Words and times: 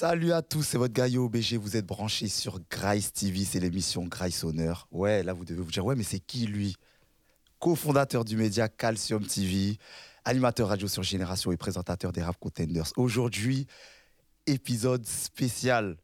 Salut 0.00 0.32
à 0.32 0.42
tous, 0.42 0.62
c'est 0.62 0.78
votre 0.78 1.08
Yo 1.08 1.28
BG, 1.28 1.56
vous 1.56 1.76
êtes 1.76 1.84
branchés 1.84 2.28
sur 2.28 2.60
Grice 2.70 3.12
TV, 3.12 3.44
c'est 3.44 3.58
l'émission 3.58 4.04
Grice 4.04 4.44
Honneur. 4.44 4.86
Ouais, 4.92 5.24
là 5.24 5.32
vous 5.32 5.44
devez 5.44 5.60
vous 5.60 5.72
dire, 5.72 5.84
ouais 5.84 5.96
mais 5.96 6.04
c'est 6.04 6.20
qui 6.20 6.46
lui? 6.46 6.76
Co-fondateur 7.58 8.24
du 8.24 8.36
média 8.36 8.68
Calcium 8.68 9.26
TV, 9.26 9.76
animateur 10.24 10.68
radio 10.68 10.86
sur 10.86 11.02
Génération 11.02 11.50
et 11.50 11.56
présentateur 11.56 12.12
des 12.12 12.22
Rap 12.22 12.36
Contenders. 12.38 12.92
Aujourd'hui, 12.94 13.66
épisode 14.46 15.04
spécial. 15.04 15.96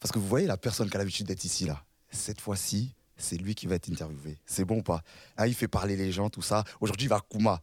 Parce 0.00 0.12
que 0.12 0.18
vous 0.18 0.28
voyez 0.28 0.46
la 0.46 0.56
personne 0.56 0.88
qui 0.88 0.96
a 0.96 0.98
l'habitude 0.98 1.26
d'être 1.26 1.44
ici 1.44 1.66
là. 1.66 1.84
Cette 2.08 2.40
fois-ci, 2.40 2.94
c'est 3.18 3.36
lui 3.36 3.54
qui 3.54 3.66
va 3.66 3.74
être 3.74 3.90
interviewé. 3.90 4.38
C'est 4.46 4.64
bon 4.64 4.78
ou 4.78 4.82
pas? 4.82 5.02
Ah, 5.36 5.46
Il 5.46 5.52
fait 5.52 5.68
parler 5.68 5.96
les 5.96 6.10
gens, 6.10 6.30
tout 6.30 6.40
ça. 6.40 6.64
Aujourd'hui, 6.80 7.04
il 7.04 7.10
va 7.10 7.20
Kuma. 7.30 7.60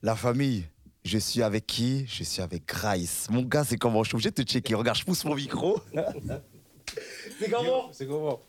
La 0.00 0.16
famille, 0.16 0.66
je 1.04 1.18
suis 1.18 1.42
avec 1.42 1.66
qui? 1.66 2.06
Je 2.06 2.24
suis 2.24 2.42
avec 2.42 2.66
Grice. 2.66 3.28
Mon 3.30 3.42
gars, 3.42 3.64
c'est 3.64 3.76
comment? 3.76 4.02
Je 4.02 4.08
suis 4.08 4.16
obligé 4.16 4.30
de 4.30 4.42
te 4.42 4.42
checker. 4.42 4.74
Regarde, 4.74 4.98
je 4.98 5.04
pousse 5.04 5.24
mon 5.24 5.34
micro. 5.34 5.80
c'est 7.38 7.50
comment? 7.50 7.90
C'est 7.92 8.06
comment? 8.06 8.40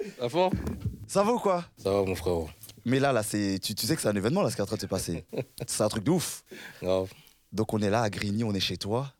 Ça 1.08 1.24
va 1.24 1.32
ou 1.32 1.40
quoi? 1.40 1.66
Ça 1.78 1.92
va 1.92 2.04
mon 2.04 2.16
frérot. 2.16 2.50
Mais 2.86 3.00
là, 3.00 3.12
là, 3.12 3.24
c'est, 3.24 3.60
tu, 3.62 3.76
tu 3.76 3.86
sais 3.86 3.96
que 3.96 4.02
c'est 4.02 4.08
un 4.08 4.16
événement 4.16 4.42
là, 4.42 4.50
ce 4.50 4.56
qui 4.56 4.62
est 4.62 4.64
en 4.64 4.68
train 4.68 4.76
de 4.76 4.82
se 4.82 4.88
passer. 4.88 5.26
c'est 5.68 5.84
un 5.84 5.90
truc 5.90 6.04
de 6.04 6.12
ouf. 6.12 6.44
Grave. 6.82 7.12
Donc 7.52 7.74
on 7.74 7.82
est 7.82 7.90
là 7.90 8.02
à 8.02 8.10
Grigny, 8.10 8.44
on 8.44 8.54
est 8.54 8.62
chez 8.62 8.78
toi. 8.78 9.14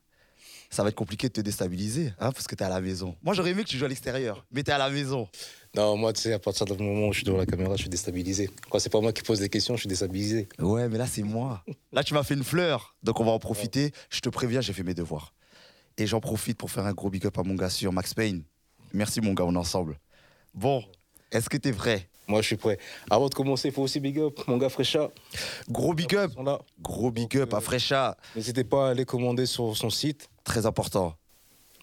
Ça 0.70 0.82
va 0.82 0.88
être 0.88 0.94
compliqué 0.94 1.28
de 1.28 1.34
te 1.34 1.40
déstabiliser, 1.42 2.14
hein, 2.18 2.32
parce 2.32 2.46
que 2.46 2.54
t'es 2.54 2.64
à 2.64 2.70
la 2.70 2.80
maison. 2.80 3.14
Moi, 3.22 3.34
j'aurais 3.34 3.50
aimé 3.50 3.62
que 3.62 3.68
tu 3.68 3.76
joues 3.76 3.84
à 3.84 3.88
l'extérieur, 3.88 4.46
mais 4.50 4.62
t'es 4.62 4.72
à 4.72 4.78
la 4.78 4.88
maison. 4.88 5.28
Non, 5.74 5.96
moi, 5.96 6.12
tu 6.12 6.20
sais, 6.20 6.34
à 6.34 6.38
partir 6.38 6.66
du 6.66 6.74
moment 6.82 7.08
où 7.08 7.12
je 7.12 7.18
suis 7.18 7.24
devant 7.24 7.38
la 7.38 7.46
caméra, 7.46 7.76
je 7.76 7.82
suis 7.82 7.88
déstabilisé. 7.88 8.50
Quand 8.68 8.78
c'est 8.78 8.90
pas 8.90 9.00
moi 9.00 9.12
qui 9.12 9.22
pose 9.22 9.40
des 9.40 9.48
questions, 9.48 9.74
je 9.74 9.80
suis 9.80 9.88
déstabilisé. 9.88 10.48
Ouais, 10.58 10.86
mais 10.88 10.98
là, 10.98 11.06
c'est 11.06 11.22
moi. 11.22 11.64
Là, 11.92 12.04
tu 12.04 12.12
m'as 12.12 12.22
fait 12.22 12.34
une 12.34 12.44
fleur, 12.44 12.94
donc 13.02 13.20
on 13.20 13.24
va 13.24 13.30
en 13.30 13.38
profiter. 13.38 13.92
Je 14.10 14.20
te 14.20 14.28
préviens, 14.28 14.60
j'ai 14.60 14.74
fait 14.74 14.82
mes 14.82 14.92
devoirs. 14.92 15.32
Et 15.96 16.06
j'en 16.06 16.20
profite 16.20 16.58
pour 16.58 16.70
faire 16.70 16.84
un 16.84 16.92
gros 16.92 17.08
big 17.08 17.26
up 17.26 17.38
à 17.38 17.42
mon 17.42 17.54
gars 17.54 17.70
sur 17.70 17.90
Max 17.90 18.12
Payne. 18.12 18.42
Merci, 18.92 19.22
mon 19.22 19.32
gars, 19.32 19.44
on 19.44 19.54
est 19.54 19.58
ensemble. 19.58 19.98
Bon, 20.52 20.84
est-ce 21.30 21.48
que 21.48 21.56
t'es 21.56 21.72
prêt? 21.72 22.06
Moi, 22.28 22.42
je 22.42 22.48
suis 22.48 22.56
prêt. 22.56 22.78
Avant 23.10 23.28
de 23.30 23.34
commencer, 23.34 23.68
il 23.68 23.74
faut 23.74 23.82
aussi 23.82 23.98
big 23.98 24.18
up 24.18 24.40
mon 24.46 24.58
gars 24.58 24.68
Frécha. 24.68 25.10
Gros 25.70 25.94
big 25.94 26.14
up 26.14 26.32
là. 26.44 26.60
Gros 26.80 27.10
big 27.10 27.34
up 27.38 27.54
à 27.54 27.60
Frécha. 27.60 28.16
N'hésitez 28.36 28.64
pas 28.64 28.88
à 28.88 28.90
aller 28.90 29.06
commander 29.06 29.46
sur 29.46 29.74
son 29.76 29.90
site. 29.90 30.28
Très 30.44 30.66
important. 30.66 31.14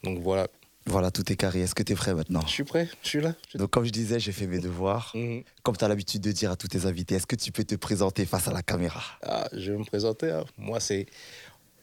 Donc 0.04 0.20
voilà, 0.20 0.48
Voilà, 0.90 1.12
tout 1.12 1.32
est 1.32 1.36
carré. 1.36 1.62
Est-ce 1.62 1.76
que 1.76 1.84
t'es 1.84 1.94
prêt 1.94 2.14
maintenant 2.16 2.42
je 2.42 2.52
suis 2.52 2.64
prêt, 2.64 2.90
je 3.04 3.08
suis 3.08 3.22
là. 3.22 3.36
Donc, 3.56 3.70
comme 3.70 3.86
je 3.86 3.92
disais, 3.92 4.20
j'ai 4.20 4.32
fait 4.32 4.48
mes 4.48 4.60
devoirs. 4.60 5.12
Mhm. 5.16 5.44
Comme 5.64 5.78
tu 5.78 5.86
as 5.86 5.88
l'habitude 5.88 6.22
de 6.22 6.32
dire 6.32 6.50
à 6.52 6.56
tous 6.56 6.68
tes 6.68 6.86
invités, 6.88 7.16
est-ce 7.16 7.28
que 7.28 7.36
tu 7.36 7.52
peux 7.52 7.64
te 7.64 7.76
présenter 7.76 8.26
face 8.26 8.48
à 8.48 8.52
la 8.54 8.64
caméra 8.64 9.02
Ah, 9.24 9.48
je 9.54 9.72
vais 9.72 9.78
me 9.78 9.84
présenter. 9.86 10.32
hein. 10.32 10.46
Moi, 10.58 10.80
c'est 10.80 11.06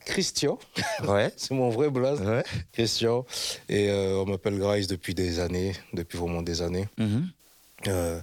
Christian. 0.05 0.59
Ouais. 1.07 1.33
C'est 1.37 1.55
mon 1.55 1.69
vrai 1.71 1.91
blaze. 1.91 2.21
Ouais. 2.21 2.43
Christian. 2.73 3.25
Et 3.69 3.91
euh, 3.91 4.23
on 4.23 4.27
m'appelle 4.27 4.59
Grice 4.59 4.87
depuis 4.89 5.15
des 5.15 5.39
années, 5.41 5.73
depuis 5.93 6.19
vraiment 6.19 6.43
des 6.43 6.63
années. 6.63 6.89
Mhm. 6.99 7.29
Euh, 7.89 8.21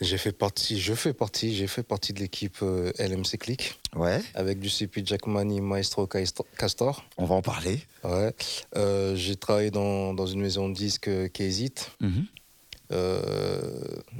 j'ai 0.00 0.16
fait 0.18 0.32
partie, 0.32 0.80
je 0.80 0.94
fais 0.94 1.12
partie, 1.12 1.54
j'ai 1.54 1.66
fait 1.66 1.82
partie 1.82 2.12
de 2.14 2.18
l'équipe 2.20 2.56
euh, 2.62 2.92
LMC 2.98 3.36
Click 3.38 3.78
Ouais, 3.94 4.20
avec 4.34 4.58
du 4.58 4.70
CP 4.70 5.02
Jackmani, 5.04 5.60
Maestro 5.60 6.06
Castor. 6.06 7.04
on 7.18 7.26
va 7.26 7.34
en 7.36 7.42
parler. 7.42 7.80
Ouais. 8.04 8.34
Euh, 8.74 9.14
j'ai 9.14 9.36
travaillé 9.36 9.70
dans, 9.70 10.14
dans 10.14 10.26
une 10.26 10.40
maison 10.40 10.68
de 10.70 10.74
disques 10.74 11.10
qui 11.32 11.42
hésite. 11.42 11.90
Mhm. 12.00 12.26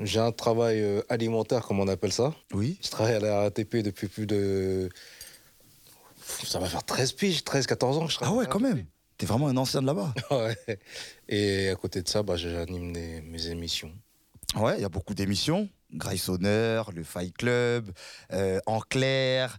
J'ai 0.03 0.19
un 0.21 0.33
travail 0.33 0.85
alimentaire, 1.09 1.63
comme 1.67 1.81
on 1.81 1.89
appelle 1.89 2.13
ça. 2.13 2.35
Oui. 2.53 2.79
Je 2.83 2.91
travaille 2.91 3.15
à 3.15 3.21
la 3.21 3.41
RATP 3.43 3.77
depuis 3.77 4.09
plus 4.09 4.27
de. 4.27 4.89
Ça 6.45 6.59
va 6.59 6.69
faire 6.69 6.83
13 6.85 7.13
piges, 7.13 7.41
13-14 7.45 7.85
ans 7.99 8.07
que 8.07 8.13
je 8.13 8.19
Ah 8.21 8.25
travaille. 8.25 8.41
ouais, 8.41 8.47
quand 8.51 8.59
même. 8.61 8.85
T'es 9.19 9.25
vraiment 9.27 9.47
un 9.49 9.57
ancien 9.57 9.81
de 9.81 9.87
là-bas. 9.87 10.13
Ouais. 10.31 10.79
Et 11.29 11.69
à 11.71 11.77
côté 11.77 12.03
de 12.03 12.09
ça, 12.09 12.23
bah, 12.23 12.37
j'anime 12.37 12.93
mes 13.25 13.47
émissions. 13.47 13.93
Ouais, 14.55 14.77
il 14.79 14.83
y 14.83 14.85
a 14.85 14.89
beaucoup 14.89 15.15
d'émissions. 15.15 15.69
Grace 15.93 16.29
Honneur, 16.29 16.91
le 16.93 17.03
Fight 17.05 17.37
Club, 17.37 17.91
euh, 18.33 18.59
En 18.67 18.81
Clair. 18.81 19.59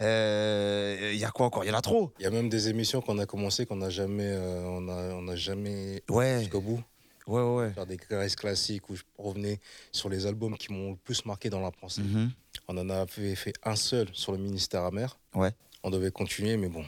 euh, 0.00 1.10
Il 1.12 1.18
y 1.18 1.24
a 1.24 1.30
quoi 1.30 1.46
encore? 1.46 1.64
Il 1.64 1.68
y 1.68 1.70
en 1.70 1.74
a 1.78 1.82
trop. 1.82 2.12
Il 2.18 2.22
y 2.22 2.26
a 2.26 2.30
même 2.30 2.48
des 2.48 2.68
émissions 2.68 3.00
qu'on 3.00 3.18
a 3.18 3.26
commencé 3.26 3.66
qu'on 3.66 3.76
n'a 3.76 3.90
jamais, 3.90 4.26
euh, 4.28 4.64
on 4.66 4.88
a, 4.88 5.14
on 5.14 5.28
a 5.28 5.36
jamais 5.36 6.02
Ouais, 6.08 6.40
jusqu'au 6.40 6.60
bout. 6.60 6.82
ouais, 7.26 7.42
ouais. 7.42 7.54
ouais. 7.56 7.72
Faire 7.72 7.86
des 7.86 7.96
caresses 7.96 8.36
classiques 8.36 8.88
où 8.90 8.96
je 8.96 9.02
revenais 9.18 9.60
sur 9.92 10.08
les 10.08 10.26
albums 10.26 10.56
qui 10.56 10.72
m'ont 10.72 10.90
le 10.92 10.96
plus 10.96 11.24
marqué 11.24 11.50
dans 11.50 11.60
la 11.60 11.70
pensée. 11.70 12.02
Mhm. 12.02 12.30
On 12.68 12.76
en 12.78 12.88
avait 12.90 13.34
fait 13.34 13.52
un 13.64 13.76
seul 13.76 14.08
sur 14.12 14.32
le 14.32 14.38
ministère 14.38 14.82
amer. 14.84 15.18
Ouais. 15.34 15.52
On 15.82 15.90
devait 15.90 16.10
continuer, 16.10 16.56
mais 16.56 16.68
bon. 16.68 16.84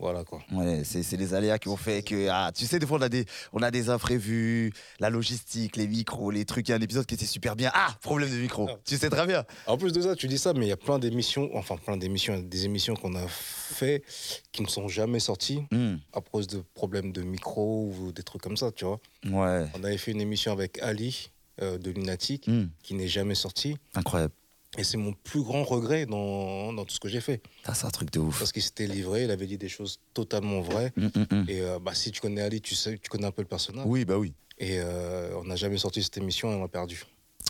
Voilà 0.00 0.22
quoi. 0.22 0.40
Ouais, 0.52 0.82
c'est 0.84 1.16
les 1.16 1.34
aléas 1.34 1.58
qui 1.58 1.68
ont 1.68 1.76
fait 1.76 2.02
que. 2.02 2.28
Ah, 2.30 2.52
tu 2.54 2.66
sais, 2.66 2.78
des 2.78 2.86
fois, 2.86 2.98
on 2.98 3.02
a, 3.02 3.08
des, 3.08 3.24
on 3.52 3.62
a 3.62 3.70
des 3.72 3.90
imprévus, 3.90 4.72
la 5.00 5.10
logistique, 5.10 5.76
les 5.76 5.88
micros, 5.88 6.30
les 6.30 6.44
trucs. 6.44 6.68
Il 6.68 6.70
y 6.70 6.74
a 6.74 6.76
un 6.76 6.80
épisode 6.80 7.04
qui 7.04 7.14
était 7.14 7.26
super 7.26 7.56
bien. 7.56 7.72
Ah, 7.74 7.88
problème 8.00 8.30
de 8.30 8.36
micro. 8.36 8.68
Ah. 8.70 8.78
Tu 8.84 8.96
sais 8.96 9.10
très 9.10 9.26
bien. 9.26 9.44
En 9.66 9.76
plus 9.76 9.92
de 9.92 10.00
ça, 10.00 10.14
tu 10.14 10.28
dis 10.28 10.38
ça, 10.38 10.52
mais 10.52 10.66
il 10.66 10.68
y 10.68 10.72
a 10.72 10.76
plein 10.76 11.00
d'émissions, 11.00 11.50
enfin 11.54 11.76
plein 11.76 11.96
d'émissions, 11.96 12.38
des 12.38 12.64
émissions 12.64 12.94
qu'on 12.94 13.16
a 13.16 13.26
fait 13.26 14.04
qui 14.52 14.62
ne 14.62 14.68
sont 14.68 14.86
jamais 14.88 15.18
sorties 15.20 15.62
Hmm. 15.72 15.96
à 16.12 16.20
cause 16.20 16.46
de 16.46 16.62
problèmes 16.74 17.10
de 17.12 17.22
micro 17.22 17.92
ou 17.98 18.12
des 18.12 18.22
trucs 18.22 18.42
comme 18.42 18.56
ça, 18.56 18.70
tu 18.70 18.84
vois. 18.84 19.00
Ouais. 19.24 19.66
On 19.74 19.82
avait 19.82 19.98
fait 19.98 20.12
une 20.12 20.20
émission 20.20 20.52
avec 20.52 20.78
Ali 20.80 21.30
euh, 21.60 21.76
de 21.76 21.90
Lunatic 21.90 22.46
Hmm. 22.46 22.66
qui 22.84 22.94
n'est 22.94 23.08
jamais 23.08 23.34
sortie. 23.34 23.76
Incroyable. 23.94 24.32
Et 24.76 24.84
c'est 24.84 24.98
mon 24.98 25.12
plus 25.12 25.42
grand 25.42 25.64
regret 25.64 26.04
dans, 26.04 26.72
dans 26.72 26.84
tout 26.84 26.94
ce 26.94 27.00
que 27.00 27.08
j'ai 27.08 27.22
fait. 27.22 27.42
C'est 27.72 27.86
un 27.86 27.90
truc 27.90 28.12
de 28.12 28.18
ouf. 28.18 28.38
Parce 28.38 28.52
qu'il 28.52 28.62
s'était 28.62 28.86
livré, 28.86 29.24
il 29.24 29.30
avait 29.30 29.46
dit 29.46 29.56
des 29.56 29.68
choses 29.68 29.98
totalement 30.12 30.60
vraies. 30.60 30.92
Hmm, 30.96 31.06
hmm, 31.06 31.24
hmm. 31.30 31.44
Et 31.48 31.62
euh, 31.62 31.78
bah, 31.78 31.94
si 31.94 32.10
tu 32.12 32.20
connais 32.20 32.42
Ali, 32.42 32.60
tu 32.60 32.74
sais, 32.74 32.98
tu 32.98 33.08
connais 33.08 33.26
un 33.26 33.32
peu 33.32 33.42
le 33.42 33.48
personnage. 33.48 33.84
Oui, 33.86 34.04
bah 34.04 34.18
oui. 34.18 34.34
Et 34.58 34.78
euh, 34.80 35.30
on 35.36 35.44
n'a 35.44 35.56
jamais 35.56 35.78
sorti 35.78 36.02
cette 36.02 36.18
émission 36.18 36.52
et 36.52 36.54
on 36.54 36.64
a 36.64 36.68
perdu. 36.68 37.04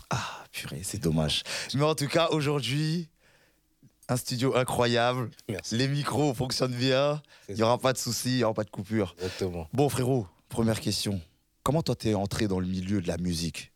Ah, 0.09 0.45
purée, 0.51 0.81
c'est 0.83 1.01
dommage. 1.01 1.43
Mais 1.73 1.83
en 1.83 1.95
tout 1.95 2.07
cas, 2.07 2.29
aujourd'hui, 2.31 3.09
un 4.07 4.15
studio 4.15 4.55
incroyable. 4.55 5.29
Merci. 5.49 5.75
Les 5.75 5.87
micros 5.87 6.33
fonctionnent 6.33 6.75
bien. 6.75 7.21
Il 7.49 7.55
n'y 7.55 7.63
aura 7.63 7.77
pas 7.77 7.93
de 7.93 7.97
soucis, 7.97 8.31
il 8.31 8.37
n'y 8.37 8.43
aura 8.43 8.53
pas 8.53 8.63
de 8.63 8.69
coupure. 8.69 9.13
Exactement. 9.17 9.67
Bon, 9.73 9.89
frérot, 9.89 10.27
première 10.47 10.79
question. 10.79 11.21
Comment 11.63 11.83
toi, 11.83 11.95
t'es 11.95 12.13
entré 12.13 12.47
dans 12.47 12.59
le 12.59 12.67
milieu 12.67 13.01
de 13.01 13.07
la 13.07 13.17
musique? 13.17 13.71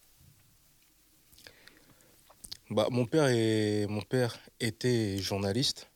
Bah, 2.73 2.87
mon, 2.89 3.05
père 3.05 3.27
est, 3.27 3.85
mon 3.87 4.01
père 4.01 4.37
était 4.59 5.17
journaliste. 5.19 5.87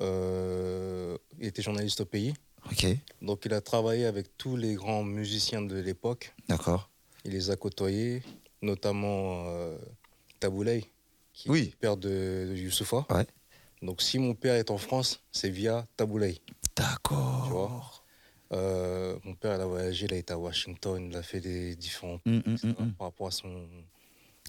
Euh, 0.00 1.16
il 1.38 1.46
était 1.46 1.62
journaliste 1.62 2.00
au 2.02 2.04
pays. 2.04 2.34
Ok, 2.70 2.86
Donc 3.22 3.44
il 3.46 3.54
a 3.54 3.60
travaillé 3.60 4.04
avec 4.06 4.36
tous 4.36 4.56
les 4.56 4.74
grands 4.74 5.04
musiciens 5.04 5.62
de 5.62 5.76
l'époque. 5.76 6.34
d'accord. 6.48 6.90
Il 7.24 7.32
les 7.32 7.50
a 7.50 7.56
côtoyés, 7.56 8.22
notamment 8.62 9.46
euh, 9.48 9.78
Taboulay, 10.40 10.84
qui 11.32 11.48
Oui. 11.48 11.60
est 11.60 11.64
le 11.70 11.76
père 11.76 11.96
de, 11.96 12.46
de 12.50 12.54
Youssoufa. 12.56 13.06
Ouais. 13.10 13.26
Donc 13.82 14.02
si 14.02 14.18
mon 14.18 14.34
père 14.34 14.54
est 14.54 14.70
en 14.70 14.78
France, 14.78 15.22
c'est 15.32 15.48
via 15.50 15.86
Taboulay. 15.96 16.38
D'accord. 16.76 18.04
Euh, 18.52 19.16
mon 19.24 19.34
père 19.34 19.54
il 19.56 19.60
a 19.60 19.66
voyagé, 19.66 20.06
il 20.06 20.14
a 20.14 20.16
été 20.16 20.32
à 20.32 20.38
Washington, 20.38 21.08
il 21.10 21.16
a 21.16 21.22
fait 21.22 21.40
des 21.40 21.74
différents 21.74 22.20
Hum, 22.26 22.42
hum, 22.46 22.54
etc., 22.54 22.68
hum, 22.78 22.92
par 22.94 23.06
rapport 23.08 23.28
à 23.28 23.30
son, 23.32 23.66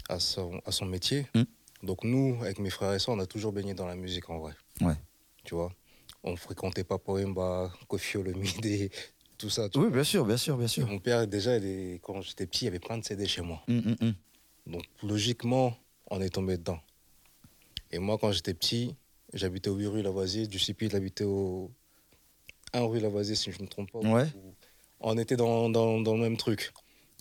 à 0.10 0.20
son, 0.20 0.62
à 0.66 0.72
son 0.72 0.86
métier. 0.86 1.28
Mm. 1.36 1.44
Donc 1.84 2.04
nous, 2.04 2.38
avec 2.42 2.60
mes 2.60 2.70
frères 2.70 2.94
et 2.94 3.00
sœurs, 3.00 3.16
on 3.16 3.20
a 3.20 3.26
toujours 3.26 3.52
baigné 3.52 3.74
dans 3.74 3.86
la 3.88 3.96
musique 3.96 4.30
en 4.30 4.40
vrai. 4.40 4.54
Ouais. 4.82 4.96
Tu 5.44 5.56
vois? 5.56 5.72
On 6.24 6.36
fréquentait 6.36 6.84
Papa 6.84 7.12
Wemba, 7.12 7.72
Kofi 7.88 8.18
Olomide, 8.18 8.90
tout 9.38 9.50
ça. 9.50 9.68
Oui, 9.76 9.90
bien 9.92 10.04
sûr, 10.04 10.26
bien 10.26 10.38
sûr, 10.38 10.58
bien 10.58 10.68
sûr. 10.68 10.88
Mon 10.88 11.00
père, 11.00 11.28
déjà, 11.28 11.56
est- 11.58 12.00
quand 12.02 12.22
j'étais 12.22 12.48
petit, 12.48 12.64
il 12.64 12.66
y 12.66 12.68
avait 12.70 12.80
plein 12.80 12.98
de 12.98 13.04
CD 13.04 13.28
chez 13.28 13.42
moi. 13.42 13.62
Hum, 13.68 13.96
hum. 14.02 14.14
Donc 14.66 14.84
logiquement, 15.04 15.78
on 16.10 16.20
est 16.22 16.30
tombé 16.30 16.58
dedans. 16.58 16.80
Et 17.92 18.00
moi, 18.00 18.18
quand 18.18 18.32
j'étais 18.32 18.54
petit, 18.54 18.96
j'habitais 19.34 19.70
au 19.70 19.76
8 19.76 19.88
rue 19.88 20.02
Lavoisier, 20.02 20.48
du 20.48 20.60
CP, 20.60 20.88
il 20.88 20.96
habitait 20.96 21.24
au 21.24 21.72
1 22.74 22.82
rue 22.86 23.00
Lavoisier, 23.00 23.36
si 23.36 23.52
je 23.52 23.60
ne 23.60 23.64
me 23.64 23.68
trompe 23.70 23.92
pas. 23.92 24.00
Ouais. 24.00 24.26
Où 24.36 24.54
On 25.00 25.18
était 25.18 25.38
dans, 25.38 25.70
dans, 25.70 26.02
dans 26.02 26.16
le 26.16 26.22
même 26.22 26.36
truc. 26.38 26.74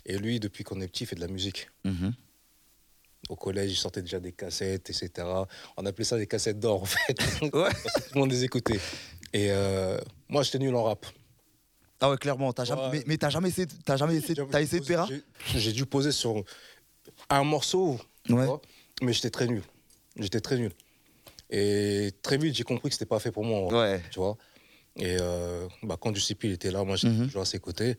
Et 0.07 0.19
lui, 0.19 0.41
depuis 0.41 0.65
qu'on 0.65 0.81
est 0.81 0.89
petit, 0.89 1.05
il 1.05 1.07
fait 1.07 1.17
de 1.17 1.21
la 1.21 1.29
musique. 1.29 1.69
Mhm. 1.85 2.15
Au 3.29 3.35
collège, 3.37 3.73
il 3.73 3.77
sortait 3.77 4.03
déjà 4.03 4.21
des 4.21 4.33
cassettes, 4.33 4.89
etc. 4.91 5.11
On 5.77 5.85
appelait 5.85 6.05
ça 6.05 6.17
des 6.17 6.27
cassettes 6.27 6.61
d'or, 6.61 6.83
en 6.83 6.85
fait. 6.85 7.19
Ouais. 7.43 7.51
Parce 7.53 7.83
que 7.83 8.01
tout 8.09 8.15
le 8.15 8.21
monde 8.21 8.31
les 8.31 8.45
écoutait. 8.45 8.79
Et 9.33 9.49
euh, 9.51 9.99
moi, 10.29 10.43
j'étais 10.45 10.59
nul 10.61 10.75
en 10.77 10.85
rap. 10.85 11.05
Ah 12.01 12.11
ouais, 12.11 12.17
clairement. 12.19 12.53
T'as 12.53 12.65
jamais, 12.65 12.83
Ouais. 12.83 12.89
mais 12.93 13.05
mais 13.07 13.17
t'as 13.17 13.31
jamais 13.31 13.49
essayé, 13.49 13.67
t'as 13.85 13.97
jamais 13.97 14.15
essayé, 14.17 14.35
t'as 14.51 14.61
essayé 14.61 14.81
de 14.81 14.87
Péra 14.87 15.09
j'ai- 15.55 15.73
dû 15.73 15.87
poser 15.87 16.13
sur 16.13 16.45
un 17.31 17.43
morceau, 17.43 17.99
Ouais. 18.29 18.45
vois, 18.45 18.61
mais 19.03 19.13
j'étais 19.13 19.31
très 19.31 19.47
nul. 19.47 19.63
J'étais 20.19 20.41
très 20.41 20.57
nul. 20.59 20.73
Et 21.51 22.13
très 22.23 22.37
vite, 22.39 22.55
j'ai 22.55 22.65
compris 22.65 22.91
que 22.91 22.95
c'était 22.95 23.07
pas 23.07 23.19
fait 23.19 23.33
pour 23.33 23.45
moi. 23.45 23.73
Ouais. 23.73 24.03
Tu 24.11 24.19
vois. 24.19 24.37
Et 24.97 25.17
euh, 25.21 25.67
bah, 25.83 25.97
quand 26.01 26.13
il 26.43 26.53
était 26.53 26.71
là, 26.71 26.85
moi 26.85 26.97
j'étais 26.97 27.15
Mhm. 27.15 27.27
toujours 27.27 27.43
à 27.43 27.47
ses 27.47 27.59
côtés. 27.61 27.97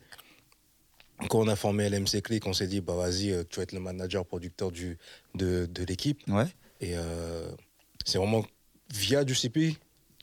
Quand 1.29 1.39
on 1.39 1.47
a 1.47 1.55
formé 1.55 1.89
LMC 1.89 2.21
Click, 2.21 2.45
on 2.45 2.53
s'est 2.53 2.67
dit, 2.67 2.79
bah 2.81 2.95
vas-y, 2.95 3.31
euh, 3.31 3.43
tu 3.49 3.57
vas 3.57 3.63
être 3.63 3.71
le 3.71 3.79
manager, 3.79 4.25
producteur 4.25 4.71
du, 4.71 4.97
de, 5.33 5.65
de 5.65 5.83
l'équipe. 5.83 6.21
Ouais. 6.27 6.45
Et 6.79 6.91
euh, 6.95 7.49
c'est 8.05 8.17
vraiment 8.19 8.45
via 8.93 9.23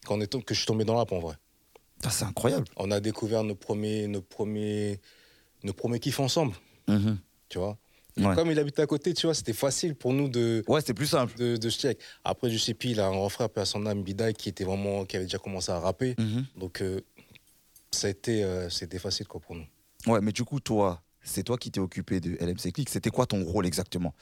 qu'on 0.07 0.21
est 0.21 0.27
tom- 0.29 0.43
que 0.45 0.55
je 0.55 0.61
suis 0.61 0.67
tombé 0.67 0.85
dans 0.85 0.93
la 0.95 1.01
rap 1.01 1.13
en 1.13 1.19
vrai. 1.19 1.35
Ah, 2.05 2.11
c'est 2.11 2.25
incroyable. 2.25 2.67
On 2.77 2.91
a 2.91 3.01
découvert 3.01 3.43
nos 3.43 3.55
premiers, 3.57 4.07
nos 4.07 4.23
premiers, 4.23 5.01
nos 5.65 5.73
premiers 5.73 5.99
kiffs 5.99 6.21
ensemble, 6.21 6.55
Mhm. 6.89 7.19
tu 7.49 7.59
vois? 7.59 7.77
Ouais. 8.17 8.35
Comme 8.37 8.53
il 8.53 8.59
habitait 8.61 8.83
à 8.83 8.87
côté, 8.87 9.13
tu 9.13 9.27
vois, 9.27 9.35
c'était 9.35 9.53
facile 9.53 9.97
pour 9.97 10.13
nous 10.13 10.29
de, 10.29 10.63
Ouais, 10.69 10.81
c'était 10.81 10.95
plus 10.95 11.07
simple. 11.09 11.37
de, 11.37 11.57
check. 11.71 11.99
Après, 12.23 12.49
je 12.49 12.59
sais 12.59 12.75
plus, 12.75 12.91
il 12.91 13.01
a 13.01 13.07
un 13.07 13.11
grand 13.11 13.29
frère, 13.29 13.49
à 13.57 13.65
son 13.65 13.85
âme, 13.87 14.05
Bidaï, 14.05 14.35
qui 14.35 14.49
était 14.49 14.63
vraiment, 14.63 15.05
qui 15.05 15.17
avait 15.17 15.25
déjà 15.25 15.39
commencé 15.39 15.73
à 15.73 15.81
rapper. 15.81 16.15
Mhm. 16.19 16.47
Donc, 16.57 16.81
euh, 16.81 17.01
ça 17.91 18.07
a 18.07 18.11
été, 18.11 18.45
euh, 18.45 18.71
c'était 18.71 19.01
facile 19.01 19.27
quoi, 19.27 19.41
pour 19.41 19.57
nous. 19.57 19.67
Ouais, 20.07 20.21
mais 20.21 20.33
du 20.33 20.45
coup, 20.45 20.61
toi, 20.61 21.03
c'est 21.23 21.43
toi 21.43 21.57
qui 21.57 21.71
t'es 21.71 21.81
occupé 21.81 22.21
de 22.21 22.37
LMC 22.41 22.73
Click. 22.73 22.89
C'était 22.89 23.11
quoi 23.11 23.27
ton 23.27 23.43
rôle 23.45 23.67
exactement? 23.67 24.15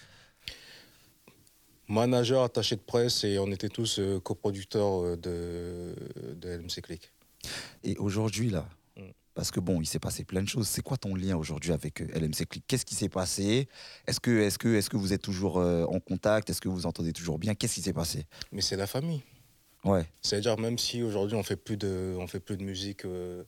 Manager, 1.89 2.43
attaché 2.43 2.77
de 2.77 2.81
presse, 2.81 3.25
et 3.25 3.39
on 3.39 3.51
était 3.51 3.69
tous 3.69 3.99
euh, 3.99 4.21
coproducteurs 4.21 5.03
euh, 5.05 5.17
de, 5.17 5.95
de 6.37 6.49
LMC 6.49 6.81
Click. 6.83 7.13
Et 7.85 7.97
aujourd'hui, 7.99 8.51
là, 8.51 8.69
Mm. 8.97 9.11
parce 9.35 9.51
que 9.51 9.59
bon, 9.59 9.81
il 9.81 9.87
s'est 9.87 9.99
passé 9.99 10.23
plein 10.25 10.43
de 10.43 10.49
choses. 10.49 10.69
C'est 10.69 10.83
quoi 10.83 10.99
ton 10.99 11.15
lien 11.15 11.35
aujourd'hui 11.37 11.73
avec 11.73 12.03
euh, 12.03 12.07
LMC 12.15 12.47
Click? 12.47 12.65
Qu'est-ce 12.67 12.85
qui 12.85 12.95
s'est 12.95 13.09
passé? 13.09 13.69
Est-ce 14.07 14.21
que, 14.21 14.31
est 14.43 14.57
que, 14.59 14.69
est 14.77 14.87
que 14.89 14.97
vous 14.99 15.13
êtes 15.15 15.23
toujours 15.23 15.59
euh, 15.59 15.85
en 15.85 15.99
contact? 15.99 16.51
Est-ce 16.51 16.61
que 16.61 16.69
vous 16.69 16.85
entendez 16.87 17.13
toujours 17.15 17.39
bien? 17.39 17.55
Qu'est-ce 17.55 17.75
qui 17.77 17.83
s'est 17.83 17.95
passé? 17.95 18.27
Mais 18.53 18.61
c'est 18.61 18.77
la 18.77 18.87
famille. 18.87 19.23
Ouais, 19.85 20.07
C'est-à-dire, 20.21 20.59
même 20.59 20.79
si 20.79 21.03
aujourd'hui 21.03 21.37
on 21.37 21.43
fait 21.43 21.57
plus 21.57 21.77
de, 21.77 22.15
on 22.19 22.27
fait 22.29 22.39
plus 22.39 22.57
de 22.57 22.63
musique, 22.63 23.05
euh, 23.05 23.43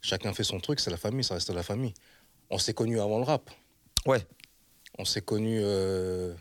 chacun 0.00 0.32
fait 0.32 0.44
son 0.44 0.60
truc, 0.60 0.80
c'est 0.80 0.90
la 0.90 0.96
famille, 0.96 1.24
ça 1.24 1.34
reste 1.34 1.50
la 1.50 1.62
famille. 1.62 1.94
On 2.50 2.58
s'est 2.58 2.74
connus 2.74 3.00
avant 3.00 3.18
le 3.18 3.24
rap. 3.24 3.50
ouais. 4.06 4.24
On 4.98 5.04
s'est 5.04 5.20
connus, 5.20 5.60
euh, 5.62 6.34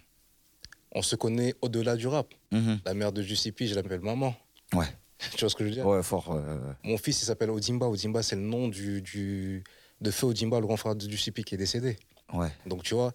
on 0.94 1.02
se 1.02 1.18
connaît 1.18 1.56
au-delà 1.62 1.98
du 1.98 2.08
rap. 2.08 2.34
Mhm. 2.52 2.80
La 2.86 2.94
mère 2.94 3.12
de 3.12 3.22
Giuseppe, 3.22 3.64
je 3.66 3.76
l'appelle 3.76 4.00
maman. 4.00 4.34
Ouais. 4.74 4.86
tu 5.32 5.40
vois 5.42 5.50
ce 5.50 5.56
que 5.56 5.66
je 5.66 5.70
veux 5.70 5.76
dire? 5.76 5.86
Ouais, 5.86 6.02
fort. 6.04 6.32
euh, 6.32 6.72
Mon 6.86 6.98
fils, 6.98 7.22
il 7.22 7.26
s'appelle 7.26 7.50
Odimba. 7.50 7.88
Odimba, 7.88 8.24
c'est 8.24 8.38
le 8.38 8.44
nom 8.44 8.70
du, 8.70 9.02
du, 9.02 9.64
de 10.00 10.12
Feu 10.12 10.28
Odimba, 10.28 10.60
le 10.62 10.66
grand 10.68 10.78
frère 10.78 10.96
de 10.96 11.02
Giuseppe 11.10 11.44
qui 11.44 11.56
est 11.56 11.58
décédé. 11.58 11.98
ouais. 12.34 12.50
Donc, 12.66 12.84
tu 12.84 12.94
vois, 12.96 13.12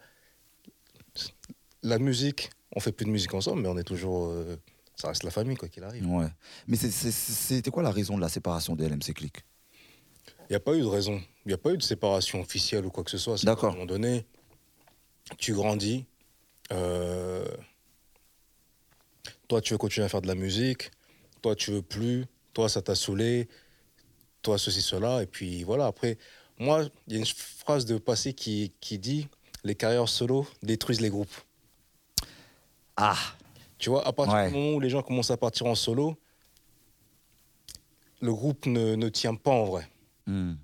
la 1.82 1.98
musique, 1.98 2.50
on 2.76 2.80
fait 2.80 2.92
plus 2.92 3.06
de 3.06 3.10
musique 3.10 3.32
ensemble, 3.34 3.62
mais 3.62 3.68
on 3.68 3.78
est 3.78 3.84
toujours. 3.84 4.26
euh, 4.28 4.56
ça 4.96 5.08
reste 5.08 5.22
la 5.22 5.30
famille, 5.30 5.56
quoi 5.56 5.68
qu'il 5.68 5.82
arrive. 5.84 6.06
Ouais. 6.06 6.26
Mais 6.68 6.76
c'est- 6.76 6.90
c'est- 6.90 7.10
c'était 7.10 7.70
quoi 7.70 7.82
la 7.82 7.90
raison 7.90 8.16
de 8.16 8.20
la 8.20 8.28
séparation 8.28 8.76
de 8.76 8.84
LMC 8.84 9.14
Click? 9.14 9.38
Il 10.50 10.54
n'y 10.54 10.56
a 10.56 10.60
pas 10.60 10.74
eu 10.74 10.80
de 10.80 10.86
raison. 10.86 11.22
Il 11.44 11.48
n'y 11.48 11.52
a 11.54 11.58
pas 11.58 11.70
eu 11.70 11.76
de 11.76 11.82
séparation 11.82 12.40
officielle 12.40 12.84
ou 12.84 12.90
quoi 12.90 13.04
que 13.04 13.10
ce 13.12 13.18
soit. 13.18 13.42
D'accord. 13.44 13.68
qu'à 13.70 13.74
un 13.76 13.78
moment 13.78 13.86
donné, 13.86 14.26
tu 15.38 15.54
grandis. 15.54 16.04
euh, 16.72 17.46
Toi, 19.46 19.60
tu 19.60 19.72
veux 19.74 19.78
continuer 19.78 20.04
à 20.04 20.08
faire 20.08 20.20
de 20.22 20.26
la 20.26 20.34
musique. 20.34 20.90
Toi, 21.40 21.54
tu 21.54 21.70
veux 21.70 21.82
plus. 21.82 22.26
Toi, 22.52 22.68
ça 22.68 22.82
t'a 22.82 22.96
saoulé. 22.96 23.48
Toi, 24.42 24.58
ceci, 24.58 24.82
cela. 24.82 25.22
Et 25.22 25.26
puis 25.26 25.62
voilà. 25.62 25.86
Après, 25.86 26.18
moi, 26.58 26.82
il 27.06 27.12
y 27.12 27.16
a 27.16 27.20
une 27.20 27.26
phrase 27.26 27.84
de 27.86 27.98
passé 27.98 28.32
qui, 28.34 28.72
qui 28.80 28.98
dit 28.98 29.28
Les 29.62 29.76
carrières 29.76 30.08
solo 30.08 30.48
détruisent 30.64 31.00
les 31.00 31.10
groupes. 31.10 31.32
Ah 32.96 33.16
Tu 33.78 33.88
vois, 33.88 34.04
à 34.06 34.12
partir 34.12 34.34
Ouais. 34.34 34.48
du 34.48 34.54
moment 34.54 34.72
où 34.76 34.80
les 34.80 34.90
gens 34.90 35.02
commencent 35.02 35.30
à 35.30 35.36
partir 35.36 35.66
en 35.66 35.76
solo, 35.76 36.16
le 38.20 38.32
groupe 38.34 38.66
ne, 38.66 38.96
ne 38.96 39.08
tient 39.08 39.36
pas 39.36 39.52
en 39.52 39.64
vrai. 39.64 39.88
Hmm. 40.26 40.54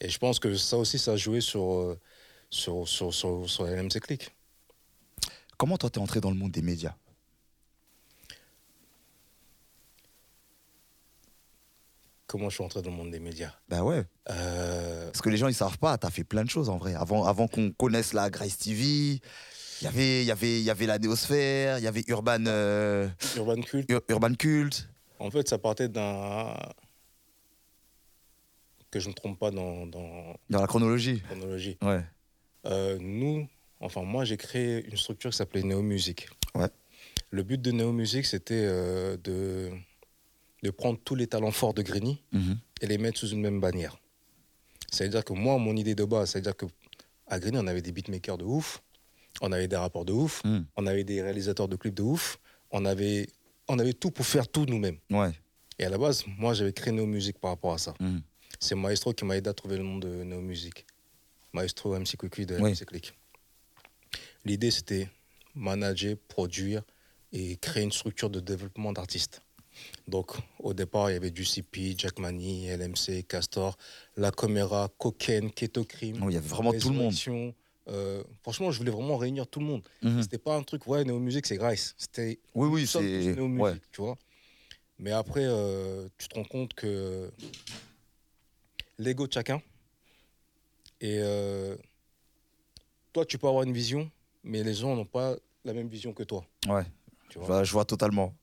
Et 0.00 0.08
je 0.08 0.18
pense 0.18 0.38
que 0.38 0.54
ça 0.56 0.76
aussi, 0.76 0.98
ça 0.98 1.12
a 1.12 1.16
joué 1.16 1.40
sur, 1.40 1.72
euh, 1.72 1.98
sur, 2.50 2.86
sur, 2.86 3.12
sur, 3.14 3.48
sur 3.48 3.64
la 3.64 3.70
LMC 3.72 4.00
Click. 4.00 4.30
Comment 5.56 5.78
toi, 5.78 5.88
t'es 5.88 5.98
entré 6.00 6.20
dans 6.20 6.30
le 6.30 6.36
monde 6.36 6.52
des 6.52 6.60
médias? 6.62 6.94
Comment 12.26 12.48
je 12.50 12.56
suis 12.56 12.64
entré 12.64 12.82
dans 12.82 12.90
le 12.90 12.96
monde 12.96 13.10
des 13.12 13.20
médias? 13.20 13.52
Bah 13.68 13.82
ouais. 13.84 14.04
Euh, 14.30 15.06
Parce 15.12 15.22
que 15.22 15.30
les 15.30 15.36
gens, 15.36 15.46
ils 15.48 15.54
savent 15.54 15.78
pas, 15.78 15.96
t'as 15.96 16.10
fait 16.10 16.24
plein 16.24 16.42
de 16.44 16.50
choses 16.50 16.68
en 16.68 16.76
vrai. 16.76 16.94
Avant, 16.94 17.24
avant 17.24 17.46
qu'on 17.46 17.70
connaisse 17.70 18.12
la 18.12 18.30
Grace 18.30 18.58
TV, 18.58 18.84
il 18.84 19.20
y 19.82 19.86
avait, 19.86 20.24
y 20.24 20.30
avait, 20.32 20.60
y 20.60 20.70
avait 20.70 20.86
la 20.86 20.98
Néosphère, 20.98 21.78
il 21.78 21.84
y 21.84 21.86
avait 21.86 22.02
Urban, 22.08 22.44
euh, 22.46 23.08
Urban 23.36 23.60
Cult, 23.62 23.88
Ur- 23.90 24.02
Urban 24.08 24.34
Cult. 24.34 24.88
en 25.20 25.30
fait, 25.30 25.48
ça 25.48 25.58
partait 25.58 25.88
d'un. 25.88 26.52
Que 28.90 29.00
je 29.00 29.06
ne 29.06 29.10
me 29.10 29.14
trompe 29.14 29.38
pas 29.38 29.50
dans, 29.50 29.86
dans 29.86 30.36
Dans 30.48 30.60
la 30.60 30.66
chronologie. 30.66 31.20
chronologie. 31.22 31.76
Ouais. 31.82 32.02
Euh, 32.66 32.98
nous, 33.00 33.48
enfin, 33.80 34.02
moi, 34.02 34.24
j'ai 34.24 34.36
créé 34.36 34.84
une 34.88 34.96
structure 34.96 35.30
qui 35.30 35.36
s'appelait 35.36 35.62
Néo 35.62 35.82
Music. 35.82 36.28
Ouais. 36.54 36.68
Le 37.30 37.42
but 37.42 37.60
de 37.60 37.72
Néo 37.72 37.92
Music, 37.92 38.24
c'était 38.24 38.54
euh, 38.64 39.16
de, 39.22 39.70
de 40.62 40.70
prendre 40.70 40.98
tous 41.04 41.14
les 41.16 41.26
talents 41.26 41.50
forts 41.50 41.74
de 41.74 41.82
Grigny 41.82 42.22
Mhm. 42.32 42.58
et 42.80 42.86
les 42.86 42.98
mettre 42.98 43.18
sous 43.18 43.28
une 43.28 43.40
même 43.40 43.60
bannière. 43.60 43.96
C'est-à-dire 44.90 45.24
que 45.24 45.32
moi, 45.32 45.58
mon 45.58 45.76
idée 45.76 45.94
de 45.94 46.04
base, 46.04 46.30
c'est-à-dire 46.30 46.54
qu'à 46.56 47.38
Grigny, 47.40 47.58
on 47.58 47.66
avait 47.66 47.82
des 47.82 47.92
beatmakers 47.92 48.38
de 48.38 48.44
ouf, 48.44 48.82
on 49.42 49.50
avait 49.52 49.68
des 49.68 49.76
rappeurs 49.76 50.04
de 50.04 50.12
ouf, 50.12 50.42
Mhm. 50.44 50.64
on 50.76 50.86
avait 50.86 51.04
des 51.04 51.20
réalisateurs 51.22 51.68
de 51.68 51.76
clips 51.76 51.94
de 51.94 52.02
ouf, 52.02 52.38
on 52.70 52.84
avait, 52.84 53.26
on 53.68 53.78
avait 53.78 53.92
tout 53.94 54.10
pour 54.12 54.24
faire 54.26 54.46
tout 54.48 54.64
nous-mêmes. 54.64 54.98
Ouais. 55.10 55.32
Et 55.78 55.84
à 55.84 55.90
la 55.90 55.98
base, 55.98 56.24
moi, 56.38 56.54
j'avais 56.54 56.72
créé 56.72 56.92
Néo 56.92 57.04
Music 57.06 57.38
par 57.38 57.50
rapport 57.50 57.74
à 57.74 57.78
ça. 57.78 57.94
Mhm. 58.00 58.22
C'est 58.60 58.74
Maestro 58.74 59.12
qui 59.12 59.24
m'a 59.24 59.36
aidé 59.36 59.50
à 59.50 59.54
trouver 59.54 59.76
le 59.76 59.82
nom 59.84 59.98
de 59.98 60.08
Néo 60.24 60.40
Music. 60.40 60.86
Maestro 61.52 61.98
MC 61.98 62.16
Cucu 62.16 62.46
de 62.46 62.56
Oui. 62.60 62.72
MC 62.72 62.84
Click. 62.84 63.14
L'idée, 64.44 64.70
c'était 64.70 65.08
manager, 65.54 66.16
produire 66.28 66.82
et 67.32 67.56
créer 67.56 67.82
une 67.82 67.92
structure 67.92 68.30
de 68.30 68.40
développement 68.40 68.92
d'artistes. 68.92 69.42
Donc, 70.08 70.32
au 70.58 70.72
départ, 70.72 71.10
il 71.10 71.14
y 71.14 71.16
avait 71.16 71.30
du 71.30 71.44
CP, 71.44 71.94
Jack 71.98 72.18
Mani, 72.18 72.68
LMC, 72.68 73.24
Castor, 73.28 73.76
La 74.16 74.30
Camera, 74.30 74.88
Cocaine, 74.98 75.50
Keto 75.50 75.84
Crime. 75.84 76.18
Oh, 76.22 76.30
il 76.30 76.34
y 76.34 76.36
avait 76.36 76.48
vraiment 76.48 76.72
tout 76.72 76.90
le 76.90 76.96
monde. 76.96 77.14
Euh, 77.88 78.24
franchement, 78.42 78.70
je 78.72 78.78
voulais 78.78 78.90
vraiment 78.90 79.16
réunir 79.16 79.46
tout 79.46 79.60
le 79.60 79.66
monde. 79.66 79.82
Mhm. 80.02 80.22
C'était 80.22 80.38
pas 80.38 80.56
un 80.56 80.62
truc, 80.62 80.86
ouais, 80.88 81.04
Néo 81.04 81.18
Music, 81.18 81.46
c'est 81.46 81.56
Grice. 81.56 81.94
C'était 81.98 82.38
Oui, 82.54 82.68
oui, 82.68 82.86
c'est. 82.86 83.00
Néo 83.34 83.46
Ouais. 83.62 83.74
tu 83.92 84.00
vois. 84.00 84.16
Mais 84.98 85.12
après, 85.12 85.44
euh, 85.44 86.08
tu 86.16 86.26
te 86.28 86.34
rends 86.34 86.44
compte 86.44 86.72
que 86.72 87.30
l'ego 88.98 89.26
de 89.26 89.32
chacun. 89.32 89.62
Et 91.00 91.18
euh, 91.20 91.76
toi, 93.12 93.24
tu 93.26 93.38
peux 93.38 93.48
avoir 93.48 93.62
une 93.64 93.72
vision, 93.72 94.10
mais 94.42 94.62
les 94.62 94.74
gens 94.74 94.94
n'ont 94.96 95.04
pas 95.06 95.36
la 95.64 95.72
même 95.72 95.88
vision 95.88 96.12
que 96.12 96.22
toi. 96.22 96.46
Ouais. 96.68 96.84
Tu 97.28 97.34
Je 97.34 97.38
vois. 97.38 97.46
vois, 97.48 97.64
je 97.64 97.72
vois 97.72 97.84
totalement. 97.84 98.34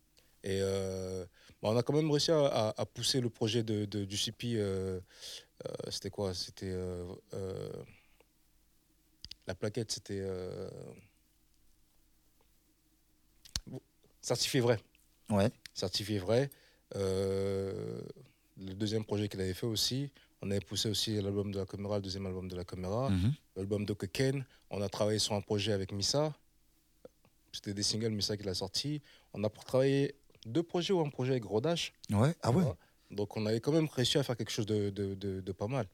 Et 0.43 0.59
euh, 0.61 1.25
bah, 1.61 1.69
on 1.71 1.77
a 1.77 1.83
quand 1.83 1.93
même 1.93 2.11
réussi 2.11 2.31
à, 2.31 2.45
à- 2.45 2.81
à 2.81 2.85
pousser 2.85 3.21
le 3.21 3.29
projet 3.29 3.63
de, 3.63 3.85
de- 3.85 4.03
du 4.05 4.17
CP. 4.17 4.55
euh, 4.57 4.99
euh, 5.65 5.71
c'était 5.89 6.09
quoi? 6.09 6.33
C'était. 6.33 6.73
la 9.47 9.55
plaquette, 9.55 9.91
c'était. 9.91 10.23
certifié 14.21 14.59
vrai. 14.59 14.79
Ouais. 15.29 15.49
certifié 15.73 16.19
vrai. 16.19 16.49
Le 16.95 18.03
deuxième 18.75 19.03
projet 19.05 19.27
qu'il 19.29 19.41
avait 19.41 19.53
fait 19.53 19.65
aussi, 19.65 20.11
on 20.43 20.51
avait 20.51 20.59
poussé 20.59 20.89
aussi 20.89 21.19
l'album 21.21 21.51
de 21.51 21.59
la 21.59 21.65
caméra, 21.65 21.95
le 21.95 22.01
deuxième 22.01 22.25
album 22.25 22.47
de 22.49 22.55
la 22.55 22.65
caméra, 22.65 23.09
Mhm. 23.09 23.33
l'album 23.55 23.85
de. 23.85 23.95
On 24.69 24.81
a 24.81 24.89
travaillé 24.89 25.19
sur 25.19 25.33
un 25.33 25.41
projet 25.41 25.71
avec 25.71 25.91
Missa. 25.93 26.33
C'était 27.53 27.73
des 27.73 27.83
singles 27.83 28.09
Missa 28.11 28.35
qui 28.35 28.43
l'a 28.43 28.53
sorti. 28.53 29.01
On 29.33 29.43
a 29.43 29.49
travaillé 29.49 30.15
deux 30.45 30.63
projets 30.63 30.93
ou 30.93 30.99
un 30.99 31.09
projet 31.09 31.31
avec 31.31 31.45
Rodash. 31.45 31.93
Ouais. 32.11 32.33
Ah 32.41 32.51
ouais. 32.51 32.63
Donc 33.11 33.37
on 33.37 33.45
avait 33.45 33.59
quand 33.61 33.71
même 33.71 33.87
réussi 33.87 34.17
à 34.17 34.23
faire 34.23 34.35
quelque 34.35 34.51
chose 34.51 34.65
de, 34.65 34.89
de- 34.89 35.13
de- 35.15 35.39
de 35.39 35.51
pas 35.51 35.67
mal. 35.67 35.87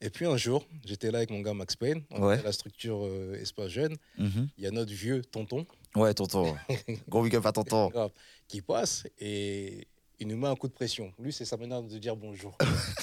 Et 0.00 0.10
puis 0.10 0.26
un 0.26 0.36
jour, 0.36 0.66
j'étais 0.84 1.10
là 1.10 1.18
avec 1.18 1.30
mon 1.30 1.40
gars 1.40 1.54
Max 1.54 1.76
Payne, 1.76 2.02
on 2.10 2.22
Ouais. 2.26 2.34
était 2.34 2.42
à 2.44 2.46
la 2.46 2.52
structure 2.52 3.00
euh, 3.04 3.34
Espace 3.34 3.68
Jeune. 3.68 3.96
Mhm. 4.18 4.48
Il 4.58 4.64
y 4.64 4.66
a 4.66 4.70
notre 4.70 4.92
vieux 4.92 5.22
tonton 5.22 5.66
Ouais, 5.94 6.12
tonton. 6.14 6.56
Gros 7.08 7.22
big 7.22 7.36
up 7.36 7.46
à 7.46 7.52
tonton. 7.52 8.10
qui 8.48 8.60
passe 8.62 9.04
et 9.18 9.86
il 10.20 10.28
nous 10.28 10.36
met 10.36 10.46
un 10.48 10.54
coup 10.54 10.68
de 10.68 10.72
pression. 10.72 11.12
Lui, 11.18 11.32
c'est 11.32 11.44
sa 11.44 11.56
manière 11.56 11.82
de 11.82 11.98
dire 11.98 12.14
bonjour. 12.14 12.56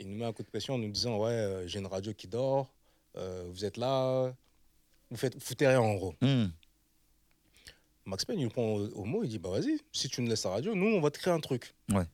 il, 0.00 0.08
nous 0.08 0.16
met 0.16 0.24
un 0.24 0.32
coup 0.32 0.42
de 0.42 0.48
pression. 0.48 0.74
En 0.74 0.78
nous 0.78 0.88
disant 0.88 1.18
Ouais, 1.18 1.30
euh, 1.30 1.66
j'ai 1.66 1.80
une 1.80 1.86
radio 1.86 2.14
qui 2.14 2.28
dort, 2.28 2.72
euh, 3.16 3.44
vous 3.48 3.64
êtes 3.64 3.76
là, 3.76 4.32
vous 5.10 5.16
faites, 5.16 5.34
vous 5.34 5.40
foutez 5.40 5.66
rien 5.66 5.80
en 5.80 5.94
gros. 5.94 6.14
Mhm. 6.22 6.52
Max 8.06 8.24
Payne, 8.24 8.38
il 8.38 8.44
nous 8.44 8.50
prend 8.50 8.62
au, 8.62 8.88
au 8.88 9.04
mot, 9.04 9.22
il 9.22 9.28
dit 9.28 9.38
Bah 9.38 9.50
vas-y, 9.50 9.78
si 9.92 10.08
tu 10.08 10.22
nous 10.22 10.28
laisses 10.28 10.44
la 10.44 10.52
radio, 10.52 10.74
nous, 10.74 10.86
on 10.86 11.00
va 11.00 11.10
te 11.10 11.18
créer 11.18 11.34
un 11.34 11.40
truc. 11.40 11.74
Ouais. 11.92 12.06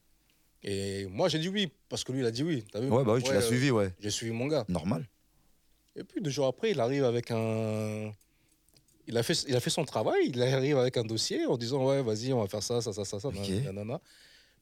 Et 0.65 1.07
moi, 1.07 1.29
j'ai 1.29 1.39
dit 1.39 1.49
oui, 1.49 1.71
parce 1.91 2.03
que 2.03 2.13
lui, 2.13 2.21
il 2.21 2.27
a 2.27 2.31
dit 2.31 2.43
oui. 2.43 2.65
T'as 2.73 2.81
vu? 2.81 2.89
Ouais, 2.89 3.05
bah 3.05 3.13
oui, 3.13 3.23
tu 3.23 3.31
l'as 3.31 3.39
euh, 3.39 3.43
suivi, 3.43 3.71
ouais. 3.71 3.93
J'ai 4.01 4.11
suivi 4.11 4.33
mon 4.33 4.47
gars. 4.47 4.65
Normal. 4.69 5.07
Et 5.95 6.03
puis 6.03 6.21
deux 6.21 6.31
jours 6.31 6.47
après, 6.47 6.71
il 6.71 6.81
arrive 6.81 7.05
avec 7.05 7.31
un. 7.31 8.11
Il 9.07 9.19
a, 9.19 9.23
fait, 9.23 9.45
il 9.49 9.55
a 9.55 9.61
fait 9.61 9.71
son 9.71 9.85
travail, 9.85 10.29
il 10.29 10.43
arrive 10.43 10.79
avec 10.79 10.97
un 10.97 11.05
dossier 11.05 11.45
en 11.47 11.57
disant 11.57 11.87
Ouais, 11.87 12.03
vas-y, 12.03 12.33
on 12.33 12.41
va 12.41 12.49
faire 12.49 12.63
ça, 12.63 12.81
ça, 12.81 12.93
ça, 12.93 13.05
ça, 13.05 13.21
ça. 13.21 13.31
Nanana. 13.31 14.01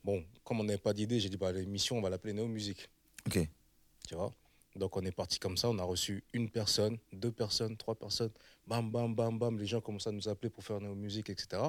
Bon, 0.03 0.25
comme 0.43 0.61
on 0.61 0.65
n'avait 0.65 0.79
pas 0.79 0.93
d'idée, 0.93 1.21
j'ai 1.21 1.29
dit 1.29 1.37
bah, 1.37 1.53
L'émission, 1.53 1.99
on 1.99 2.01
va 2.01 2.11
l'appeler 2.11 2.33
Néo 2.33 2.49
Musique. 2.49 2.89
Ok. 3.27 3.49
Tu 4.09 4.15
vois? 4.15 4.35
Donc 4.75 4.97
on 4.97 5.03
est 5.03 5.13
parti 5.13 5.39
comme 5.39 5.57
ça, 5.57 5.69
on 5.69 5.79
a 5.79 5.85
reçu 5.85 6.25
une 6.33 6.49
personne, 6.51 6.99
deux 7.13 7.31
personnes, 7.31 7.77
trois 7.77 7.95
personnes. 7.95 8.31
Bam, 8.67 8.91
bam, 8.91 9.15
bam, 9.15 9.39
bam. 9.39 9.59
Les 9.59 9.67
gens 9.67 9.81
commencent 9.81 10.07
à 10.07 10.13
nous 10.13 10.29
appeler 10.29 10.51
pour 10.51 10.65
faire 10.65 10.81
Néo 10.81 10.95
Musique, 10.95 11.31
etc. 11.31 11.63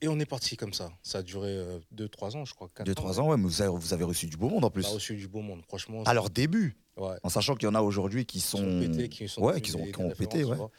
Et 0.00 0.08
on 0.08 0.18
est 0.18 0.26
parti 0.26 0.56
comme 0.56 0.72
ça. 0.72 0.92
Ça 1.02 1.18
a 1.18 1.22
duré 1.22 1.60
2-3 1.94 2.36
ans, 2.36 2.44
je 2.44 2.54
crois. 2.54 2.68
2-3 2.78 3.20
ans, 3.20 3.28
ouais, 3.30 3.36
mais 3.36 3.42
vous 3.42 3.60
avez, 3.60 3.70
vous 3.76 3.92
avez, 3.92 4.04
reçu 4.04 4.26
du 4.26 4.36
beau 4.36 4.48
monde 4.48 4.64
en 4.64 4.70
plus. 4.70 4.86
On 4.86 4.90
a 4.90 4.94
reçu 4.94 5.16
du 5.16 5.28
beau 5.28 5.40
monde, 5.40 5.62
franchement. 5.66 6.02
À 6.04 6.14
leur 6.14 6.30
début 6.30 6.76
Ouais. 6.96 7.16
En 7.24 7.28
sachant 7.28 7.56
qu'il 7.56 7.66
y 7.66 7.70
en 7.70 7.74
a 7.74 7.82
aujourd'hui 7.82 8.24
qui 8.24 8.40
sont. 8.40 8.58
Qui 8.58 8.64
ont 8.64 8.80
pété, 8.80 9.08
qui 9.08 9.28
sont 9.28 9.42
ouais, 9.42 9.60
qui, 9.60 9.74
ont, 9.74 9.84
des- 9.84 9.92
qui 9.92 10.00
ont 10.00 10.10
pété, 10.10 10.44
ouais. 10.44 10.56
vois. 10.56 10.70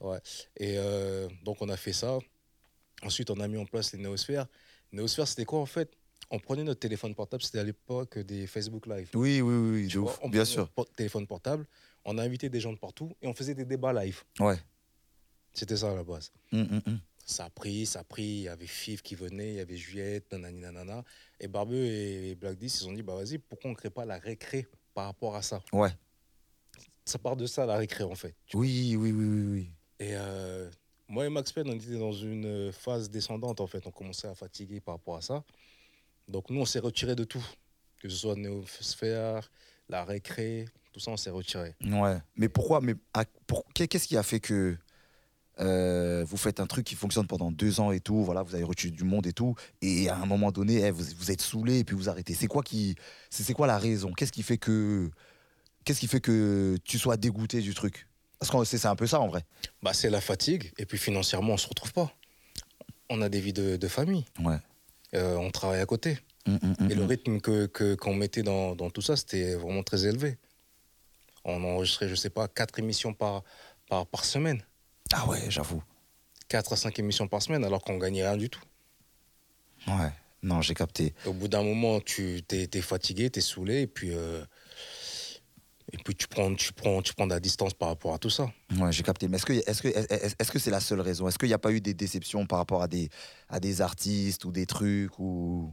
Ouais. 0.00 0.18
Et 0.56 0.76
euh, 0.78 1.28
donc, 1.44 1.62
on 1.62 1.68
a 1.68 1.76
fait 1.76 1.92
ça. 1.92 2.18
Ensuite, 3.02 3.30
on 3.30 3.40
a 3.40 3.48
mis 3.48 3.58
en 3.58 3.66
place 3.66 3.92
les 3.92 3.98
néosphères. 3.98 4.46
Néosphères, 4.92 5.28
c'était 5.28 5.44
quoi 5.44 5.60
en 5.60 5.66
fait? 5.66 5.90
On 6.30 6.38
prenait 6.38 6.64
notre 6.64 6.80
téléphone 6.80 7.14
portable, 7.14 7.42
c'était 7.42 7.58
à 7.60 7.64
l'époque 7.64 8.18
des 8.18 8.46
Facebook 8.46 8.86
Live. 8.86 9.10
Oui, 9.14 9.40
oui, 9.40 9.54
oui, 9.54 9.70
oui, 9.82 9.88
Tu 9.88 9.94
de 9.94 10.00
vois, 10.00 10.12
ouf, 10.12 10.18
on 10.22 10.28
bien 10.28 10.44
sûr. 10.44 10.68
notre 10.76 10.92
téléphone 10.92 11.26
portable, 11.26 11.66
on 12.04 12.18
a 12.18 12.22
invité 12.22 12.48
des 12.48 12.58
gens 12.58 12.72
de 12.72 12.78
partout 12.78 13.12
et 13.22 13.26
on 13.28 13.34
faisait 13.34 13.54
des 13.54 13.64
débats 13.64 13.92
live. 13.92 14.22
Ouais. 14.40 14.56
C'était 15.52 15.76
ça 15.76 15.92
à 15.92 15.94
la 15.94 16.02
base. 16.04 16.32
Hum, 16.52 16.66
hum, 16.70 16.82
hum. 16.86 17.00
Ça 17.24 17.44
a 17.46 17.50
pris, 17.50 17.86
ça 17.86 18.00
a 18.00 18.04
pris. 18.04 18.22
Il 18.24 18.42
y 18.42 18.48
avait 18.48 18.66
Fif 18.66 19.02
qui 19.02 19.14
venait, 19.14 19.50
il 19.50 19.56
y 19.56 19.60
avait 19.60 19.76
Juliette, 19.76 20.32
nanani 20.32 20.60
nanana. 20.60 21.04
Et 21.40 21.48
Barbeux 21.48 21.84
et 21.84 22.34
Black 22.34 22.56
10, 22.56 22.66
ils 22.66 22.70
se 22.78 22.84
sont 22.84 22.92
dit, 22.92 23.02
bah 23.02 23.14
vas-y, 23.14 23.38
pourquoi 23.38 23.68
on 23.68 23.72
ne 23.72 23.76
crée 23.78 23.90
pas 23.90 24.04
la 24.04 24.18
récré 24.18 24.66
par 24.94 25.06
rapport 25.06 25.34
à 25.36 25.42
ça? 25.42 25.62
Ouais. 25.72 25.90
Ça 27.04 27.18
part 27.18 27.36
de 27.36 27.46
ça, 27.46 27.66
la 27.66 27.76
récré, 27.76 28.04
en 28.04 28.14
fait. 28.14 28.34
Oui, 28.54 28.94
oui, 28.96 29.12
oui, 29.12 29.26
oui, 29.26 29.42
oui. 29.52 29.70
Et 29.98 30.10
euh, 30.12 30.70
moi 31.08 31.26
et 31.26 31.28
Max 31.28 31.52
Penn, 31.52 31.68
on 31.68 31.74
était 31.74 31.98
dans 31.98 32.12
une 32.12 32.72
phase 32.72 33.10
descendante, 33.10 33.60
en 33.60 33.66
fait. 33.66 33.86
On 33.86 33.90
commençait 33.90 34.28
à 34.28 34.34
fatiguer 34.34 34.80
par 34.80 34.94
rapport 34.94 35.16
à 35.16 35.22
ça. 35.22 35.44
Donc 36.28 36.50
nous, 36.50 36.60
on 36.60 36.66
s'est 36.66 36.80
retiré 36.80 37.14
de 37.14 37.24
tout. 37.24 37.44
Que 38.00 38.08
ce 38.08 38.16
soit 38.16 38.36
Néosphère, 38.36 39.50
la 39.88 40.04
récré, 40.04 40.66
tout 40.92 41.00
ça, 41.00 41.10
on 41.10 41.16
s'est 41.16 41.30
retiré. 41.30 41.74
Ouais. 41.84 42.18
Mais 42.36 42.48
pourquoi 42.48 42.80
mais 42.80 42.94
Qu'est-ce 43.74 44.06
qui 44.06 44.16
a 44.16 44.22
fait 44.22 44.40
que 44.40 44.76
euh, 45.58 46.24
vous 46.28 46.36
faites 46.36 46.60
un 46.60 46.66
truc 46.66 46.84
qui 46.84 46.94
fonctionne 46.94 47.26
pendant 47.26 47.50
deux 47.50 47.80
ans 47.80 47.90
et 47.90 48.00
tout, 48.00 48.22
voilà, 48.22 48.42
vous 48.42 48.54
avez 48.54 48.64
reçu 48.64 48.90
du 48.90 49.04
monde 49.04 49.26
et 49.26 49.32
tout, 49.32 49.54
et 49.80 50.08
à 50.10 50.16
un 50.16 50.26
moment 50.26 50.52
donné, 50.52 50.82
eh, 50.82 50.90
vous, 50.90 51.04
vous 51.16 51.30
êtes 51.30 51.40
saoulé 51.40 51.78
et 51.78 51.84
puis 51.84 51.96
vous 51.96 52.10
arrêtez. 52.10 52.34
C'est 52.34 52.46
quoi 52.46 52.62
qui, 52.62 52.94
c'est 53.30 53.54
quoi 53.54 53.66
la 53.66 53.78
raison? 53.78 54.12
Qu'est-ce 54.12 54.32
qui 54.32 54.42
fait 54.42 54.58
que, 54.58 55.10
qu'est-ce 55.84 56.00
qui 56.00 56.08
fait 56.08 56.20
que 56.20 56.76
tu 56.84 56.98
sois 56.98 57.16
dégoûté 57.16 57.62
du 57.62 57.72
truc? 57.72 58.06
Parce 58.38 58.50
que 58.50 58.64
c'est 58.64 58.86
un 58.86 58.96
peu 58.96 59.06
ça 59.06 59.20
en 59.20 59.28
vrai. 59.28 59.42
Bah, 59.82 59.92
c'est 59.94 60.10
la 60.10 60.20
fatigue. 60.20 60.72
Et 60.78 60.86
puis 60.86 60.98
financièrement, 60.98 61.54
on 61.54 61.56
se 61.56 61.68
retrouve 61.68 61.92
pas. 61.92 62.12
On 63.08 63.22
a 63.22 63.28
des 63.28 63.40
vies 63.40 63.52
de, 63.52 63.76
de 63.76 63.88
famille. 63.88 64.24
Ouais. 64.40 64.58
Euh, 65.14 65.36
on 65.36 65.50
travaille 65.50 65.80
à 65.80 65.86
côté. 65.86 66.18
Hum, 66.46 66.58
hum, 66.62 66.74
hum, 66.80 66.90
Et 66.90 66.94
le 66.94 67.04
rythme 67.04 67.40
que- 67.40 67.94
qu'on 67.94 68.14
mettait 68.14 68.42
dans, 68.42 68.74
dans 68.76 68.90
tout 68.90 69.00
ça, 69.02 69.16
c'était 69.16 69.54
vraiment 69.54 69.82
très 69.82 70.06
élevé. 70.06 70.38
On 71.44 71.62
enregistrait, 71.64 72.08
je 72.08 72.14
sais 72.14 72.30
pas, 72.30 72.48
quatre 72.48 72.78
émissions 72.78 73.14
par, 73.14 73.42
par, 73.88 74.06
par 74.06 74.24
semaine. 74.24 74.62
Ah 75.12 75.26
ouais, 75.28 75.40
j'avoue. 75.48 75.82
4 76.48 76.72
à 76.72 76.76
5 76.76 76.98
émissions 76.98 77.26
par 77.28 77.42
semaine, 77.42 77.64
alors 77.64 77.82
qu'on 77.82 77.98
gagnait 77.98 78.22
rien 78.26 78.36
du 78.36 78.50
tout. 78.50 78.62
Ouais. 79.88 80.12
Non, 80.42 80.60
j'ai 80.62 80.74
capté. 80.74 81.14
Au 81.24 81.32
bout 81.32 81.48
d'un 81.48 81.62
moment, 81.62 82.00
tu 82.00 82.42
t'es 82.46 82.68
es 82.72 82.80
fatigué, 82.80 83.30
tu 83.30 83.38
es 83.38 83.42
saoulé, 83.42 83.82
et 83.82 83.86
puis, 83.86 84.10
euh, 84.12 84.44
et 85.98 86.02
puis 86.04 86.14
tu, 86.14 86.28
prends, 86.28 86.54
tu, 86.54 86.72
prends, 86.72 87.00
tu 87.02 87.14
prends 87.14 87.26
de 87.26 87.32
la 87.32 87.40
distance 87.40 87.72
par 87.74 87.88
rapport 87.88 88.12
à 88.14 88.18
tout 88.18 88.30
ça. 88.30 88.50
Ouais, 88.78 88.92
j'ai 88.92 89.02
capté. 89.02 89.28
Mais 89.28 89.36
est-ce 89.36 89.46
que 89.46 89.52
est-ce 89.52 89.82
que 89.82 89.88
est-ce 89.88 90.52
que 90.52 90.58
c'est 90.58 90.70
la 90.70 90.80
seule 90.80 91.00
raison? 91.00 91.26
Est-ce 91.28 91.38
qu'il 91.38 91.48
n'y 91.48 91.54
a 91.54 91.58
pas 91.58 91.72
eu 91.72 91.80
des 91.80 91.94
déceptions 91.94 92.46
par 92.46 92.58
rapport 92.58 92.82
à 92.82 92.88
des 92.88 93.08
à 93.48 93.60
des 93.60 93.80
artistes 93.80 94.44
ou 94.44 94.52
des 94.52 94.66
trucs 94.66 95.18
ou 95.18 95.72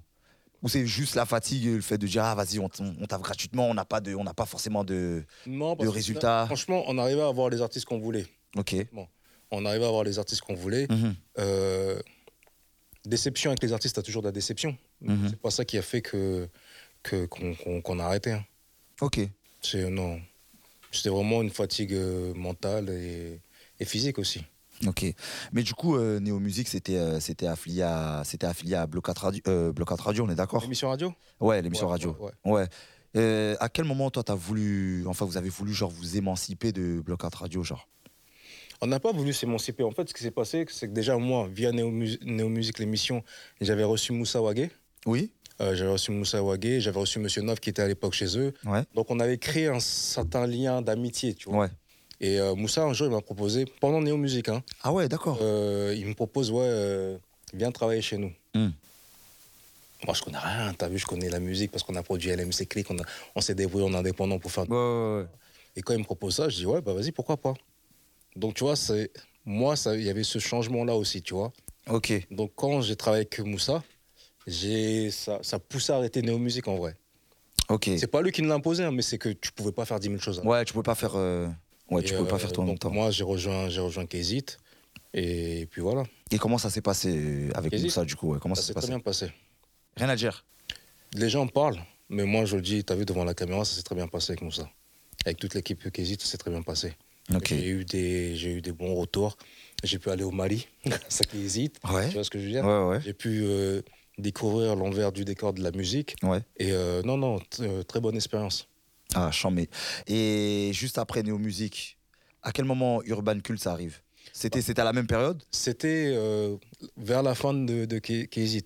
ou 0.62 0.70
c'est 0.70 0.86
juste 0.88 1.16
la 1.16 1.26
fatigue, 1.26 1.66
le 1.66 1.82
fait 1.82 1.98
de 1.98 2.08
dire 2.08 2.24
ah 2.24 2.36
vas-y 2.36 2.58
on, 2.60 2.70
on 2.80 3.06
tape 3.06 3.22
gratuitement, 3.22 3.68
on 3.70 3.74
n'a 3.74 3.84
pas 3.86 4.00
de 4.00 4.16
on 4.16 4.24
n'a 4.24 4.34
pas 4.34 4.46
forcément 4.46 4.84
de 4.86 5.24
Non, 5.46 5.76
De 5.76 5.88
résultats? 5.90 6.46
Franchement, 6.46 6.84
on 6.88 6.98
arrivait 6.98 7.22
à 7.22 7.28
avoir 7.28 7.50
les 7.50 7.62
artistes 7.62 7.86
qu'on 7.86 8.00
voulait. 8.00 8.26
ok. 8.56 8.76
On 9.52 9.66
arrivait 9.66 9.86
à 9.86 9.90
avoir 9.90 10.04
les 10.06 10.18
artistes 10.18 10.42
qu'on 10.42 10.56
voulait. 10.56 10.88
Mhm. 10.90 11.14
Euh, 11.40 12.00
déception 13.06 13.52
avec 13.52 13.62
les 13.62 13.74
artistes, 13.74 13.96
t'as 13.96 14.02
toujours 14.02 14.22
de 14.22 14.28
la 14.28 14.32
déception. 14.32 14.78
Mhm. 15.02 15.28
C'est 15.30 15.40
pas 15.42 15.52
ça 15.52 15.66
qui 15.66 15.78
a 15.78 15.82
fait 15.82 16.02
que 16.02 16.48
que- 17.04 17.26
qu'on 17.26 17.54
qu'on- 17.56 17.82
qu'on 17.82 18.00
a 18.00 18.06
arrêté. 18.06 18.32
hein. 18.32 18.46
Ok. 19.02 19.20
C'est 19.64 19.90
non. 19.90 20.20
C'était 20.92 21.10
vraiment 21.10 21.42
une 21.42 21.50
fatigue 21.50 21.94
euh, 21.94 22.34
mentale 22.36 22.90
et, 22.90 23.40
et 23.80 23.86
physique 23.86 24.20
aussi. 24.20 24.44
Ok. 24.86 25.06
Mais 25.54 25.64
du 25.64 25.74
coup, 25.74 25.96
euh, 25.96 26.20
Néo 26.20 26.40
Musique, 26.40 26.68
c'était 26.68 26.98
euh, 26.98 27.20
c'était 27.20 27.48
affilié 27.48 27.82
à 27.84 28.22
c'était 28.26 28.46
affilié 28.48 28.76
à 28.76 28.86
Blocat 28.86 29.14
Radio, 29.18 29.42
euh, 29.48 29.72
Blocat 29.72 29.96
Radio, 29.96 30.26
on 30.26 30.30
est 30.30 30.36
d'accord? 30.36 30.64
Émission 30.64 30.90
radio? 30.90 31.14
Ouais, 31.40 31.62
l'émission 31.62 31.86
Ouais, 31.88 31.92
radio. 31.94 32.16
ouais. 32.46 32.68
Euh, 33.16 33.56
à 33.60 33.70
quel 33.70 33.86
moment 33.86 34.10
toi 34.10 34.24
t'as 34.24 34.36
voulu, 34.36 35.04
enfin 35.08 35.26
vous 35.26 35.38
avez 35.38 35.50
voulu 35.50 35.72
genre 35.74 35.92
vous 35.92 36.18
émanciper 36.18 36.72
de 36.72 37.00
Blocat 37.00 37.30
Radio, 37.34 37.64
genre? 37.64 37.88
On 38.82 38.88
n'a 38.88 39.00
pas 39.00 39.14
voulu 39.14 39.32
s'émanciper. 39.32 39.84
En 39.84 39.92
fait, 39.92 40.10
ce 40.10 40.14
qui 40.14 40.24
s'est 40.24 40.32
passé, 40.32 40.66
c'est 40.70 40.88
que 40.90 40.94
déjà, 40.94 41.16
moi, 41.18 41.48
via 41.50 41.72
Néo 41.72 41.90
Musique, 41.90 42.80
l'émission, 42.80 43.24
j'avais 43.62 43.86
reçu 43.86 44.12
Moussa 44.12 44.42
Wagé. 44.42 44.72
Oui. 45.06 45.32
Euh, 45.62 45.76
j'avais 45.76 45.92
reçu 45.92 46.12
Moussa 46.12 46.42
Wagé, 46.44 46.82
j'avais 46.82 47.00
reçu 47.00 47.20
Monsieur 47.20 47.42
Nov 47.42 47.60
qui 47.60 47.70
était 47.70 47.82
à 47.82 47.88
l'époque 47.88 48.14
chez 48.14 48.38
eux. 48.38 48.54
Ouais. 48.66 48.84
Donc, 48.96 49.12
on 49.12 49.20
avait 49.20 49.38
créé 49.38 49.68
un 49.68 49.80
certain 49.80 50.48
lien 50.48 50.82
d'amitié, 50.82 51.34
tu 51.36 51.50
vois. 51.50 51.66
Ouais. 51.66 51.70
Et 52.20 52.40
euh, 52.40 52.56
Moussa, 52.56 52.84
un 52.84 52.94
jour, 52.94 53.08
il 53.08 53.14
m'a 53.14 53.22
proposé, 53.22 53.66
pendant 53.80 54.02
Néo 54.02 54.18
Musique, 54.18 54.50
hein, 54.50 54.64
Ah 54.82 54.92
ouais, 54.94 55.08
d'accord. 55.08 55.38
euh, 55.42 55.94
il 55.98 56.08
me 56.08 56.14
propose, 56.14 56.50
ouais, 56.52 57.18
viens 57.54 57.72
travailler 57.72 58.02
chez 58.02 58.18
nous. 58.18 58.32
Hmm. 58.56 58.70
Moi, 60.06 60.14
je 60.16 60.22
connais 60.22 60.38
rien, 60.38 60.74
t'as 60.78 60.88
vu, 60.90 60.98
je 60.98 61.06
connais 61.06 61.30
la 61.30 61.40
musique 61.40 61.72
parce 61.72 61.84
qu'on 61.84 61.96
a 61.96 62.04
produit 62.04 62.30
LMC 62.30 62.66
Click, 62.68 62.90
on, 62.92 62.98
a- 63.00 63.06
on 63.36 63.42
s'est 63.42 63.56
débrouillé 63.56 63.86
en 63.86 63.94
indépendant 63.94 64.38
pour 64.40 64.52
faire. 64.52 64.70
Ouais. 64.70 65.26
Et 65.76 65.82
quand 65.82 65.94
il 65.94 66.00
me 66.00 66.04
propose 66.04 66.36
ça, 66.36 66.50
je 66.50 66.58
dis, 66.58 66.66
ouais, 66.66 66.82
bah 66.82 66.94
vas-y, 66.94 67.12
pourquoi 67.12 67.38
pas. 67.38 67.54
Donc, 68.36 68.56
tu 68.56 68.64
vois, 68.64 68.76
c'est 68.76 69.12
moi, 69.46 69.76
il 69.94 70.02
y 70.04 70.10
avait 70.10 70.24
ce 70.24 70.40
changement-là 70.40 70.96
aussi, 70.96 71.22
tu 71.22 71.34
vois. 71.34 71.52
Ok. 71.90 72.14
Donc, 72.32 72.52
quand 72.56 72.82
j'ai 72.82 72.96
travaillé 72.96 73.22
avec 73.22 73.40
Moussa, 73.40 73.82
j'ai 74.48 75.12
ça, 75.12 75.40
ça 75.42 75.60
poussait 75.60 75.94
à 75.94 75.98
arrêter 75.98 76.22
Néo 76.22 76.38
Musique 76.38 76.68
en 76.68 76.76
vrai. 76.76 76.96
Ok. 77.70 77.90
C'est 77.98 78.08
pas 78.08 78.22
lui 78.22 78.32
qui 78.32 78.42
nous 78.42 78.50
l'a 78.50 78.56
imposé, 78.56 78.84
hein, 78.84 78.92
mais 78.92 79.02
c'est 79.02 79.18
que 79.18 79.30
tu 79.30 79.52
pouvais 79.52 79.72
pas 79.72 79.86
faire 79.86 80.00
10 80.00 80.08
000 80.08 80.20
choses. 80.20 80.40
avant. 80.40 80.50
Ouais, 80.50 80.66
tu 80.66 80.74
peux 80.74 80.84
pas 80.84 80.96
faire. 80.96 81.14
euh, 81.16 81.48
Ouais, 81.90 82.02
Et, 82.02 82.06
tu 82.06 82.14
peux 82.14 82.26
pas 82.26 82.36
euh, 82.36 82.40
faire 82.40 82.52
tout 82.52 82.62
en 82.62 82.66
même 82.66 82.78
temps. 82.78 82.90
Moi, 82.90 83.12
j'ai 83.12 83.24
rejoint, 83.24 83.70
j'ai 83.70 83.82
rejoint 83.82 84.06
Kézit. 84.06 84.58
Et 85.14 85.68
puis 85.70 85.82
voilà, 85.82 86.04
Et 86.32 86.38
comment 86.40 86.58
ça 86.58 86.70
s'est 86.72 86.82
passé 86.82 87.50
avec 87.54 87.72
Vas-y. 87.72 87.84
Moussa 87.84 88.04
du 88.04 88.16
coup 88.16 88.32
ouais, 88.34 88.40
Comment 88.42 88.56
ça, 88.56 88.62
ça 88.62 88.68
s'est 88.68 88.74
s'est 88.74 88.74
très 88.74 88.82
passé 88.82 88.92
bien 88.92 89.00
passé. 89.00 89.32
Rien 89.98 90.10
à 90.10 90.16
dire. 90.16 90.44
Les 91.14 91.30
gens 91.30 91.46
parlent, 91.46 91.80
mais 92.10 92.24
moi, 92.24 92.46
je 92.46 92.56
le 92.56 92.62
dis, 92.64 92.84
t'as 92.84 92.96
vu 92.96 93.06
devant 93.06 93.24
la 93.24 93.34
caméra, 93.36 93.64
ça 93.64 93.76
s'est 93.76 93.84
très 93.84 93.94
bien 93.96 94.08
passé 94.08 94.32
avec 94.32 94.42
Moussa. 94.42 94.68
Avec 95.26 95.38
toute 95.38 95.54
l'équipe 95.54 95.92
Kézit, 95.92 96.20
ça 96.20 96.26
s'est 96.26 96.38
très 96.38 96.50
bien 96.50 96.64
passé. 96.64 96.94
Ok. 97.34 97.50
J'ai 97.50 97.68
eu, 97.68 97.86
des, 97.86 98.36
j'ai 98.36 98.54
eu 98.56 98.62
des 98.62 98.72
bons 98.72 98.96
retours. 98.96 99.38
J'ai 99.84 100.00
pu 100.00 100.10
aller 100.10 100.24
au 100.24 100.32
Mali, 100.32 100.68
Kézit. 101.32 101.74
Ouais. 101.92 102.08
Tu 102.08 102.14
vois 102.16 102.24
ce 102.24 102.30
que 102.32 102.40
je 102.40 102.46
veux 102.46 102.52
dire? 102.52 102.66
Ouais, 102.66 102.84
ouais. 102.88 103.02
J'ai 103.06 103.14
pu 103.14 103.42
euh, 103.44 103.82
découvrir 104.18 104.76
l'envers 104.76 105.12
du 105.12 105.26
décor 105.26 105.54
de 105.54 105.62
la 105.64 105.72
musique. 105.72 106.16
Ouais. 106.24 106.40
Et 106.58 106.72
euh, 106.72 107.02
non, 107.04 107.18
non, 107.18 107.40
euh, 107.62 107.84
très 107.84 108.00
bonne 108.00 108.16
expérience. 108.16 108.68
Ah, 109.16 109.32
chambé. 109.32 109.70
Et 110.08 110.72
juste 110.74 110.98
après 110.98 111.24
Néo 111.24 111.38
Musique, 111.38 111.98
à 112.42 112.52
quel 112.52 112.66
moment 112.66 113.02
Urban 113.04 113.40
Cult 113.40 113.60
ça 113.60 113.72
arrive? 113.72 114.02
C'était 114.32 114.62
c'était 114.62 114.82
à 114.82 114.86
la 114.86 114.94
même 114.94 115.06
période? 115.08 115.44
C'était 115.52 116.12
euh, 116.16 116.56
vers 116.98 117.22
la 117.24 117.36
fin 117.36 117.54
de, 117.54 117.86
de 117.86 118.00
Ké- 118.00 118.28
Kézit. 118.28 118.66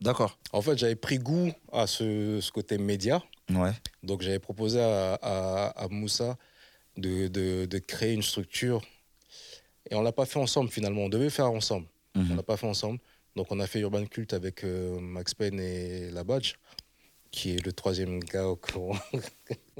D'accord. 0.00 0.38
En 0.52 0.60
fait, 0.60 0.76
j'avais 0.76 0.96
pris 0.96 1.18
goût 1.18 1.50
à 1.72 1.86
ce, 1.86 2.40
ce 2.40 2.50
côté 2.52 2.76
média. 2.76 3.22
Ouais. 3.50 3.70
Donc, 4.02 4.20
j'avais 4.22 4.38
proposé 4.40 4.80
à, 4.80 5.14
à- 5.14 5.68
à 5.84 5.88
Moussa 5.88 6.36
de, 6.98 7.28
de- 7.28 7.64
de 7.66 7.78
créer 7.78 8.12
une 8.12 8.22
structure. 8.22 8.82
Et 9.90 9.94
on 9.94 10.02
l'a 10.02 10.12
pas 10.12 10.26
fait 10.26 10.38
ensemble 10.38 10.68
finalement. 10.70 11.02
On 11.02 11.08
devait 11.08 11.30
faire 11.30 11.50
ensemble. 11.50 11.86
On 12.14 12.20
Mhm. 12.20 12.36
l'a 12.36 12.42
pas 12.42 12.56
fait 12.56 12.66
ensemble. 12.66 12.98
Donc, 13.36 13.46
on 13.50 13.60
a 13.60 13.66
fait 13.66 13.80
Urban 13.80 14.04
Cult 14.06 14.32
avec 14.32 14.64
euh, 14.64 14.98
Max 14.98 15.34
Payne 15.34 15.60
et 15.60 16.10
La 16.10 16.24
Badge, 16.24 16.54
qui 17.30 17.52
est 17.54 17.64
le 17.64 17.72
troisième 17.72 18.18
gars 18.20 18.54
qu'on 18.72 18.94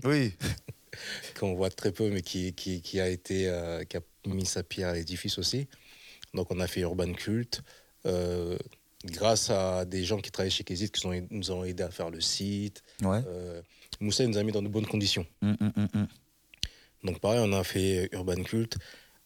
Oui. 0.04 0.34
qu'on 1.40 1.54
voit 1.54 1.70
très 1.70 1.92
peu, 1.92 2.10
mais 2.10 2.22
qui, 2.22 2.52
qui, 2.54 2.80
qui 2.82 3.00
a 3.00 3.08
été 3.08 3.48
euh, 3.48 3.84
qui 3.84 3.96
a 3.96 4.00
mis 4.26 4.46
sa 4.46 4.62
pierre 4.62 4.88
à 4.90 4.94
l'édifice 4.94 5.38
aussi. 5.38 5.66
Donc 6.34 6.50
on 6.50 6.60
a 6.60 6.66
fait 6.66 6.80
Urban 6.80 7.12
Cult. 7.12 7.62
euh, 8.06 8.56
grâce 9.04 9.50
à 9.50 9.84
des 9.84 10.04
gens 10.04 10.18
qui 10.20 10.30
travaillaient 10.30 10.50
chez 10.50 10.64
Kézit, 10.64 10.90
qui 10.90 11.00
sont- 11.00 11.26
nous 11.30 11.50
ont 11.50 11.64
aidé 11.64 11.82
à 11.82 11.90
faire 11.90 12.10
le 12.10 12.20
site. 12.20 12.82
Ouais. 13.02 13.20
Euh, 13.26 13.60
Moussa 14.00 14.26
nous 14.26 14.36
a 14.36 14.42
mis 14.42 14.52
dans 14.52 14.62
de 14.62 14.68
bonnes 14.68 14.86
conditions. 14.86 15.26
Hum, 15.42 15.56
hum, 15.60 15.88
hum. 15.94 16.08
Donc 17.04 17.20
pareil, 17.20 17.40
on 17.42 17.52
a 17.52 17.62
fait 17.62 18.08
Urban 18.12 18.42
Cult. 18.42 18.76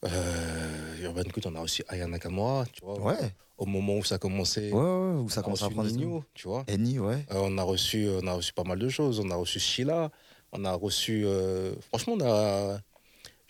Euh, 0.05 0.97
Urban 1.03 1.25
Cult, 1.25 1.47
on 1.47 1.55
a 1.57 1.61
reçu 1.61 1.83
Aya 1.89 2.07
Nakamura, 2.07 2.65
tu 2.73 2.85
vois. 2.85 2.99
Ouais. 3.01 3.35
Au 3.59 3.67
moment 3.67 3.97
où 3.99 4.05
ça 4.05 4.19
commençait, 4.19 4.73
Ouais, 4.73 4.81
ouais, 4.81 5.21
où 5.21 5.29
ça 5.29 5.41
à 5.41 5.43
prendre 5.43 5.85
Nino, 5.85 6.25
tu 6.33 6.49
vois. 6.49 6.65
Eni, 6.67 6.99
ouais. 6.99 7.27
Euh, 7.31 7.41
on, 7.43 7.59
a 7.59 7.63
reçu, 7.63 8.09
on 8.23 8.27
a 8.27 8.33
reçu 8.33 8.55
pas 8.55 8.65
mal 8.65 8.79
de 8.79 8.89
choses. 8.89 9.21
On 9.21 9.31
a 9.31 9.35
reçu 9.35 9.61
Sheila. 9.61 10.11
On 10.53 10.65
a 10.65 10.73
reçu. 10.73 11.25
euh, 11.27 11.75
franchement, 11.89 12.15
on 12.19 12.25
a. 12.25 12.81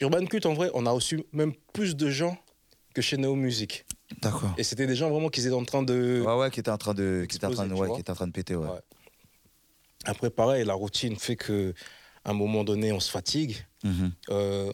Urban 0.01 0.27
Cult, 0.27 0.47
en 0.47 0.55
vrai, 0.55 0.71
on 0.75 0.87
a 0.87 0.91
reçu 0.91 1.25
même 1.33 1.53
plus 1.73 1.95
de 1.95 2.11
gens 2.11 2.37
que 2.95 3.03
chez 3.03 3.17
Neo 3.19 3.37
Music. 3.37 3.85
D'accord. 4.21 4.53
Et 4.59 4.65
c'était 4.65 4.89
des 4.89 4.97
gens 4.97 5.11
vraiment 5.11 5.29
qui 5.29 5.41
étaient 5.41 5.53
en 5.53 5.65
train 5.65 5.85
de. 5.85 6.25
Ouais, 6.27 6.37
ouais, 6.37 6.51
qui 6.51 6.59
était 6.59 6.71
en 6.71 6.79
train 6.79 6.95
de, 6.95 7.27
qui 7.29 7.37
était 7.37 7.47
en 7.47 7.53
train 7.53 7.69
de, 7.69 7.75
ouais, 7.75 7.93
qui 7.95 8.01
était 8.01 8.11
en 8.11 8.17
train 8.17 8.27
de 8.27 8.33
péter, 8.33 8.57
ouais. 8.57 8.69
Ouais. 8.69 8.81
Après, 10.05 10.31
pareil, 10.31 10.65
la 10.65 10.75
routine 10.75 11.15
fait 11.17 11.37
que 11.37 11.75
à 12.25 12.31
un 12.31 12.35
moment 12.35 12.65
donné, 12.65 12.93
on 12.93 13.01
se 13.01 13.11
fatigue. 13.11 13.57
Mhm. 13.85 14.13
Euh, 14.31 14.73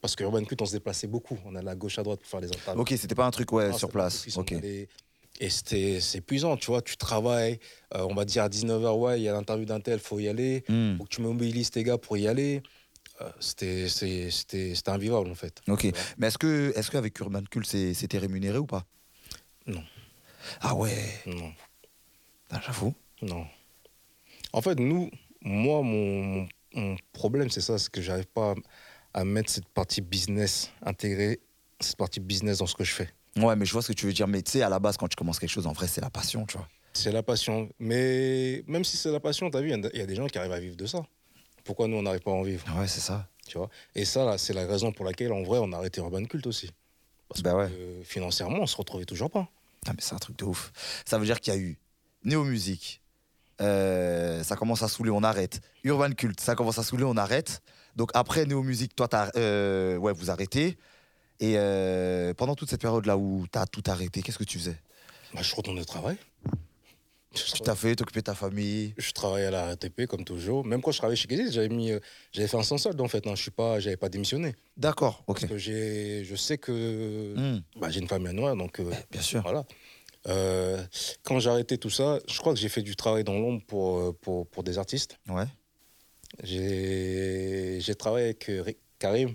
parce 0.00 0.16
que 0.16 0.24
Urban 0.24 0.44
Cult, 0.44 0.60
on 0.62 0.66
se 0.66 0.72
déplaçait 0.72 1.06
beaucoup. 1.06 1.38
On 1.44 1.54
allait 1.54 1.70
à 1.70 1.74
gauche, 1.74 1.98
à 1.98 2.02
droite 2.02 2.20
pour 2.20 2.28
faire 2.28 2.40
les 2.40 2.48
interviews. 2.48 2.82
Ok, 2.82 2.88
c'était 2.96 3.14
pas 3.14 3.26
un 3.26 3.30
truc, 3.30 3.52
ouais, 3.52 3.70
Non, 3.70 3.78
sur 3.78 3.88
place. 3.90 4.26
Ok. 4.36 4.52
allait- 4.52 4.88
Et 5.42 5.48
c'était 5.48 6.00
c'est 6.00 6.18
épuisant, 6.18 6.56
tu 6.58 6.66
vois. 6.66 6.82
Tu 6.82 6.96
travailles, 6.98 7.58
euh, 7.94 8.06
on 8.08 8.14
va 8.14 8.24
dire 8.26 8.42
à 8.44 8.48
19h, 8.50 8.98
ouais, 8.98 9.20
il 9.20 9.22
y 9.24 9.28
a 9.28 9.32
l'interview 9.32 9.64
d'un 9.64 9.80
tel, 9.80 9.98
faut 9.98 10.18
y 10.18 10.28
aller. 10.28 10.64
Hmm. 10.68 10.96
Faut 10.98 11.04
que 11.04 11.08
tu 11.08 11.22
mobilises 11.22 11.70
tes 11.70 11.82
gars 11.82 11.96
pour 11.98 12.16
y 12.18 12.28
aller. 12.28 12.62
Euh, 13.22 13.30
c'était 13.40 13.88
c'est- 13.88 14.30
c'était 14.30 14.74
c'était 14.74 14.90
invivable, 14.90 15.30
en 15.30 15.34
fait. 15.34 15.60
Ok. 15.68 15.86
Mais 16.18 16.26
est-ce 16.28 16.38
que, 16.38 16.72
est-ce 16.76 16.90
qu'avec 16.90 17.18
Urban 17.20 17.42
Cult, 17.50 17.66
c'était 17.66 18.18
rémunéré 18.18 18.58
ou 18.58 18.66
pas? 18.66 18.84
Non. 19.66 19.82
Ah 20.60 20.74
ouais. 20.74 21.20
Non. 21.26 21.52
Ah, 22.50 22.60
J'avoue. 22.66 22.94
Non. 23.22 23.46
En 24.52 24.60
fait, 24.62 24.78
nous, 24.78 25.10
moi, 25.42 25.82
mon, 25.82 26.22
mon- 26.24 26.48
mon 26.74 26.96
problème, 27.12 27.50
c'est 27.50 27.60
ça, 27.60 27.78
c'est 27.78 27.90
que 27.90 28.00
j'arrive 28.02 28.26
pas 28.26 28.52
à, 28.52 28.54
à 29.14 29.24
mettre 29.24 29.50
cette 29.50 29.68
partie 29.68 30.00
business, 30.00 30.70
intégrer 30.82 31.40
cette 31.80 31.96
partie 31.96 32.20
business 32.20 32.58
dans 32.58 32.66
ce 32.66 32.74
que 32.74 32.84
je 32.84 32.92
fais. 32.92 33.08
Ouais, 33.36 33.56
mais 33.56 33.64
je 33.64 33.72
vois 33.72 33.82
ce 33.82 33.88
que 33.88 33.92
tu 33.92 34.06
veux 34.06 34.12
dire. 34.12 34.26
Mais 34.28 34.42
tu 34.42 34.52
sais, 34.52 34.62
à 34.62 34.68
la 34.68 34.78
base, 34.78 34.96
quand 34.96 35.08
tu 35.08 35.16
commences 35.16 35.38
quelque 35.38 35.50
chose, 35.50 35.66
en 35.66 35.72
vrai, 35.72 35.86
c'est 35.88 36.00
la 36.00 36.10
passion, 36.10 36.46
tu 36.46 36.56
vois. 36.56 36.68
C'est 36.92 37.12
la 37.12 37.22
passion. 37.22 37.68
Mais 37.78 38.64
même 38.66 38.84
si 38.84 38.96
c'est 38.96 39.10
la 39.12 39.20
passion, 39.20 39.50
t'as 39.50 39.60
vu, 39.60 39.70
il 39.70 39.80
y 39.80 39.86
a- 39.86 39.90
il 39.94 39.98
y, 39.98 40.02
a 40.02 40.06
des 40.06 40.16
gens 40.16 40.26
qui 40.26 40.36
arrivent 40.38 40.52
à 40.52 40.60
vivre 40.60 40.76
de 40.76 40.86
ça. 40.86 41.02
Pourquoi 41.64 41.86
nous, 41.88 41.96
on 41.96 42.02
n'arrive 42.02 42.20
pas 42.22 42.32
à 42.32 42.34
en 42.34 42.42
vivre? 42.42 42.64
Ouais, 42.78 42.88
c'est 42.88 43.00
ça. 43.00 43.28
tu 43.46 43.58
vois? 43.58 43.68
Et 43.96 44.04
ça, 44.04 44.24
là, 44.24 44.38
c'est 44.38 44.52
la 44.52 44.64
raison 44.66 44.92
pour 44.92 45.04
laquelle, 45.04 45.32
en 45.32 45.42
vrai, 45.42 45.58
on 45.60 45.72
a 45.72 45.76
arrêté 45.76 46.00
Urban 46.00 46.24
Cult 46.24 46.46
aussi. 46.46 46.70
Parce 47.28 47.42
Bah 47.42 47.54
ouais. 47.56 47.68
que 47.68 47.72
euh, 47.72 48.02
financièrement, 48.04 48.58
on 48.60 48.66
se 48.66 48.76
retrouvait 48.76 49.04
toujours 49.06 49.30
pas. 49.30 49.48
Ah, 49.86 49.90
mais 49.92 50.00
c'est 50.00 50.14
un 50.14 50.18
truc 50.18 50.36
de 50.38 50.44
ouf. 50.44 50.72
Ça 51.04 51.18
veut 51.18 51.24
dire 51.24 51.40
qu'il 51.40 51.52
y 51.52 51.56
a 51.56 51.58
eu 51.60 51.78
Néo 52.24 52.44
Musique. 52.44 53.00
euh, 53.60 54.42
ça 54.42 54.56
commence 54.56 54.82
à 54.82 54.88
saouler, 54.88 55.10
on 55.10 55.22
arrête. 55.22 55.60
Urban 55.84 56.10
Cult, 56.12 56.40
ça 56.40 56.54
commence 56.54 56.78
à 56.78 56.82
saouler, 56.82 57.04
on 57.04 57.16
arrête. 57.16 57.60
Donc 57.96 58.10
après 58.14 58.46
Néo 58.46 58.62
Musique, 58.62 58.94
toi, 58.96 59.08
t'as, 59.08 59.30
euh, 59.36 59.96
ouais, 59.96 60.12
vous 60.12 60.30
arrêtez. 60.30 60.76
Et 61.40 61.54
euh, 61.56 62.34
pendant 62.34 62.54
toute 62.54 62.68
cette 62.70 62.82
période-là 62.82 63.16
où 63.16 63.46
t'as 63.50 63.66
tout 63.66 63.82
arrêté, 63.86 64.22
qu'est-ce 64.22 64.38
que 64.38 64.44
tu 64.44 64.58
faisais? 64.58 64.76
Bah, 65.34 65.40
je 65.42 65.54
retourne 65.54 65.78
au 65.78 65.84
travail. 65.84 66.16
Tu 67.32 67.44
t'as 67.62 67.76
fait, 67.76 67.94
t'occupais 67.94 68.20
de 68.20 68.24
ta 68.24 68.34
famille? 68.34 68.92
Je 68.98 69.12
travaillais 69.12 69.46
à 69.46 69.50
la 69.52 69.66
RATP 69.66 70.06
comme 70.06 70.24
toujours. 70.24 70.64
Même 70.64 70.82
quand 70.82 70.90
je 70.90 70.98
travaillais 70.98 71.16
chez 71.16 71.28
Gazette, 71.28 71.52
j'avais 71.52 71.68
mis, 71.68 71.92
euh, 71.92 72.00
j'avais 72.32 72.48
fait 72.48 72.56
un 72.56 72.64
sans 72.64 72.76
solde 72.76 73.00
en 73.00 73.06
fait. 73.06 73.24
hein. 73.28 73.34
Je 73.36 73.42
suis 73.42 73.52
pas, 73.52 73.78
j'avais 73.78 73.96
pas 73.96 74.08
démissionné. 74.08 74.56
D'accord, 74.76 75.22
ok. 75.28 75.40
Parce 75.40 75.52
que 75.52 75.56
j'ai, 75.56 76.24
je 76.24 76.34
sais 76.34 76.58
que 76.58 77.34
Hmm, 77.36 77.60
bah, 77.80 77.88
j'ai 77.88 78.00
une 78.00 78.08
famille 78.08 78.26
à 78.28 78.32
nourrir, 78.32 78.56
donc 78.56 78.80
euh, 78.80 78.90
bien 79.12 79.22
sûr. 79.22 79.42
voilà. 79.42 79.64
Euh, 80.26 80.84
quand 81.22 81.38
j'ai 81.38 81.50
arrêté 81.50 81.78
tout 81.78 81.88
ça, 81.88 82.18
je 82.28 82.36
crois 82.38 82.52
que 82.52 82.58
j'ai 82.58 82.68
fait 82.68 82.82
du 82.82 82.96
travail 82.96 83.22
dans 83.22 83.38
l'ombre 83.38 83.62
pour, 83.64 84.14
pour, 84.18 84.46
pour 84.48 84.64
des 84.64 84.76
artistes. 84.76 85.16
Ouais. 85.28 85.46
J'ai, 86.42 87.94
travaillé 87.98 88.26
avec 88.26 88.44
Ri- 88.48 88.76
Karim 88.98 89.34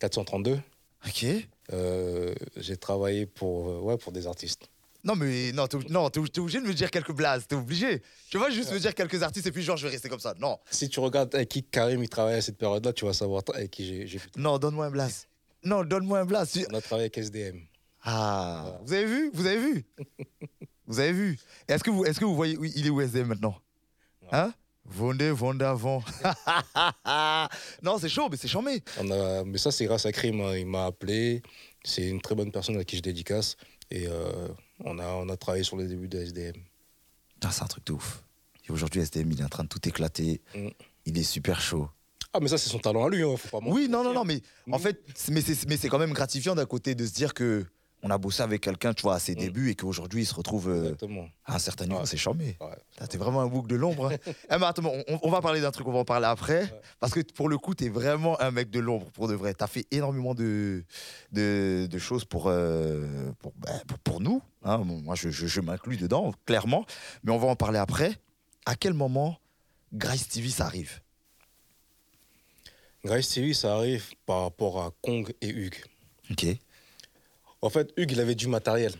432. 0.00 0.58
Ok. 1.06 1.26
Euh, 1.72 2.34
j'ai 2.56 2.76
travaillé 2.76 3.26
pour, 3.26 3.68
euh, 3.68 3.80
ouais, 3.80 3.96
pour 3.96 4.12
des 4.12 4.26
artistes. 4.26 4.68
Non, 5.04 5.14
mais 5.14 5.52
non, 5.52 5.68
t'es, 5.68 5.78
t'es 5.78 6.40
obligé 6.40 6.60
de 6.60 6.66
me 6.66 6.74
dire 6.74 6.90
quelques 6.90 7.12
blases, 7.12 7.46
t'es 7.46 7.54
obligé. 7.54 8.02
Tu 8.28 8.38
vas 8.38 8.50
juste 8.50 8.72
me 8.72 8.78
dire 8.78 8.94
quelques 8.94 9.22
artistes 9.22 9.46
et 9.46 9.52
puis 9.52 9.62
genre 9.62 9.76
je 9.76 9.86
vais 9.86 9.92
rester 9.92 10.08
comme 10.08 10.18
ça. 10.20 10.34
Non, 10.40 10.58
Si 10.70 10.88
tu 10.88 10.98
regardes 10.98 11.32
avec 11.34 11.48
qui 11.48 11.62
Karim 11.62 12.02
il 12.02 12.08
travaillait 12.08 12.38
à 12.38 12.42
cette 12.42 12.58
période-là, 12.58 12.92
tu 12.92 13.04
vas 13.04 13.12
savoir 13.12 13.42
avec 13.54 13.70
qui 13.70 13.86
j'ai, 13.86 14.06
j'ai 14.06 14.20
non, 14.36 14.58
donne-moi 14.58 14.86
un 14.86 14.90
blase. 14.90 15.26
Non, 15.62 15.84
donne-moi 15.84 16.20
un 16.20 16.24
blase. 16.26 16.58
On 16.70 16.74
a 16.74 16.80
travaillé 16.80 17.04
avec 17.04 17.18
SDM. 17.18 17.60
Ah, 18.02 18.62
Voilà. 18.64 18.80
vous 18.84 18.92
avez 18.92 19.04
vu? 19.06 19.30
Vous 19.32 19.46
avez 19.46 19.58
vu? 19.58 19.84
Vous 20.88 21.00
avez 21.00 21.12
vu? 21.12 21.38
Est-ce 21.66 21.82
que 21.82 21.90
vous, 21.90 22.04
est-ce 22.04 22.20
que 22.20 22.24
vous 22.24 22.36
voyez 22.36 22.56
où 22.56 22.64
il 22.64 22.86
est 22.86 22.90
où 22.90 23.00
SDM 23.00 23.26
maintenant? 23.26 23.56
Hein? 24.30 24.52
Vendez, 24.88 25.30
vendez 25.30 25.64
avant. 25.64 26.02
non, 27.82 27.98
c'est 27.98 28.08
chaud, 28.08 28.28
mais 28.30 28.36
c'est 28.36 28.48
chambé. 28.48 28.82
On 29.00 29.10
a, 29.10 29.44
mais 29.44 29.58
ça, 29.58 29.70
c'est 29.70 29.84
grâce 29.86 30.06
à 30.06 30.12
Krim. 30.12 30.40
hein. 30.40 30.56
Il 30.56 30.66
m'a 30.66 30.86
appelé. 30.86 31.42
C'est 31.84 32.06
une 32.08 32.20
très 32.20 32.34
bonne 32.34 32.50
personne 32.52 32.76
à 32.78 32.84
qui 32.84 32.96
je 32.96 33.02
dédicace. 33.02 33.56
Et 33.90 34.06
euh, 34.08 34.48
on, 34.84 34.98
a, 34.98 35.06
on 35.06 35.28
a 35.28 35.36
travaillé 35.36 35.64
sur 35.64 35.76
les 35.76 35.86
débuts 35.86 36.08
de 36.08 36.18
SDM. 36.18 36.54
C'est 37.50 37.62
un 37.62 37.66
truc 37.66 37.86
de 37.86 37.92
ouf. 37.92 38.22
Et 38.68 38.72
aujourd'hui, 38.72 39.00
SDM, 39.00 39.30
il 39.30 39.40
est 39.40 39.44
en 39.44 39.48
train 39.48 39.62
de 39.64 39.68
tout 39.68 39.86
éclater. 39.88 40.40
Mm. 40.54 40.68
Il 41.04 41.18
est 41.18 41.22
super 41.22 41.60
chaud. 41.60 41.88
Ah, 42.32 42.40
mais 42.40 42.48
ça, 42.48 42.58
c'est 42.58 42.68
son 42.68 42.80
talent 42.80 43.06
à 43.06 43.08
lui. 43.10 43.22
Hein. 43.22 43.36
Faut 43.36 43.48
pas 43.48 43.60
mentir. 43.60 43.74
Oui, 43.74 43.88
non, 43.88 44.02
non, 44.02 44.12
non, 44.12 44.24
mais 44.24 44.40
en 44.70 44.78
Mm. 44.78 44.80
fait, 44.80 45.00
c'est, 45.14 45.32
mais 45.68 45.76
c'est 45.76 45.88
quand 45.88 45.98
même 45.98 46.12
gratifiant 46.12 46.54
d'un 46.56 46.66
côté 46.66 46.94
de 46.96 47.06
se 47.06 47.12
dire 47.12 47.34
que 47.34 47.64
on 48.06 48.10
a 48.10 48.18
bossé 48.18 48.42
avec 48.42 48.60
quelqu'un, 48.62 48.94
tu 48.94 49.02
vois, 49.02 49.14
à 49.16 49.18
ses 49.18 49.32
Mm. 49.34 49.38
débuts 49.38 49.70
et 49.70 49.74
qu'aujourd'hui, 49.74 50.22
il 50.22 50.26
se 50.26 50.34
retrouve 50.34 50.68
euh, 50.68 50.94
à 51.44 51.56
un 51.56 51.58
certain 51.58 51.86
niveau. 51.86 51.98
Ouais. 52.00 52.06
C'est 52.06 52.16
chambé. 52.16 52.56
Ouais. 52.60 53.06
T'es 53.08 53.18
vraiment 53.18 53.40
un 53.40 53.46
bouc 53.48 53.66
de 53.66 53.74
l'ombre. 53.74 54.12
hein. 54.12 54.16
Eh, 54.50 54.58
mais 54.58 54.64
attends, 54.66 54.84
on, 55.08 55.18
on 55.22 55.30
va 55.30 55.40
parler 55.40 55.60
d'un 55.60 55.70
truc, 55.72 55.86
on 55.88 55.92
va 55.92 55.98
en 55.98 56.04
parler 56.04 56.26
après. 56.26 56.62
Ouais. 56.62 56.80
Parce 57.00 57.12
que 57.12 57.20
pour 57.32 57.48
le 57.48 57.58
coup, 57.58 57.74
t'es 57.74 57.88
vraiment 57.88 58.40
un 58.40 58.50
mec 58.52 58.70
de 58.70 58.78
l'ombre, 58.78 59.10
pour 59.10 59.26
de 59.28 59.34
vrai. 59.34 59.54
T'as 59.54 59.66
fait 59.66 59.86
énormément 59.90 60.34
de, 60.34 60.84
de, 61.32 61.88
de 61.90 61.98
choses 61.98 62.24
pour, 62.24 62.44
euh, 62.46 63.30
pour, 63.40 63.52
pour, 63.86 63.98
pour 63.98 64.20
nous. 64.20 64.40
hein. 64.62 64.78
Moi, 64.78 65.14
je, 65.16 65.30
je, 65.30 65.46
je 65.46 65.60
m'inclus 65.60 65.96
dedans, 65.96 66.32
clairement. 66.46 66.86
Mais 67.24 67.32
on 67.32 67.38
va 67.38 67.48
en 67.48 67.56
parler 67.56 67.78
après. 67.78 68.12
À 68.66 68.74
quel 68.76 68.94
moment 68.94 69.38
Grace 69.92 70.28
TV, 70.28 70.48
ça 70.48 70.66
arrive? 70.66 71.00
Grace 73.04 73.28
TV, 73.28 73.54
ça 73.54 73.74
arrive 73.76 74.04
par 74.26 74.42
rapport 74.42 74.82
à 74.82 74.90
Kong 75.02 75.32
et 75.40 75.48
Hugues. 75.48 75.82
Ok. 76.30 76.46
En 77.66 77.70
fait, 77.70 77.92
Hugues, 77.96 78.12
il 78.12 78.20
avait 78.20 78.36
du 78.36 78.46
matériel. 78.46 78.92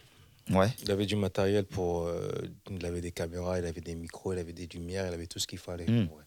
Ouais. 0.51 0.69
Il 0.83 0.91
avait 0.91 1.07
du 1.07 1.15
matériel 1.15 1.65
pour. 1.65 2.03
euh, 2.03 2.33
il 2.71 2.85
avait 2.85 3.01
des 3.01 3.13
caméras, 3.13 3.61
il 3.61 3.65
avait 3.65 3.81
des 3.81 3.95
micros, 3.95 4.33
il 4.33 4.41
avait 4.41 4.53
des 4.53 4.67
lumières, 4.67 5.07
il 5.07 5.15
avait 5.15 5.29
tout 5.29 5.39
ce 5.39 5.47
qu'il 5.47 5.59
fallait. 5.59 5.87
Mm. 5.87 6.09
Ouais. 6.13 6.25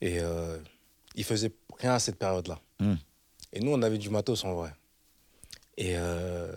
Et 0.00 0.20
euh, 0.20 0.58
il 1.14 1.24
faisait 1.24 1.52
rien 1.78 1.92
à 1.92 1.98
cette 1.98 2.16
période-là. 2.16 2.58
Mm. 2.80 2.94
Et 3.52 3.60
nous, 3.60 3.72
on 3.72 3.82
avait 3.82 3.98
du 3.98 4.08
matos 4.08 4.42
en 4.44 4.54
vrai. 4.54 4.72
Et, 5.76 5.96
euh, 5.96 6.54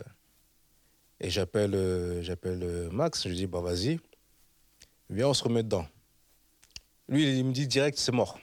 et 1.19 1.29
j'appelle 1.29 1.75
euh, 1.75 2.21
j'appelle 2.21 2.89
Max, 2.91 3.23
je 3.23 3.29
lui 3.29 3.35
dis 3.35 3.47
bah 3.47 3.61
vas-y, 3.61 3.99
viens, 5.09 5.27
on 5.27 5.33
se 5.33 5.43
remet 5.43 5.63
dedans. 5.63 5.85
Lui, 7.09 7.39
il 7.39 7.45
me 7.45 7.51
dit 7.51 7.67
direct, 7.67 7.97
c'est 7.97 8.11
mort. 8.13 8.39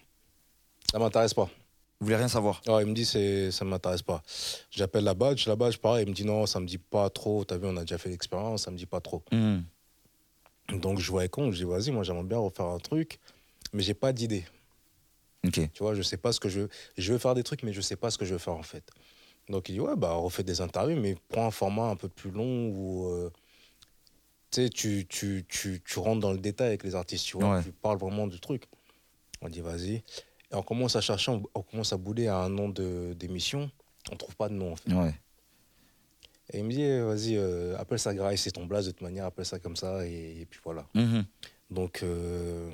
Ça 0.91 0.99
m'intéresse 0.99 1.33
pas. 1.33 1.49
Vous 2.01 2.07
voulez 2.07 2.17
rien 2.17 2.29
savoir? 2.29 2.63
Il 2.67 2.87
me 2.87 2.95
dit 2.95 3.05
c'est 3.05 3.51
ça 3.51 3.65
m'intéresse 3.67 4.01
pas. 4.03 4.23
J'appelle 4.71 5.05
la 5.05 5.13
badge, 5.15 5.47
la 5.47 5.55
badge 5.57 5.77
pareil, 5.77 6.05
il 6.07 6.09
me 6.11 6.15
dit 6.15 6.25
non, 6.25 6.47
ça 6.47 6.59
me 6.59 6.67
dit 6.67 6.79
pas 6.79 7.11
trop. 7.11 7.45
T'as 7.45 7.59
vu, 7.59 7.67
on 7.67 7.77
a 7.77 7.83
déjà 7.83 7.99
fait 7.99 8.09
l'expérience, 8.09 8.63
ça 8.63 8.71
me 8.71 8.77
dit 8.79 8.87
pas 8.87 9.01
trop. 9.01 9.23
Hmm. 9.31 9.61
Donc 10.73 10.99
je 10.99 11.11
vois 11.11 11.23
avec 11.23 11.33
Kong, 11.33 11.53
je 11.53 11.59
dis 11.59 11.65
vas-y, 11.65 11.91
moi 11.91 12.03
j'aimerais 12.03 12.25
bien 12.25 12.39
refaire 12.39 12.67
un 12.67 12.79
truc, 12.79 13.19
mais 13.73 13.83
j'ai 13.83 13.93
pas 13.95 14.13
d'idée. 14.13 14.45
Tu 15.53 15.69
vois, 15.81 15.95
je 15.95 16.03
sais 16.03 16.17
pas 16.17 16.33
ce 16.33 16.41
que 16.41 16.49
je 16.49 16.61
veux. 16.61 16.69
Je 16.97 17.13
veux 17.13 17.19
faire 17.19 17.35
des 17.35 17.43
trucs, 17.43 17.63
mais 17.65 17.73
je 17.73 17.81
sais 17.81 17.97
pas 17.97 18.11
ce 18.11 18.17
que 18.19 18.25
je 18.25 18.33
veux 18.33 18.39
faire 18.39 18.55
en 18.55 18.63
fait. 18.63 18.85
Donc 19.49 19.69
il 19.69 19.73
dit 19.73 19.81
ouais, 19.81 19.97
bah 19.97 20.13
refais 20.13 20.43
des 20.43 20.61
interviews, 20.63 20.97
mais 20.99 21.17
prends 21.29 21.47
un 21.47 21.51
format 21.51 21.89
un 21.89 21.97
peu 21.97 22.09
plus 22.09 22.31
long 22.31 22.69
où 22.69 23.09
euh, 23.11 23.31
tu 24.51 24.71
tu, 24.71 25.07
tu, 25.09 25.45
tu, 25.49 25.83
tu 25.85 25.99
rentres 25.99 26.21
dans 26.21 26.33
le 26.33 26.39
détail 26.39 26.69
avec 26.69 26.83
les 26.85 26.95
artistes, 26.95 27.27
tu 27.27 27.37
vois, 27.37 27.57
Ouais. 27.57 27.63
tu 27.63 27.73
parles 27.73 27.99
vraiment 27.99 28.27
du 28.27 28.41
truc. 28.41 28.65
On 29.43 29.49
dit 29.49 29.61
vas-y. 29.61 30.03
Et 30.53 30.57
on 30.57 30.63
commence 30.63 30.97
à 30.97 31.01
chercher, 31.01 31.31
on, 31.31 31.43
on 31.55 31.63
commence 31.63 31.93
à 31.93 31.97
bouler 31.97 32.27
à 32.29 32.39
un 32.39 32.49
nom 32.49 32.69
d'émission. 32.69 33.71
On 34.11 34.17
trouve 34.17 34.35
pas 34.37 34.49
de 34.49 34.55
nom 34.55 34.73
en 34.73 34.77
fait. 34.77 34.93
Ouais. 34.93 35.15
Et 36.53 36.59
il 36.59 36.65
me 36.65 36.71
dit 36.73 36.83
eh, 36.83 37.01
vas-y, 37.03 37.37
euh, 37.37 37.77
appelle 37.79 37.99
ça 38.01 38.13
Grace, 38.15 38.41
c'est 38.41 38.51
ton 38.51 38.67
blaze 38.67 38.87
de 38.87 38.91
toute 38.91 39.03
manière, 39.03 39.25
appelle 39.27 39.45
ça 39.47 39.61
comme 39.61 39.77
ça, 39.77 40.05
et, 40.07 40.41
et 40.41 40.47
puis 40.47 40.59
voilà. 40.65 40.85
Mhm. 40.95 41.25
Donc, 41.71 42.01
euh, 42.03 42.69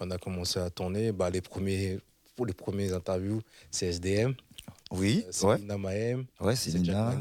on 0.00 0.10
a 0.10 0.18
commencé 0.18 0.58
à 0.60 0.68
tourner. 0.68 1.10
Bah, 1.12 1.30
les 1.30 1.40
premiers, 1.40 1.98
pour 2.36 2.44
les 2.44 2.52
premiers 2.52 2.92
interviews, 2.92 3.40
c'est 3.70 3.86
SDM, 3.86 4.34
Oui. 4.90 5.22
euh, 5.26 5.28
c'est 5.30 5.46
Ouais. 5.46 5.58
Nina 5.58 5.78
Mahem, 5.78 6.26
Ouais, 6.40 6.54
c'est 6.54 6.74
Nina. 6.74 7.14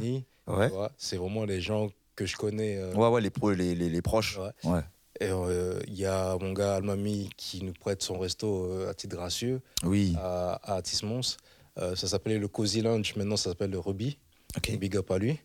Ouais. 0.48 0.70
C'est 0.98 1.16
vraiment 1.16 1.46
les 1.46 1.62
gens 1.62 1.90
que 2.18 2.26
je 2.26 2.36
connais. 2.36 2.76
euh, 2.78 2.94
Ouais, 2.96 3.08
ouais, 3.08 3.22
les, 3.22 3.30
pro, 3.30 3.52
les, 3.52 3.74
les, 3.74 3.88
les 3.90 4.02
proches. 4.02 4.38
Ouais. 4.38 4.52
Ouais. 4.72 4.82
Et 5.20 5.28
euh, 5.30 5.80
il 5.88 5.94
y 5.96 6.06
a 6.06 6.38
mon 6.40 6.54
gars 6.54 6.76
Almami 6.76 7.30
qui 7.38 7.64
nous 7.64 7.74
prête 7.74 8.02
son 8.02 8.18
resto 8.18 8.66
euh, 8.66 8.90
à 8.90 8.94
titre 8.94 9.16
gracieux 9.16 9.62
Oui. 9.84 10.16
à, 10.20 10.54
à 10.64 10.76
Atis-Mons. 10.78 11.38
Euh, 11.78 11.96
ça 11.96 12.08
s'appelait 12.08 12.40
le 12.40 12.48
Cozy 12.48 12.82
Lunch, 12.82 13.16
maintenant 13.16 13.38
ça 13.38 13.50
s'appelle 13.52 13.72
le 13.72 13.80
Ruby. 13.80 14.18
Ok. 14.58 14.76
Big 14.78 14.96
up 14.98 15.12
à 15.12 15.18
lui. 15.18 15.40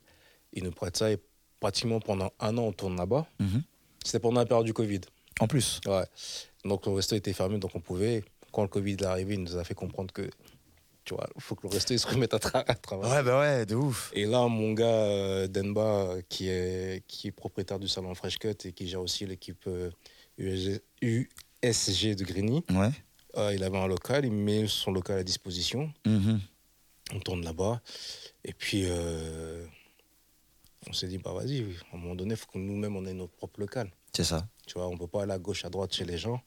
Il 0.53 0.65
nous 0.65 0.71
prête 0.71 0.97
ça 0.97 1.11
et 1.11 1.19
pratiquement 1.61 2.01
pendant 2.01 2.33
un 2.41 2.57
an 2.59 2.63
on 2.63 2.73
tourne 2.73 2.97
là-bas. 2.97 3.27
Mhm. 3.41 3.63
C'était 4.05 4.21
pendant 4.21 4.41
la 4.41 4.47
période 4.47 4.67
du 4.67 4.73
Covid. 4.75 5.01
En 5.41 5.47
plus. 5.47 5.81
Ouais. 5.87 6.05
Donc 6.65 6.87
le 6.87 6.93
resto 6.93 7.15
était 7.15 7.33
fermé, 7.33 7.59
donc 7.59 7.73
on 7.75 7.81
pouvait. 7.81 8.25
Quand 8.53 8.63
le 8.63 8.69
Covid 8.69 8.93
est 8.95 9.03
arrivé, 9.05 9.35
il 9.35 9.43
nous 9.43 9.57
a 9.57 9.65
fait 9.65 9.75
comprendre 9.75 10.13
que, 10.13 10.29
tu 11.09 11.15
vois, 11.15 11.27
il 11.35 11.41
faut 11.41 11.55
que 11.55 11.67
le 11.67 11.73
resto 11.73 11.95
il 11.95 11.99
se 11.99 12.07
remette 12.07 12.35
à, 12.35 12.37
tra- 12.39 12.65
à 12.67 12.75
travailler. 12.75 13.15
Ouais, 13.15 13.23
bah 13.23 13.41
ouais, 13.41 13.65
de 13.65 13.75
ouf. 13.75 14.11
Et 14.15 14.27
là, 14.27 14.47
mon 14.47 14.75
gars 14.75 14.85
euh, 14.85 15.47
Denba, 15.49 15.81
euh, 15.81 16.23
qui 16.29 16.49
est, 16.51 17.03
qui 17.07 17.29
est 17.29 17.33
propriétaire 17.33 17.79
du 17.79 17.89
salon 17.89 18.15
Fresh 18.15 18.39
Cut 18.39 18.55
et 18.67 18.73
qui 18.73 18.87
gère 18.87 19.01
aussi 19.01 19.25
l'équipe 19.25 19.65
euh, 19.69 19.91
USG, 20.37 20.83
USG 21.01 22.15
de 22.15 22.25
Grigny, 22.25 22.63
Ouais. 22.71 22.91
euh, 23.39 23.55
il 23.55 23.65
avait 23.65 23.79
un 23.79 23.87
local, 23.87 24.27
il 24.27 24.33
met 24.33 24.67
son 24.69 24.93
local 24.93 25.19
à 25.19 25.25
disposition. 25.25 25.91
Mhm. 26.05 26.41
On 27.15 27.21
tourne 27.21 27.43
là-bas. 27.43 27.81
Et 28.45 28.53
puis, 28.53 28.83
euh, 28.85 29.65
on 30.89 30.93
s'est 30.93 31.09
dit, 31.09 31.17
bah 31.17 31.33
vas-y, 31.33 31.63
à 31.91 31.97
un 31.97 31.99
moment 31.99 32.15
donné, 32.15 32.33
il 32.35 32.37
faut 32.37 32.47
que 32.53 32.59
nous-mêmes, 32.59 32.97
on 32.97 33.07
ait 33.07 33.15
notre 33.15 33.33
propre 33.33 33.61
local. 33.61 33.91
C'est 34.15 34.25
ça. 34.25 34.47
Tu 34.67 34.75
vois, 34.75 34.89
on 34.89 34.97
peut 34.99 35.07
pas 35.07 35.23
aller 35.23 35.33
à 35.33 35.39
gauche, 35.39 35.65
à 35.65 35.71
droite 35.71 35.95
chez 35.95 36.05
les 36.05 36.19
gens. 36.19 36.43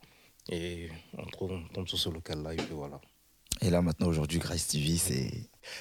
Et 0.50 0.90
on, 1.18 1.26
trouve, 1.26 1.52
on 1.52 1.64
tombe 1.74 1.88
sur 1.88 1.98
ce 1.98 2.10
local-là, 2.10 2.54
et 2.54 2.58
puis 2.58 2.74
voilà. 2.74 3.02
Et 3.62 3.70
là, 3.70 3.82
maintenant, 3.82 4.08
aujourd'hui, 4.08 4.40
Grace 4.40 4.68
TV, 4.68 4.98
c'est. 4.98 5.32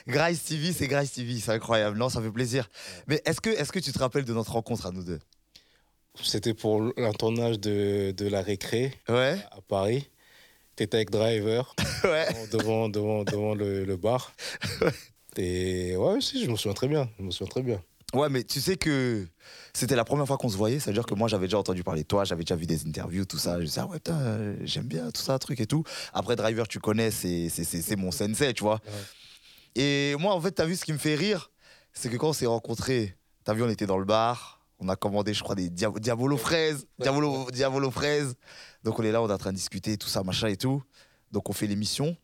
Grace 0.07 0.45
TV, 0.45 0.73
c'est 0.73 0.87
Grace 0.87 1.13
TV, 1.13 1.39
c'est 1.41 1.53
incroyable. 1.53 1.97
Non, 1.97 2.09
ça 2.11 2.21
fait 2.21 2.31
plaisir. 2.31 2.69
Mais 3.07 3.23
est-ce 3.25 3.41
que, 3.41 3.51
est 3.51 3.71
que 3.71 3.79
tu 3.79 3.93
te 3.93 3.99
rappelles 3.99 4.27
de 4.27 4.35
notre 4.35 4.53
rencontre 4.53 4.87
à 4.87 4.91
nous 4.93 5.03
deux? 5.03 5.19
C'était 6.23 6.55
pour 6.55 6.93
un 6.99 7.13
tournage 7.13 7.59
de, 7.59 8.13
de 8.15 8.27
la 8.29 8.43
récré 8.43 8.93
Ouais, 9.09 9.39
à 9.51 9.61
Paris. 9.63 10.11
T'étais 10.77 10.99
avec 10.99 11.11
Driver 11.11 11.75
ouais. 12.05 12.27
devant, 12.53 12.89
devant, 12.89 13.25
devant 13.25 13.55
le, 13.55 13.85
le 13.85 13.97
bar. 13.97 14.33
Et 15.37 15.97
ouais, 15.97 16.21
si, 16.21 16.45
je 16.45 16.51
me 16.51 16.57
souviens 16.57 16.75
très 16.75 16.89
bien. 16.89 17.09
Je 17.19 17.25
me 17.25 17.31
souviens 17.31 17.51
très 17.51 17.63
bien. 17.63 17.83
Ouais, 18.13 18.29
mais 18.29 18.43
tu 18.43 18.61
sais 18.61 18.77
que 18.77 19.27
c'était 19.73 19.95
la 19.95 20.05
première 20.05 20.27
fois 20.27 20.37
qu'on 20.37 20.49
se 20.49 20.57
voyait, 20.57 20.81
c'est-à-dire 20.81 21.07
que 21.07 21.15
moi 21.15 21.29
j'avais 21.29 21.47
déjà 21.47 21.59
entendu 21.59 21.85
parler 21.85 22.03
de 22.03 22.09
toi, 22.09 22.25
j'avais 22.25 22.43
déjà 22.43 22.57
vu 22.57 22.67
des 22.67 22.87
interviews, 22.87 23.25
tout 23.25 23.39
ça. 23.39 23.61
Je 23.61 23.67
disais, 23.67 23.81
ah 23.81 23.87
ouais, 23.87 23.99
putain, 23.99 24.55
j'aime 24.65 24.87
bien 24.87 25.11
tout 25.13 25.21
ça, 25.23 25.39
truc 25.39 25.61
et 25.61 25.67
tout. 25.67 25.85
Après, 26.13 26.35
Driver, 26.35 26.67
tu 26.67 26.81
connais, 26.81 27.11
c'est 27.13 27.49
c'est- 27.49 27.63
c'est- 27.65 27.83
c'est 27.83 27.97
mon 27.97 28.11
sensei, 28.11 28.53
tu 28.53 28.65
vois. 28.65 28.81
Et 29.77 30.17
moi, 30.19 30.35
en 30.35 30.41
fait, 30.41 30.51
t'as 30.53 30.67
vu 30.67 30.75
ce 30.77 30.85
qui 30.85 30.93
me 30.93 30.99
fait 30.99 31.15
rire 31.15 31.51
C'est 31.93 32.09
que 32.09 32.17
quand 32.17 32.29
on 32.29 32.33
s'est 32.33 32.47
rencontrés, 32.47 33.17
t'as 33.45 33.53
vu, 33.55 33.63
on 33.65 33.69
était 33.69 33.87
dans 33.87 33.99
le 33.99 34.05
bar, 34.05 34.61
on 34.79 34.89
a 34.89 34.95
commandé, 34.97 35.35
je 35.35 35.43
crois, 35.43 35.55
des 35.57 35.69
dia- 35.71 35.91
Diabolo 36.01 36.37
fraises, 36.37 36.87
Diabolo, 36.99 37.51
Diabolo 37.53 37.91
fraises. 37.91 38.35
Donc 38.85 38.99
on 38.99 39.03
est 39.03 39.11
là, 39.13 39.21
on 39.23 39.29
est 39.29 39.33
en 39.33 39.39
train 39.39 39.51
de 39.53 39.57
discuter, 39.57 39.97
tout 39.99 40.09
ça, 40.09 40.23
machin 40.23 40.47
et 40.49 40.57
tout. 40.57 40.83
Donc 41.33 41.49
on 41.51 41.53
fait 41.53 41.67
l'émission. 41.67 42.17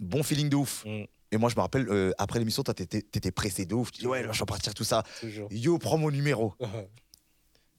Bon 0.00 0.22
feeling 0.24 0.48
de 0.48 0.56
ouf. 0.56 0.84
Mm. 0.84 1.04
Et 1.32 1.38
moi, 1.38 1.48
je 1.50 1.56
me 1.56 1.60
rappelle, 1.62 1.88
euh, 1.88 2.12
après 2.18 2.38
l'émission, 2.38 2.62
toi, 2.62 2.74
t'étais 2.74 3.02
t'étais 3.02 3.32
pressé 3.32 3.64
de 3.66 3.74
ouf. 3.74 3.90
Tu 3.90 4.00
dis, 4.02 4.06
ouais, 4.06 4.22
là, 4.22 4.32
je 4.32 4.38
vais 4.38 4.44
partir, 4.46 4.74
tout 4.74 4.84
ça. 4.84 5.02
Toujours. 5.20 5.48
Yo, 5.50 5.78
prends 5.78 5.98
mon 5.98 6.10
numéro. 6.10 6.54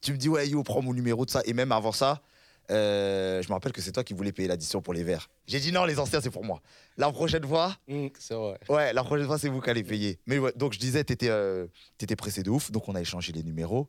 Tu 0.01 0.11
me 0.11 0.17
dis, 0.17 0.27
ouais, 0.27 0.49
yo, 0.49 0.63
prends 0.63 0.81
mon 0.81 0.93
numéro, 0.93 1.25
tout 1.25 1.31
ça. 1.31 1.41
Et 1.45 1.53
même 1.53 1.71
avant 1.71 1.93
ça, 1.93 2.21
euh, 2.71 3.41
je 3.41 3.47
me 3.47 3.53
rappelle 3.53 3.71
que 3.71 3.79
c'est 3.81 3.93
toi 3.93 4.03
qui 4.03 4.13
voulais 4.13 4.33
payer 4.33 4.49
l'addition 4.49 4.81
pour 4.81 4.93
les 4.93 5.01
verres. 5.03 5.29
J'ai 5.47 5.61
dit, 5.61 5.71
non, 5.71 5.85
les 5.85 5.97
anciens, 5.97 6.19
c'est 6.19 6.29
pour 6.29 6.43
moi. 6.43 6.61
La 6.97 7.09
prochaine 7.09 7.47
fois, 7.47 7.77
Mm, 7.87 8.07
c'est 8.19 8.33
vrai. 8.33 8.59
ouais, 8.67 8.91
la 8.91 9.03
prochaine 9.05 9.27
fois, 9.27 9.37
c'est 9.37 9.47
vous 9.47 9.61
qui 9.61 9.69
allez 9.69 9.83
payer. 9.83 10.19
Mais 10.25 10.39
ouais, 10.39 10.51
donc, 10.57 10.73
je 10.73 10.79
disais, 10.79 11.05
t'étais 11.05 11.29
euh, 11.29 11.67
t'étais 11.97 12.17
pressé 12.17 12.43
de 12.43 12.49
ouf. 12.49 12.69
Donc, 12.69 12.89
on 12.89 12.95
a 12.95 13.01
échangé 13.01 13.31
les 13.31 13.43
numéros. 13.43 13.87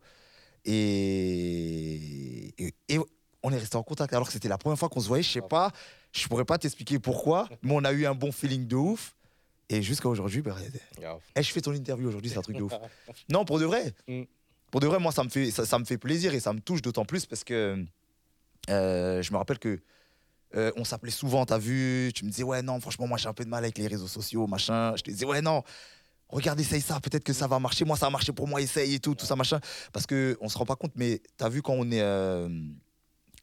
Et, 0.67 2.55
et, 2.65 2.75
et 2.89 2.99
on 3.43 3.51
est 3.51 3.59
resté 3.59 3.77
en 3.77 3.83
contact. 3.83 4.13
Alors 4.15 4.27
que 4.27 4.33
c'était 4.33 4.49
la 4.49 4.59
première 4.59 4.79
fois 4.79 4.89
qu'on 4.89 5.01
se 5.01 5.09
voyait. 5.09 5.23
Je 5.23 5.31
sais 5.31 5.41
pas, 5.43 5.71
je 6.13 6.27
pourrais 6.29 6.45
pas 6.45 6.59
t'expliquer 6.59 6.99
pourquoi, 6.99 7.49
mais 7.63 7.73
on 7.75 7.85
a 7.85 7.93
eu 7.93 8.07
un 8.07 8.15
bon 8.15 8.33
feeling 8.33 8.67
de 8.67 8.77
ouf. 8.77 9.15
Et 9.69 9.83
jusqu'à 9.83 10.09
aujourd'hui, 10.09 10.43
bah, 10.43 10.57
eh, 11.37 11.43
je 11.43 11.51
fais 11.53 11.61
ton 11.61 11.73
interview 11.73 12.09
aujourd'hui, 12.09 12.31
c'est 12.31 12.39
un 12.39 12.43
truc 12.43 12.57
de 12.57 12.63
ouf. 12.63 12.73
Non, 13.31 13.45
pour 13.45 13.59
de 13.59 13.65
vrai. 13.65 13.95
Mm. 14.09 14.23
Pour 14.71 14.81
de 14.81 14.87
vrai, 14.87 14.99
moi, 14.99 15.13
ça 15.13 15.25
me 15.25 15.29
fait, 15.29 15.51
ça, 15.51 15.65
ça 15.65 15.79
me 15.79 15.85
fait 15.85 15.99
plaisir 15.99 16.35
et 16.35 16.41
ça 16.41 16.53
me 16.53 16.61
touche 16.61 16.83
d'autant 16.83 17.05
plus 17.05 17.27
parce 17.27 17.45
que 17.45 17.85
euh, 18.71 19.23
je 19.23 19.33
me 19.33 19.37
rappelle 19.39 19.59
que 19.59 19.81
euh, 20.57 20.71
on 20.77 20.85
s'appelait 20.85 21.11
souvent, 21.11 21.45
t'as 21.47 21.59
vu, 21.59 22.11
tu 22.15 22.25
me 22.25 22.31
disais, 22.31 22.43
ouais, 22.43 22.63
non, 22.63 22.81
franchement, 22.81 23.07
moi, 23.07 23.19
j'ai 23.19 23.29
un 23.29 23.33
peu 23.35 23.45
de 23.45 23.49
mal 23.51 23.65
avec 23.65 23.79
les 23.79 23.87
réseaux 23.89 24.07
sociaux, 24.09 24.47
machin. 24.47 24.95
Je 24.97 25.03
te 25.03 25.11
disais, 25.11 25.25
ouais, 25.27 25.41
non, 25.43 25.63
regarde, 26.29 26.61
essaye 26.61 26.81
ça, 26.81 27.01
peut-être 27.01 27.25
que 27.25 27.33
ça 27.33 27.47
va 27.47 27.59
marcher. 27.59 27.85
Moi, 27.85 27.97
ça 27.97 28.07
a 28.07 28.11
marché 28.11 28.33
pour 28.33 28.47
moi, 28.47 28.61
essaye 28.61 28.95
et 28.95 29.01
tout, 29.01 29.15
tout 29.15 29.27
ça, 29.27 29.35
machin. 29.37 29.61
Parce 29.93 30.07
que 30.07 30.37
on 30.41 30.49
se 30.49 30.57
rend 30.59 30.67
pas 30.67 30.77
compte, 30.77 30.93
mais 30.97 31.23
t'as 31.37 31.49
vu, 31.49 31.63
quand 31.63 31.75
on 31.75 31.91
est. 31.91 32.01
euh, 32.03 32.49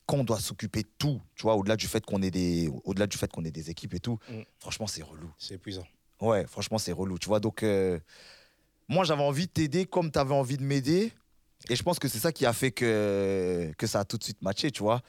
quand 0.08 0.18
on 0.18 0.24
doit 0.26 0.40
s'occuper 0.40 0.84
de 0.84 0.90
tout, 0.98 1.22
tu 1.36 1.44
vois, 1.44 1.56
au-delà 1.56 1.78
du 1.78 1.88
fait 1.88 2.06
qu'on 2.06 2.22
ait 2.22 2.32
des, 2.32 2.70
au-delà 2.84 3.08
du 3.08 3.18
fait 3.18 3.32
qu'on 3.32 3.46
ait 3.46 3.52
des 3.52 3.70
équipes 3.70 3.94
et 3.94 4.00
tout, 4.00 4.18
Mm. 4.30 4.42
franchement, 4.60 4.88
c'est 4.88 5.04
relou. 5.04 5.32
C'est 5.38 5.54
épuisant. 5.54 5.86
Ouais, 6.22 6.46
franchement, 6.48 6.78
c'est 6.78 6.92
relou, 6.92 7.18
tu 7.20 7.28
vois. 7.28 7.40
Donc, 7.40 7.64
euh, 7.64 8.00
moi, 8.88 9.04
j'avais 9.04 9.24
envie 9.24 9.48
de 9.48 9.52
t'aider 9.52 9.86
comme 9.86 10.12
tu 10.12 10.20
avais 10.20 10.34
envie 10.34 10.58
de 10.58 10.64
m'aider. 10.64 11.12
Et 11.70 11.76
je 11.76 11.84
pense 11.84 12.00
que 12.00 12.08
c'est 12.08 12.18
ça 12.20 12.32
qui 12.32 12.46
a 12.46 12.54
fait 12.54 12.72
que, 12.72 13.72
que 13.78 13.86
ça 13.88 14.00
a 14.00 14.06
tout 14.06 14.18
de 14.18 14.24
suite 14.24 14.42
matché, 14.42 14.72
tu 14.72 14.82
vois. 14.82 15.02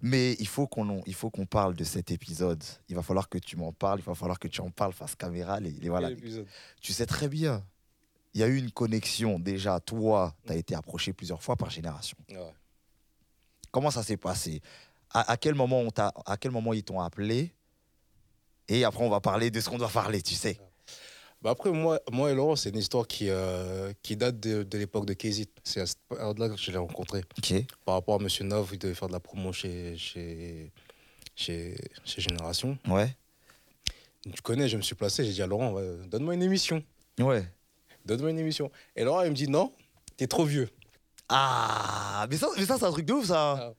Mais 0.00 0.34
il 0.38 0.46
faut 0.46 0.66
qu'on 0.66 0.88
en- 0.88 1.02
il 1.06 1.14
faut 1.14 1.28
qu'on 1.30 1.44
parle 1.44 1.74
de 1.74 1.84
cet 1.84 2.10
épisode. 2.10 2.62
Il 2.88 2.94
va 2.96 3.02
falloir 3.02 3.28
que 3.28 3.36
tu 3.38 3.56
m'en 3.56 3.72
parles, 3.72 3.98
il 4.00 4.04
va 4.04 4.14
falloir 4.14 4.38
que 4.38 4.48
tu 4.48 4.60
en 4.62 4.70
parles 4.70 4.92
face 4.94 5.14
caméra. 5.16 5.60
Les, 5.60 5.88
voilà. 5.88 6.08
Tu 6.80 6.92
sais 6.94 7.04
très 7.04 7.28
bien, 7.28 7.62
il 8.32 8.40
y 8.40 8.44
a 8.44 8.46
eu 8.46 8.56
une 8.56 8.70
connexion. 8.70 9.38
Déjà, 9.38 9.80
toi, 9.80 10.34
tu 10.46 10.52
as 10.52 10.56
été 10.56 10.74
approché 10.74 11.12
plusieurs 11.12 11.42
fois 11.42 11.56
par 11.56 11.68
génération. 11.68 12.16
Ouais. 12.30 12.54
Comment 13.70 13.90
ça 13.90 14.02
s'est 14.02 14.16
passé? 14.16 14.62
À, 15.12 15.32
à 15.32 15.36
quel 15.36 15.54
moment 15.54 15.80
on 15.80 15.90
à 16.26 16.36
quel 16.38 16.50
moment 16.52 16.72
ils 16.72 16.82
t'ont 16.84 17.00
appelé? 17.00 17.52
Et 18.68 18.84
après, 18.84 19.02
on 19.02 19.10
va 19.10 19.20
parler 19.20 19.50
de 19.50 19.60
ce 19.60 19.68
qu'on 19.68 19.78
doit 19.78 19.88
parler, 19.88 20.22
tu 20.22 20.34
sais. 20.34 20.58
Bah 21.40 21.50
après, 21.50 21.70
moi, 21.70 22.00
moi 22.10 22.30
et 22.32 22.34
Laurent, 22.34 22.56
c'est 22.56 22.70
une 22.70 22.78
histoire 22.78 23.06
qui, 23.06 23.30
euh, 23.30 23.92
qui 24.02 24.16
date 24.16 24.40
de, 24.40 24.64
de 24.64 24.78
l'époque 24.78 25.06
de 25.06 25.12
Kézit. 25.12 25.48
C'est 25.62 25.80
à 25.80 25.86
cette 25.86 26.00
période-là 26.08 26.48
que 26.48 26.56
je 26.56 26.70
l'ai 26.72 26.78
rencontré. 26.78 27.22
Par 27.84 27.94
rapport 27.94 28.16
à 28.16 28.18
Monsieur 28.18 28.44
Nov, 28.44 28.70
il 28.72 28.78
devait 28.78 28.94
faire 28.94 29.08
de 29.08 29.12
la 29.12 29.20
promo 29.20 29.52
chez, 29.52 29.96
chez, 29.96 30.72
chez, 31.36 31.76
chez 32.04 32.20
Génération. 32.20 32.76
Ouais. 32.88 33.14
Tu 34.34 34.42
connais, 34.42 34.68
je 34.68 34.76
me 34.76 34.82
suis 34.82 34.96
placé, 34.96 35.24
j'ai 35.24 35.32
dit 35.32 35.42
à 35.42 35.46
Laurent, 35.46 35.80
donne-moi 36.08 36.34
une 36.34 36.42
émission. 36.42 36.82
Ouais. 37.20 37.44
Donne-moi 38.04 38.30
une 38.30 38.38
émission. 38.38 38.70
Et 38.96 39.04
Laurent, 39.04 39.22
il 39.22 39.30
me 39.30 39.36
dit, 39.36 39.48
non, 39.48 39.72
t'es 40.16 40.26
trop 40.26 40.44
vieux. 40.44 40.68
Ah, 41.30 42.26
mais 42.30 42.36
ça, 42.38 42.48
mais 42.56 42.64
ça 42.64 42.78
c'est 42.78 42.84
un 42.84 42.90
truc 42.90 43.04
de 43.04 43.12
ouf, 43.12 43.26
ça. 43.26 43.74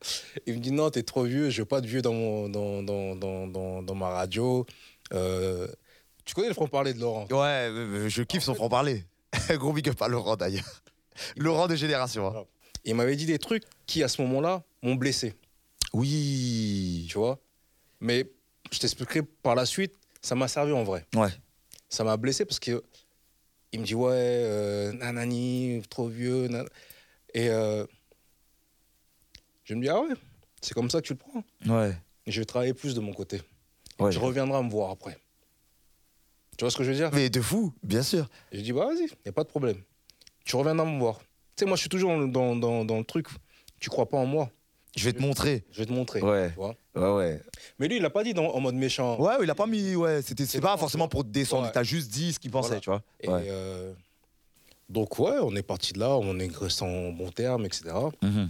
Il 0.46 0.56
me 0.56 0.60
dit, 0.60 0.72
non, 0.72 0.90
t'es 0.92 1.04
trop 1.04 1.24
vieux, 1.24 1.50
je 1.50 1.62
veux 1.62 1.66
pas 1.66 1.82
de 1.82 1.88
vieux 1.88 2.02
dans, 2.02 2.14
mon, 2.14 2.48
dans, 2.50 2.84
dans, 2.84 3.16
dans, 3.16 3.48
dans, 3.48 3.82
dans 3.82 3.96
ma 3.96 4.10
radio. 4.10 4.66
Euh, 5.14 5.68
tu 6.26 6.36
connais 6.36 6.50
le 6.50 6.54
franc-parler 6.54 6.94
de 6.94 7.00
Laurent? 7.00 7.26
Ouais, 7.32 7.70
euh, 7.70 8.08
je 8.08 8.22
kiffe 8.22 8.44
son 8.44 8.54
franc-parler. 8.54 9.04
Gros 9.52 9.74
big 9.74 9.90
up 9.90 10.00
à 10.02 10.08
Laurent, 10.08 10.36
d'ailleurs. 10.36 10.84
Laurent 11.38 11.68
de 11.68 11.76
génération. 11.76 12.28
hein. 12.28 12.44
Il 12.86 12.96
m'avait 12.96 13.16
dit 13.16 13.26
des 13.26 13.40
trucs 13.40 13.64
qui, 13.88 14.04
à 14.04 14.08
ce 14.08 14.22
moment-là, 14.22 14.64
m'ont 14.84 14.96
blessé. 14.96 15.34
Oui. 15.94 17.08
tu 17.10 17.18
vois? 17.18 17.40
Mais 18.00 18.30
je 18.72 18.78
t'expliquerai 18.80 19.24
par 19.24 19.56
la 19.56 19.66
suite, 19.66 19.94
ça 20.22 20.36
m'a 20.36 20.48
servi 20.48 20.72
en 20.72 20.84
vrai. 20.84 21.06
Ouais. 21.16 21.30
Ça 21.90 22.04
m'a 22.04 22.16
blessé 22.16 22.46
parce 22.46 22.60
que 22.60 22.84
il 23.72 23.80
me 23.82 23.86
dit 23.86 23.96
ouais, 23.96 24.12
euh, 24.14 24.92
nanani, 24.94 25.82
trop 25.90 26.08
vieux. 26.08 26.48
nan- 26.48 26.68
Et 27.34 27.50
euh, 27.50 27.86
je 29.64 29.74
me 29.76 29.82
dis 29.82 29.90
ah 29.90 30.00
ouais, 30.02 30.16
c'est 30.62 30.74
comme 30.74 30.90
ça 30.90 31.02
que 31.02 31.08
tu 31.08 31.14
le 31.14 31.20
prends. 31.20 31.44
Ouais. 31.68 31.96
Je 32.28 32.40
vais 32.40 32.46
travailler 32.46 32.74
plus 32.74 32.94
de 32.96 33.00
mon 33.00 33.14
côté. 33.14 33.42
Ouais. 34.00 34.12
je 34.12 34.20
reviendrai 34.20 34.64
me 34.64 34.70
voir 34.70 34.92
après. 34.92 35.18
Tu 36.58 36.64
vois 36.64 36.72
ce 36.72 36.78
que 36.78 36.84
je 36.84 36.90
veux 36.92 36.96
dire? 36.96 37.10
Mais 37.14 37.30
de 37.30 37.42
fou, 37.42 37.74
bien 37.84 38.04
sûr. 38.04 38.28
J'ai 38.52 38.62
dit 38.62 38.72
bah 38.74 38.86
vas-y, 38.86 39.08
y 39.26 39.30
a 39.30 39.32
pas 39.32 39.44
de 39.44 39.50
problème. 39.50 39.78
Tu 40.46 40.56
reviendras 40.56 40.86
me 40.86 41.00
voir. 41.00 41.20
Tu 41.20 41.26
sais 41.58 41.66
moi 41.66 41.76
je 41.76 41.82
suis 41.82 41.90
toujours 41.90 42.12
dans, 42.28 42.56
dans, 42.56 42.86
dans 42.86 42.98
le 42.98 43.04
truc. 43.04 43.28
Tu 43.80 43.90
crois 43.90 44.08
pas 44.10 44.18
en 44.18 44.26
moi, 44.26 44.50
Je 44.96 45.06
vais 45.06 45.14
te 45.14 45.22
montrer. 45.22 45.64
je 45.72 45.80
vais 45.80 45.86
te 45.86 45.94
montrer. 45.94 46.22
Ouais. 46.22 46.50
Tu 46.50 46.56
vois 46.56 46.76
Ouais, 46.96 47.16
ouais. 47.16 47.42
Mais 47.78 47.88
lui 47.88 47.98
il 47.98 48.06
a 48.06 48.10
pas 48.10 48.24
dit 48.24 48.34
dans- 48.34 48.50
en 48.54 48.60
mode 48.60 48.76
méchant. 48.76 49.18
Ouais, 49.22 49.36
il 49.42 49.50
a 49.50 49.56
pas 49.56 49.68
mis. 49.68 49.96
Ouais, 49.96 50.22
c'était 50.22 50.46
c'est 50.46 50.60
pas 50.62 50.76
forcément 50.78 51.08
pour 51.08 51.24
te 51.24 51.30
descendre. 51.30 51.64
Ouais. 51.64 51.70
Il 51.70 51.74
t'a 51.74 51.84
juste 51.84 52.10
dit 52.12 52.34
ce 52.34 52.40
qu'il 52.40 52.52
pensait, 52.52 52.80
Voilà. 52.80 52.82
tu 52.82 52.90
vois. 52.90 53.04
Et 53.22 53.30
Ouais. 53.30 53.48
euh, 53.50 53.94
donc 54.90 55.20
ouais, 55.20 55.38
on 55.42 55.56
est 55.56 55.64
parti 55.64 55.94
de 55.94 56.00
là, 56.00 56.18
on 56.18 56.40
est 56.40 56.56
resté 56.56 56.84
en 56.84 57.12
bon 57.12 57.30
terme, 57.30 57.66
etc. 57.66 57.84
Mhm. 58.22 58.50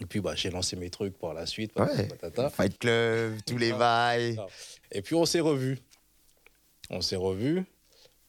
Et 0.00 0.06
puis 0.06 0.20
bah, 0.20 0.34
j'ai 0.34 0.50
lancé 0.50 0.74
mes 0.76 0.88
trucs 0.88 1.18
par 1.18 1.34
la 1.34 1.44
suite. 1.46 1.72
Ouais. 1.78 2.08
patata. 2.08 2.48
Fight 2.48 2.78
Club, 2.78 3.34
tous 3.46 3.58
les 3.58 3.72
bails. 3.72 4.38
Et 4.90 5.02
puis 5.02 5.14
on 5.14 5.26
s'est 5.26 5.40
revus. 5.40 5.78
On 6.88 7.02
s'est 7.02 7.16
revus 7.16 7.64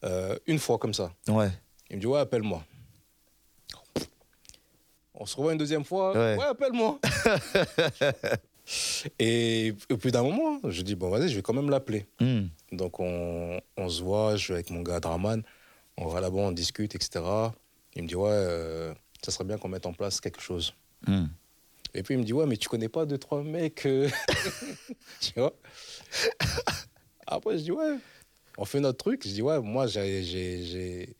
euh, 0.03 0.37
une 0.47 0.59
fois 0.59 0.77
comme 0.77 0.93
ça. 0.93 1.13
Ouais. 1.27 1.49
Il 1.89 1.95
me 1.95 2.01
dit 2.01 2.07
ouais, 2.07 2.19
appelle-moi. 2.19 2.63
On 5.15 5.25
se 5.25 5.37
revoit 5.37 5.53
une 5.53 5.57
deuxième 5.57 5.85
fois. 5.85 6.11
Ouais. 6.11 6.37
Ouais, 6.37 6.45
appelle-moi. 6.45 6.99
Et 9.19 9.73
au 9.89 9.97
bout 9.97 10.11
d'un 10.11 10.23
moment, 10.23 10.59
je 10.69 10.81
dis 10.81 10.95
bon 10.95 11.09
vas-y, 11.09 11.29
je 11.29 11.35
vais 11.35 11.41
quand 11.41 11.53
même 11.53 11.69
l'appeler. 11.69 12.05
Mhm. 12.19 12.49
Donc 12.73 12.99
on, 12.99 13.61
on 13.77 13.89
se 13.89 14.03
voit, 14.03 14.35
je 14.35 14.49
vais 14.49 14.53
avec 14.55 14.69
mon 14.69 14.81
gars 14.81 14.99
Draman, 14.99 15.43
on 15.97 16.07
va 16.07 16.21
là-bas, 16.21 16.37
on 16.37 16.51
discute, 16.51 16.95
etc. 16.95 17.23
Il 17.95 18.03
me 18.03 18.07
dit 18.07 18.15
ouais, 18.15 18.29
euh, 18.31 18.93
ça 19.23 19.31
serait 19.31 19.43
bien 19.45 19.57
qu'on 19.57 19.67
mette 19.69 19.85
en 19.85 19.93
place 19.93 20.19
quelque 20.21 20.41
chose. 20.41 20.73
Mhm. 21.07 21.29
Et 21.93 22.01
puis 22.01 22.15
il 22.15 22.17
me 22.19 22.23
dit 22.23 22.33
ouais, 22.33 22.45
mais 22.47 22.57
tu 22.57 22.67
connais 22.69 22.89
pas 22.89 23.05
deux 23.05 23.17
trois 23.19 23.43
mecs, 23.43 23.85
euh, 23.85 24.09
tu 25.19 25.33
vois 25.35 25.53
Après 27.27 27.57
je 27.57 27.63
dis 27.63 27.71
ouais, 27.71 27.97
on 28.57 28.65
fait 28.65 28.79
notre 28.79 28.97
truc. 28.97 29.23
Je 29.25 29.29
dis 29.31 29.41
ouais, 29.41 29.59
moi 29.61 29.87
j'ai, 29.87 30.23
j'ai, 30.23 30.63
j'ai- 30.63 31.15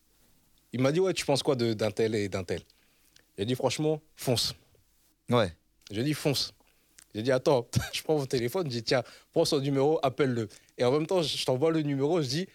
Il 0.73 0.81
m'a 0.81 0.91
dit 0.91 0.99
ouais, 0.99 1.13
tu 1.13 1.25
penses 1.25 1.43
quoi 1.43 1.55
de, 1.55 1.73
d'un 1.73 1.91
tel 1.91 2.15
et 2.15 2.27
d'un 2.29 2.43
tel? 2.43 2.61
J'ai 3.37 3.45
dit 3.45 3.55
franchement, 3.55 4.01
fonce. 4.15 4.53
Ouais. 5.29 5.53
J'ai 5.91 6.03
dit 6.03 6.13
fonce. 6.13 6.53
J'ai 7.15 7.21
dit 7.21 7.31
attends, 7.31 7.67
je 7.93 8.01
prends 8.01 8.17
mon 8.17 8.25
téléphone, 8.25 8.65
je 8.65 8.71
dis 8.77 8.83
tiens, 8.83 9.03
prends 9.31 9.45
son 9.45 9.59
numéro, 9.59 9.99
appelle-le. 10.03 10.49
Et 10.77 10.83
en 10.83 10.91
même 10.91 11.05
temps, 11.05 11.21
je 11.21 11.45
t'envoie 11.45 11.71
le 11.71 11.81
numéro, 11.81 12.21
je 12.21 12.27
dis 12.27 12.47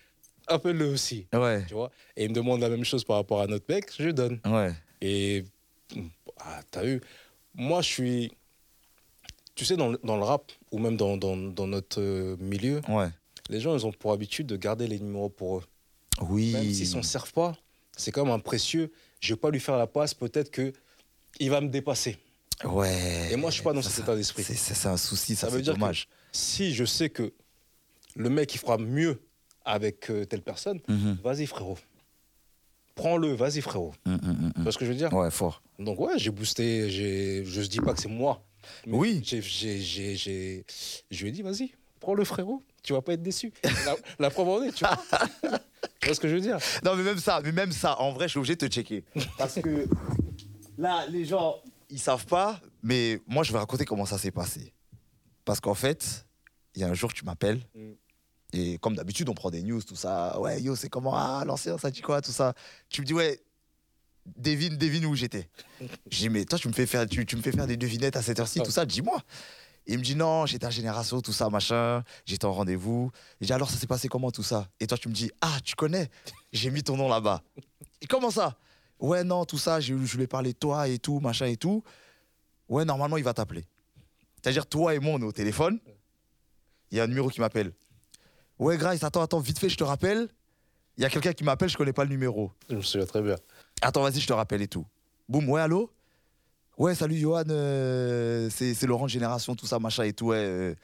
appelle-le 0.49 0.87
aussi. 0.87 1.27
Ouais. 1.33 1.65
Tu 1.67 1.75
vois 1.75 1.91
Et 2.17 2.25
il 2.25 2.31
me 2.31 2.35
demande 2.35 2.61
la 2.61 2.69
même 2.69 2.85
chose 2.85 3.05
par 3.05 3.17
rapport 3.17 3.41
à 3.41 3.47
notre 3.47 3.65
mec, 3.69 3.91
je 3.99 4.05
lui 4.05 4.15
donne. 4.15 4.41
Ouais. 4.47 4.73
Et 5.01 5.45
ah, 6.39 6.61
t'as 6.71 6.83
vu, 6.83 7.01
moi 7.55 7.83
je 7.83 7.87
suis. 7.89 8.33
Tu 9.55 9.65
sais, 9.65 9.77
dans 9.77 9.89
le, 9.89 10.01
dans 10.05 10.17
le 10.17 10.23
rap, 10.23 10.53
ou 10.71 10.79
même 10.79 10.97
dans, 10.97 11.17
dans, 11.17 11.37
dans 11.37 11.67
notre 11.67 12.01
euh, 12.01 12.37
milieu, 12.39 12.81
Ouais. 12.89 13.09
les 13.51 13.61
gens 13.61 13.77
ils 13.77 13.85
ont 13.87 13.93
pour 13.93 14.13
habitude 14.13 14.47
de 14.47 14.57
garder 14.57 14.87
les 14.87 15.01
numéros 15.01 15.29
pour 15.31 15.59
eux. 15.59 15.65
Oui. 16.29 16.53
Même 16.53 16.73
s'ils 16.73 16.87
s'en 16.87 17.03
servent 17.03 17.33
pas, 17.33 17.57
c'est 17.97 18.13
comme 18.13 18.31
un 18.31 18.39
précieux. 18.39 18.93
Je 19.21 19.35
vais 19.35 19.39
pas 19.41 19.51
lui 19.51 19.59
faire 19.61 19.77
la 19.77 19.87
passe, 19.89 20.15
peut-être 20.15 20.51
que 20.51 20.73
il 21.41 21.51
va 21.51 21.61
me 21.61 21.69
dépasser. 21.69 22.19
Ouais. 22.65 23.29
Et 23.33 23.37
moi, 23.37 23.51
je 23.51 23.55
suis 23.55 23.63
pas 23.65 23.73
dans 23.73 23.83
Ça, 23.83 23.91
cet 23.91 24.05
état 24.05 24.17
d'esprit. 24.17 24.43
C'est 24.45 24.87
un 24.89 24.97
souci, 24.97 25.35
ça, 25.37 25.49
Ça 25.49 25.55
veut 25.55 25.63
dire 25.63 25.75
que- 25.75 25.79
dommage. 25.79 26.09
Si 26.33 26.73
je 26.75 26.85
sais 26.85 27.09
que 27.09 27.33
le 28.17 28.29
mec 28.31 28.55
il 28.55 28.59
fera 28.59 28.79
mieux 28.79 29.21
avec 29.69 30.11
euh, 30.11 30.25
telle 30.25 30.43
personne, 30.43 30.81
Mhm. 30.89 31.19
vas-y 31.23 31.47
frérot. 31.47 31.79
prends-le, 32.95 33.33
vas-y 33.35 33.61
frérot. 33.61 33.95
Hum, 34.07 34.19
hum, 34.25 34.29
hum, 34.47 34.53
Tu 34.57 34.63
vois 34.63 34.73
ce 34.73 34.79
que 34.79 34.85
je 34.85 34.91
veux 34.91 34.97
dire? 34.97 35.13
Ouais, 35.13 35.31
fort. 35.31 35.63
Donc 35.79 36.01
ouais, 36.01 36.15
j'ai 36.19 36.31
boosté, 36.31 36.91
je 36.91 37.61
ne 37.61 37.67
dis 37.67 37.79
pas 37.81 37.95
que 37.95 38.01
c'est 38.01 38.09
moi. 38.09 38.45
mais 38.87 38.97
Oui. 38.99 39.21
j'ai- 39.25 39.41
j'ai- 39.41 39.81
j'ai- 39.81 40.17
j'ai- 40.17 40.65
Je 41.11 41.23
lui 41.23 41.29
ai 41.29 41.33
dit, 41.33 41.43
vas-y, 41.43 41.71
prends-le 42.01 42.25
frérot, 42.25 42.61
tu 42.83 42.93
vas 42.93 43.01
pas 43.01 43.13
être 43.13 43.23
déçu. 43.23 43.53
La, 43.87 43.97
la 44.19 44.31
preuve 44.31 44.49
en 44.49 44.63
est, 44.65 44.73
tu 44.73 44.85
vois. 44.85 44.99
tu 46.01 46.07
vois 46.07 46.15
ce 46.15 46.19
que 46.21 46.27
je 46.29 46.35
veux 46.35 46.41
dire? 46.41 46.59
Non, 46.85 46.97
mais 46.97 47.05
même 47.05 47.19
ça, 47.19 47.41
mais 47.45 47.53
même 47.53 47.71
ça, 47.71 48.01
en 48.01 48.11
vrai, 48.13 48.27
je 48.27 48.31
suis 48.33 48.39
obligé 48.39 48.57
de 48.57 48.67
te 48.67 48.73
checker. 48.73 49.05
Parce 49.39 49.61
que 49.61 49.87
là, 50.77 51.07
les 51.09 51.25
gens, 51.25 51.55
ils 51.89 52.01
savent 52.01 52.27
pas, 52.27 52.61
mais 52.83 53.21
moi, 53.29 53.45
je 53.45 53.53
vais 53.53 53.59
raconter 53.59 53.85
comment 53.85 54.07
ça 54.07 54.19
s'est 54.19 54.33
passé. 54.33 54.73
Parce 55.45 55.61
qu'en 55.61 55.75
fait, 55.75 56.27
il 56.75 56.81
y 56.81 56.85
a 56.85 56.89
un 56.89 56.95
jour, 56.95 57.13
tu 57.15 57.25
m'appelles, 57.25 57.61
Mm. 57.77 57.93
Et 58.53 58.79
comme 58.79 58.97
d'habitude, 58.97 59.29
on 59.29 59.35
prend 59.35 59.51
des 59.51 59.63
news, 59.63 59.83
tout 59.83 59.97
ça. 59.97 60.39
Ouais, 60.41 60.61
yo, 60.61 60.75
c'est 60.77 60.89
comment? 60.89 61.15
Ah, 61.15 61.45
l'ancien, 61.47 61.77
ça 61.79 61.91
dit 61.91 62.01
quoi, 62.01 62.21
tout 62.21 62.33
ça? 62.33 62.55
Tu 62.89 63.03
me 63.03 63.07
dis, 63.07 63.15
ouais, 63.15 63.43
devine, 64.37 64.77
devine 64.77 65.07
où 65.07 65.15
j'étais. 65.15 65.49
Je 66.11 66.19
dis, 66.19 66.29
mais 66.29 66.45
toi, 66.45 66.59
tu 66.59 66.69
me 66.69 66.73
fais 66.73 66.87
faire, 66.87 67.07
tu, 67.07 67.25
tu 67.27 67.37
me 67.37 67.43
fais 67.43 67.53
faire 67.53 67.67
des 67.67 67.77
devinettes 67.77 68.17
à 68.17 68.23
cette 68.23 68.41
heure-ci, 68.41 68.61
tout 68.63 68.71
ça, 68.71 68.87
dis-moi. 68.87 69.23
Il 69.91 69.99
me 69.99 70.03
dit 70.05 70.17
non, 70.17 70.45
j'étais 70.45 70.67
à 70.67 70.71
Génération, 70.71 71.23
tout 71.23 71.33
ça, 71.33 71.49
machin. 71.49 72.05
J'étais 72.27 72.45
en 72.45 72.53
rendez-vous. 72.53 73.11
J'ai 73.41 73.47
dit 73.47 73.53
alors 73.55 73.71
ça 73.71 73.79
s'est 73.79 73.87
passé 73.87 74.07
comment 74.07 74.31
tout 74.31 74.43
ça? 74.43 74.69
Et 74.81 74.87
toi 74.87 74.99
tu 74.99 75.09
me 75.09 75.15
dis 75.15 75.31
ah 75.41 75.57
tu 75.65 75.77
connais? 75.77 76.11
J'ai 76.53 76.71
mis 76.71 76.83
ton 76.83 76.95
nom 76.99 77.09
là-bas. 77.09 77.43
Et 78.03 78.07
comment 78.07 78.31
ça? 78.31 78.59
Ouais 78.99 79.25
non 79.25 79.47
tout 79.47 79.57
ça, 79.57 79.81
j'ai- 79.81 79.97
je 79.97 80.17
lui 80.19 80.25
ai 80.25 80.27
parlé 80.27 80.53
de 80.53 80.59
toi 80.59 80.89
et 80.89 80.99
tout, 80.99 81.21
machin 81.21 81.47
et 81.47 81.57
tout. 81.57 81.83
Ouais 82.69 82.85
normalement 82.85 83.17
il 83.17 83.25
va 83.25 83.33
t'appeler. 83.33 83.65
C'est-à-dire 84.43 84.67
toi 84.67 84.95
et 84.95 84.99
moi 84.99 85.15
on 85.15 85.21
est 85.23 85.25
au 85.25 85.33
téléphone. 85.33 85.81
Il 86.91 86.99
y 86.99 87.01
a 87.01 87.05
un 87.05 87.07
numéro 87.07 87.31
qui 87.31 87.41
m'appelle. 87.41 87.73
Ouais 88.59 88.77
Grace, 88.77 89.03
attends 89.05 89.23
attends 89.23 89.41
vite 89.41 89.59
fait 89.59 89.69
je 89.69 89.77
te 89.77 89.85
rappelle. 89.85 90.29
Il 90.97 91.03
y 91.03 91.05
a 91.05 91.11
quelqu'un 91.11 91.33
qui 91.33 91.45
m'appelle, 91.45 91.69
je 91.69 91.77
connais 91.77 91.93
pas 91.93 92.03
le 92.03 92.11
numéro. 92.11 92.51
Je 92.69 92.75
me 92.75 92.83
souviens 92.83 93.07
très 93.07 93.23
bien. 93.23 93.37
Attends, 93.83 94.03
vas-y, 94.03 94.19
je 94.21 94.27
te 94.27 94.33
rappelle 94.33 94.63
et 94.63 94.67
tout. 94.67 94.85
Boum, 95.29 95.49
ouais, 95.49 95.61
allô? 95.61 95.93
Ouais, 96.77 96.95
salut 96.97 97.17
Johan, 97.17 97.45
euh, 97.51 98.49
c'est 98.51 98.83
Laurent 98.85 99.05
de 99.05 99.11
Génération, 99.11 99.55
tout 99.55 99.67
ça, 99.67 99.79
machin 99.79 100.03
et 100.05 100.13
tout. 100.13 100.27
Ouais, 100.27 100.37
euh, 100.39 100.75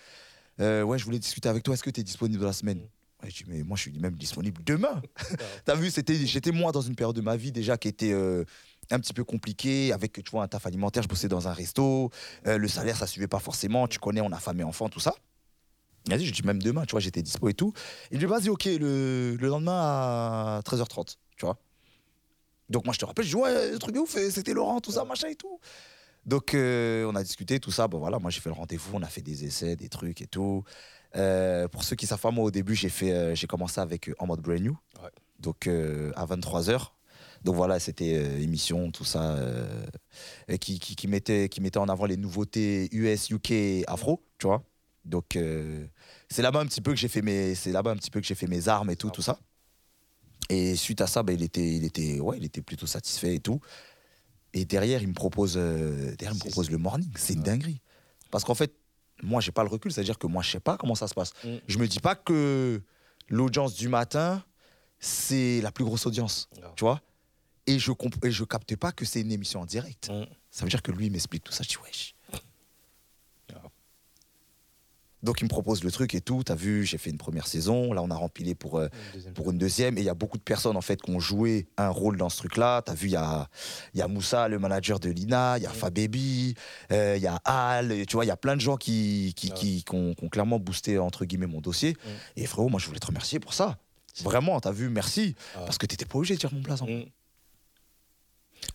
euh, 0.60 0.82
ouais 0.82 0.98
je 0.98 1.04
voulais 1.04 1.18
discuter 1.18 1.48
avec 1.48 1.64
toi. 1.64 1.74
Est-ce 1.74 1.82
que 1.82 1.90
tu 1.90 2.00
es 2.00 2.04
disponible 2.04 2.44
la 2.44 2.52
semaine? 2.52 2.80
Ouais, 3.22 3.30
je 3.30 3.42
dis, 3.42 3.44
mais 3.48 3.62
moi, 3.64 3.76
je 3.76 3.82
suis 3.82 3.98
même 3.98 4.14
disponible 4.14 4.62
demain. 4.64 5.02
T'as 5.64 5.74
vu, 5.74 5.90
j'étais 5.90 6.52
moi 6.52 6.70
dans 6.70 6.80
une 6.80 6.94
période 6.94 7.16
de 7.16 7.20
ma 7.20 7.37
vie 7.37 7.50
déjà 7.50 7.76
qui 7.76 7.88
était 7.88 8.12
un 8.12 9.00
petit 9.00 9.14
peu 9.14 9.24
compliquée, 9.24 9.92
avec, 9.92 10.12
tu 10.12 10.30
vois, 10.30 10.42
un 10.44 10.48
taf 10.48 10.66
alimentaire. 10.66 11.02
Je 11.02 11.08
bossais 11.08 11.28
dans 11.28 11.48
un 11.48 11.52
resto. 11.52 12.10
euh, 12.46 12.58
le 12.58 12.68
salaire, 12.68 12.96
ça 12.96 13.06
suivait 13.06 13.28
pas 13.28 13.38
forcément. 13.38 13.88
Tu 13.88 13.98
connais, 13.98 14.20
on 14.20 14.30
a 14.32 14.38
femme 14.38 14.60
et 14.60 14.64
enfant, 14.64 14.88
tout 14.88 15.00
ça. 15.00 15.14
Dit, 16.06 16.26
je 16.26 16.32
dis 16.32 16.42
même 16.42 16.62
demain, 16.62 16.84
tu 16.84 16.92
vois, 16.92 17.00
j'étais 17.00 17.22
dispo 17.22 17.48
et 17.48 17.54
tout. 17.54 17.72
Il 18.10 18.18
dit, 18.18 18.26
vas-y, 18.26 18.50
ok, 18.50 18.64
le, 18.66 19.36
le 19.40 19.48
lendemain 19.48 19.80
à 19.80 20.60
13h30, 20.64 21.16
tu 21.36 21.46
vois. 21.46 21.58
Donc 22.70 22.84
moi 22.86 22.94
je 22.94 22.98
te 22.98 23.04
rappelle, 23.04 23.24
je 23.24 23.30
dis 23.30 23.36
ouais, 23.36 23.72
le 23.72 23.78
truc 23.78 23.94
de 23.94 24.00
ouf, 24.00 24.16
c'était 24.30 24.54
Laurent, 24.54 24.80
tout 24.80 24.92
ça, 24.92 25.04
machin 25.04 25.28
et 25.28 25.34
tout. 25.34 25.60
Donc 26.24 26.54
euh, 26.54 27.04
on 27.04 27.14
a 27.14 27.22
discuté, 27.22 27.60
tout 27.60 27.70
ça. 27.70 27.88
Bon 27.88 27.98
voilà, 27.98 28.18
moi 28.18 28.30
j'ai 28.30 28.40
fait 28.40 28.48
le 28.48 28.54
rendez-vous, 28.54 28.90
on 28.94 29.02
a 29.02 29.06
fait 29.06 29.20
des 29.20 29.44
essais, 29.44 29.76
des 29.76 29.88
trucs 29.90 30.22
et 30.22 30.26
tout. 30.26 30.64
Euh, 31.16 31.68
pour 31.68 31.84
ceux 31.84 31.94
qui 31.94 32.06
savent 32.06 32.20
pas, 32.20 32.30
moi 32.30 32.44
au 32.44 32.50
début 32.50 32.74
j'ai 32.74 32.88
fait, 32.88 33.12
euh, 33.12 33.34
j'ai 33.34 33.46
commencé 33.46 33.80
avec 33.80 34.10
en 34.18 34.26
mode 34.26 34.40
brand 34.40 34.58
new, 34.60 34.76
Ouais. 35.02 35.10
donc 35.38 35.68
à 35.68 36.24
23 36.24 36.70
h 36.70 36.86
Donc 37.44 37.54
voilà, 37.54 37.78
c'était 37.78 38.42
émission, 38.42 38.90
tout 38.90 39.04
ça, 39.04 39.36
qui, 40.60 40.78
qui, 40.78 40.96
qui 40.96 41.06
mettait, 41.06 41.50
qui 41.50 41.60
mettait 41.60 41.78
en 41.78 41.88
avant 41.90 42.06
les 42.06 42.16
nouveautés 42.16 42.88
US, 42.92 43.28
UK, 43.30 43.84
Afro, 43.86 44.22
tu 44.38 44.46
vois. 44.46 44.64
Donc 45.04 45.36
euh, 45.36 45.86
c'est 46.30 46.42
là-bas 46.42 46.60
un 46.60 46.66
petit 46.66 46.80
peu 46.80 46.92
que 46.92 46.98
j'ai 46.98 47.08
fait 47.08 47.22
mes, 47.22 47.54
c'est 47.54 47.72
là-bas 47.72 47.90
un 47.90 47.96
petit 47.96 48.10
peu 48.10 48.20
que 48.20 48.26
j'ai 48.26 48.34
fait 48.34 48.46
mes 48.46 48.68
armes 48.68 48.90
et 48.90 48.96
tout, 48.96 49.10
tout 49.10 49.22
ça. 49.22 49.38
Et 50.50 50.76
suite 50.76 51.00
à 51.00 51.06
ça, 51.06 51.22
ben, 51.22 51.34
il, 51.34 51.42
était, 51.42 51.76
il, 51.76 51.84
était, 51.84 52.20
ouais, 52.20 52.36
il 52.38 52.44
était 52.44 52.62
plutôt 52.62 52.86
satisfait 52.86 53.34
et 53.34 53.40
tout. 53.40 53.60
Et 54.52 54.64
derrière, 54.64 55.02
il 55.02 55.08
me 55.08 55.14
propose, 55.14 55.54
euh, 55.56 56.14
derrière, 56.16 56.32
il 56.32 56.44
me 56.44 56.50
propose 56.50 56.70
le 56.70 56.78
morning. 56.78 57.10
C'est 57.16 57.32
une 57.32 57.42
dinguerie. 57.42 57.80
Parce 58.30 58.44
qu'en 58.44 58.54
fait, 58.54 58.72
moi, 59.22 59.40
j'ai 59.40 59.52
pas 59.52 59.62
le 59.62 59.68
recul. 59.70 59.90
C'est-à-dire 59.90 60.18
que 60.18 60.26
moi, 60.26 60.42
je 60.42 60.50
sais 60.50 60.60
pas 60.60 60.76
comment 60.76 60.94
ça 60.94 61.08
se 61.08 61.14
passe. 61.14 61.32
Mm. 61.44 61.56
Je 61.66 61.78
me 61.78 61.88
dis 61.88 62.00
pas 62.00 62.14
que 62.14 62.80
l'audience 63.28 63.74
du 63.74 63.88
matin, 63.88 64.44
c'est 65.00 65.60
la 65.62 65.72
plus 65.72 65.84
grosse 65.84 66.06
audience. 66.06 66.48
Non. 66.62 66.68
Tu 66.76 66.84
vois 66.84 67.00
et 67.66 67.78
je, 67.78 67.92
comp- 67.92 68.22
et 68.24 68.30
je 68.30 68.44
capte 68.44 68.76
pas 68.76 68.92
que 68.92 69.04
c'est 69.06 69.22
une 69.22 69.32
émission 69.32 69.60
en 69.60 69.66
direct. 69.66 70.10
Mm. 70.10 70.24
Ça 70.50 70.64
veut 70.64 70.70
dire 70.70 70.82
que 70.82 70.92
lui, 70.92 71.06
il 71.06 71.12
m'explique 71.12 71.42
tout 71.44 71.52
ça. 71.52 71.64
Je 71.64 71.68
dis, 71.70 71.76
wesh. 71.82 72.14
Ah. 73.54 73.62
Donc, 75.24 75.40
il 75.40 75.44
me 75.44 75.48
propose 75.48 75.82
le 75.82 75.90
truc 75.90 76.14
et 76.14 76.20
tout. 76.20 76.42
T'as 76.44 76.54
vu, 76.54 76.84
j'ai 76.84 76.98
fait 76.98 77.10
une 77.10 77.18
première 77.18 77.46
saison. 77.46 77.92
Là, 77.92 78.02
on 78.02 78.10
a 78.10 78.14
rempilé 78.14 78.54
pour, 78.54 78.78
euh, 78.78 78.88
Deuxième. 79.14 79.34
pour 79.34 79.50
une 79.50 79.58
deuxième. 79.58 79.98
Et 79.98 80.02
il 80.02 80.04
y 80.04 80.08
a 80.10 80.14
beaucoup 80.14 80.38
de 80.38 80.42
personnes 80.42 80.76
en 80.76 80.80
fait 80.82 81.00
qui 81.02 81.10
ont 81.10 81.18
joué 81.18 81.66
un 81.76 81.88
rôle 81.88 82.16
dans 82.16 82.28
ce 82.28 82.37
truc-là. 82.37 82.82
T'as 82.82 82.94
vu, 82.94 83.08
il 83.08 83.12
y 83.12 83.16
a, 83.16 83.48
y 83.94 84.02
a 84.02 84.06
Moussa, 84.08 84.48
le 84.48 84.58
manager 84.58 85.00
de 85.00 85.08
Lina, 85.10 85.56
il 85.58 85.62
y 85.62 85.66
a. 85.66 85.70
Fabebi, 85.70 86.54
euh, 86.92 87.14
il 87.16 87.22
y 87.22 87.26
a 87.26 87.37
Al. 87.44 88.06
Tu 88.06 88.14
vois, 88.16 88.24
il 88.24 88.28
y 88.28 88.30
a 88.30 88.37
plein 88.37 88.54
de 88.54 88.60
gens 88.60 88.76
qui, 88.76 89.32
qui, 89.34 89.48
Ah 89.50 89.54
ouais. 89.54 89.60
qui, 89.60 89.82
qui 89.84 89.94
ont, 89.94 90.14
clairement 90.30 90.58
boosté 90.58 90.98
entre 90.98 91.24
guillemets 91.24 91.46
mon 91.46 91.60
dossier. 91.60 91.96
Et 92.37 92.46
frérot, 92.46 92.68
moi, 92.68 92.78
je 92.78 92.87
voulais 92.87 93.00
te 93.00 93.06
remercier 93.06 93.40
pour 93.40 93.54
ça. 93.54 93.78
Vraiment, 94.22 94.60
t'as 94.60 94.70
vu, 94.72 94.88
merci. 94.88 95.34
Ah. 95.56 95.60
Parce 95.64 95.78
que 95.78 95.87
t'étais 95.87 96.04
pas 96.04 96.18
obligé 96.18 96.34
de 96.34 96.40
dire 96.40 96.52
mon 96.52 96.62
place 96.62 96.82
en, 96.82 96.87
Mm. 96.87 97.04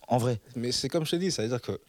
en 0.08 0.18
vrai. 0.18 0.40
Mais 0.56 0.72
c'est 0.72 0.88
comme 0.88 1.04
je 1.06 1.12
t'ai 1.12 1.18
dit, 1.18 1.30
ça 1.30 1.42
veut 1.42 1.48
dire 1.48 1.60
que 1.62 1.80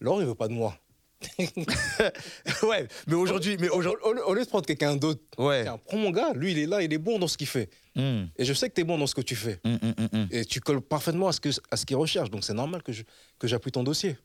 Laurent, 0.00 0.20
il 0.20 0.26
veut 0.26 0.34
pas 0.34 0.48
de 0.48 0.54
moi. 0.54 0.76
ouais, 2.62 2.88
mais 3.06 3.14
aujourd'hui, 3.14 3.56
mais 3.60 3.68
Au, 3.68 3.76
aujourd'hui, 3.76 4.02
au 4.26 4.34
lieu- 4.34 4.42
de 4.44 4.48
prendre 4.48 4.64
quelqu'un 4.66 4.96
d'autre, 4.96 5.20
ouais. 5.38 5.64
tiens, 5.64 5.78
prends 5.84 5.98
mon 5.98 6.10
gars, 6.10 6.32
lui, 6.34 6.52
il 6.52 6.58
est 6.58 6.66
là, 6.66 6.82
il 6.82 6.92
est 6.92 6.98
bon 6.98 7.18
dans 7.18 7.28
ce 7.28 7.36
qu'il 7.36 7.46
fait. 7.46 7.68
Mm, 7.94 8.24
Et 8.36 8.44
je 8.44 8.52
sais 8.54 8.68
que 8.68 8.74
tu 8.74 8.80
es 8.80 8.84
bon 8.84 8.96
dans 8.98 9.06
ce 9.06 9.14
que 9.14 9.20
tu 9.20 9.36
fais. 9.36 9.60
mm, 9.64 9.70
mm, 9.70 9.94
mm, 9.98 10.18
mm. 10.18 10.28
Et 10.30 10.44
tu 10.44 10.60
colles 10.60 10.80
parfaitement 10.80 11.28
à 11.28 11.32
ce 11.32 11.40
que- 11.40 11.50
à 11.70 11.76
ce 11.76 11.84
qu'il 11.84 11.96
recherche. 11.96 12.30
Donc 12.30 12.44
c'est 12.44 12.54
normal 12.54 12.82
que 12.82 12.92
je- 12.92 13.02
que 13.38 13.46
j'appuie 13.46 13.72
ton 13.72 13.82
dossier. 13.82 14.16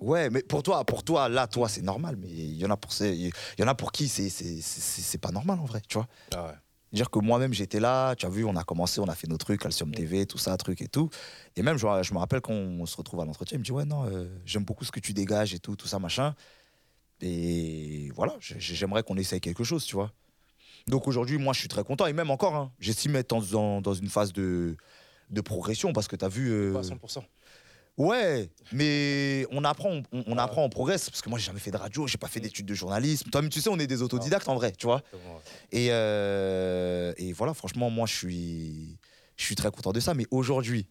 Ouais, 0.00 0.30
mais 0.30 0.42
pour 0.42 0.62
toi, 0.62 0.84
pour 0.84 1.02
toi, 1.02 1.28
là, 1.28 1.46
toi, 1.46 1.68
c'est 1.68 1.82
normal. 1.82 2.16
Mais 2.16 2.28
il 2.28 2.56
y 2.56 2.64
en 2.64 2.70
a 2.70 2.76
pour, 2.76 2.90
il 3.00 3.32
y 3.58 3.62
en 3.62 3.68
a 3.68 3.74
pour 3.74 3.92
qui 3.92 4.08
c'est, 4.08 4.28
c'est, 4.30 4.60
c'est, 4.60 5.02
c'est 5.02 5.18
pas 5.18 5.30
normal 5.30 5.58
en 5.58 5.64
vrai, 5.66 5.82
tu 5.86 5.98
vois. 5.98 6.06
Ah 6.34 6.46
ouais. 6.46 6.52
Dire 6.92 7.08
que 7.10 7.20
moi-même 7.20 7.52
j'étais 7.52 7.78
là, 7.78 8.16
tu 8.16 8.26
as 8.26 8.28
vu, 8.28 8.44
on 8.44 8.56
a 8.56 8.64
commencé, 8.64 9.00
on 9.00 9.06
a 9.06 9.14
fait 9.14 9.28
nos 9.28 9.36
trucs, 9.36 9.60
Calcium 9.60 9.92
TV, 9.94 10.26
tout 10.26 10.38
ça, 10.38 10.56
truc 10.56 10.82
et 10.82 10.88
tout. 10.88 11.08
Et 11.54 11.62
même, 11.62 11.76
je, 11.76 11.86
je 12.02 12.12
me 12.14 12.18
rappelle 12.18 12.40
quand 12.40 12.52
on 12.52 12.84
se 12.86 12.96
retrouve 12.96 13.20
à 13.20 13.24
l'entretien, 13.24 13.56
il 13.56 13.60
me 13.60 13.64
dit 13.64 13.70
Ouais, 13.72 13.84
non, 13.84 14.06
euh, 14.10 14.26
j'aime 14.44 14.64
beaucoup 14.64 14.84
ce 14.84 14.90
que 14.90 14.98
tu 15.00 15.12
dégages 15.12 15.54
et 15.54 15.60
tout, 15.60 15.76
tout 15.76 15.86
ça, 15.86 15.98
machin. 16.00 16.34
Et 17.20 18.10
voilà, 18.14 18.34
j'ai- 18.40 18.58
j'aimerais 18.58 19.02
qu'on 19.02 19.16
essaye 19.16 19.40
quelque 19.40 19.64
chose, 19.64 19.84
tu 19.84 19.94
vois. 19.94 20.12
Donc 20.88 21.06
aujourd'hui, 21.06 21.38
moi, 21.38 21.52
je 21.52 21.60
suis 21.60 21.68
très 21.68 21.84
content. 21.84 22.06
Et 22.06 22.12
même 22.12 22.30
encore, 22.30 22.54
hein, 22.56 22.72
j'estime 22.80 23.14
être 23.16 23.30
dans, 23.50 23.80
dans, 23.80 23.94
une 23.94 24.08
phase 24.08 24.32
de, 24.32 24.76
de 25.28 25.40
progression 25.40 25.92
parce 25.92 26.08
que 26.08 26.16
tu 26.16 26.24
as 26.24 26.28
vu. 26.28 26.50
euh, 26.50 26.72
Pas 26.72 26.80
à 26.80 26.82
100%. 26.82 27.24
Ouais, 28.00 28.48
mais 28.72 29.44
on 29.50 29.62
apprend, 29.62 30.00
on, 30.10 30.24
on 30.26 30.38
apprend, 30.38 30.64
on 30.64 30.70
progresse. 30.70 31.10
Parce 31.10 31.20
que 31.20 31.28
moi, 31.28 31.38
j'ai 31.38 31.44
jamais 31.44 31.60
fait 31.60 31.70
de 31.70 31.76
radio, 31.76 32.06
j'ai 32.06 32.16
pas 32.16 32.28
fait 32.28 32.40
d'études 32.40 32.64
de 32.64 32.72
journalisme. 32.72 33.28
Toi, 33.28 33.46
tu 33.50 33.60
sais, 33.60 33.68
on 33.68 33.78
est 33.78 33.86
des 33.86 34.00
autodidactes 34.00 34.48
en 34.48 34.54
vrai, 34.54 34.72
tu 34.72 34.86
vois. 34.86 35.02
Et, 35.70 35.88
euh, 35.90 37.12
et 37.18 37.34
voilà, 37.34 37.52
franchement, 37.52 37.90
moi, 37.90 38.06
je 38.06 38.14
suis, 38.14 38.96
je 39.36 39.44
suis 39.44 39.54
très 39.54 39.70
content 39.70 39.92
de 39.92 40.00
ça. 40.00 40.14
Mais 40.14 40.24
aujourd'hui, 40.30 40.86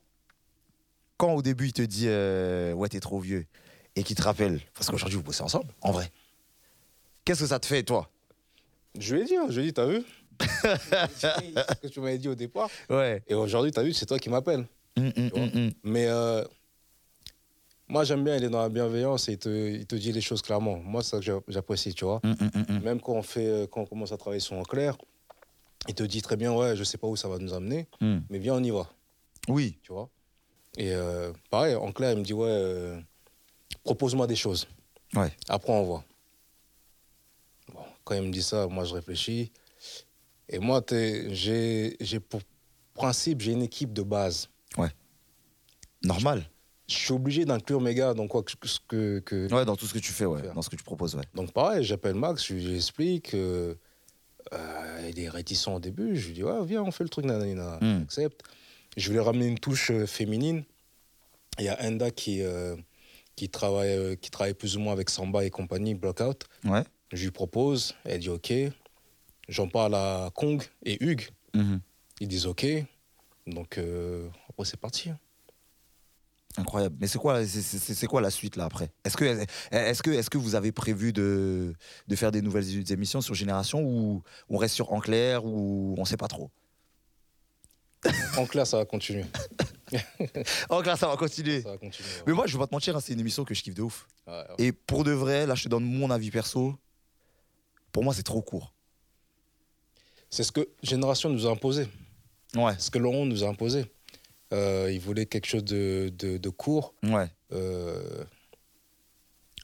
quand 1.17 1.33
au 1.33 1.41
début, 1.41 1.65
il 1.69 1.73
te 1.73 1.81
dit 1.81 2.05
euh, 2.05 2.73
Ouais, 2.73 2.89
t'es 2.89 2.99
trop 2.99 3.19
vieux, 3.19 3.47
et 3.95 4.03
qu'il 4.03 4.15
te 4.15 4.21
rappelle, 4.21 4.61
parce 4.75 4.91
qu'aujourd'hui, 4.91 5.17
vous 5.17 5.23
bossez 5.23 5.41
ensemble, 5.41 5.73
en 5.81 5.91
vrai, 5.91 6.11
qu'est-ce 7.25 7.39
que 7.39 7.47
ça 7.47 7.59
te 7.59 7.65
fait, 7.65 7.81
toi? 7.81 8.07
Je 8.99 9.15
lui 9.15 9.23
ai 9.23 9.25
dit, 9.25 9.35
hein, 9.35 9.47
je 9.49 9.55
lui 9.59 9.63
ai 9.63 9.71
dit, 9.71 9.73
t'as 9.73 9.87
vu? 9.87 10.03
Ce 10.39 11.81
que 11.81 11.87
tu 11.87 12.01
m'avais 12.01 12.19
dit 12.19 12.29
au 12.29 12.35
départ. 12.35 12.69
Ouais. 12.87 13.23
Et 13.27 13.33
aujourd'hui, 13.33 13.71
t'as 13.71 13.81
vu, 13.81 13.93
c'est 13.93 14.05
toi 14.05 14.19
qui 14.19 14.29
m'appelles. 14.29 14.67
Hum, 14.95 15.11
hum, 15.17 15.49
hum. 15.55 15.71
Mais 15.83 16.05
euh, 16.07 16.43
moi, 17.89 18.03
j'aime 18.03 18.23
bien, 18.23 18.35
il 18.37 18.43
est 18.43 18.49
dans 18.49 18.61
la 18.61 18.69
bienveillance 18.69 19.27
et 19.29 19.33
il 19.33 19.37
te, 19.39 19.49
il 19.49 19.85
te 19.85 19.95
dit 19.95 20.11
les 20.11 20.21
choses 20.21 20.41
clairement. 20.41 20.77
Moi, 20.77 21.01
c'est 21.03 21.09
ça 21.11 21.17
que 21.17 21.23
j'a- 21.25 21.41
j'apprécie, 21.47 21.93
tu 21.93 22.05
vois. 22.05 22.21
Hum, 22.23 22.35
hum, 22.39 22.65
hum. 22.69 22.79
Même 22.81 23.01
quand 23.01 23.13
on, 23.13 23.21
fait, 23.23 23.47
euh, 23.47 23.67
quand 23.67 23.81
on 23.81 23.85
commence 23.85 24.11
à 24.11 24.17
travailler 24.17 24.39
sur 24.39 24.55
en 24.57 24.63
clair, 24.63 24.95
il 25.87 25.95
te 25.95 26.03
dit 26.03 26.21
très 26.21 26.35
bien, 26.37 26.53
ouais, 26.53 26.75
je 26.75 26.83
sais 26.83 26.97
pas 26.97 27.07
où 27.07 27.15
ça 27.15 27.27
va 27.27 27.37
nous 27.39 27.53
amener, 27.53 27.87
mais 28.01 28.37
viens, 28.39 28.55
on 28.55 28.63
y 28.63 28.69
va, 28.69 28.89
Oui. 29.47 29.77
tu 29.81 29.91
vois. 29.93 30.09
Et 30.77 30.93
euh, 30.93 31.31
pareil, 31.49 31.75
en 31.75 31.91
clair, 31.91 32.11
il 32.13 32.19
me 32.19 32.23
dit, 32.23 32.33
ouais, 32.33 32.47
euh, 32.47 32.99
propose-moi 33.83 34.27
des 34.27 34.35
choses. 34.35 34.67
Ouais. 35.15 35.31
Après, 35.47 35.71
on 35.73 35.83
voit. 35.83 36.03
Bon, 37.73 37.79
quand 38.03 38.13
il 38.15 38.21
me 38.23 38.31
dit 38.31 38.43
ça, 38.43 38.67
moi, 38.67 38.83
je 38.83 38.93
réfléchis. 38.93 39.51
Et 40.47 40.59
moi, 40.59 40.83
j'ai 41.31 41.95
pour 42.29 42.41
principe, 42.93 43.41
j'ai 43.41 43.53
une 43.53 43.61
équipe 43.63 43.93
de 43.93 44.01
base. 44.03 44.49
Normal. 46.03 46.49
Je 46.89 46.95
suis 46.95 47.13
obligé 47.13 47.45
d'inclure 47.45 47.79
mes 47.81 47.93
gars 47.93 48.13
dans 48.15 48.27
quoi 48.27 48.41
que, 48.43 48.51
ce 48.67 48.79
que, 48.87 49.19
que- 49.19 49.53
Ouais, 49.53 49.63
dans 49.65 49.75
tout 49.75 49.85
ce 49.85 49.93
que 49.93 49.99
tu 49.99 50.11
fais, 50.11 50.25
ouais. 50.25 50.41
Faire. 50.41 50.53
Dans 50.55 50.61
ce 50.63 50.69
que 50.69 50.75
tu 50.75 50.83
proposes, 50.83 51.15
ouais. 51.15 51.23
Donc 51.35 51.51
pareil, 51.53 51.83
j'appelle 51.83 52.15
Max, 52.15 52.45
je 52.47 52.53
lui 52.55 52.75
explique. 52.75 53.33
euh, 53.35 53.75
euh, 54.53 55.09
il 55.09 55.19
est 55.19 55.29
réticent 55.29 55.67
au 55.67 55.79
début. 55.79 56.15
Je 56.15 56.27
lui 56.27 56.33
dis, 56.33 56.43
ouais, 56.43 56.65
viens, 56.65 56.81
on 56.81 56.91
fait 56.91 57.03
le 57.03 57.09
truc, 57.09 57.25
nanana. 57.25 57.77
Mm. 57.81 58.01
Accepte. 58.03 58.41
Je 58.97 59.07
voulais 59.07 59.19
ramener 59.19 59.45
une 59.45 59.59
touche 59.59 59.91
euh, 59.91 60.07
féminine. 60.07 60.63
Il 61.59 61.65
y 61.65 61.69
a 61.69 61.77
Enda 61.85 62.09
qui, 62.09 62.41
euh, 62.41 62.75
qui, 63.35 63.49
travaille, 63.49 64.17
qui 64.17 64.31
travaille 64.31 64.55
plus 64.55 64.75
ou 64.75 64.79
moins 64.79 64.93
avec 64.93 65.09
Samba 65.11 65.45
et 65.45 65.51
compagnie, 65.51 65.93
Blockout. 65.93 66.45
Ouais. 66.65 66.83
Je 67.11 67.23
lui 67.23 67.31
propose, 67.31 67.93
elle 68.05 68.19
dit 68.21 68.29
OK. 68.29 68.51
J'en 69.47 69.67
parle 69.67 69.93
à 69.95 70.31
Kong 70.33 70.63
et 70.85 71.03
Hugues. 71.03 71.27
Mhm. 71.53 71.81
Ils 72.21 72.27
disent 72.27 72.45
OK. 72.47 72.65
Donc, 73.45 73.77
après, 74.49 74.65
c'est 74.65 74.79
parti. 74.79 75.09
hein. 75.09 75.19
Incroyable. 76.59 76.95
Mais 76.99 77.07
c'est 77.07 77.17
quoi, 77.19 77.45
c'est- 77.45 78.07
quoi 78.07 78.19
la 78.21 78.29
suite 78.29 78.55
là 78.57 78.65
après? 78.65 78.91
Est-ce 79.05 79.15
que, 79.15 79.23
est 79.23 80.01
que, 80.01 80.11
est 80.11 80.29
que 80.29 80.37
vous 80.37 80.55
avez 80.55 80.71
prévu 80.71 81.13
de, 81.13 81.73
de 82.07 82.15
faire 82.15 82.31
des 82.31 82.41
nouvelles 82.41 82.91
émissions 82.91 83.21
sur 83.21 83.33
Génération 83.33 83.81
ou 83.81 84.21
on 84.49 84.57
reste 84.57 84.75
sur 84.75 84.91
En 84.91 84.99
Clair 84.99 85.45
ou 85.45 85.95
on 85.97 86.05
sait 86.05 86.17
pas 86.17 86.27
trop? 86.27 86.51
En 88.37 88.45
clair, 88.45 88.65
ça 88.67 88.77
va 88.77 88.85
continuer. 88.85 89.25
En 90.69 90.81
Clair, 90.81 90.97
ça 90.97 91.07
va 91.07 91.17
continuer. 91.17 91.61
Ça 91.61 91.71
va 91.71 91.77
continuer. 91.77 92.07
ouais. 92.09 92.23
Mais 92.27 92.33
moi, 92.33 92.45
je 92.45 92.53
vais 92.53 92.59
pas 92.59 92.67
te 92.67 92.75
mentir, 92.75 92.95
hein, 92.95 92.99
c'est 93.01 93.13
une 93.13 93.19
émission 93.19 93.43
que 93.43 93.53
je 93.53 93.63
kiffe 93.63 93.73
de 93.73 93.81
ouf. 93.81 94.07
Ouais, 94.27 94.33
ouais. 94.33 94.45
Et 94.59 94.71
pour 94.71 95.03
de 95.03 95.11
vrai, 95.11 95.47
là, 95.47 95.55
je 95.55 95.63
te 95.63 95.69
donne 95.69 95.83
mon 95.83 96.09
avis 96.11 96.29
perso. 96.31 96.75
Pour 97.91 98.03
moi, 98.03 98.13
c'est 98.13 98.23
trop 98.23 98.41
court. 98.41 98.73
C'est 100.29 100.43
ce 100.43 100.51
que 100.51 100.67
Génération 100.83 101.29
nous 101.29 101.47
a 101.47 101.51
imposé. 101.51 101.87
Ouais, 102.55 102.73
Ce 102.77 102.91
que 102.91 102.99
Laurent 102.99 103.25
nous 103.25 103.43
a 103.43 103.47
imposé. 103.47 103.85
Euh, 104.53 104.89
il 104.91 104.99
voulait 104.99 105.25
quelque 105.25 105.45
chose 105.47 105.63
de, 105.63 106.11
de, 106.17 106.37
de 106.37 106.49
court. 106.49 106.93
ouais. 107.03 107.29
Euh, 107.51 108.23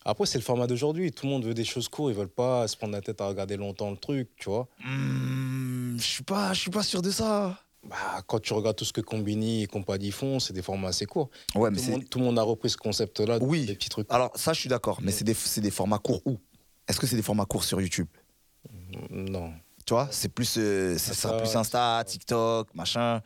Après, 0.04 0.26
c'est 0.28 0.38
le 0.38 0.44
format 0.44 0.68
d'aujourd'hui. 0.68 1.12
Tout 1.12 1.26
le 1.26 1.32
monde 1.32 1.46
veut 1.46 1.54
des 1.56 1.64
choses 1.66 1.88
courtes. 1.88 2.12
Ils 2.14 2.18
veulent 2.18 2.28
pas 2.28 2.68
se 2.68 2.78
prendre 2.78 2.94
la 2.94 3.02
tête 3.02 3.20
à 3.22 3.28
regarder 3.28 3.58
longtemps 3.58 3.90
le 3.90 3.98
truc, 3.98 4.30
tu 4.38 4.50
vois. 4.50 4.68
Hmm, 4.84 5.98
je 5.98 6.04
suis 6.04 6.24
pas, 6.24 6.54
je 6.54 6.60
suis 6.62 6.70
pas 6.72 6.84
sûr 6.84 7.02
de 7.02 7.10
ça. 7.10 7.60
Bah, 7.84 8.22
quand 8.28 8.40
tu 8.40 8.54
regardes 8.54 8.76
tout 8.76 8.86
ce 8.86 8.94
que 8.94 9.02
Combini 9.02 9.64
et 9.64 9.68
compagnie 9.68 10.12
font, 10.12 10.40
c'est 10.40 10.54
des 10.54 10.62
formats 10.64 10.88
assez 10.90 11.06
courts. 11.06 11.30
Ouais, 11.56 11.70
mais 11.72 11.78
Tout 11.80 11.90
monde, 11.92 12.10
tout 12.10 12.20
le 12.20 12.26
monde 12.26 12.40
a 12.40 12.44
repris 12.44 12.70
ce 12.72 12.78
concept-là, 12.78 13.38
Oui. 13.42 13.66
des 13.66 13.76
petits 13.76 13.90
trucs. 13.90 14.08
Alors, 14.12 14.32
ça, 14.36 14.54
je 14.54 14.60
suis 14.60 14.70
d'accord. 14.70 15.00
Mais 15.02 15.12
c'est 15.12 15.24
des, 15.24 15.36
des 15.62 15.72
formats 15.72 16.00
courts 16.00 16.22
où? 16.26 16.38
Est-ce 16.88 17.00
que 17.00 17.08
c'est 17.08 17.16
des 17.16 17.22
formats 17.24 17.46
courts 17.46 17.64
sur 17.64 17.80
YouTube? 17.82 18.08
Non. 19.10 19.54
Tu 19.86 19.94
vois, 19.94 20.08
c'est 20.12 20.30
plus, 20.30 20.56
euh, 20.58 20.98
ça, 20.98 21.34
plus 21.38 21.56
Insta, 21.56 22.04
TikTok, 22.06 22.74
machin. 22.74 23.22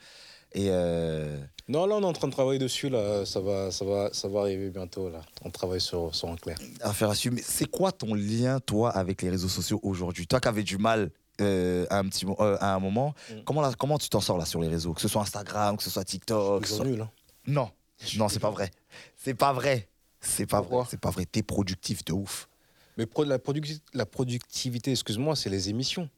Et 0.54 0.68
euh, 0.70 1.38
Non, 1.68 1.86
là, 1.86 1.96
on 1.96 2.02
est 2.02 2.06
en 2.06 2.14
train 2.14 2.28
de 2.28 2.34
travailler 2.34 2.60
dessus. 2.60 2.90
Là. 2.90 3.26
Ça, 3.26 3.40
va, 3.40 3.72
ça, 3.72 3.86
va, 3.86 4.10
ça 4.14 4.28
va 4.28 4.42
arriver 4.42 4.70
bientôt. 4.70 5.10
Là. 5.10 5.22
On 5.44 5.50
travaille 5.52 5.82
sur, 5.82 6.14
sur 6.16 6.30
un 6.30 6.36
clair. 6.36 6.58
affaire 6.82 7.10
à 7.10 7.16
suivre. 7.16 7.38
C'est 7.44 7.70
quoi 7.70 7.92
ton 7.92 8.14
lien, 8.16 8.60
toi, 8.60 8.90
avec 8.92 9.22
les 9.22 9.30
réseaux 9.30 9.48
sociaux 9.50 9.80
aujourd'hui? 9.84 10.26
Toi 10.28 10.40
qui 10.40 10.48
avais 10.48 10.64
du 10.64 10.78
mal 10.78 11.12
euh, 11.42 11.86
à, 11.90 12.00
un 12.00 12.10
petit, 12.10 12.26
euh, 12.26 12.58
à 12.60 12.74
un 12.76 12.80
moment, 12.80 13.14
Mm. 13.30 13.34
comment, 13.46 13.62
là, 13.62 13.72
comment 13.78 13.98
tu 13.98 14.10
t'en 14.10 14.20
sors 14.22 14.38
là 14.38 14.46
sur 14.46 14.60
les 14.62 14.68
réseaux? 14.68 14.94
Que 14.94 15.02
ce 15.02 15.08
soit 15.08 15.22
Instagram, 15.22 15.78
que 15.78 15.84
ce 15.84 15.90
soit 15.90 16.04
TikTok. 16.04 16.64
Ils 16.64 16.68
soit- 16.68 16.78
sont 16.78 16.84
nuls. 16.84 17.02
hein. 17.02 17.10
Non, 17.48 17.70
non, 18.18 18.28
c'est 18.28 18.40
pas 18.40 18.50
vrai. 18.52 18.72
C'est 19.16 19.34
pas 19.36 19.54
vrai. 19.54 19.88
C'est 20.20 20.46
pas 20.46 20.58
Pourquoi? 20.60 20.80
Vrai. 20.82 20.88
C'est 20.92 21.00
pas 21.00 21.12
vrai. 21.12 21.26
T'es 21.26 21.44
productif 21.44 22.04
de 22.04 22.12
ouf. 22.14 22.50
Mais 22.98 23.06
pro- 23.06 23.24
la, 23.24 23.38
produc- 23.38 23.80
la 23.94 24.06
productivité, 24.06 24.92
excuse-moi, 24.92 25.36
c'est 25.38 25.50
les 25.50 25.70
émissions. 25.70 26.10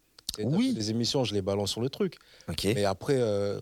Oui. 0.44 0.74
Les 0.76 0.90
émissions, 0.90 1.24
je 1.24 1.34
les 1.36 1.42
balance 1.44 1.70
sur 1.72 1.82
le 1.82 1.90
truc. 1.90 2.18
Ok. 2.50 2.64
Mais 2.74 2.86
après, 2.86 3.18
euh, 3.18 3.60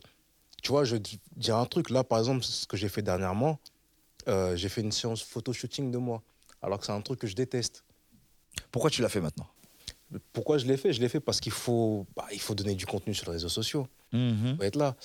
tu 0.62 0.72
vois, 0.72 0.84
je 0.84 0.96
dis 0.96 1.20
un 1.50 1.66
truc. 1.66 1.90
Là, 1.90 2.04
par 2.04 2.20
exemple, 2.20 2.44
ce 2.44 2.66
que 2.68 2.78
j'ai 2.78 2.90
fait 2.90 3.02
dernièrement, 3.02 3.60
euh, 4.28 4.56
j'ai 4.56 4.70
fait 4.70 4.82
une 4.82 4.92
séance 4.92 5.22
photo-shooting 5.24 5.92
de 5.92 5.98
moi. 5.98 6.22
Alors 6.62 6.80
que 6.80 6.86
c'est 6.86 6.92
un 6.92 7.02
truc 7.02 7.20
que 7.20 7.28
je 7.28 7.36
déteste. 7.36 7.84
Pourquoi 8.72 8.90
tu 8.90 9.02
l'as 9.02 9.10
fait 9.10 9.22
maintenant? 9.22 9.48
Pourquoi 10.34 10.58
je 10.58 10.66
l'ai 10.66 10.76
fait? 10.76 10.92
Je 10.92 11.00
l'ai 11.00 11.10
fait 11.10 11.20
parce 11.20 11.40
qu'il 11.40 11.52
faut, 11.52 12.08
bah, 12.16 12.26
il 12.32 12.40
faut 12.40 12.56
donner 12.56 12.74
du 12.74 12.86
contenu 12.86 13.14
sur 13.14 13.28
les 13.28 13.34
réseaux 13.34 13.50
sociaux. 13.50 13.88
Il 14.12 14.56
faut 14.58 14.64
être 14.64 14.76
là. 14.76 14.96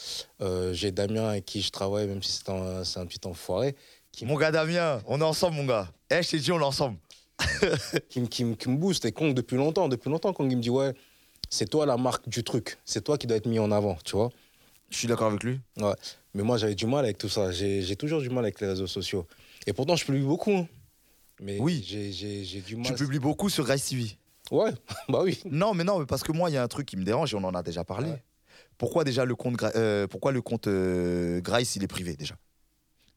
Euh, 0.40 0.72
j'ai 0.72 0.90
Damien 0.90 1.28
avec 1.28 1.44
qui 1.44 1.60
je 1.60 1.70
travaille, 1.70 2.06
même 2.06 2.22
si 2.22 2.32
c'est 2.32 2.48
un, 2.48 2.80
un 2.80 3.06
petit 3.06 3.20
enfoiré, 3.26 3.76
qui, 4.10 4.24
Mon 4.24 4.36
gars 4.36 4.50
Damien, 4.50 5.02
on 5.06 5.20
est 5.20 5.24
ensemble, 5.24 5.56
mon 5.56 5.66
gars. 5.66 5.90
Eh, 6.10 6.22
je 6.22 6.30
t'ai 6.30 6.38
dit, 6.38 6.52
on 6.52 6.60
est 6.60 6.64
ensemble. 6.64 6.96
qui, 8.08 8.26
qui 8.28 8.44
me 8.44 8.76
booste. 8.76 9.04
Et 9.04 9.12
Kong, 9.12 9.34
depuis 9.34 9.56
longtemps, 9.56 9.88
depuis 9.88 10.08
longtemps, 10.08 10.32
Kong, 10.32 10.50
il 10.50 10.56
me 10.56 10.62
dit 10.62 10.70
Ouais, 10.70 10.94
c'est 11.50 11.68
toi 11.68 11.84
la 11.84 11.96
marque 11.96 12.28
du 12.28 12.42
truc. 12.42 12.78
C'est 12.84 13.04
toi 13.04 13.18
qui 13.18 13.26
dois 13.26 13.36
être 13.36 13.46
mis 13.46 13.58
en 13.58 13.70
avant, 13.70 13.96
tu 14.04 14.16
vois. 14.16 14.30
Je 14.94 14.98
suis 15.00 15.08
d'accord 15.08 15.26
avec 15.26 15.42
lui. 15.42 15.60
Mais 16.34 16.42
moi, 16.44 16.56
j'avais 16.56 16.76
du 16.76 16.86
mal 16.86 17.04
avec 17.04 17.18
tout 17.18 17.28
ça. 17.28 17.50
J'ai 17.50 17.96
toujours 17.96 18.20
du 18.20 18.30
mal 18.30 18.44
avec 18.44 18.60
les 18.60 18.68
réseaux 18.68 18.86
sociaux. 18.86 19.26
Et 19.66 19.72
pourtant, 19.72 19.96
je 19.96 20.04
publie 20.04 20.20
beaucoup. 20.22 20.52
hein. 20.52 20.68
Mais 21.40 21.58
Oui. 21.58 21.82
j'ai- 21.84 22.60
du 22.60 22.76
mal. 22.76 22.86
Tu 22.86 22.94
publies 22.94 23.18
beaucoup 23.18 23.48
sur 23.50 23.64
Grace 23.64 23.86
TV. 23.88 24.16
Ouais, 24.52 24.70
bah 25.08 25.22
oui. 25.24 25.40
Non, 25.50 25.74
mais 25.74 25.82
non, 25.82 25.98
mais 25.98 26.06
parce 26.06 26.22
que 26.22 26.30
moi, 26.30 26.48
il 26.48 26.52
y 26.52 26.56
a 26.56 26.62
un 26.62 26.68
truc 26.68 26.86
qui 26.86 26.96
me 26.96 27.02
dérange 27.04 27.32
et 27.34 27.36
on 27.36 27.42
en 27.42 27.54
a 27.54 27.62
déjà 27.64 27.82
parlé. 27.82 28.10
Ouais. 28.10 28.22
Pourquoi 28.78 29.02
déjà 29.02 29.24
le 29.24 29.34
compte, 29.34 29.56
Gra- 29.56 29.72
euh, 29.74 30.06
pourquoi 30.06 30.30
le 30.30 30.42
compte 30.42 30.68
euh, 30.68 31.40
Grace, 31.40 31.74
il 31.76 31.82
est 31.82 31.88
privé 31.88 32.14
déjà? 32.14 32.36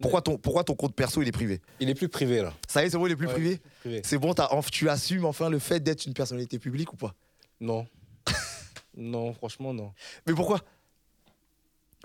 Pourquoi 0.02 0.22
ton, 0.22 0.38
pourquoi 0.38 0.63
ton 0.63 0.74
compte 0.76 0.96
perso, 0.96 1.22
il 1.22 1.28
est 1.28 1.32
privé? 1.32 1.60
Il 1.80 1.90
est 1.90 1.96
plus 1.96 2.10
privé, 2.10 2.42
là. 2.42 2.54
Ça 2.68 2.82
y 2.84 2.88
est, 2.88 2.90
c'est 2.90 2.98
bon, 2.98 3.06
il 3.08 3.12
est 3.12 3.16
plus 3.16 3.28
Ouais, 3.28 3.34
privé? 3.34 3.60
privé. 3.82 4.02
C'est 4.04 4.18
bon, 4.18 4.34
t'as- 4.34 4.48
enf- 4.48 4.70
tu 4.72 4.90
assumes 4.90 5.26
enfin 5.26 5.50
le 5.50 5.60
fait 5.60 5.80
d'être 5.80 6.06
une 6.06 6.13
personnalité 6.13 6.58
publique 6.60 6.94
ou 6.94 6.98
pas? 6.98 7.13
Non. 7.60 7.86
non, 8.96 9.34
franchement, 9.34 9.74
non. 9.74 9.92
Mais 10.26 10.34
pourquoi? 10.34 10.62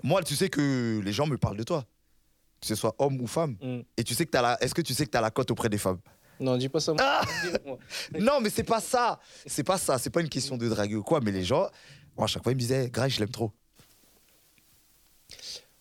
Moi, 0.03 0.21
tu 0.21 0.35
sais 0.35 0.49
que 0.49 1.01
les 1.03 1.13
gens 1.13 1.25
me 1.25 1.37
parlent 1.37 1.57
de 1.57 1.63
toi, 1.63 1.85
que 2.59 2.67
ce 2.67 2.75
soit 2.75 2.93
homme 2.99 3.19
ou 3.21 3.27
femme. 3.27 3.57
Hmm. 3.61 3.81
Et 3.97 4.03
tu 4.03 4.13
sais 4.13 4.25
que 4.25 4.31
t'as 4.31 4.41
la, 4.41 4.57
est-ce 4.61 4.75
que 4.75 4.81
tu 4.81 4.93
sais 4.93 5.05
que 5.05 5.11
tu 5.11 5.17
as 5.17 5.21
la 5.21 5.31
cote 5.31 5.49
auprès 5.49 5.69
des 5.69 5.77
femmes? 5.77 5.99
Non, 6.39 6.57
dis 6.57 6.67
pas 6.67 6.79
ça. 6.79 6.93
Ah 6.99 7.21
moi. 7.65 7.77
Non, 8.19 8.41
mais 8.41 8.49
c'est 8.49 8.63
pas 8.63 8.81
ça. 8.81 9.19
C'est 9.45 9.63
pas 9.63 9.77
ça. 9.77 9.97
C'est 9.97 10.09
pas 10.09 10.21
une 10.21 10.29
question 10.29 10.57
de 10.57 10.67
drague 10.67 10.93
ou 10.93 11.03
quoi. 11.03 11.21
Mais 11.21 11.31
les 11.31 11.45
gens, 11.45 11.69
moi, 12.17 12.25
à 12.25 12.27
chaque 12.27 12.43
fois, 12.43 12.51
ils 12.51 12.55
me 12.55 12.59
disaient, 12.59 12.89
Grace, 12.89 13.13
je 13.13 13.19
l'aime 13.19 13.29
trop. 13.29 13.51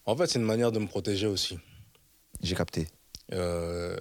En 0.04 0.16
fait, 0.16 0.26
c'est 0.28 0.38
une 0.38 0.44
manière 0.44 0.70
de 0.70 0.78
me 0.78 0.86
protéger 0.86 1.26
aussi. 1.26 1.58
J'ai 2.40 2.54
capté. 2.54 2.86
Euh, 3.32 3.96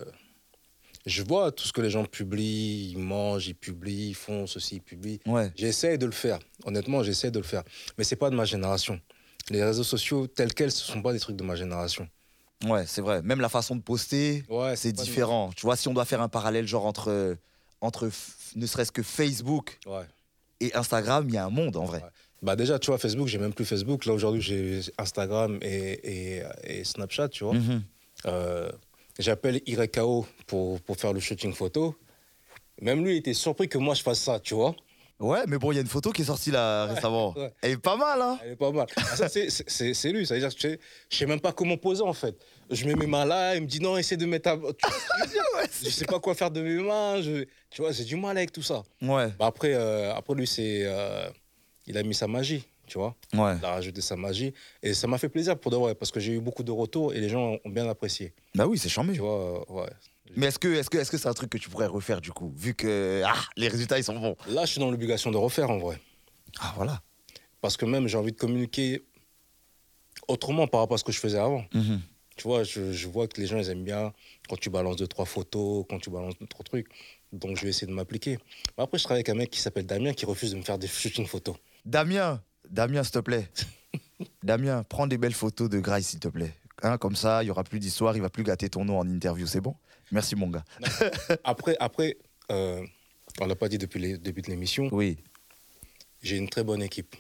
je 1.06 1.24
vois 1.24 1.52
tout 1.52 1.66
ce 1.66 1.74
que 1.74 1.82
les 1.82 1.90
gens 1.90 2.06
publient, 2.06 2.92
ils 2.92 2.98
mangent, 2.98 3.48
ils 3.48 3.56
publient, 3.56 4.10
ils 4.10 4.16
font 4.16 4.46
ceci, 4.46 4.76
ils 4.78 4.82
publient. 4.82 5.20
Ouais. 5.26 5.52
J'essaie 5.56 5.98
de 5.98 6.06
le 6.06 6.12
faire. 6.12 6.40
Honnêtement, 6.66 7.02
j'essaie 7.04 7.32
de 7.32 7.40
le 7.40 7.46
faire. 7.46 7.64
Mais 7.98 8.04
c'est 8.04 8.16
pas 8.16 8.30
de 8.30 8.36
ma 8.36 8.46
génération. 8.46 9.00
Les 9.52 9.64
réseaux 9.64 9.84
sociaux 9.84 10.28
tels 10.28 10.54
quels, 10.54 10.72
ce 10.72 10.84
sont 10.86 11.02
pas 11.02 11.14
des 11.14 11.20
trucs 11.20 11.36
de 11.36 11.44
ma 11.44 11.56
génération. 11.56 12.08
Ouais, 12.66 12.86
c'est 12.88 13.02
vrai. 13.02 13.22
Même 13.22 13.42
la 13.42 13.50
façon 13.50 13.76
de 13.76 13.82
poster, 13.82 14.44
Ouais, 14.50 14.76
c'est 14.76 14.92
de- 14.92 15.02
différent. 15.02 15.52
Tu 15.56 15.64
vois, 15.66 15.76
si 15.76 15.88
on 15.88 15.94
doit 15.94 16.06
faire 16.06 16.22
un 16.22 16.30
parallèle, 16.30 16.68
genre 16.68 16.86
entre, 16.86 17.36
entre 17.82 18.10
ne 18.56 18.66
serait-ce 18.66 18.92
que 18.92 19.04
Facebook 19.04 19.80
Ouais. 19.86 20.06
et 20.60 20.74
Instagram, 20.76 21.26
il 21.28 21.34
y 21.34 21.38
a 21.38 21.46
un 21.46 21.50
monde 21.50 21.76
en 21.78 21.86
vrai. 21.86 22.02
Ouais. 22.02 22.10
Bah 22.44 22.56
déjà, 22.56 22.80
tu 22.80 22.88
vois, 22.88 22.98
Facebook, 22.98 23.28
j'ai 23.28 23.38
même 23.40 23.54
plus 23.54 23.66
Facebook. 23.66 24.06
Là, 24.06 24.14
aujourd'hui, 24.14 24.42
j'ai 24.42 24.82
Instagram 24.98 25.60
et, 25.62 26.38
et, 26.38 26.44
et 26.64 26.84
Snapchat, 26.84 27.30
tu 27.30 27.44
vois. 27.44 27.54
Mhm. 27.54 27.84
Euh, 28.28 28.72
J'appelle 29.20 29.62
Irekao 29.68 30.26
pour, 30.48 30.80
pour 30.82 30.96
faire 30.98 31.14
le 31.14 31.20
shooting 31.20 31.54
photo. 31.54 31.96
Même 32.82 33.04
lui, 33.04 33.16
il 33.16 33.18
était 33.18 33.34
surpris 33.34 33.68
que 33.68 33.78
moi, 33.78 33.94
je 33.94 34.02
fasse 34.02 34.20
ça, 34.22 34.40
tu 34.40 34.54
vois. 34.56 34.76
Ouais, 35.22 35.44
mais 35.48 35.58
bon, 35.58 35.72
il 35.72 35.76
y 35.76 35.78
a 35.78 35.82
une 35.82 35.88
photo 35.88 36.12
qui 36.12 36.24
est 36.24 36.26
sortie 36.26 36.52
là 36.52 36.88
récemment. 36.88 37.34
ouais. 37.38 37.54
Elle 37.62 37.72
est 37.72 37.78
pas 37.78 37.96
mal, 37.96 38.22
hein 38.22 38.40
Elle 38.44 38.52
est 38.52 38.56
pas 38.56 38.72
mal. 38.72 38.88
Ah, 38.98 39.04
ça, 39.16 39.30
c'est- 39.30 39.50
c'est 39.50 39.70
c'est- 39.70 39.94
c'est 39.94 40.12
lui. 40.12 40.26
Ça 40.26 40.34
veut 40.34 40.40
dire 40.42 40.50
que 40.50 40.56
je 40.56 40.62
sais- 40.62 40.80
je 41.10 41.18
sais 41.18 41.26
même 41.28 41.40
pas 41.40 41.54
comment 41.54 41.78
poser, 41.78 42.02
en 42.02 42.14
fait. 42.14 42.36
Je 42.70 42.86
mets 42.86 42.96
mes 42.96 43.06
mains 43.08 43.26
là, 43.26 43.56
il 43.56 43.62
me 43.62 43.68
dit 43.68 43.80
non, 43.80 43.98
essaie 43.98 44.18
de 44.18 44.26
mettre 44.26 44.44
ta... 44.50 44.58
Que 44.58 44.62
je 45.84 45.90
sais 45.90 46.06
pas 46.06 46.20
quoi 46.20 46.34
faire 46.36 46.52
de 46.52 46.62
mes 46.62 46.82
mains. 46.82 47.22
je- 47.22 47.46
Tu 47.70 47.82
vois, 47.82 47.92
j'ai 47.92 48.04
du 48.04 48.16
mal 48.16 48.36
avec 48.38 48.52
tout 48.52 48.64
ça. 48.64 48.84
Ouais, 49.02 49.28
Bah, 49.40 49.46
après, 49.46 49.74
euh, 49.74 50.14
après, 50.14 50.34
lui, 50.36 50.48
c'est... 50.48 50.82
euh, 50.86 51.30
Il 51.88 51.98
a 51.98 52.04
mis 52.04 52.14
sa 52.14 52.28
magie, 52.28 52.64
tu 52.88 52.98
vois. 53.00 53.16
ouais. 53.34 53.56
Il 53.58 53.66
a 53.66 53.72
rajouté 53.72 54.02
sa 54.02 54.16
magie. 54.16 54.54
Et 54.84 54.94
ça 54.94 55.08
m'a 55.08 55.18
fait 55.18 55.30
plaisir 55.30 55.58
pour 55.58 55.72
de 55.72 55.78
vrai, 55.78 55.96
parce 55.96 56.12
que 56.12 56.20
j'ai 56.20 56.34
eu 56.34 56.40
beaucoup 56.40 56.64
de 56.64 56.72
retours 56.72 57.14
et 57.14 57.20
les 57.20 57.28
gens 57.30 57.58
ont 57.66 57.70
bien 57.70 57.88
apprécié. 57.90 58.34
Bah 58.56 58.66
oui, 58.68 58.78
c'est 58.78 58.88
charmé. 58.90 59.14
Tu 59.14 59.20
vois, 59.20 59.66
euh, 59.70 59.74
ouais. 59.74 59.90
Mais 60.36 60.48
est-ce 60.48 60.60
que 60.60 60.68
est-ce 60.68 60.90
que 60.90 60.98
est-ce 60.98 61.12
que 61.12 61.18
c'est 61.18 61.28
un 61.28 61.34
truc 61.34 61.50
que 61.50 61.58
tu 61.58 61.70
pourrais 61.70 61.88
refaire 61.88 62.22
du 62.22 62.32
coup, 62.32 62.54
vu 62.56 62.74
que 62.74 63.22
ah, 63.26 63.36
les 63.58 63.68
résultats 63.68 63.98
ils 63.98 64.04
sont 64.04 64.18
bons? 64.20 64.36
Là, 64.48 64.66
je 64.66 64.72
suis 64.72 64.80
dans 64.80 64.92
l'obligation 64.92 65.32
de 65.32 65.38
refaire, 65.38 65.70
en 65.70 65.78
vrai. 65.78 66.00
Ah 66.60 66.74
voilà. 66.76 67.02
Parce 67.62 67.78
que 67.78 67.86
même, 67.86 68.08
j'ai 68.08 68.18
envie 68.18 68.32
de 68.32 68.38
communiquer 68.38 69.04
autrement 70.28 70.68
par 70.68 70.82
rapport 70.82 70.96
à 70.96 70.98
ce 70.98 71.04
que 71.04 71.12
je 71.12 71.20
faisais 71.20 71.38
avant. 71.38 71.66
Mhm. 71.74 72.02
Tu 72.38 72.44
vois, 72.48 72.64
je, 72.64 72.92
je 72.92 73.08
vois 73.08 73.28
que 73.28 73.40
les 73.40 73.48
gens, 73.48 73.58
ils 73.58 73.70
aiment 73.70 73.84
bien 73.84 74.14
quand 74.50 74.60
tu 74.60 74.70
balances 74.70 74.96
deux, 74.96 75.08
trois 75.08 75.26
photos, 75.26 75.86
quand 75.90 76.00
tu 76.00 76.10
balances 76.10 76.38
deux, 76.40 76.48
trois 76.48 76.64
trucs. 76.64 76.88
Donc, 77.32 77.58
je 77.58 77.64
vais 77.64 77.70
essayer 77.70 77.88
de 77.88 77.94
m'appliquer. 77.94 78.40
Mais 78.78 78.84
après, 78.84 78.98
je 78.98 79.04
travaille 79.04 79.20
avec 79.20 79.30
un 79.30 79.36
mec 79.36 79.52
qui 79.52 79.60
s'appelle 79.60 79.86
Damien 79.86 80.14
qui 80.14 80.26
refuse 80.26 80.52
de 80.52 80.58
me 80.58 80.64
faire 80.64 80.78
des 80.78 80.88
shootings 80.88 81.28
photos. 81.28 81.56
Damien, 81.86 82.42
Damien, 82.70 83.04
s'il 83.04 83.14
te 83.14 83.20
plaît. 83.20 83.50
Damien, 84.44 84.84
prends 84.84 85.08
des 85.08 85.18
belles 85.18 85.34
photos 85.34 85.70
de 85.70 85.80
Grace, 85.80 86.08
s'il 86.08 86.20
te 86.20 86.30
plaît. 86.30 86.54
Hein, 86.84 86.98
comme 86.98 87.16
ça, 87.16 87.44
il 87.44 87.48
y 87.48 87.52
aura 87.52 87.64
plus 87.64 87.80
d'histoire, 87.80 88.16
il 88.16 88.22
va 88.22 88.30
plus 88.30 88.44
gâter 88.44 88.70
ton 88.70 88.86
nom 88.86 88.98
en 88.98 89.08
interview, 89.08 89.46
c'est 89.46 89.62
bon? 89.62 89.76
Merci 90.12 90.36
mon 90.36 90.48
gars. 90.50 90.64
Après, 91.44 91.76
après 91.80 92.18
euh, 92.52 92.86
on 93.40 93.46
l'a 93.46 93.56
pas 93.56 93.70
dit 93.70 93.78
depuis 93.78 94.00
le 94.00 94.18
début 94.18 94.42
de 94.42 94.50
l'émission, 94.50 94.90
Oui, 94.92 95.18
j'ai 96.22 96.36
une 96.38 96.50
très 96.50 96.64
bonne 96.64 96.82
équipe. 96.82 97.16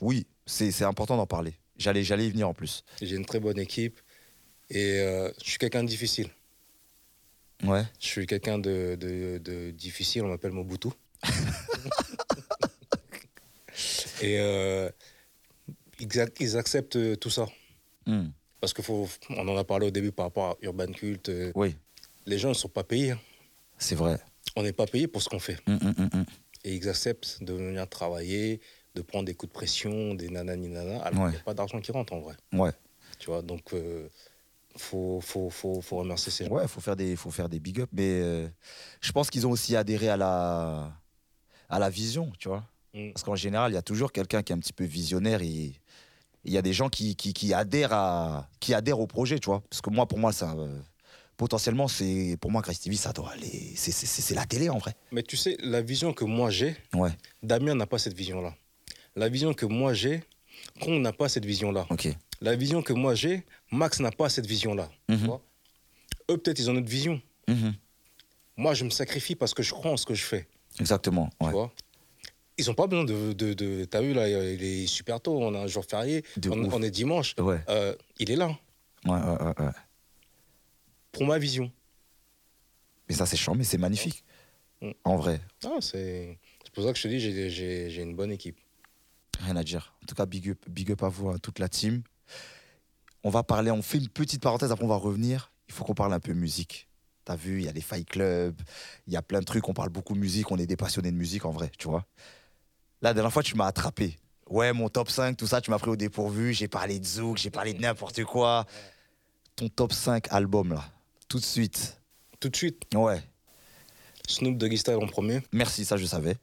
oui, 0.00 0.26
c'est 0.46 0.82
important 0.84 1.16
d'en 1.16 1.26
parler. 1.26 1.54
J'allais 1.76 2.04
j'allais 2.04 2.26
y 2.26 2.30
venir 2.30 2.48
en 2.48 2.54
plus. 2.54 2.84
J'ai 3.02 3.16
une 3.16 3.24
très 3.26 3.40
bonne 3.40 3.58
équipe 3.58 3.98
et 4.68 5.00
euh, 5.00 5.30
je 5.42 5.48
suis 5.50 5.58
quelqu'un 5.58 5.82
de 5.82 5.88
difficile. 5.88 6.28
Ouais. 7.64 7.84
Je 7.98 8.06
suis 8.06 8.26
quelqu'un 8.26 8.58
de, 8.58 8.96
de- 8.98 9.38
de 9.38 9.70
difficile, 9.70 10.22
on 10.22 10.28
m'appelle 10.28 10.52
Mobutu. 10.52 10.88
et 14.22 14.38
euh, 14.38 14.88
ils, 15.98 16.06
ac- 16.08 16.36
ils 16.40 16.56
acceptent 16.56 17.18
tout 17.18 17.30
ça. 17.30 17.46
Hmm. 18.06 18.28
Parce 18.60 18.72
qu'on 18.74 19.08
en 19.30 19.56
a 19.56 19.64
parlé 19.64 19.86
au 19.86 19.90
début 19.90 20.12
par 20.12 20.26
rapport 20.26 20.46
à 20.50 20.56
Urban 20.62 20.92
Cult. 20.92 21.28
euh, 21.30 21.50
Oui, 21.54 21.76
Les 22.30 22.38
gens 22.38 22.48
ne 22.50 22.54
sont 22.54 22.68
pas 22.68 22.84
payés. 22.84 23.10
hein. 23.10 23.18
c'est 23.76 23.96
vrai. 23.96 24.18
On 24.56 24.62
n'est 24.62 24.72
pas 24.72 24.86
payé 24.86 25.06
pour 25.08 25.20
ce 25.22 25.28
qu'on 25.28 25.40
fait. 25.40 25.58
Hmm, 25.66 25.74
hmm, 25.74 26.08
hmm. 26.14 26.24
Et 26.64 26.74
ils 26.76 26.88
acceptent 26.88 27.42
de 27.42 27.52
venir 27.52 27.88
travailler, 27.88 28.60
de 28.94 29.02
prendre 29.02 29.24
des 29.24 29.34
coups 29.34 29.50
de 29.52 29.54
pression, 29.54 30.14
des 30.14 30.28
nanani 30.28 30.68
nana, 30.68 31.02
alors 31.02 31.20
Ouais. 31.22 31.26
qu'il 31.30 31.36
n'y 31.36 31.40
a 31.40 31.44
pas 31.44 31.54
d'argent 31.54 31.80
qui 31.80 31.90
rentre 31.92 32.12
en 32.12 32.20
vrai. 32.20 32.36
Ouais. 32.52 32.70
Tu 33.18 33.26
vois, 33.26 33.42
donc 33.42 33.72
euh, 33.74 34.08
faut, 34.76 35.20
faut, 35.20 35.50
faut, 35.50 35.80
faut 35.80 35.96
remercier 35.98 36.30
ces 36.30 36.46
gens. 36.46 36.52
Ouais, 36.52 36.68
faut 36.68 36.80
faire 36.80 36.96
des, 36.96 37.16
faut 37.16 37.30
faire 37.30 37.48
des 37.48 37.58
big 37.60 37.80
up, 37.80 37.90
mais 37.92 38.20
euh, 38.22 38.48
je 39.00 39.10
pense 39.12 39.28
qu'ils 39.30 39.46
ont 39.46 39.50
aussi 39.50 39.74
adhéré 39.76 40.08
à 40.08 40.16
la, 40.16 40.92
à 41.68 41.78
la 41.78 41.90
vision, 41.90 42.30
tu 42.38 42.48
vois. 42.48 42.64
Mm. 42.94 43.10
Parce 43.12 43.24
qu'en 43.24 43.36
général, 43.36 43.72
il 43.72 43.74
y 43.74 43.78
a 43.78 43.82
toujours 43.82 44.12
quelqu'un 44.12 44.42
qui 44.42 44.52
est 44.52 44.56
un 44.56 44.60
petit 44.60 44.72
peu 44.72 44.84
visionnaire 44.84 45.42
et 45.42 45.72
il 46.44 46.52
y 46.52 46.58
a 46.58 46.62
des 46.62 46.72
gens 46.72 46.88
qui, 46.88 47.16
qui, 47.16 47.32
qui 47.34 47.52
adhèrent 47.54 47.92
à, 47.92 48.48
qui 48.60 48.72
adhèrent 48.74 49.00
au 49.00 49.06
projet, 49.06 49.38
tu 49.38 49.46
vois. 49.46 49.62
Parce 49.68 49.80
que 49.82 49.90
moi, 49.90 50.06
pour 50.06 50.18
moi, 50.18 50.32
ça, 50.32 50.54
euh, 50.56 50.80
potentiellement, 51.40 51.88
c'est, 51.88 52.36
pour 52.38 52.50
moi, 52.50 52.60
Grace 52.60 52.80
TV, 52.80 52.96
ça 52.96 53.14
doit 53.14 53.30
aller, 53.30 53.72
c'est, 53.74 54.34
la 54.34 54.44
télé 54.44 54.68
en 54.68 54.76
vrai. 54.76 54.94
Mais 55.10 55.22
tu 55.22 55.38
sais, 55.38 55.56
la 55.60 55.80
vision 55.80 56.12
que 56.12 56.26
moi 56.26 56.50
j'ai, 56.50 56.76
Ouais, 56.92 57.08
Damien 57.42 57.74
n'a 57.74 57.86
pas 57.86 57.96
cette 57.96 58.12
vision-là. 58.12 58.54
La 59.16 59.30
vision 59.30 59.54
que 59.54 59.64
moi 59.64 59.94
j'ai, 59.94 60.22
Kong 60.82 61.00
n'a 61.00 61.14
pas 61.14 61.30
cette 61.30 61.46
vision-là. 61.46 61.86
La 62.42 62.56
vision 62.56 62.82
que 62.82 62.92
moi 62.92 63.14
j'ai, 63.14 63.42
Max 63.72 64.00
n'a 64.00 64.10
pas 64.10 64.28
cette 64.28 64.44
vision-là. 64.44 64.90
Mhm. 65.08 65.38
Eux, 66.30 66.36
peut-être, 66.36 66.58
ils 66.58 66.68
ont 66.68 66.74
notre 66.74 66.90
vision. 66.90 67.22
Mhm. 67.48 67.72
Moi, 68.58 68.74
je 68.74 68.84
me 68.84 68.90
sacrifie 68.90 69.34
parce 69.34 69.54
que 69.54 69.62
je 69.62 69.72
crois 69.72 69.90
en 69.92 69.96
ce 69.96 70.04
que 70.04 70.14
je 70.14 70.24
fais. 70.24 70.46
Exactement. 70.78 71.30
Tu 71.40 71.46
Ouais. 71.46 71.52
vois? 71.52 71.72
Ils 72.58 72.66
n'ont 72.66 72.74
pas 72.74 72.86
besoin 72.86 73.04
de, 73.06 73.32
de, 73.32 73.54
de- 73.54 73.84
T'as 73.86 74.02
vu, 74.02 74.12
là, 74.12 74.28
il 74.28 74.62
est 74.62 74.86
super 74.86 75.18
tôt. 75.22 75.38
On 75.40 75.54
a 75.54 75.60
un 75.60 75.66
jour 75.66 75.86
férié. 75.88 76.22
On, 76.50 76.82
est 76.82 76.90
dimanche. 76.90 77.34
Ouais, 77.38 77.60
Euh, 77.70 77.94
il 78.18 78.30
est 78.30 78.36
là 78.36 78.48
ouais, 79.06 79.12
ouais, 79.12 79.42
ouais, 79.46 79.64
ouais. 79.64 79.72
Pour 81.12 81.24
ma 81.26 81.38
vision. 81.38 81.70
Mais 83.08 83.14
ça, 83.14 83.26
c'est 83.26 83.36
chiant, 83.36 83.54
mais 83.54 83.64
c'est 83.64 83.78
magnifique. 83.78 84.24
En 85.04 85.16
vrai, 85.16 85.40
Ah, 85.64 85.76
c'est 85.80 86.38
pour 86.72 86.84
ça 86.84 86.92
que 86.92 86.98
je 86.98 87.02
te 87.02 87.08
dis, 87.08 87.20
j'ai- 87.50 88.02
une 88.02 88.16
bonne 88.16 88.32
équipe. 88.32 88.56
rien 89.40 89.56
à 89.56 89.62
dire. 89.64 89.94
En 90.02 90.06
tout 90.06 90.14
cas, 90.14 90.26
big 90.26 90.50
up, 90.50 90.58
big 90.68 90.90
up 90.92 91.02
à 91.02 91.08
vous, 91.08 91.30
à 91.30 91.38
toute 91.38 91.58
la 91.58 91.68
team. 91.68 92.02
On 93.24 93.30
va 93.30 93.42
parler, 93.42 93.70
on 93.70 93.82
fait 93.82 93.98
une 93.98 94.08
petite 94.08 94.40
parenthèse, 94.42 94.70
après 94.72 94.84
on 94.84 94.88
va 94.88 94.96
revenir. 94.96 95.52
Il 95.68 95.74
faut 95.74 95.84
qu'on 95.84 95.94
parle 95.94 96.12
un 96.14 96.20
peu 96.20 96.32
musique. 96.32 96.88
T'as 97.24 97.36
vu, 97.36 97.58
il 97.60 97.64
y 97.64 97.68
a 97.68 97.72
les 97.72 97.80
Fight 97.82 98.08
Club, 98.08 98.60
il 99.06 99.12
y 99.12 99.16
a 99.16 99.22
plein 99.22 99.40
de 99.40 99.44
trucs, 99.44 99.68
on 99.68 99.74
parle 99.74 99.90
beaucoup 99.90 100.14
musique, 100.14 100.50
on 100.50 100.56
est 100.56 100.66
des 100.66 100.76
passionnés 100.76 101.10
de 101.10 101.16
musique 101.16 101.44
en 101.44 101.50
vrai, 101.50 101.70
tu 101.78 101.88
vois. 101.88 102.06
La 103.02 103.12
dernière 103.14 103.32
fois, 103.32 103.42
tu 103.42 103.54
m'as 103.56 103.66
attrapé. 103.66 104.18
Ouais, 104.48 104.72
mon 104.72 104.88
top 104.88 105.10
5, 105.10 105.36
tout 105.36 105.46
ça, 105.46 105.60
tu 105.60 105.70
m'as 105.70 105.78
pris 105.78 105.90
au 105.90 105.96
dépourvu. 105.96 106.52
J'ai 106.54 106.68
parlé 106.68 106.98
de 106.98 107.04
Zouk, 107.04 107.36
j'ai 107.38 107.50
parlé 107.50 107.72
de 107.74 107.80
n'importe 107.80 108.24
quoi. 108.24 108.66
Ton 109.56 109.68
top 109.68 109.92
5 109.92 110.26
album, 110.32 110.72
là, 110.72 110.84
tout 111.30 111.38
de 111.38 111.44
suite. 111.44 111.96
Tout 112.40 112.48
de 112.50 112.56
suite, 112.56 112.82
Ouais, 112.94 113.22
Snoop 114.28 114.56
Doggy 114.58 114.76
Style 114.78 114.94
en 114.96 115.06
premier. 115.06 115.40
merci, 115.52 115.84
ça 115.86 115.96
je 115.96 116.04
savais. 116.06 116.36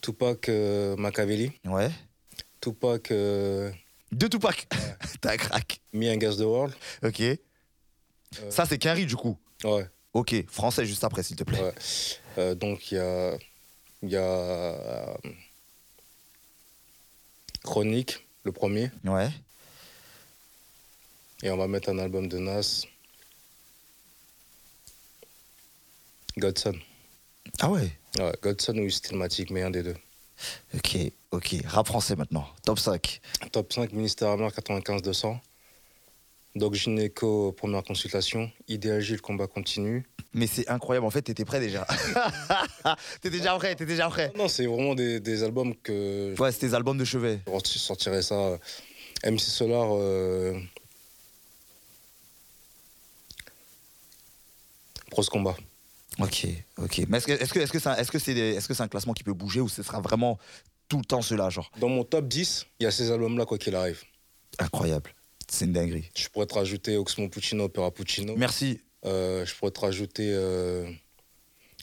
Tupac 0.00 0.48
euh, 0.48 0.96
Machiavelli. 0.96 1.52
Ouais. 1.66 1.90
Tupac 2.60 3.10
euh, 3.10 3.70
De 4.12 4.26
Tupac. 4.28 4.66
T'as 5.20 5.32
un 5.32 5.36
crack. 5.36 5.80
Me 5.92 6.08
Against 6.10 6.38
the 6.38 6.42
World. 6.42 6.74
Ok. 7.02 7.20
Euh, 7.20 7.36
Ça, 8.50 8.64
c'est 8.66 8.78
Quinry, 8.78 9.04
du 9.06 9.16
coup. 9.16 9.36
Ouais. 9.64 9.86
Ok, 10.14 10.34
français 10.48 10.84
juste 10.86 11.04
après, 11.04 11.22
s'il 11.22 11.36
te 11.36 11.44
plaît. 11.44 11.60
Ouais. 11.60 11.74
Euh, 12.38 12.54
donc 12.54 12.90
il 12.90 12.96
y 12.96 12.98
a, 12.98 13.36
il 14.02 14.10
y 14.10 14.16
a 14.16 14.20
euh, 14.22 15.14
Chronique, 17.62 18.26
le 18.44 18.52
premier, 18.52 18.90
Ouais. 19.04 19.28
et 21.42 21.50
on 21.50 21.56
va 21.56 21.66
mettre 21.68 21.90
un 21.90 21.98
album 21.98 22.28
de 22.28 22.38
Nas. 22.38 22.84
Godson. 26.40 26.74
Ah 27.60 27.70
ouais? 27.70 27.92
Ouais, 28.18 28.32
Godson 28.42 28.76
ou 28.78 28.90
Stillmatic, 28.90 29.50
mais 29.50 29.62
un 29.62 29.70
des 29.70 29.82
deux. 29.82 29.96
Ok, 30.74 30.96
ok. 31.30 31.56
Rap 31.66 31.86
français 31.86 32.16
maintenant. 32.16 32.46
Top 32.64 32.78
5. 32.78 33.20
Top 33.52 33.72
5, 33.72 33.92
Ministère 33.92 34.30
Amère 34.30 34.50
95-200. 34.50 35.38
Doc 36.56 36.74
Gynéco, 36.74 37.52
première 37.52 37.84
consultation. 37.84 38.50
Idéal 38.66 39.00
J, 39.00 39.12
le 39.12 39.18
combat 39.20 39.46
continue. 39.46 40.04
Mais 40.32 40.46
c'est 40.48 40.68
incroyable, 40.68 41.06
en 41.06 41.10
fait, 41.10 41.22
t'étais 41.22 41.44
prêt 41.44 41.60
déjà. 41.60 41.86
t'étais 43.20 43.36
déjà 43.38 43.54
prêt, 43.56 43.70
t'étais 43.76 43.86
déjà 43.92 44.08
prêt. 44.08 44.32
Non, 44.36 44.48
c'est 44.48 44.66
vraiment 44.66 44.94
des, 44.94 45.20
des 45.20 45.42
albums 45.44 45.74
que 45.76 46.34
Ouais, 46.40 46.50
c'est 46.50 46.60
tes 46.68 46.74
albums 46.74 46.98
de 46.98 47.04
chevet. 47.04 47.40
je 47.46 47.78
sortirais 47.78 48.22
ça. 48.22 48.34
euh, 48.34 48.58
MC 49.24 49.40
Solar, 49.40 49.88
euh, 49.92 50.58
Combat. 55.30 55.54
Ok, 56.18 56.46
ok. 56.78 57.02
Mais 57.08 57.18
est-ce 57.18 57.26
que 57.26 57.32
est-ce 57.32 57.52
que 57.54 57.58
est-ce 57.60 57.72
que 57.72 57.78
c'est 57.78 57.88
un, 57.88 57.96
est-ce 57.96 58.10
que 58.10 58.18
c'est 58.18 58.34
des- 58.34 58.54
est-ce 58.54 58.68
que 58.68 58.74
c'est 58.74 58.82
un 58.82 58.88
classement 58.88 59.12
qui 59.14 59.22
peut 59.24 59.32
bouger 59.32 59.60
ou 59.60 59.68
ce 59.68 59.82
sera 59.82 60.00
vraiment 60.00 60.38
tout 60.88 60.98
le 60.98 61.04
temps 61.04 61.22
cela, 61.22 61.50
genre 61.50 61.70
Dans 61.78 61.88
mon 61.88 62.04
top 62.04 62.26
10, 62.26 62.66
il 62.80 62.84
y 62.84 62.86
a 62.86 62.90
ces 62.90 63.10
albums-là, 63.12 63.46
quoi 63.46 63.58
qu'il 63.58 63.74
arrive. 63.76 64.02
Incroyable. 64.58 65.14
C'est 65.48 65.64
une 65.64 65.72
dinguerie. 65.72 66.10
Je 66.16 66.28
pourrais 66.28 66.46
te 66.46 66.54
rajouter 66.54 66.96
Oxmo 66.96 67.28
Puccino, 67.28 67.64
Opera 67.64 67.90
Puccino. 67.90 68.34
Merci. 68.36 68.80
Euh, 69.06 69.46
je 69.46 69.54
pourrais 69.54 69.70
te 69.70 69.80
rajouter 69.80 70.30
euh, 70.32 70.90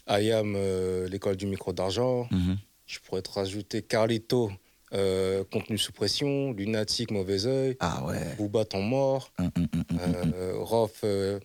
Ayam, 0.05 0.53
euh, 0.55 1.07
l'école 1.09 1.35
du 1.35 1.45
micro 1.47 1.73
d'argent. 1.73 2.27
Mhm. 2.31 2.57
Je 2.85 2.99
pourrais 2.99 3.21
te 3.21 3.29
rajouter 3.31 3.81
Carlito, 3.81 4.51
euh, 4.93 5.43
contenu 5.51 5.77
sous 5.77 5.91
pression. 5.91 6.53
Lunatic, 6.53 7.11
mauvais 7.11 7.45
oeil. 7.45 7.75
Ah 7.79 8.05
ouais. 8.05 8.35
Booba, 8.37 8.63
temps 8.65 8.81
mort. 8.81 9.31
Hum, 9.39 9.51
hum. 9.57 9.83
Euh, 9.99 10.53
Rof, 10.59 11.01
euh, 11.03 11.39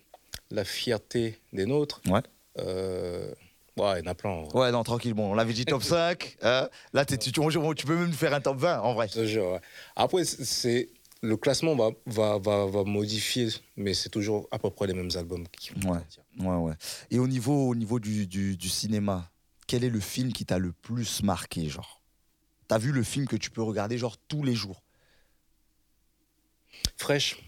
la 0.51 0.64
fierté 0.64 1.39
des 1.53 1.66
nôtres. 1.66 2.01
Ouais. 2.07 2.20
Euh, 2.59 3.32
ouais, 3.76 4.00
il 4.00 4.05
y 4.05 4.09
en 4.09 4.11
a 4.11 4.14
plein. 4.14 4.30
en. 4.30 4.48
Ouais, 4.57 4.70
non, 4.70 4.82
tranquille. 4.82 5.14
Bon, 5.14 5.32
on 5.32 5.34
l'avait 5.34 5.53
dit 5.53 5.64
top 5.64 5.82
5. 5.82 6.36
hein. 6.42 6.68
Là, 6.92 7.05
t'es- 7.05 7.18
tu, 7.18 7.32
tu, 7.32 7.86
peux 7.86 7.96
même 7.96 8.12
faire 8.12 8.34
un 8.34 8.40
top 8.40 8.59
20, 8.59 8.80
en 8.80 8.94
vrai. 8.94 9.09
Jure, 9.09 9.53
ouais. 9.53 9.61
Après, 9.96 10.24
c'est- 10.24 10.88
le 11.22 11.36
classement 11.36 11.76
va, 11.76 11.90
va, 12.07 12.38
va, 12.38 12.66
va 12.66 12.82
modifier, 12.84 13.48
mais 13.76 13.94
c'est 13.94 14.09
toujours 14.09 14.48
à 14.50 14.59
peu 14.59 14.70
près 14.70 14.88
les 14.88 14.94
mêmes 14.94 15.11
albums 15.14 15.46
qui 15.48 15.70
vont 15.70 15.92
Ouais. 15.92 16.00
Ouais, 16.40 16.57
ouais. 16.57 16.74
Et 17.11 17.18
au 17.20 17.28
niveau, 17.28 17.68
au 17.68 17.74
niveau 17.76 18.00
du, 18.00 18.26
du, 18.26 18.57
du 18.57 18.68
cinéma, 18.68 19.30
quel 19.68 19.84
est 19.84 19.88
le 19.90 20.00
film 20.00 20.32
qui 20.32 20.44
t'a 20.44 20.59
le 20.59 20.72
plus 20.72 21.22
marqué, 21.22 21.68
genre? 21.68 22.03
T'as 22.66 22.78
vu 22.78 22.90
le 22.90 23.03
film 23.05 23.26
que 23.28 23.36
tu 23.36 23.50
peux 23.50 23.62
regarder, 23.62 23.98
genre, 23.98 24.16
tous 24.16 24.42
les 24.42 24.55
jours? 24.55 24.82
Fresh. 26.96 27.38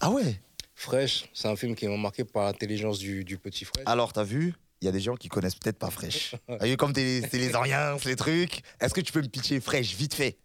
Ah 0.00 0.10
ouais? 0.10 0.40
Fresh, 0.74 1.26
c'est 1.32 1.48
un 1.48 1.56
film 1.56 1.74
qui 1.74 1.86
m'a 1.86 1.96
marqué 1.96 2.24
par 2.24 2.44
l'intelligence 2.46 2.98
du, 2.98 3.24
du 3.24 3.38
petit 3.38 3.64
Fresh. 3.64 3.84
Alors, 3.86 4.12
t'as 4.12 4.24
vu 4.24 4.54
Il 4.80 4.86
y 4.86 4.88
a 4.88 4.92
des 4.92 5.00
gens 5.00 5.14
qui 5.16 5.28
connaissent 5.28 5.54
peut-être 5.54 5.78
pas 5.78 5.90
Fresh. 5.90 6.34
Vu 6.62 6.76
comme 6.76 6.92
t'es 6.92 7.22
les 7.32 7.54
Oriens, 7.54 7.96
les 8.04 8.16
trucs 8.16 8.62
Est-ce 8.80 8.92
que 8.92 9.00
tu 9.00 9.12
peux 9.12 9.22
me 9.22 9.28
pitcher 9.28 9.60
Fresh, 9.60 9.94
vite 9.94 10.14
fait? 10.14 10.36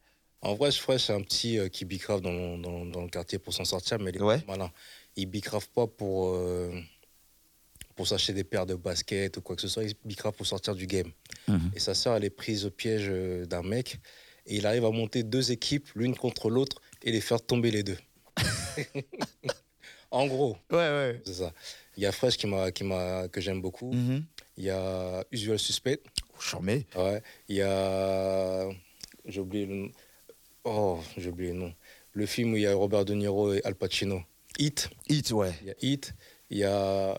En 0.42 0.54
vrai, 0.56 0.72
Fresh, 0.72 1.06
c'est 1.08 1.14
un 1.14 1.22
petit 1.22 1.58
euh, 1.60 1.68
qui 1.68 1.84
bicrave 1.84 2.22
dans, 2.22 2.58
dans, 2.58 2.86
dans 2.86 3.02
le 3.02 3.10
quartier 3.10 3.40
pour 3.40 3.54
s'en 3.54 3.66
sortir, 3.66 4.00
mais 4.00 4.12
il 4.12 4.18
est 4.18 4.22
Ouais. 4.22 4.42
malin. 4.48 4.72
Il 5.18 5.26
bicrave 5.26 5.68
pas 5.70 5.86
pour, 5.88 6.30
euh, 6.30 6.72
pour 7.96 8.08
s'acheter 8.08 8.32
des 8.34 8.46
paires 8.46 8.66
de 8.66 8.76
baskets 8.76 9.36
ou 9.38 9.42
quoi 9.42 9.56
que 9.58 9.62
ce 9.62 9.68
soit, 9.68 9.84
il 9.84 9.94
bicrave 10.06 10.34
pour 10.34 10.46
sortir 10.46 10.76
du 10.76 10.88
game. 10.88 11.12
Mhm. 11.50 11.72
Et 11.76 11.80
sa 11.80 11.94
sœur, 11.94 12.16
elle 12.16 12.24
est 12.24 12.30
prise 12.30 12.66
au 12.66 12.70
piège 12.72 13.08
euh, 13.10 13.46
d'un 13.46 13.64
mec, 13.64 13.98
et 14.46 14.56
il 14.58 14.66
arrive 14.66 14.86
à 14.86 14.92
monter 14.92 15.24
deux 15.24 15.52
équipes, 15.52 15.90
l'une 15.96 16.16
contre 16.16 16.50
l'autre, 16.50 16.80
et 17.04 17.12
les 17.12 17.20
faire 17.22 17.42
tomber 17.42 17.72
les 17.72 17.84
deux. 17.84 17.98
en 20.12 20.28
gros, 20.28 20.58
Ouais, 20.72 20.78
ouais. 20.78 21.22
c'est 21.26 21.34
ça. 21.36 21.54
Il 21.98 22.04
y 22.04 22.06
a 22.06 22.12
Fresh 22.12 22.38
qui 22.38 22.48
m'a, 22.48 22.72
qui 22.72 22.84
m'a, 22.84 23.28
que 23.28 23.42
j'aime 23.42 23.62
beaucoup. 23.62 23.92
Mhm. 23.92 24.24
Il 24.58 24.64
y 24.66 24.70
a 24.70 25.24
Usual 25.32 25.60
Suspect. 25.60 26.02
Oh, 26.34 26.40
Charmé. 26.42 26.86
Ouais. 26.96 27.22
Il 27.48 27.58
y 27.58 27.62
a. 27.62 28.68
J'ai 29.26 29.40
oublié 29.42 29.66
le 29.66 29.76
nom. 29.76 29.92
Oh, 30.64 31.00
j'ai 31.18 31.30
oublié 31.30 31.52
le 31.52 31.60
nom. 31.60 31.74
Le 32.14 32.26
film 32.26 32.54
où 32.54 32.58
il 32.58 32.64
y 32.64 32.68
a 32.68 32.74
Robert 32.74 33.06
De 33.06 33.14
Niro 33.14 33.54
et 33.54 33.62
Al 33.64 33.76
Pacino. 33.76 34.22
Hit. 34.58 34.90
Hit, 35.10 35.32
ouais. 35.32 35.54
Il 35.62 35.68
y 35.68 35.72
a 35.72 35.76
Hit. 35.82 36.14
Il 36.50 36.58
y 36.58 36.64
a 36.64 37.18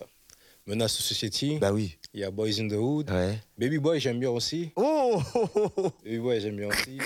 Menace 0.66 0.96
to 0.96 1.02
Society. 1.02 1.58
Bah 1.58 1.72
oui. 1.72 1.96
Il 2.12 2.20
y 2.20 2.24
a 2.24 2.30
Boys 2.30 2.58
in 2.60 2.68
the 2.68 2.72
Hood. 2.72 3.10
Ouais. 3.10 3.38
Baby 3.56 3.78
Boy, 3.78 4.00
j'aime 4.00 4.18
bien 4.18 4.30
aussi. 4.30 4.72
Oh, 4.76 5.22
oh, 5.34 5.48
oh, 5.54 5.72
oh. 5.76 5.90
Baby 6.04 6.18
Boy, 6.18 6.40
j'aime 6.40 6.56
bien 6.56 6.68
aussi. 6.68 6.98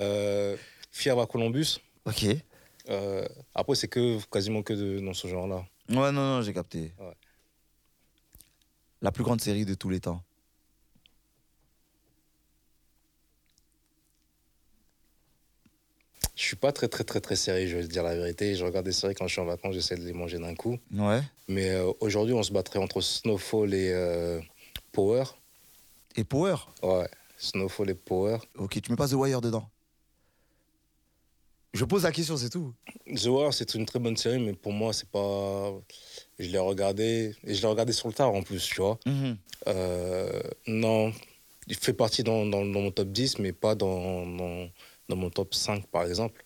Euh, 0.00 0.56
Fier 0.90 1.18
à 1.18 1.26
Columbus. 1.26 1.78
Ok. 2.04 2.24
Euh, 2.88 3.26
après, 3.54 3.74
c'est 3.74 3.88
que 3.88 4.18
quasiment 4.30 4.62
que 4.62 4.72
de, 4.72 5.00
dans 5.00 5.14
ce 5.14 5.28
genre-là. 5.28 5.66
Ouais, 5.90 6.12
non, 6.12 6.36
non, 6.36 6.42
j'ai 6.42 6.52
capté. 6.52 6.94
Ouais. 6.98 7.14
La 9.02 9.12
plus 9.12 9.24
grande 9.24 9.40
série 9.40 9.64
de 9.64 9.74
tous 9.74 9.90
les 9.90 10.00
temps. 10.00 10.22
Je 16.34 16.44
suis 16.44 16.56
pas 16.56 16.70
très, 16.70 16.86
très, 16.88 17.02
très, 17.02 17.20
très 17.20 17.34
sérieux, 17.34 17.66
je 17.66 17.76
vais 17.76 17.82
te 17.82 17.88
dire 17.88 18.04
la 18.04 18.14
vérité. 18.14 18.54
Je 18.54 18.64
regarde 18.64 18.86
des 18.86 18.92
séries 18.92 19.14
quand 19.14 19.26
je 19.26 19.32
suis 19.32 19.40
en 19.40 19.44
vacances, 19.44 19.74
j'essaie 19.74 19.96
de 19.96 20.04
les 20.04 20.12
manger 20.12 20.38
d'un 20.38 20.54
coup. 20.54 20.78
Ouais. 20.92 21.20
Mais 21.48 21.70
euh, 21.70 21.92
aujourd'hui, 22.00 22.32
on 22.32 22.44
se 22.44 22.52
battrait 22.52 22.78
entre 22.78 23.00
Snowfall 23.00 23.74
et 23.74 23.90
euh, 23.92 24.40
Power. 24.92 25.24
Et 26.14 26.22
Power? 26.22 26.56
Ouais, 26.82 27.08
Snowfall 27.38 27.90
et 27.90 27.94
Power. 27.94 28.38
Ok, 28.56 28.80
tu 28.80 28.90
mets 28.90 28.96
pas 28.96 29.08
The 29.08 29.14
Wire 29.14 29.40
dedans. 29.40 29.68
Je 31.74 31.84
pose 31.84 32.04
la 32.04 32.12
question, 32.12 32.36
c'est 32.36 32.48
tout. 32.48 32.74
The 33.14 33.26
Wire, 33.26 33.52
c'est 33.52 33.74
une 33.74 33.84
très 33.86 33.98
bonne 33.98 34.16
série, 34.16 34.38
mais 34.40 34.54
pour 34.54 34.72
moi, 34.72 34.92
c'est 34.92 35.08
pas. 35.08 35.72
Je 36.38 36.48
l'ai 36.48 36.58
regardé, 36.58 37.34
et 37.44 37.54
je 37.54 37.60
l'ai 37.62 37.68
regardé 37.68 37.92
sur 37.92 38.08
le 38.08 38.14
tard 38.14 38.32
en 38.32 38.42
plus, 38.42 38.64
tu 38.66 38.76
vois. 38.80 38.98
Mhm. 39.06 39.36
Euh, 39.66 40.40
non, 40.66 41.12
il 41.66 41.76
fait 41.76 41.92
partie 41.92 42.22
dans, 42.22 42.46
dans- 42.46 42.64
dans 42.64 42.80
mon 42.80 42.90
top 42.90 43.08
10, 43.08 43.38
mais 43.38 43.52
pas 43.52 43.74
dans, 43.74 44.26
dans, 44.26 44.68
dans 45.08 45.16
mon 45.16 45.30
top 45.30 45.54
5, 45.54 45.86
par 45.88 46.04
exemple. 46.06 46.44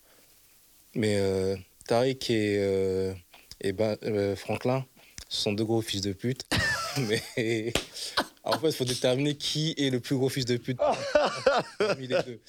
Mais 0.95 1.17
euh, 1.19 1.57
Tariq 1.87 2.31
et, 2.31 2.57
euh, 2.59 3.15
et 3.61 3.73
ben, 3.73 3.97
euh, 4.03 4.35
Franklin 4.37 4.85
sont 5.29 5.53
deux 5.53 5.65
gros 5.65 5.83
fils 5.83 6.01
de 6.01 6.13
pute. 6.13 6.45
Mais 7.09 7.73
en 8.45 8.59
fait, 8.59 8.69
il 8.69 8.73
faut 8.75 8.85
déterminer 8.85 9.37
qui 9.37 9.75
est 9.79 9.91
le 9.91 10.01
plus 10.01 10.17
gros 10.17 10.29
fils 10.29 10.45
de 10.45 10.57
pute 10.57 10.79
parmi 11.79 12.07
les 12.07 12.23
deux. 12.23 12.41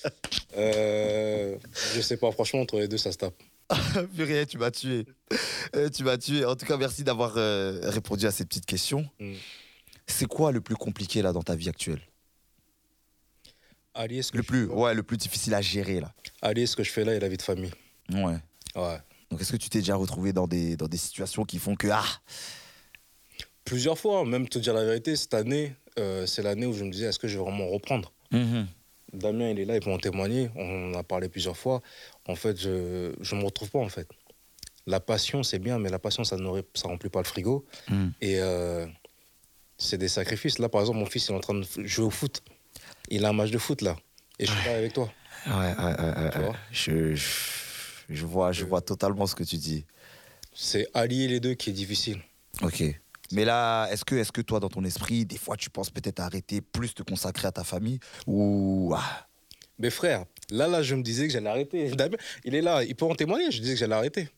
Euh, 0.58 1.58
je 1.96 2.02
sais 2.02 2.18
pas, 2.18 2.32
franchement, 2.32 2.62
entre 2.62 2.80
les 2.80 2.88
deux, 2.88 2.98
ça 2.98 3.12
se 3.12 3.18
tape. 3.18 3.36
Purée, 4.16 4.46
tu 4.46 4.58
m'as 4.58 4.72
tué. 4.72 5.06
Euh, 5.76 5.90
tu 5.90 6.04
m'as 6.04 6.18
tué. 6.18 6.46
En 6.46 6.56
tout 6.56 6.66
cas, 6.66 6.78
merci 6.78 7.04
d'avoir 7.04 7.34
euh, 7.38 7.80
répondu 7.90 8.26
à 8.26 8.32
ces 8.32 8.46
petites 8.46 8.66
questions. 8.66 9.10
Mm. 9.20 9.34
C'est 10.08 10.26
quoi 10.28 10.52
le 10.52 10.62
plus 10.62 10.76
compliqué 10.76 11.22
là 11.22 11.32
dans 11.32 11.44
ta 11.44 11.56
vie 11.56 11.70
actuelle? 11.70 12.02
Allier 13.94 14.22
ce, 14.24 14.32
que 14.32 14.38
Le 14.38 14.44
plus, 14.44 14.68
fais- 14.68 14.74
ouais, 14.74 14.94
le 14.94 15.04
plus 15.04 15.18
difficile 15.18 15.54
à 15.54 15.62
gérer 15.62 16.00
là. 16.02 16.14
allier 16.42 16.66
ce 16.66 16.76
que 16.76 16.84
je 16.84 16.92
fais 16.92 17.06
là 17.06 17.14
et 17.16 17.20
la 17.20 17.30
vie 17.30 17.38
de 17.38 17.42
famille. 17.44 17.72
Ouais. 18.12 18.38
Ouais. 18.76 18.98
Donc 19.30 19.40
est-ce 19.42 19.52
que 19.52 19.58
tu 19.58 19.70
t'es 19.70 19.80
déjà 19.80 19.96
retrouvé 19.96 20.34
dans 20.34 20.48
des, 20.48 20.76
dans 20.76 20.88
des 20.88 20.98
situations 20.98 21.46
qui 21.46 21.60
font 21.60 21.76
que 21.76 21.88
ah 21.92 22.04
Plusieurs 23.66 23.98
fois, 23.98 24.20
hein, 24.20 24.26
même 24.26 24.48
te 24.50 24.60
dire 24.60 24.74
la 24.74 24.84
vérité, 24.84 25.16
cette 25.16 25.34
année, 25.34 25.74
euh, 26.00 26.26
c'est 26.26 26.42
l'année 26.42 26.66
où 26.66 26.74
je 26.74 26.84
me 26.84 26.92
disais, 26.92 27.06
est-ce 27.08 27.20
que 27.20 27.28
je 27.28 27.38
vais 27.38 27.44
vraiment 27.44 27.68
reprendre? 27.68 28.12
Damien, 29.14 29.50
il 29.52 29.60
est 29.60 29.66
là, 29.66 29.76
il 29.76 29.82
peut 29.82 29.92
en 29.92 30.00
témoigner. 30.00 30.50
On 30.56 30.92
en 30.94 30.98
a 30.98 31.04
parlé 31.04 31.30
plusieurs 31.30 31.56
fois. 31.56 31.82
En 32.28 32.36
fait, 32.36 32.60
je 32.60 32.70
ne 33.36 33.40
me 33.40 33.46
retrouve 33.46 33.70
pas, 33.70 33.80
en 33.80 33.90
fait. 33.90 34.08
La 34.88 35.00
passion, 35.00 35.44
c'est 35.44 35.60
bien, 35.60 35.80
mais 35.80 35.90
la 35.90 36.00
passion, 36.00 36.24
ça 36.24 36.36
ne 36.36 36.48
remplit 36.84 37.10
pas 37.10 37.20
le 37.20 37.26
frigo. 37.26 37.66
Mm. 37.90 38.08
Et 38.22 38.40
euh, 38.40 38.86
c'est 39.78 39.98
des 39.98 40.08
sacrifices. 40.10 40.60
Là, 40.60 40.68
par 40.68 40.82
exemple, 40.82 41.00
mon 41.00 41.06
fils, 41.06 41.28
il 41.28 41.32
est 41.32 41.36
en 41.36 41.40
train 41.40 41.54
de 41.54 41.66
jouer 41.86 42.06
au 42.06 42.10
foot. 42.10 42.42
Il 43.10 43.24
a 43.26 43.30
un 43.30 43.34
match 43.34 43.52
de 43.52 43.58
foot, 43.60 43.82
là. 43.82 43.96
Et 44.40 44.46
je 44.48 44.52
suis 44.52 44.66
là 44.70 44.76
avec 44.78 44.94
toi. 44.94 45.10
Ouais, 45.46 45.54
ouais, 45.54 45.84
ouais, 45.84 46.24
ouais, 46.24 46.30
Tu 46.34 46.40
vois 46.40 46.56
Je, 46.72 47.16
je, 47.16 47.26
je 48.10 48.26
vois, 48.26 48.52
je 48.52 48.64
Euh. 48.64 48.68
vois 48.68 48.82
totalement 48.82 49.28
ce 49.28 49.36
que 49.36 49.44
tu 49.44 49.58
dis. 49.58 49.86
C'est 50.54 50.88
allier 50.94 51.28
les 51.28 51.40
deux 51.40 51.54
qui 51.54 51.70
est 51.70 51.74
difficile. 51.74 52.20
Ok. 52.62 52.84
Mais 53.34 53.46
là, 53.46 53.88
est-ce 53.92 54.06
que, 54.06 54.16
est 54.16 54.32
que 54.32 54.42
toi, 54.42 54.60
dans 54.60 54.70
ton 54.70 54.84
esprit, 54.84 55.26
des 55.26 55.38
fois, 55.38 55.58
tu 55.58 55.70
penses 55.70 55.90
peut-être 55.90 56.20
arrêter 56.20 56.62
plus 56.62 56.94
te 56.94 57.04
consacrer 57.04 57.48
à 57.48 57.52
ta 57.52 57.64
famille 57.64 58.00
Ou. 58.28 58.94
Ah, 58.96 59.28
Mais 59.80 59.90
frère, 59.90 60.26
là, 60.50 60.68
là, 60.68 60.84
je 60.84 60.96
me 60.96 61.02
disais 61.04 61.28
que 61.28 61.34
j'allais 61.34 61.50
arrêter. 61.50 61.92
Il 62.46 62.56
est 62.56 62.62
là, 62.62 62.84
il 62.84 62.96
peut 62.96 63.06
en 63.06 63.16
témoigner. 63.16 63.52
Je 63.52 63.60
disais 63.60 63.74
que 63.74 63.80
j'allais 63.80 63.96
arrêter. 63.96 64.30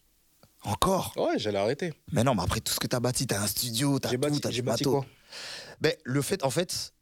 encore? 0.64 1.14
Ouais, 1.18 1.38
j'allais 1.38 1.60
arrêter. 1.60 1.93
Mais 2.12 2.24
non, 2.24 2.36
mais 2.36 2.43
après 2.43 2.60
tout 2.62 2.74
ce 2.74 2.80
que 2.80 2.88
t'as 2.88 3.00
bâti, 3.00 3.28
t'as 3.28 3.41
un 3.41 3.48
studio, 3.48 4.00
t'as 4.00 4.10
tout, 4.10 4.39
t'as 4.39 4.50
du 4.50 4.62
bâti 4.62 4.84
bateau. 4.84 4.91
quoi? 5.02 5.06
Ben, 5.82 5.93
le 6.06 6.22
fait, 6.22 6.43
en 6.43 6.50
fait, 6.50 6.93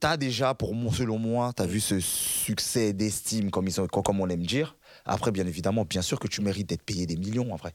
t'as 0.00 0.16
déjà, 0.18 0.54
pour 0.54 0.74
moi, 0.74 0.92
selon 0.94 1.18
moi, 1.18 1.52
t'as 1.56 1.66
vu 1.66 1.80
ce 1.80 1.98
succès 2.00 2.92
d'estime, 2.92 3.50
comme, 3.50 3.66
ils 3.66 3.72
sont- 3.72 3.86
comme 3.86 4.02
comme 4.02 4.20
on 4.20 4.28
aime 4.28 4.44
dire. 4.44 4.76
Après, 5.06 5.30
bien 5.32 5.46
évidemment, 5.46 5.84
bien 5.84 6.02
sûr 6.02 6.18
que 6.20 6.28
tu 6.28 6.42
mérites 6.42 6.68
d'être 6.68 6.82
payé 6.82 7.06
des 7.06 7.16
millions, 7.16 7.52
en 7.52 7.56
vrai. 7.56 7.74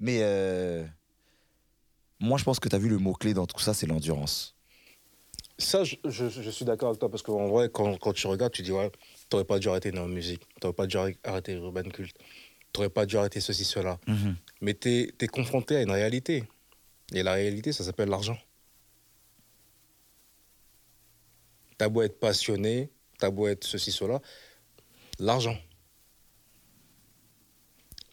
Mais 0.00 0.20
euh, 0.22 0.84
moi, 2.20 2.38
je 2.38 2.44
pense 2.44 2.58
que 2.60 2.68
t'as 2.68 2.78
vu 2.78 2.88
le 2.88 2.98
mot-clé 2.98 3.34
dans 3.34 3.46
tout 3.46 3.58
ça, 3.60 3.74
c'est 3.74 3.86
l'endurance. 3.86 4.54
Ça, 5.58 5.82
je, 5.84 5.96
je- 6.04 6.28
je 6.28 6.50
suis 6.50 6.64
d'accord 6.64 6.88
avec 6.90 7.00
toi 7.00 7.10
parce 7.10 7.22
qu'en 7.22 7.48
vrai, 7.48 7.68
quand, 7.72 7.96
quand 7.98 8.12
tu 8.12 8.26
regardes, 8.28 8.52
tu 8.52 8.62
dis 8.62 8.70
ouais, 8.72 8.90
t'aurais 9.28 9.44
pas 9.44 9.58
dû 9.58 9.68
arrêter 9.68 9.90
Néo 9.92 10.06
Musique, 10.06 10.42
t'aurais 10.60 10.72
pas 10.74 10.86
dû 10.86 10.96
arrêter- 11.24 11.52
Urban 11.54 11.82
Cult, 11.82 12.14
t'aurais 12.72 12.90
pas 12.90 13.06
dû 13.06 13.16
arrêter 13.16 13.40
ceci, 13.40 13.64
cela. 13.64 13.98
Mais 14.60 14.74
t'es 14.74 15.12
es 15.20 15.26
confronté 15.26 15.76
à 15.76 15.82
une 15.82 15.90
réalité. 15.90 16.44
Et 17.12 17.22
la 17.22 17.32
réalité, 17.34 17.72
ça 17.72 17.82
s'appelle 17.84 18.08
l'argent. 18.08 18.38
T'as 21.76 21.88
beau 21.88 22.02
être 22.02 22.18
passionné, 22.20 22.90
t'as 23.18 23.30
beau 23.30 23.46
être 23.48 23.64
ceci, 23.64 23.92
cela, 23.92 24.20
l'argent. 25.18 25.56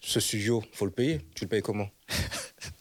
Ce 0.00 0.20
studio, 0.20 0.62
faut 0.72 0.84
le 0.86 0.92
payer. 0.92 1.20
Tu 1.34 1.44
le 1.44 1.48
payes 1.48 1.62
comment? 1.62 1.88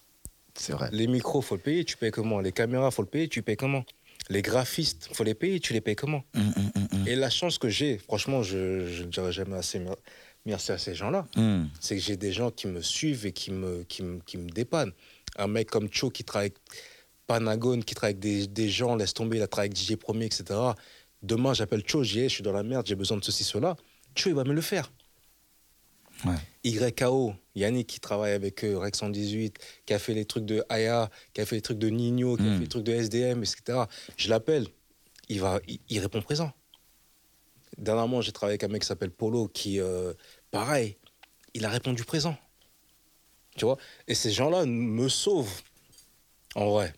C'est 0.65 0.73
vrai. 0.73 0.89
Les 0.91 1.07
micros, 1.07 1.41
faut 1.41 1.55
le 1.55 1.61
payer. 1.61 1.85
Tu 1.85 1.95
payes 1.97 2.11
comment? 2.11 2.39
Les 2.39 2.51
caméras, 2.51 2.89
faut 2.91 3.03
le 3.03 3.07
payer. 3.07 3.27
Tu 3.27 3.41
payes 3.43 3.55
comment? 3.57 3.83
Les 4.29 4.41
graphistes, 4.41 5.09
faut 5.13 5.23
les 5.23 5.35
payer. 5.35 5.59
Tu 5.59 5.73
les 5.73 5.81
payes 5.81 5.95
comment? 5.95 6.23
Hum, 6.35 6.51
hum, 6.57 6.87
hum. 6.91 7.07
Et 7.07 7.15
la 7.15 7.29
chance 7.29 7.57
que 7.59 7.69
j'ai, 7.69 7.99
franchement, 7.99 8.41
je 8.41 9.03
ne 9.03 9.09
dirai 9.09 9.31
jamais 9.31 9.57
assez 9.57 9.77
mer- 9.79 9.95
merci 10.45 10.71
à 10.71 10.77
ces 10.79 10.95
gens-là, 10.95 11.27
c'est 11.79 11.95
que 11.97 12.01
j'ai 12.01 12.17
des 12.17 12.31
gens 12.31 12.49
qui 12.49 12.65
me 12.67 12.81
suivent 12.81 13.25
et 13.27 13.31
qui 13.31 13.51
me, 13.51 13.83
qui 13.83 14.01
me, 14.01 14.19
qui 14.21 14.37
me 14.37 14.49
dépannent. 14.49 14.93
Un 15.37 15.47
mec 15.47 15.69
comme 15.69 15.87
Cho 15.91 16.09
qui 16.09 16.23
travaille 16.23 16.47
avec 16.47 16.57
Panagone, 17.27 17.83
qui 17.83 17.93
travaille 17.93 18.13
avec 18.13 18.19
des, 18.19 18.47
des 18.47 18.69
gens, 18.69 18.95
laisse 18.95 19.13
tomber, 19.13 19.37
il 19.37 19.43
a 19.43 19.47
travaillé 19.47 19.71
avec 19.71 19.77
DJ 19.77 19.95
Premier, 19.97 20.25
etc. 20.25 20.45
Demain, 21.21 21.53
j'appelle 21.53 21.83
Cho, 21.85 22.03
j'y 22.03 22.23
je 22.23 22.27
suis 22.29 22.43
dans 22.43 22.51
la 22.53 22.63
merde, 22.63 22.87
j'ai 22.87 22.95
besoin 22.95 23.17
de 23.17 23.23
ceci, 23.23 23.43
cela. 23.43 23.75
Cho, 24.15 24.29
il 24.29 24.35
va 24.35 24.43
me 24.43 24.53
le 24.53 24.61
faire. 24.61 24.91
Ouais. 26.25 26.35
YKO, 26.63 27.33
Yannick 27.55 27.87
qui 27.87 27.99
travaille 27.99 28.33
avec 28.33 28.63
eux, 28.63 28.77
Rex 28.77 28.99
118, 28.99 29.57
qui 29.85 29.93
a 29.93 29.99
fait 29.99 30.13
les 30.13 30.25
trucs 30.25 30.45
de 30.45 30.63
Aya, 30.69 31.09
qui 31.33 31.41
a 31.41 31.45
fait 31.45 31.55
les 31.55 31.61
trucs 31.61 31.77
de 31.77 31.89
Nino, 31.89 32.37
qui 32.37 32.43
a 32.43 32.53
fait 32.53 32.59
les 32.59 32.67
trucs 32.67 32.83
de 32.83 32.93
SDM, 32.93 33.43
etc. 33.43 33.83
Je 34.17 34.29
l'appelle, 34.29 34.67
il, 35.29 35.39
va, 35.39 35.59
il, 35.67 35.79
il 35.89 35.99
répond 35.99 36.21
présent. 36.21 36.51
Dernièrement, 37.77 38.21
j'ai 38.21 38.31
travaillé 38.31 38.53
avec 38.53 38.63
un 38.63 38.69
mec 38.69 38.81
qui 38.81 38.87
s'appelle 38.87 39.11
Polo, 39.11 39.47
qui, 39.47 39.79
euh, 39.79 40.13
pareil, 40.49 40.97
il 41.53 41.65
a 41.65 41.69
répondu 41.69 42.03
présent. 42.03 42.35
Tu 43.57 43.65
vois? 43.65 43.77
Et 44.07 44.15
ces 44.15 44.31
gens-là 44.31 44.65
me 44.65 45.07
sauvent, 45.09 45.61
en 46.55 46.69
vrai. 46.71 46.93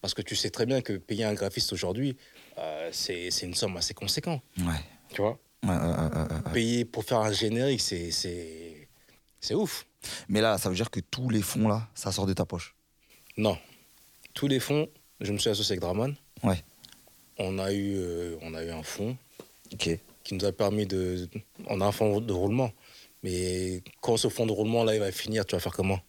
Parce 0.00 0.12
que 0.12 0.22
tu 0.22 0.36
sais 0.36 0.50
très 0.50 0.66
bien 0.66 0.82
que 0.82 0.94
payer 0.94 1.24
un 1.24 1.32
graphiste 1.32 1.72
aujourd'hui, 1.72 2.16
euh, 2.58 2.90
c'est 2.92 3.30
c'est 3.30 3.46
une 3.46 3.54
somme 3.54 3.76
assez 3.78 3.94
conséquente. 3.94 4.42
Ouais. 4.58 4.80
Tu 5.08 5.22
vois? 5.22 5.38
Payer 6.52 6.84
pour 6.84 7.04
faire 7.04 7.18
un 7.20 7.32
générique, 7.32 7.80
c'est- 7.80 8.10
c'est 8.10 8.88
c'est 9.40 9.54
ouf. 9.54 9.86
Mais 10.28 10.40
là, 10.40 10.56
ça 10.58 10.68
veut 10.70 10.74
dire 10.74 10.90
que 10.90 11.00
tous 11.00 11.28
les 11.30 11.42
fonds, 11.42 11.68
là, 11.68 11.88
ça 11.94 12.12
sort 12.12 12.26
de 12.26 12.32
ta 12.32 12.44
poche. 12.46 12.74
Non. 13.36 13.58
Tous 14.32 14.46
les 14.48 14.58
fonds, 14.60 14.88
je 15.20 15.32
me 15.32 15.38
suis 15.38 15.50
associé 15.50 15.72
avec 15.72 15.80
Draman. 15.80 16.14
Ouais. 16.42 16.62
On 17.38 17.58
a 17.58 17.72
eu, 17.72 17.94
euh, 17.96 18.36
on 18.42 18.54
a 18.54 18.62
eu 18.64 18.70
un 18.70 18.82
fonds 18.82 19.16
qui 19.78 19.98
nous 20.32 20.44
a 20.44 20.52
permis 20.52 20.86
de. 20.86 21.28
On 21.66 21.80
a 21.80 21.86
un 21.86 21.92
fonds 21.92 22.20
de 22.20 22.32
roulement. 22.32 22.70
Mais 23.22 23.82
quand 24.00 24.16
ce 24.16 24.28
fonds 24.28 24.46
de 24.46 24.52
roulement, 24.52 24.84
là, 24.84 24.94
il 24.94 25.00
va 25.00 25.10
finir, 25.12 25.44
tu 25.46 25.54
vas 25.56 25.60
faire 25.60 25.72
comment? 25.72 26.00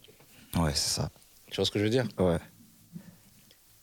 Ouais, 0.55 0.71
c'est 0.73 0.95
ça. 1.01 1.09
Tu 1.49 1.55
vois 1.57 1.65
ce 1.65 1.71
que 1.71 1.79
je 1.79 1.83
veux 1.85 1.89
dire? 1.89 2.07
Ouais. 2.17 2.37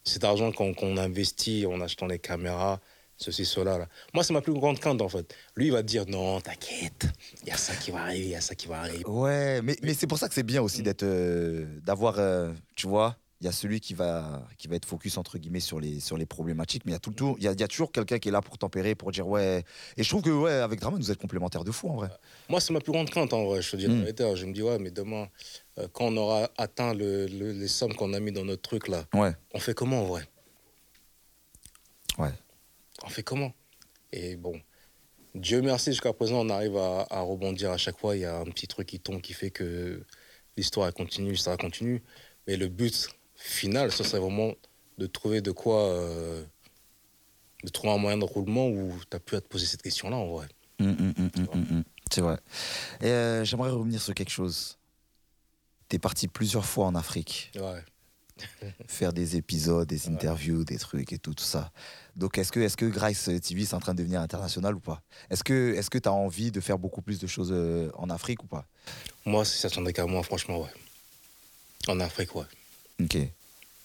Cet 0.05 0.25
argent 0.25 0.51
qu'on 0.53 0.75
qu'on 0.75 0.97
investit 0.97 1.65
en 1.67 1.81
achetant 1.81 2.07
les 2.07 2.19
caméras, 2.19 2.81
ceci, 3.23 3.45
cela. 3.45 3.79
Là. 3.79 3.89
Moi, 4.13 4.25
c'est 4.25 4.33
ma 4.33 4.41
plus 4.43 4.53
grande 4.53 4.79
crainte, 4.79 5.01
en 5.01 5.09
fait. 5.09 5.35
Lui, 5.57 5.67
il 5.67 5.73
va 5.73 5.83
te 5.83 5.87
dire 5.89 6.05
non, 6.09 6.41
t'inquiète, 6.41 7.07
il 7.43 7.49
y 7.49 7.53
a 7.53 7.57
ça 7.57 7.75
qui 7.77 7.91
va 7.91 8.03
arriver, 8.03 8.25
il 8.25 8.31
y 8.31 8.35
a 8.37 8.41
ça 8.41 8.55
qui 8.55 8.67
va 8.69 8.81
arriver. 8.81 9.05
Ouais, 9.07 9.63
mais, 9.63 9.77
mais 9.83 9.95
c'est 9.95 10.07
pour 10.07 10.19
ça 10.19 10.29
que 10.29 10.35
c'est 10.35 10.43
bien 10.43 10.61
aussi 10.63 10.83
d'être, 10.83 11.03
euh, 11.05 11.67
d'avoir, 11.81 12.19
euh, 12.19 12.53
tu 12.77 12.87
vois, 12.87 13.17
il 13.41 13.47
y 13.47 13.49
a 13.49 13.53
celui 13.53 13.81
qui 13.81 13.93
va, 13.95 14.47
qui 14.57 14.69
va 14.69 14.77
être 14.77 14.85
focus 14.87 15.17
entre 15.19 15.37
guillemets 15.37 15.59
sur 15.59 15.81
les, 15.81 15.99
sur 15.99 16.17
les 16.17 16.27
problématiques, 16.27 16.85
mais 16.85 16.93
il 16.93 16.95
y 16.95 16.97
a 16.97 17.01
tout 17.01 17.11
le 17.11 17.17
tour, 17.17 17.35
il 17.39 17.45
y 17.45 17.49
a, 17.49 17.53
il 17.53 17.59
y 17.61 17.65
a 17.65 17.67
toujours 17.67 17.91
quelqu'un 17.91 18.21
qui 18.21 18.29
est 18.29 18.31
là 18.33 18.41
pour 18.41 18.57
tempérer, 18.57 18.95
pour 18.95 19.11
dire 19.11 19.27
ouais. 19.27 19.65
Et 19.97 20.05
je 20.05 20.09
trouve 20.09 20.23
que 20.23 20.31
ouais, 20.31 20.53
avec 20.53 20.79
Draman, 20.79 21.01
vous 21.01 21.11
êtes 21.11 21.19
complémentaires 21.19 21.65
de 21.65 21.73
fou 21.73 21.89
en 21.89 21.97
vrai. 21.97 22.09
Moi, 22.49 22.61
c'est 22.61 22.73
ma 22.73 22.79
plus 22.81 22.93
grande 22.93 23.11
crainte, 23.11 23.33
en 23.33 23.45
vrai. 23.47 23.61
Je 23.61 23.71
te 23.73 23.77
dis 23.77 23.89
Mm. 23.89 24.07
Je 24.37 24.47
me 24.47 24.53
dis, 24.53 24.63
ouais, 24.63 24.79
mais 24.79 24.93
demain, 24.93 25.27
euh, 25.81 25.89
quand 25.93 26.05
on 26.07 26.17
aura 26.19 26.51
atteint 26.57 26.95
le- 26.95 27.27
le- 27.27 27.51
les 27.51 27.67
sommes 27.67 27.95
qu'on 27.95 28.13
a 28.13 28.21
mis 28.21 28.31
dans 28.31 28.45
notre 28.45 28.63
truc, 28.63 28.87
là, 28.87 29.07
Ouais. 29.13 29.33
on 29.55 29.59
fait 29.59 29.75
comment, 29.75 30.03
en 30.03 30.07
vrai? 30.07 30.23
Ouais. 32.19 32.31
On 33.05 33.09
fait 33.09 33.23
comment? 33.23 33.53
Et 34.13 34.37
bon, 34.37 34.61
Dieu 35.35 35.63
merci, 35.63 35.91
jusqu'à 35.91 36.13
présent, 36.13 36.47
on 36.47 36.51
arrive 36.51 36.77
à, 36.77 37.07
à 37.11 37.21
rebondir 37.21 37.71
à 37.71 37.77
chaque 37.79 37.99
fois. 37.99 38.17
Il 38.17 38.21
y 38.21 38.25
a 38.25 38.39
un 38.39 38.45
petit 38.45 38.69
truc 38.69 38.89
qui 38.89 39.01
tombe 39.01 39.21
qui 39.21 39.33
fait 39.33 39.51
que 39.51 40.05
l'histoire 40.57 40.93
continue, 40.93 41.33
l'histoire 41.33 41.57
continue. 41.59 42.03
Mais 42.47 42.57
le 42.57 42.69
but 42.69 43.09
final, 43.35 43.91
ce 43.93 44.05
serait 44.05 44.21
vraiment 44.21 44.53
de 44.99 45.07
trouver 45.07 45.41
de 45.41 45.51
quoi. 45.53 45.81
euh, 45.89 46.45
de 47.65 47.69
trouver 47.69 47.93
un 47.95 47.99
moyen 47.99 48.19
de 48.19 48.25
roulement 48.25 48.67
où 48.69 48.93
tu 49.09 49.17
as 49.17 49.21
pu 49.21 49.37
à 49.37 49.41
te 49.41 49.47
poser 49.47 49.67
cette 49.67 49.83
question-là, 49.83 50.17
en 50.17 50.27
vrai. 50.27 50.49
Hum, 50.81 50.97
hum, 50.99 51.31
hum. 51.55 51.85
C'est 52.11 52.21
vrai. 52.21 52.37
Et 53.01 53.07
euh, 53.07 53.45
j'aimerais 53.45 53.71
revenir 53.71 54.03
sur 54.03 54.15
quelque 54.15 54.31
chose. 54.33 54.79
T'es 55.89 56.01
parti 56.01 56.27
plusieurs 56.27 56.65
fois 56.67 56.87
en 56.87 56.95
Afrique, 56.97 57.53
Ouais. 57.55 57.85
faire 58.87 59.13
des 59.13 59.37
épisodes, 59.37 59.89
des 59.89 60.09
interviews, 60.09 60.65
des 60.65 60.79
trucs 60.79 61.13
et 61.13 61.19
tout, 61.19 61.35
tout 61.35 61.45
ça. 61.45 61.71
Donc 62.17 62.39
est-ce 62.39 62.53
que, 62.53 62.61
est-ce 62.61 62.77
que 62.77 62.87
Grice 62.87 63.31
TV 63.43 63.65
c'est 63.65 63.75
en 63.75 63.81
train 63.81 63.95
de 63.95 63.99
devenir 63.99 64.21
international 64.21 64.75
ou 64.75 64.81
pas? 64.81 65.03
Est-ce 65.31 65.45
que, 65.45 65.81
que 65.89 65.99
t'as 65.99 66.11
envie 66.11 66.51
de 66.51 66.61
faire 66.61 66.79
beaucoup 66.79 67.03
plus 67.03 67.19
de 67.19 67.27
choses 67.27 67.51
euh, 67.53 67.91
en 67.95 68.11
Afrique 68.11 68.43
ou 68.43 68.47
pas? 68.47 68.67
Moi, 69.25 69.45
si 69.45 69.59
ça 69.59 69.71
tiendrait 69.71 69.93
qu'à 69.93 70.07
moi, 70.07 70.23
franchement, 70.23 70.61
ouais. 70.61 70.71
En 71.89 72.01
Afrique, 72.01 72.35
ouais. 72.35 72.45
Ok. 73.01 73.19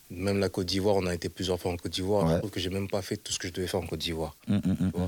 Même 0.10 0.40
la 0.40 0.50
Côte 0.50 0.68
d'Ivoire, 0.68 0.96
on 0.96 1.06
a 1.06 1.14
été 1.14 1.30
plusieurs 1.30 1.60
fois 1.60 1.72
en 1.72 1.78
Côte 1.78 1.92
d'Ivoire. 1.92 2.26
Ouais. 2.26 2.34
Je 2.34 2.38
trouve 2.40 2.52
que 2.52 2.60
j'ai 2.60 2.70
même 2.70 2.90
pas 2.90 3.02
fait 3.02 3.18
tout 3.18 3.34
ce 3.34 3.40
que 3.40 3.48
je 3.48 3.54
devais 3.54 3.68
faire 3.68 3.82
en 3.82 3.88
Côte 3.88 4.00
d'Ivoire. 4.00 4.36
Hum, 4.48 4.62
hum, 4.64 4.78
hum, 4.80 4.92
Tu. 4.92 5.00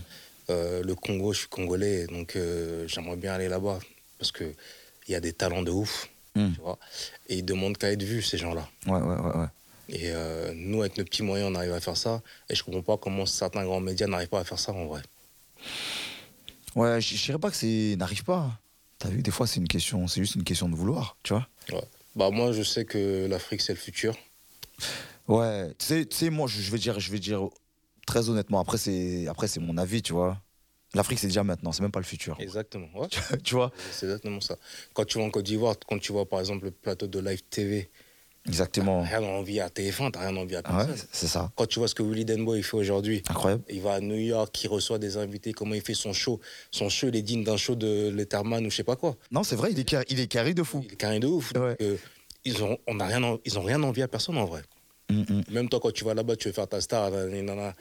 Euh, 0.50 0.84
le 0.84 0.96
Congo, 0.96 1.32
je 1.32 1.40
suis 1.40 1.48
congolais, 1.48 2.08
donc 2.08 2.36
euh, 2.36 2.88
j'aimerais 2.88 3.16
bien 3.16 3.34
aller 3.34 3.48
là-bas 3.48 3.80
parce 4.18 4.32
que 4.32 4.52
il 5.08 5.12
y 5.12 5.16
a 5.16 5.20
des 5.20 5.34
talents 5.34 5.62
de 5.62 5.72
ouf, 5.72 6.10
tu 6.56 6.62
vois. 6.62 6.78
Et 7.28 7.38
ils 7.40 7.46
demandent 7.46 7.78
qu'à 7.78 7.92
être 7.92 8.04
vus 8.04 8.22
ces 8.22 8.38
gens-là. 8.38 8.68
Ouais, 8.88 9.00
ouais, 9.00 9.16
ouais, 9.16 9.38
ouais. 9.38 9.48
Et 9.90 10.12
euh, 10.12 10.54
nous, 10.56 10.82
avec 10.82 10.98
nos 10.98 11.04
petits 11.04 11.24
moyens, 11.24 11.50
on 11.52 11.56
arrive 11.56 11.74
à 11.74 11.80
faire 11.80 11.98
ça. 11.98 12.22
Et 12.50 12.56
je 12.56 12.64
comprends 12.64 12.82
pas 12.84 12.98
comment 12.98 13.26
certains 13.26 13.64
grands 13.66 13.80
médias 13.82 14.08
n'arrivent 14.08 14.30
pas 14.30 14.40
à 14.40 14.44
faire 14.44 14.60
ça 14.60 14.72
en 14.72 14.86
vrai. 14.86 15.02
Ouais, 16.76 17.02
je 17.02 17.26
dirais 17.26 17.40
pas 17.40 17.50
que 17.50 17.56
c'est 17.56 17.96
n'arrive 17.98 18.24
pas. 18.24 18.38
hein. 18.38 18.58
T'as 19.00 19.10
vu, 19.10 19.22
des 19.22 19.32
fois, 19.32 19.48
c'est 19.48 19.60
une 19.60 19.68
question, 19.68 20.08
c'est 20.08 20.20
juste 20.22 20.36
une 20.36 20.44
question 20.44 20.68
de 20.70 20.76
vouloir, 20.76 21.18
tu 21.24 21.34
vois. 21.34 21.48
Bah, 22.16 22.30
moi, 22.32 22.52
je 22.52 22.64
sais 22.64 22.84
que 22.86 23.28
l'Afrique, 23.28 23.62
c'est 23.62 23.74
le 23.74 23.80
futur. 23.80 24.16
Ouais, 25.28 25.74
tu 25.80 26.06
sais, 26.12 26.30
moi, 26.30 26.48
je 26.48 26.60
je 26.62 26.70
vais 26.72 26.78
dire, 26.78 27.00
je 27.00 27.12
vais 27.12 27.20
dire 27.20 27.48
très 28.06 28.30
honnêtement. 28.30 28.60
Après, 28.60 28.78
c'est, 28.78 29.28
après, 29.28 29.48
c'est 29.48 29.60
mon 29.60 29.78
avis, 29.78 30.02
tu 30.02 30.14
vois. 30.14 30.42
L'Afrique, 30.96 31.20
c'est 31.20 31.28
déjà 31.28 31.44
maintenant, 31.44 31.72
c'est 31.72 31.82
même 31.84 31.92
pas 31.92 32.00
le 32.00 32.06
futur. 32.06 32.36
Exactement. 32.40 32.88
Ouais. 32.96 33.08
tu 33.44 33.56
vois 33.56 33.72
C'est 33.92 34.06
exactement 34.08 34.42
ça. 34.42 34.58
Quand 34.94 35.06
tu 35.06 35.18
vas 35.20 35.24
en 35.24 35.30
Côte 35.30 35.46
d'Ivoire, 35.46 35.76
quand 35.88 36.00
tu 36.00 36.12
vois 36.12 36.28
par 36.28 36.40
exemple 36.40 36.66
le 36.66 36.72
plateau 36.72 37.06
de 37.08 37.20
Live 37.20 37.44
TV, 37.50 37.90
Exactement. 38.48 39.04
t'as 39.04 39.20
rien 39.20 39.28
envie 39.28 39.60
à 39.60 39.68
TF1, 39.68 40.12
t'as 40.12 40.22
rien 40.28 40.36
envie 40.38 40.56
à 40.56 40.60
ouais, 40.60 40.64
personne. 40.86 40.96
c'est 41.12 41.28
ça. 41.28 41.52
Quand 41.56 41.68
tu 41.68 41.78
vois 41.80 41.88
ce 41.88 41.94
que 41.94 42.02
Willy 42.02 42.26
Denboy 42.26 42.64
fait 42.64 42.78
aujourd'hui, 42.78 43.22
Incroyable. 43.30 43.64
il 43.70 43.82
va 43.82 43.94
à 43.96 44.00
New 44.00 44.16
York, 44.16 44.64
il 44.64 44.68
reçoit 44.68 44.98
des 44.98 45.18
invités, 45.18 45.54
comment 45.54 45.76
il 45.76 45.82
fait 45.82 45.94
son 45.94 46.14
show. 46.14 46.40
Son 46.72 46.90
show, 46.90 47.08
il 47.10 47.16
est 47.18 47.22
digne 47.22 47.44
d'un 47.44 47.58
show 47.58 47.76
de 47.76 48.10
Letterman 48.10 48.66
ou 48.66 48.72
je 48.72 48.78
sais 48.78 48.84
pas 48.84 48.96
quoi. 48.96 49.16
Non, 49.30 49.44
c'est 49.44 49.56
vrai, 49.56 49.72
il 49.72 49.80
est, 49.80 49.84
carré, 49.84 50.06
il 50.10 50.20
est 50.20 50.28
carré 50.28 50.54
de 50.56 50.64
fou. 50.64 50.82
Il 50.88 50.94
est 50.94 50.96
carré 50.96 51.20
de 51.20 51.28
ouf. 51.28 51.52
Ouais. 51.52 51.60
Donc, 51.60 51.82
euh, 51.82 51.98
ils, 52.46 52.64
ont, 52.64 52.80
on 52.88 53.00
a 53.00 53.06
rien, 53.06 53.22
en- 53.24 53.40
ils 53.46 53.60
ont 53.60 53.64
rien 53.64 53.84
envie 53.84 54.02
à 54.02 54.08
personne 54.08 54.38
en 54.38 54.46
vrai. 54.46 54.64
Mm, 55.12 55.20
mm. 55.22 55.44
Même 55.52 55.70
toi, 55.70 55.80
quand 55.80 55.92
tu 55.92 56.04
vas 56.06 56.14
là-bas, 56.16 56.36
tu 56.36 56.48
veux 56.48 56.54
faire 56.54 56.68
ta 56.68 56.82
star, 56.82 57.12
nanana, 57.12 57.42
nanana, 57.44 57.76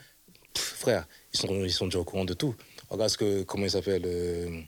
pff, 0.52 0.74
frère, 0.80 1.06
ils 1.32 1.38
sont, 1.38 1.64
ils 1.64 1.72
sont 1.72 1.86
déjà 1.86 2.00
au 2.00 2.04
courant 2.04 2.24
de 2.26 2.34
tout. 2.34 2.54
Regarde 2.90 3.10
ce 3.10 3.18
que, 3.18 3.42
comment 3.42 3.64
il 3.64 3.70
s'appelle, 3.70 4.02
euh, 4.06 4.60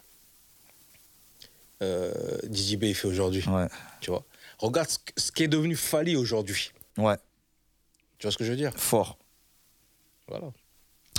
euh, 1.83 2.39
B 2.77 2.93
fait 2.93 3.07
aujourd'hui, 3.09 3.43
Ouais, 3.49 3.67
tu 4.01 4.11
vois. 4.11 4.25
Regarde 4.59 4.89
ce, 5.17 5.33
qui 5.33 5.45
est 5.45 5.49
devenu 5.49 5.75
Fali 5.77 6.17
aujourd'hui. 6.17 6.73
ouais, 6.99 7.17
Tu 8.19 8.27
vois 8.27 8.33
ce 8.33 8.37
que 8.39 8.45
je 8.45 8.51
veux 8.51 8.57
dire? 8.57 8.73
Fort. 8.77 9.17
Voilà. 10.29 10.53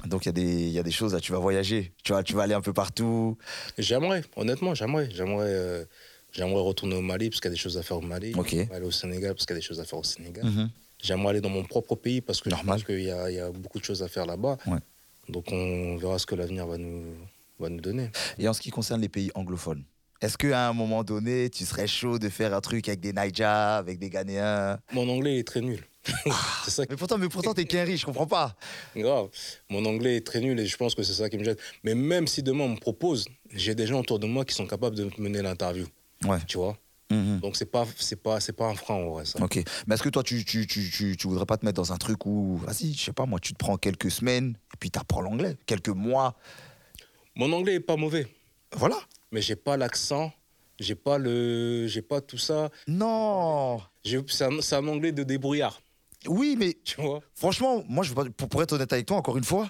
Donc 0.05 0.25
il 0.25 0.27
y, 0.27 0.29
a 0.29 0.31
des- 0.33 0.67
il 0.67 0.71
y 0.71 0.79
a 0.79 0.83
des 0.83 0.91
choses 0.91 1.13
là, 1.13 1.19
tu 1.19 1.31
vas 1.31 1.39
voyager, 1.39 1.93
tu 2.03 2.11
vas, 2.11 2.23
tu 2.23 2.33
vas 2.33 2.43
aller 2.43 2.53
un 2.53 2.61
peu 2.61 2.73
partout. 2.73 3.37
J'aimerais, 3.77 4.23
honnêtement, 4.35 4.73
j'aimerais. 4.73 5.09
J'aimerais 5.11 5.45
euh, 5.49 5.85
j'aimerais 6.31 6.61
retourner 6.61 6.95
au 6.95 7.01
Mali 7.01 7.29
parce 7.29 7.39
qu'il 7.41 7.49
y 7.49 7.53
a 7.53 7.55
des 7.55 7.59
choses 7.59 7.77
à 7.77 7.83
faire 7.83 7.97
au 7.97 8.01
Mali. 8.01 8.33
Ok. 8.35 8.49
J'aimerais 8.49 8.75
aller 8.77 8.85
au 8.85 8.91
Sénégal 8.91 9.33
parce 9.35 9.45
qu'il 9.45 9.55
y 9.55 9.57
a 9.57 9.61
des 9.61 9.65
choses 9.65 9.79
à 9.79 9.85
faire 9.85 9.99
au 9.99 10.03
Sénégal. 10.03 10.45
Mhm. 10.45 10.69
J'aimerais 11.03 11.29
aller 11.31 11.41
dans 11.41 11.49
mon 11.49 11.63
propre 11.63 11.95
pays 11.95 12.21
parce 12.21 12.41
que 12.41 12.49
je 12.49 12.55
pense 12.63 12.83
qu'il 12.83 12.99
y 12.99 13.03
y 13.05 13.39
a 13.39 13.51
beaucoup 13.51 13.79
de 13.79 13.83
choses 13.83 14.01
à 14.03 14.07
faire 14.07 14.25
là-bas. 14.25 14.57
Ouais. 14.67 14.79
Donc 15.29 15.51
on 15.51 15.97
verra 15.97 16.19
ce 16.19 16.25
que 16.25 16.35
l'avenir 16.35 16.65
va 16.67 16.77
nous, 16.77 17.03
va 17.59 17.69
nous 17.69 17.81
donner. 17.81 18.09
Et 18.37 18.47
en 18.47 18.53
ce 18.53 18.61
qui 18.61 18.69
concerne 18.69 19.01
les 19.01 19.09
pays 19.09 19.31
anglophones, 19.35 19.83
est-ce 20.21 20.37
qu'à 20.37 20.69
un 20.69 20.73
moment 20.73 21.03
donné, 21.03 21.49
tu 21.49 21.65
serais 21.65 21.87
chaud 21.87 22.19
de 22.19 22.29
faire 22.29 22.53
un 22.53 22.61
truc 22.61 22.87
avec 22.87 22.99
des 22.99 23.11
Naija, 23.11 23.77
avec 23.77 23.97
des 23.97 24.09
Ghanéens? 24.09 24.79
Mon 24.93 25.09
anglais 25.09 25.39
est 25.39 25.47
très 25.47 25.61
nul. 25.61 25.83
c'est 26.63 26.71
ça 26.71 26.85
qui 26.85 26.91
Mais 26.91 26.97
pourtant, 26.97 27.17
mais 27.17 27.29
pourtant 27.29 27.53
t'es 27.53 27.65
qu'un 27.65 27.83
riche, 27.83 28.01
je 28.01 28.05
comprends 28.05 28.27
pas. 28.27 28.55
grave. 28.95 29.29
Mon 29.69 29.85
anglais 29.85 30.17
est 30.17 30.25
très 30.25 30.39
nul 30.41 30.59
et 30.59 30.65
je 30.65 30.77
pense 30.77 30.95
que 30.95 31.03
c'est 31.03 31.13
ça 31.13 31.29
qui 31.29 31.37
me 31.37 31.43
gêne. 31.43 31.55
Mais 31.83 31.95
même 31.95 32.27
si 32.27 32.41
demain 32.43 32.65
on 32.65 32.69
me 32.69 32.79
propose, 32.79 33.25
j'ai 33.51 33.75
des 33.75 33.85
gens 33.87 33.99
autour 33.99 34.19
de 34.19 34.27
moi 34.27 34.45
qui 34.45 34.55
sont 34.55 34.65
capables 34.67 34.95
de 34.95 35.09
mener 35.17 35.41
l'interview. 35.41 35.85
Ouais. 36.23 36.39
Tu 36.47 36.57
vois? 36.57 36.77
Mhm. 37.11 37.39
Donc 37.39 37.55
c'est 37.55 37.65
pas, 37.65 37.85
c'est 37.97 38.21
pas, 38.21 38.39
c'est 38.39 38.53
pas 38.53 38.67
un 38.67 38.75
frein 38.75 38.95
en 38.95 39.09
vrai 39.09 39.25
ça. 39.25 39.43
Ok. 39.43 39.61
Mais 39.85 39.95
est-ce 39.95 40.03
que 40.03 40.09
toi, 40.09 40.23
tu, 40.23 40.43
tu, 40.45 40.65
tu, 40.65 40.89
tu, 40.89 41.17
tu 41.17 41.27
voudrais 41.27 41.45
pas 41.45 41.57
te 41.57 41.65
mettre 41.65 41.75
dans 41.81 41.91
un 41.91 41.97
truc 41.97 42.25
où, 42.25 42.57
vas-y, 42.57 42.93
je 42.93 43.03
sais 43.03 43.13
pas, 43.13 43.25
moi, 43.25 43.39
tu 43.39 43.53
te 43.53 43.57
prends 43.57 43.77
quelques 43.77 44.09
semaines 44.11 44.55
puis 44.81 44.91
t'apprends 44.91 45.21
l'anglais, 45.21 45.55
quelques 45.65 45.87
mois. 45.89 46.35
Mon 47.35 47.53
anglais 47.53 47.75
est 47.75 47.79
pas 47.79 47.95
mauvais, 47.95 48.27
Voilà. 48.75 48.97
mais 49.31 49.41
j'ai 49.41 49.55
pas 49.55 49.77
l'accent, 49.77 50.33
j'ai 50.79 50.95
pas 50.95 51.17
le, 51.17 51.87
j'ai 51.87 52.01
pas 52.01 52.19
tout 52.19 52.37
ça. 52.37 52.69
Non. 52.87 53.79
C'est 54.03 54.43
un, 54.73 54.87
anglais 54.87 55.13
de 55.13 55.23
débrouillard. 55.23 55.81
Oui, 56.27 56.55
mais 56.59 56.77
Tu 56.83 56.99
vois? 56.99 57.21
franchement, 57.35 57.83
moi, 57.87 58.03
je, 58.03 58.13
pour, 58.13 58.49
pour 58.49 58.61
être 58.63 58.73
honnête 58.73 58.91
avec 58.91 59.05
toi, 59.05 59.17
encore 59.17 59.37
une 59.37 59.43
fois, 59.43 59.69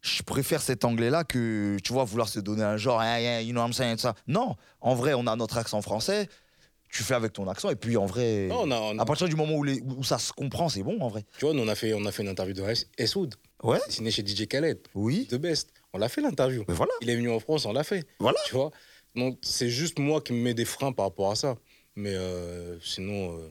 je 0.00 0.22
préfère 0.22 0.60
cet 0.60 0.84
anglais-là 0.84 1.24
que, 1.24 1.76
tu 1.82 1.92
vois, 1.92 2.04
vouloir 2.04 2.28
se 2.28 2.40
donner 2.40 2.62
un 2.64 2.76
genre, 2.76 3.00
hein, 3.00 3.16
hein, 3.18 3.40
you 3.40 3.52
know 3.52 3.60
what 3.60 3.68
I'm 3.68 3.72
saying, 3.72 3.94
tout 3.96 4.02
ça. 4.02 4.14
Non, 4.26 4.56
en 4.80 4.94
vrai, 4.94 5.14
on 5.14 5.26
a 5.28 5.36
notre 5.36 5.58
accent 5.58 5.80
français, 5.80 6.28
tu 6.90 7.02
fais 7.04 7.14
avec 7.14 7.32
ton 7.32 7.48
accent, 7.48 7.70
et 7.70 7.76
puis 7.76 7.96
en 7.96 8.04
vrai, 8.06 8.48
Non, 8.48 8.62
on 8.64 8.70
a- 8.70 8.78
on 8.80 8.98
a- 8.98 9.02
à 9.02 9.04
partir 9.04 9.28
du 9.28 9.34
moment 9.36 9.54
où, 9.54 9.62
les- 9.64 9.80
où 9.80 10.02
ça 10.04 10.18
se 10.18 10.32
comprend, 10.32 10.68
c'est 10.68 10.82
bon, 10.82 11.00
en 11.00 11.08
vrai. 11.08 11.24
Tu 11.38 11.44
vois, 11.44 11.54
nous 11.54 11.62
on 11.62 11.68
a 11.68 11.74
fait, 11.76 11.94
on 11.94 12.04
a 12.04 12.12
fait 12.12 12.22
une 12.22 12.28
interview 12.28 12.52
de 12.54 12.62
S- 12.64 12.88
Ouais, 13.62 13.78
signé 13.88 14.10
chez 14.10 14.22
DJ 14.24 14.46
Khaled, 14.48 14.78
oui, 14.94 15.26
The 15.30 15.36
Best. 15.36 15.70
On 15.92 15.98
l'a 15.98 16.08
fait 16.08 16.20
l'interview. 16.20 16.64
mais 16.68 16.74
voilà, 16.74 16.92
Il 17.00 17.10
est 17.10 17.16
venu 17.16 17.30
en 17.30 17.38
France, 17.40 17.64
on 17.66 17.72
l'a 17.72 17.84
fait. 17.84 18.04
voilà. 18.18 18.38
Tu 18.46 18.54
vois? 18.54 18.70
Donc 19.14 19.38
c'est 19.42 19.68
juste 19.70 19.98
moi 19.98 20.20
qui 20.20 20.32
me 20.32 20.38
mets 20.42 20.54
des 20.54 20.64
freins 20.64 20.92
par 20.92 21.06
rapport 21.06 21.30
à 21.30 21.36
ça. 21.36 21.56
Mais 21.94 22.14
euh, 22.14 22.78
sinon, 22.80 23.38
euh, 23.38 23.48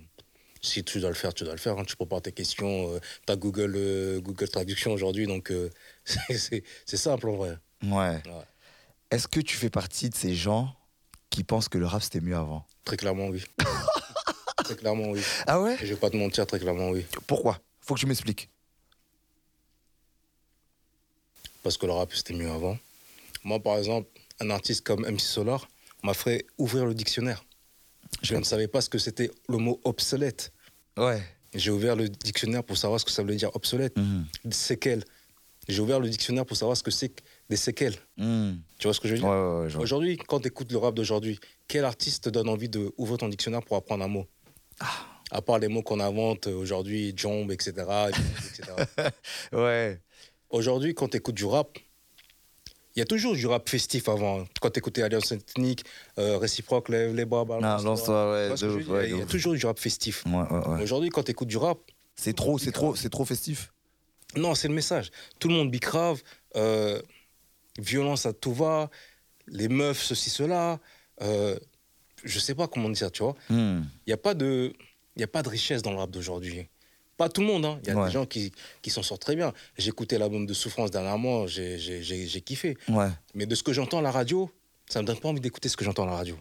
si 0.62 0.84
tu 0.84 1.00
dois 1.00 1.10
le 1.10 1.16
faire, 1.16 1.34
tu 1.34 1.44
dois 1.44 1.54
le 1.54 1.60
faire. 1.60 1.78
hein. 1.78 1.86
Tu 1.86 1.96
prépares 1.96 2.22
tes 2.24 2.32
questions. 2.32 3.00
tu 3.28 3.32
as 3.32 3.36
Google, 3.36 3.74
euh, 3.76 4.20
Google 4.20 4.50
Traduction 4.50 4.92
aujourd'hui. 4.92 5.28
Donc 5.28 5.52
euh, 5.52 5.70
c'est- 6.30 6.64
simple 6.86 7.30
en 7.30 7.36
vrai. 7.36 7.58
Ouais. 7.84 7.90
Ouais. 7.90 8.22
Est-ce 9.12 9.28
que 9.28 9.40
tu 9.40 9.56
fais 9.56 9.70
partie 9.70 10.10
de 10.10 10.16
ces 10.16 10.34
gens 10.34 10.74
qui 11.30 11.44
pensent 11.44 11.70
que 11.70 11.78
le 11.78 11.86
rap 11.86 12.02
c'était 12.02 12.22
mieux 12.22 12.36
avant? 12.36 12.66
Très 12.84 12.98
clairement, 12.98 13.28
oui. 13.28 13.44
très 14.64 14.76
clairement, 14.76 15.10
oui. 15.12 15.22
Ah 15.48 15.62
ouais? 15.62 15.78
Je 15.80 15.86
vais 15.86 15.96
pas 15.96 16.10
te 16.10 16.18
mentir, 16.18 16.46
très 16.48 16.60
clairement, 16.60 16.90
oui. 16.90 17.06
Pourquoi? 17.28 17.60
Faut 17.82 17.94
que 17.96 18.00
tu 18.00 18.06
m'expliques. 18.08 18.50
Parce 21.64 21.78
que 21.78 21.86
le 21.86 21.92
rap, 21.92 22.14
c'était 22.14 22.34
mieux 22.34 22.50
avant. 22.50 22.78
Moi, 23.44 23.60
par 23.60 23.78
exemple, 23.78 24.10
un 24.40 24.50
artiste 24.50 24.82
comme 24.84 25.02
MC 25.06 25.22
Solar 25.22 25.68
m'a 26.04 26.14
fait 26.14 26.46
ouvrir 26.58 26.86
le 26.86 26.94
dictionnaire. 26.94 27.44
Je 28.22 28.36
ne 28.36 28.44
savais 28.44 28.68
pas 28.68 28.82
ce 28.82 28.90
que 28.90 28.98
c'était 28.98 29.32
le 29.50 29.58
mot 29.58 29.80
obsolète. 29.84 30.52
Ouais. 30.98 31.22
J'ai 31.54 31.72
ouvert 31.72 31.96
le 31.96 32.10
dictionnaire 32.10 32.64
pour 32.64 32.78
savoir 32.78 33.00
ce 33.00 33.06
que 33.06 33.12
ça 33.12 33.22
voulait 33.22 33.36
dire 33.36 33.56
obsolète. 33.56 33.96
Des 34.46 34.56
séquelles. 34.56 35.04
J'ai 35.68 35.82
ouvert 35.82 36.00
le 36.00 36.10
dictionnaire 36.10 36.46
pour 36.46 36.58
savoir 36.58 36.76
ce 36.76 36.84
que 36.84 36.92
c'est 36.92 37.10
que 37.10 37.22
des 37.50 37.56
séquelles. 37.56 37.96
Mhm. 38.18 38.62
Tu 38.80 38.88
vois 38.88 38.94
ce 38.94 39.00
que 39.00 39.08
je 39.08 39.16
veux 39.16 39.22
Ouais, 39.22 39.28
dire 39.28 39.30
ouais, 39.38 39.62
ouais, 39.64 39.68
vois. 39.70 39.82
Aujourd'hui, 39.84 40.18
quand 40.18 40.40
tu 40.40 40.48
écoutes 40.48 40.72
le 40.72 40.78
rap 40.80 40.96
d'aujourd'hui, 40.96 41.40
quel 41.68 41.86
artiste 41.86 42.24
te 42.26 42.30
donne 42.30 42.50
envie 42.50 42.70
d'ouvrir 42.70 43.18
ton 43.20 43.30
dictionnaire 43.30 43.62
pour 43.64 43.78
apprendre 43.78 44.04
un 44.04 44.08
mot 44.08 44.26
Ah. 44.80 44.88
À 45.34 45.42
part 45.42 45.60
les 45.60 45.68
mots 45.70 45.82
qu'on 45.84 46.00
invente 46.02 46.48
aujourd'hui, 46.48 47.14
jomb, 47.16 47.50
etc. 47.52 47.74
etc. 48.10 49.12
Ouais. 49.54 50.02
Aujourd'hui, 50.52 50.94
quand 50.94 51.10
tu 51.10 51.18
écoutes 51.18 51.36
du 51.36 51.46
rap, 51.46 51.78
il 52.96 53.00
y 53.00 53.02
a 53.02 53.06
toujours 53.06 53.36
du 53.36 53.48
rap 53.48 53.70
festif 53.70 54.10
avant. 54.10 54.44
Quand 54.60 54.70
tu 54.70 54.80
écoutais 54.80 55.02
Alliance 55.02 55.32
Ethnique, 55.32 55.86
euh, 56.20 56.38
Réciproque, 56.38 56.90
Lève 56.90 57.16
les 57.16 57.24
bras, 57.26 57.46
Non, 57.46 57.78
lance-toi, 57.78 58.54
Tu 58.58 58.64
ouais. 58.66 58.70
de 58.70 58.76
ouf, 58.76 59.06
Il 59.10 59.18
y 59.18 59.22
a 59.22 59.26
toujours 59.26 59.54
du 59.54 59.66
rap 59.66 59.80
festif. 59.80 60.24
Ouais, 60.26 60.34
ouais, 60.34 60.68
ouais. 60.68 60.84
Aujourd'hui, 60.84 61.10
quand 61.10 61.24
tu 61.24 61.32
écoutes 61.32 61.48
du 61.48 61.58
rap, 61.58 61.80
C'est 62.18 62.36
trop, 62.36 62.58
c'est 62.58 62.72
trop, 62.74 62.96
c'est 62.96 63.10
trop 63.10 63.24
festif. 63.24 63.72
Non, 64.36 64.54
c'est 64.56 64.68
le 64.68 64.74
message. 64.74 65.10
Tout 65.40 65.48
le 65.48 65.54
monde 65.56 65.72
bicrave, 65.72 66.22
euh, 66.58 67.02
violence 67.80 68.26
à 68.26 68.34
tout 68.34 68.54
va, 68.54 68.90
les 69.48 69.70
meufs, 69.70 70.02
ceci, 70.04 70.30
cela. 70.30 70.80
Euh, 71.22 71.58
je 72.24 72.40
sais 72.40 72.56
pas 72.56 72.68
comment 72.68 72.90
dire, 72.90 73.12
tu 73.12 73.24
vois. 73.24 73.36
Mhm. 73.50 73.88
Il 74.06 74.10
n'y 74.10 74.14
a, 74.14 74.18
pas 74.18 74.34
de- 74.34 74.74
y 75.16 75.24
a 75.24 75.28
pas 75.28 75.44
de 75.44 75.50
richesse 75.50 75.82
dans 75.82 75.92
le 75.92 75.98
rap 75.98 76.12
d'aujourd'hui. 76.12 76.68
Pas 77.22 77.30
tout 77.30 77.42
le 77.42 77.48
monde, 77.48 77.66
hein. 77.66 77.80
Il 77.84 77.88
y 77.90 77.92
a 77.92 77.96
Ouais. 77.96 78.08
des 78.08 78.12
gens 78.12 78.26
qui, 78.26 78.52
qui 78.82 78.90
s'en 78.90 79.04
sortent 79.04 79.22
très 79.22 79.36
bien. 79.36 79.54
J'ai 79.78 79.90
écouté 79.90 80.18
l'album 80.18 80.48
de 80.48 80.54
Souffrance 80.56 80.90
dernièrement, 80.90 81.46
j'ai- 81.46 81.78
j'ai 81.78 82.02
j'ai- 82.02 82.26
j'ai 82.26 82.42
kiffé. 82.42 82.76
Ouais. 82.90 83.10
Mais 83.36 83.46
de 83.46 83.54
ce 83.54 83.62
que 83.62 83.74
j'entends 83.74 84.00
à 84.00 84.02
la 84.02 84.10
radio, 84.12 84.50
ça 84.90 85.02
me 85.02 85.06
donne 85.08 85.20
pas 85.20 85.30
envie 85.30 85.40
d'écouter 85.40 85.70
ce 85.70 85.78
que 85.78 85.86
j'entends 85.86 86.04
à 86.08 86.10
la 86.10 86.16
radio. 86.16 86.36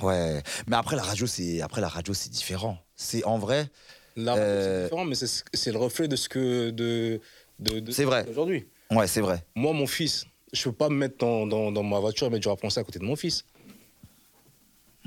Ouais. 0.00 0.42
Mais 0.66 0.76
après 0.76 0.96
la 0.96 1.02
radio, 1.02 1.26
c'est 1.26 1.60
après 1.60 1.82
la 1.82 1.88
radio, 1.88 2.14
c'est 2.14 2.30
différent. 2.30 2.78
C'est 2.96 3.22
en 3.24 3.38
vrai, 3.38 3.68
La 4.16 4.32
radio, 4.32 4.46
Euh, 4.46 4.78
c'est 4.78 4.84
différent, 4.84 5.04
mais 5.04 5.14
c'est 5.16 5.44
c'est 5.52 5.72
le 5.72 5.78
reflet 5.78 6.08
de 6.08 6.16
ce 6.16 6.28
que. 6.30 6.70
de, 6.70 7.20
de, 7.58 7.80
de- 7.80 7.92
C'est 7.92 8.04
vrai. 8.04 8.24
Aujourd'hui. 8.30 8.66
ouais, 8.92 9.06
c'est 9.06 9.20
vrai. 9.20 9.44
Moi, 9.54 9.72
mon 9.74 9.86
fils, 9.86 10.24
je 10.54 10.62
peux 10.64 10.72
pas 10.72 10.88
me 10.88 10.96
mettre 10.96 11.18
dans, 11.18 11.46
dans, 11.46 11.70
dans 11.70 11.82
ma 11.82 11.98
voiture 11.98 12.28
et 12.28 12.30
mettre 12.30 12.42
du 12.42 12.48
rap 12.48 12.58
français 12.60 12.80
à 12.80 12.84
côté 12.84 12.98
de 12.98 13.04
mon 13.04 13.16
fils. 13.16 13.44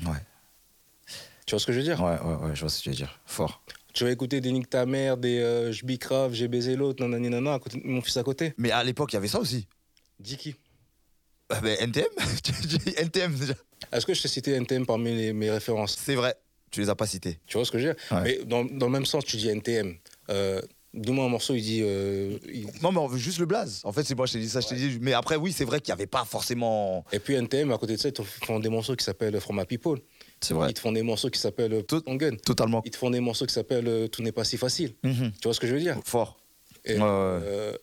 Ouais. 0.05 0.21
Tu 1.45 1.51
vois 1.55 1.59
ce 1.59 1.65
que 1.65 1.71
je 1.73 1.77
veux 1.79 1.83
dire? 1.85 2.01
Ouais, 2.03 2.19
ouais, 2.19 2.35
ouais, 2.49 2.55
je 2.55 2.59
vois 2.61 2.69
ce 2.69 2.79
que 2.79 2.83
tu 2.83 2.89
veux 2.89 2.95
dire. 2.95 3.19
Fort. 3.25 3.61
Tu 3.97 4.03
vas 4.03 4.11
écouter 4.11 4.41
des 4.41 4.51
Nick 4.51 4.69
ta 4.69 4.85
mère, 4.85 5.17
des 5.17 5.39
euh, 5.39 5.71
Je 5.71 5.83
bicrave, 5.83 6.31
j'ai 6.31 6.47
baisé 6.47 6.75
l'autre, 6.75 7.03
nanani 7.03 7.29
nana, 7.31 7.55
à 7.55 7.59
côté 7.59 7.79
de 7.79 7.87
mon 7.87 7.99
fils 8.03 8.15
à 8.17 8.21
côté. 8.23 8.53
Mais 8.59 8.69
à 8.69 8.83
l'époque, 8.83 9.11
il 9.11 9.15
y 9.15 9.17
avait 9.17 9.27
ça 9.27 9.39
aussi. 9.39 9.67
Dis 10.19 10.37
qui 10.37 10.53
Ah, 11.49 11.59
NTM 11.63 12.05
dis 12.67 12.77
NTM 12.95 13.33
déjà. 13.33 13.55
Est-ce 13.91 14.05
que 14.05 14.13
je 14.13 14.21
t'ai 14.21 14.27
cité 14.27 14.51
NTM 14.51 14.85
parmi 14.85 15.15
les- 15.15 15.33
mes 15.33 15.49
références? 15.49 15.97
C'est 15.99 16.13
vrai. 16.13 16.35
Tu 16.69 16.79
les 16.81 16.89
as 16.89 16.95
pas 16.95 17.07
cités. 17.07 17.39
Tu 17.47 17.57
vois 17.57 17.65
ce 17.65 17.71
que 17.71 17.79
je 17.79 17.87
veux 17.87 17.93
dire? 17.95 18.03
Ouais. 18.15 18.21
Mais 18.39 18.45
dans, 18.45 18.65
dans 18.65 18.85
le 18.85 18.91
même 18.91 19.05
sens, 19.07 19.25
tu 19.25 19.35
dis 19.37 19.47
NTM. 19.49 19.95
Euh, 20.29 20.61
Dis-moi 20.93 21.25
un 21.25 21.29
morceau, 21.29 21.53
il 21.53 21.61
dit. 21.61 21.81
euh, 21.83 22.37
il- 22.47 22.65
Non, 22.81 22.91
mais 22.91 22.97
on 22.99 23.07
veut 23.07 23.17
juste 23.19 23.39
le 23.39 23.45
blaze. 23.45 23.81
En 23.83 23.91
fait, 23.91 24.03
c'est 24.03 24.15
moi, 24.15 24.25
je 24.25 24.33
t'ai 24.33 24.39
dit 24.39 24.49
ça, 24.49 24.61
je 24.61 24.67
t'ai 24.67 24.75
dit. 24.75 24.97
Mais 25.01 25.13
après, 25.13 25.35
oui, 25.35 25.51
c'est 25.51 25.65
vrai 25.65 25.79
qu'il 25.81 25.91
n'y 25.91 25.97
avait 25.97 26.07
pas 26.07 26.23
forcément. 26.25 27.03
Et 27.11 27.19
puis 27.19 27.33
NTM, 27.35 27.71
à 27.71 27.77
côté 27.77 27.93
de 27.95 27.97
ça, 27.99 28.09
ils 28.09 28.25
font 28.45 28.59
des 28.59 28.69
morceaux 28.69 28.95
qui 28.95 29.03
s'appellent 29.03 29.39
From 29.39 29.57
My 29.59 29.65
People. 29.65 29.99
C'est 30.41 30.53
vrai. 30.53 30.69
Ils 30.69 30.73
te 30.73 30.79
font 30.79 30.91
des 30.91 31.01
morceaux 31.03 31.29
qui 31.29 31.39
s'appellent 31.39 31.83
Tout 31.85 32.01
Gun. 32.05 32.35
Totalement. 32.37 32.81
Ils 32.85 32.91
te 32.91 32.97
font 32.97 33.09
des 33.09 33.19
morceaux 33.19 33.45
qui 33.45 33.53
s'appellent 33.53 33.87
euh, 33.87 34.07
Tout 34.07 34.21
n'est 34.21 34.31
pas 34.31 34.43
si 34.43 34.57
facile. 34.57 34.93
Mhm. 35.03 35.31
Tu 35.33 35.43
vois 35.43 35.53
ce 35.53 35.59
que 35.59 35.67
je 35.67 35.73
veux 35.73 35.79
dire? 35.79 35.99
Fort. 36.05 36.37
Et, 36.85 36.93
Ouais, 36.93 36.99
ouais. 37.01 37.05
euh, 37.07 37.73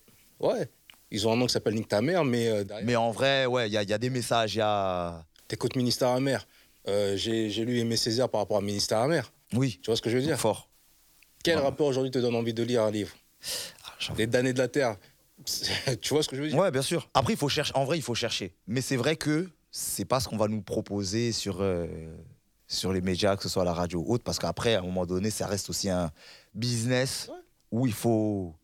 ouais. 0.40 0.68
Ils 1.10 1.26
ont 1.28 1.32
un 1.32 1.36
nom 1.36 1.46
qui 1.46 1.52
s'appelle 1.52 1.74
Nick 1.74 1.88
ta 1.88 2.00
mère, 2.00 2.24
mais 2.24 2.48
euh, 2.48 2.64
Mais 2.84 2.96
en 2.96 3.10
vrai, 3.10 3.46
ouais, 3.46 3.68
il 3.68 3.72
y, 3.72 3.74
y 3.84 3.92
a 3.92 3.98
des 3.98 4.10
messages, 4.10 4.54
il 4.54 4.58
y 4.58 4.62
a. 4.62 5.24
t'écoutes 5.48 5.76
Ministère 5.76 6.08
amer. 6.08 6.46
Euh, 6.88 7.16
J'ai 7.16 7.48
lu 7.64 7.78
Aimé 7.78 7.96
Césaire 7.96 8.28
par 8.28 8.40
rapport 8.40 8.56
à 8.58 8.60
Ministère 8.60 8.98
amer. 8.98 9.32
Oui, 9.52 9.78
Tu 9.82 9.86
vois 9.90 9.96
ce 9.96 10.02
que 10.02 10.10
je 10.10 10.16
veux 10.16 10.22
dire? 10.22 10.38
Fort. 10.38 10.68
Quel 11.42 11.58
Ouais. 11.58 11.64
rappeur 11.64 11.86
aujourd'hui 11.86 12.10
te 12.10 12.18
donne 12.18 12.34
envie 12.34 12.54
de 12.54 12.62
lire 12.62 12.82
un 12.82 12.90
livre? 12.90 13.10
Ah. 13.84 14.12
Les 14.18 14.26
damnés 14.26 14.52
de 14.52 14.58
la 14.58 14.68
Terre. 14.68 14.96
tu 16.00 16.14
vois 16.14 16.22
ce 16.22 16.28
que 16.28 16.36
je 16.36 16.42
veux 16.42 16.48
dire? 16.48 16.58
Ouais, 16.58 16.70
bien 16.70 16.82
sûr. 16.82 17.08
Après, 17.14 17.32
il 17.34 17.36
faut 17.36 17.48
chercher. 17.48 17.72
En 17.74 17.84
vrai, 17.84 17.98
il 17.98 18.02
faut 18.02 18.14
chercher. 18.14 18.54
Mais 18.66 18.80
c'est 18.80 18.96
vrai 18.96 19.16
que 19.16 19.48
c'est 19.70 20.04
pas 20.04 20.20
ce 20.20 20.28
qu'on 20.28 20.36
va 20.36 20.48
nous 20.48 20.62
proposer 20.62 21.32
sur, 21.32 21.58
euh, 21.60 21.86
sur 22.66 22.92
les 22.92 23.00
médias, 23.00 23.36
que 23.36 23.42
ce 23.42 23.48
soit 23.48 23.62
à 23.62 23.66
la 23.66 23.74
radio 23.74 24.00
ou 24.06 24.12
autre, 24.14 24.24
parce 24.24 24.38
qu'après, 24.38 24.74
à 24.74 24.78
un 24.80 24.82
moment 24.82 25.06
donné, 25.06 25.30
ça 25.30 25.46
reste 25.46 25.68
aussi 25.70 25.88
un 25.90 26.10
business 26.54 27.28
Ouais. 27.30 27.34
où 27.70 27.86
il 27.86 27.92
faut, 27.92 28.54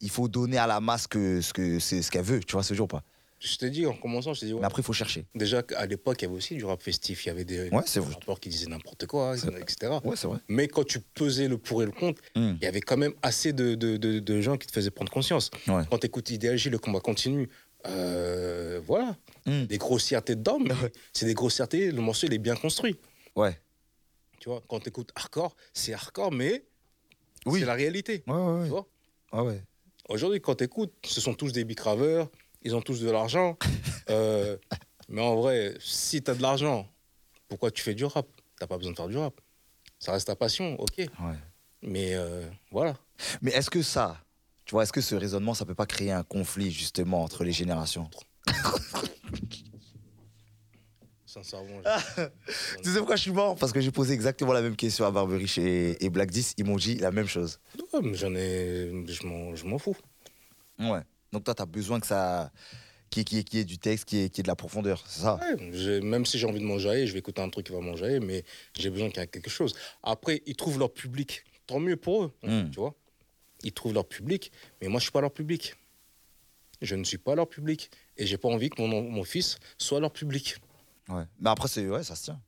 il 0.00 0.10
faut 0.10 0.28
donner 0.28 0.58
à 0.58 0.66
la 0.66 0.80
masse 0.80 1.06
que, 1.06 1.40
ce 1.40 1.52
que 1.52 1.78
c'est 1.78 2.02
ce 2.02 2.10
qu'elle 2.10 2.24
veut, 2.24 2.40
tu 2.40 2.52
vois 2.52 2.62
ce 2.62 2.74
jour 2.74 2.84
ou 2.84 2.88
pas. 2.88 3.02
Je 3.38 3.54
t'ai 3.58 3.68
dit 3.68 3.84
en 3.84 3.92
commençant, 3.92 4.32
je 4.32 4.46
dit, 4.46 4.54
ouais. 4.54 4.60
Mais 4.60 4.66
après, 4.66 4.80
il 4.80 4.84
faut 4.84 4.94
chercher. 4.94 5.26
déjà 5.34 5.62
à 5.76 5.84
l'époque, 5.84 6.16
il 6.22 6.24
y 6.24 6.28
avait 6.28 6.36
aussi 6.36 6.54
du 6.56 6.64
rap 6.64 6.82
festif, 6.82 7.26
il 7.26 7.28
y 7.28 7.30
avait 7.30 7.44
des, 7.44 7.68
Ouais, 7.68 7.82
des 7.82 8.34
qui 8.40 8.48
disaient 8.48 8.66
n'importe 8.66 9.06
quoi, 9.06 9.36
etc. 9.36 9.92
Ouais, 10.02 10.16
c'est 10.16 10.26
vrai. 10.26 10.38
Mais 10.48 10.68
quand 10.68 10.84
tu 10.84 11.00
pesais 11.00 11.46
le 11.46 11.58
pour 11.58 11.82
et 11.82 11.86
le 11.86 11.92
contre, 11.92 12.22
Hmm. 12.34 12.54
il 12.58 12.64
y 12.64 12.66
avait 12.66 12.80
quand 12.80 12.96
même 12.96 13.12
assez 13.22 13.52
de, 13.52 13.74
de, 13.74 13.98
de- 13.98 14.20
de 14.20 14.40
gens 14.40 14.56
qui 14.56 14.66
te 14.66 14.72
faisaient 14.72 14.90
prendre 14.90 15.12
conscience. 15.12 15.50
Quand 15.66 15.98
tu 15.98 16.06
écoutes 16.06 16.30
Idéal 16.30 16.56
le 16.70 16.78
combat 16.78 17.00
continue, 17.00 17.48
euh, 17.86 18.80
voilà, 18.86 19.16
Hmm. 19.44 19.64
des 19.66 19.78
grossièretés 19.78 20.34
dedans, 20.34 20.58
mais 20.58 20.70
c'est 21.12 21.26
des 21.26 21.34
grossièretés, 21.34 21.92
le 21.92 22.00
morceau 22.00 22.26
il 22.26 22.32
est 22.34 22.38
bien 22.38 22.56
construit. 22.56 22.96
Ouais. 23.36 23.60
Tu 24.40 24.48
vois, 24.48 24.62
quand 24.68 24.80
tu 24.80 24.88
écoutes 24.88 25.10
hardcore, 25.14 25.54
c'est 25.72 25.92
hardcore, 25.92 26.32
mais 26.32 26.64
Oui. 27.46 27.60
c'est 27.60 27.66
la 27.66 27.74
réalité. 27.74 28.24
Ouais, 28.26 28.34
ouais, 28.34 28.64
Tu 28.64 28.70
vois 28.70 28.86
Ouais, 29.32 29.40
ouais. 29.42 29.62
Aujourd'hui, 30.08 30.40
quand 30.40 30.54
tu 30.56 30.64
écoutes, 30.64 30.92
ce 31.04 31.20
sont 31.20 31.34
tous 31.34 31.52
des 31.52 31.64
bicraveurs, 31.64 32.28
ils 32.62 32.74
ont 32.74 32.82
tous 32.82 33.00
de 33.00 33.10
l'argent. 33.10 33.56
Euh, 34.08 34.56
mais 35.08 35.20
en 35.20 35.34
vrai, 35.34 35.74
si 35.80 36.22
tu 36.22 36.30
as 36.30 36.34
de 36.36 36.40
l'argent, 36.40 36.88
pourquoi 37.48 37.72
tu 37.72 37.82
fais 37.82 37.92
du 37.92 38.04
rap? 38.04 38.24
T'as 38.56 38.68
pas 38.68 38.76
besoin 38.78 38.92
de 38.92 38.96
faire 38.96 39.08
du 39.08 39.16
rap. 39.16 39.40
Ça 39.98 40.12
reste 40.12 40.28
ta 40.28 40.36
passion, 40.36 40.78
ok. 40.80 40.98
Ouais. 40.98 41.08
Mais 41.82 42.14
euh, 42.14 42.48
voilà. 42.70 42.96
Mais 43.42 43.50
est-ce 43.50 43.68
que 43.68 43.82
ça, 43.82 44.22
tu 44.64 44.76
vois, 44.76 44.84
est-ce 44.84 44.92
que 44.92 45.00
ce 45.00 45.16
raisonnement, 45.16 45.54
ça 45.54 45.64
peut 45.64 45.74
pas 45.74 45.86
créer 45.86 46.12
un 46.12 46.22
conflit 46.22 46.70
justement 46.70 47.24
entre 47.24 47.42
les 47.42 47.50
générations? 47.50 48.08
Sincèrement, 51.42 51.80
Tu 52.82 52.90
sais 52.90 52.98
pourquoi 52.98 53.16
je 53.16 53.22
suis 53.22 53.30
mort? 53.32 53.56
Parce 53.56 53.72
que 53.72 53.80
j'ai 53.80 53.90
posé 53.90 54.14
exactement 54.14 54.52
la 54.52 54.62
même 54.62 54.76
question 54.76 55.04
à 55.04 55.10
Barberich 55.10 55.58
et, 55.58 56.02
et 56.04 56.08
Black 56.10 56.30
10. 56.30 56.54
Ils 56.58 56.64
m'ont 56.64 56.76
dit 56.76 56.96
la 56.96 57.10
même 57.10 57.26
chose. 57.26 57.60
Ouais, 57.92 58.00
mais 58.02 58.14
j'en 58.14 58.34
ai. 58.34 58.90
Je 59.06 59.26
m'en, 59.26 59.54
je 59.54 59.66
m'en 59.66 59.78
fous. 59.78 59.96
Ouais. 60.78 61.00
Donc 61.32 61.44
toi, 61.44 61.54
tu 61.54 61.62
as 61.62 61.66
besoin 61.66 62.00
que 62.00 62.06
ça. 62.06 62.50
Qui 63.10 63.24
qui 63.24 63.44
qui 63.44 63.58
ait 63.58 63.64
du 63.64 63.78
texte, 63.78 64.04
qui 64.06 64.22
ait, 64.22 64.28
qui 64.30 64.42
de 64.42 64.48
la 64.48 64.56
profondeur. 64.56 65.04
C'est 65.06 65.20
ça? 65.22 65.38
Ouais, 65.40 66.00
même 66.00 66.26
si 66.26 66.38
j'ai 66.38 66.46
envie 66.46 66.58
de 66.58 66.64
manger, 66.64 67.06
je 67.06 67.12
vais 67.12 67.20
écouter 67.20 67.40
un 67.40 67.48
truc 67.50 67.66
qui 67.66 67.72
va 67.72 67.80
manger, 67.80 68.18
mais 68.18 68.42
j'ai 68.76 68.90
besoin 68.90 69.08
qu'il 69.10 69.20
y 69.20 69.22
ait 69.22 69.28
quelque 69.28 69.48
chose. 69.50 69.74
Après, 70.02 70.42
ils 70.46 70.56
trouvent 70.56 70.78
leur 70.78 70.92
public. 70.92 71.44
Tant 71.66 71.78
mieux 71.78 71.96
pour 71.96 72.24
eux, 72.24 72.32
Mm. 72.42 72.70
tu 72.70 72.80
vois. 72.80 72.94
Ils 73.62 73.72
trouvent 73.72 73.94
leur 73.94 74.06
public, 74.06 74.50
mais 74.82 74.88
moi, 74.88 74.98
je 74.98 75.04
suis 75.04 75.12
pas 75.12 75.20
leur 75.20 75.30
public. 75.32 75.74
Je 76.82 76.94
ne 76.94 77.04
suis 77.04 77.16
pas 77.18 77.34
leur 77.34 77.48
public. 77.48 77.90
Et 78.16 78.26
j'ai 78.26 78.36
pas 78.38 78.48
envie 78.48 78.70
que 78.70 78.80
mon, 78.82 79.02
mon 79.02 79.24
fils 79.24 79.58
soit 79.78 80.00
leur 80.00 80.12
public. 80.12 80.56
Ouais. 81.08 81.24
Mais 81.40 81.50
après, 81.50 81.68
c'est 81.68 81.88
ouais, 81.88 82.02
ça 82.02 82.16
se 82.16 82.24
tient. 82.24 82.40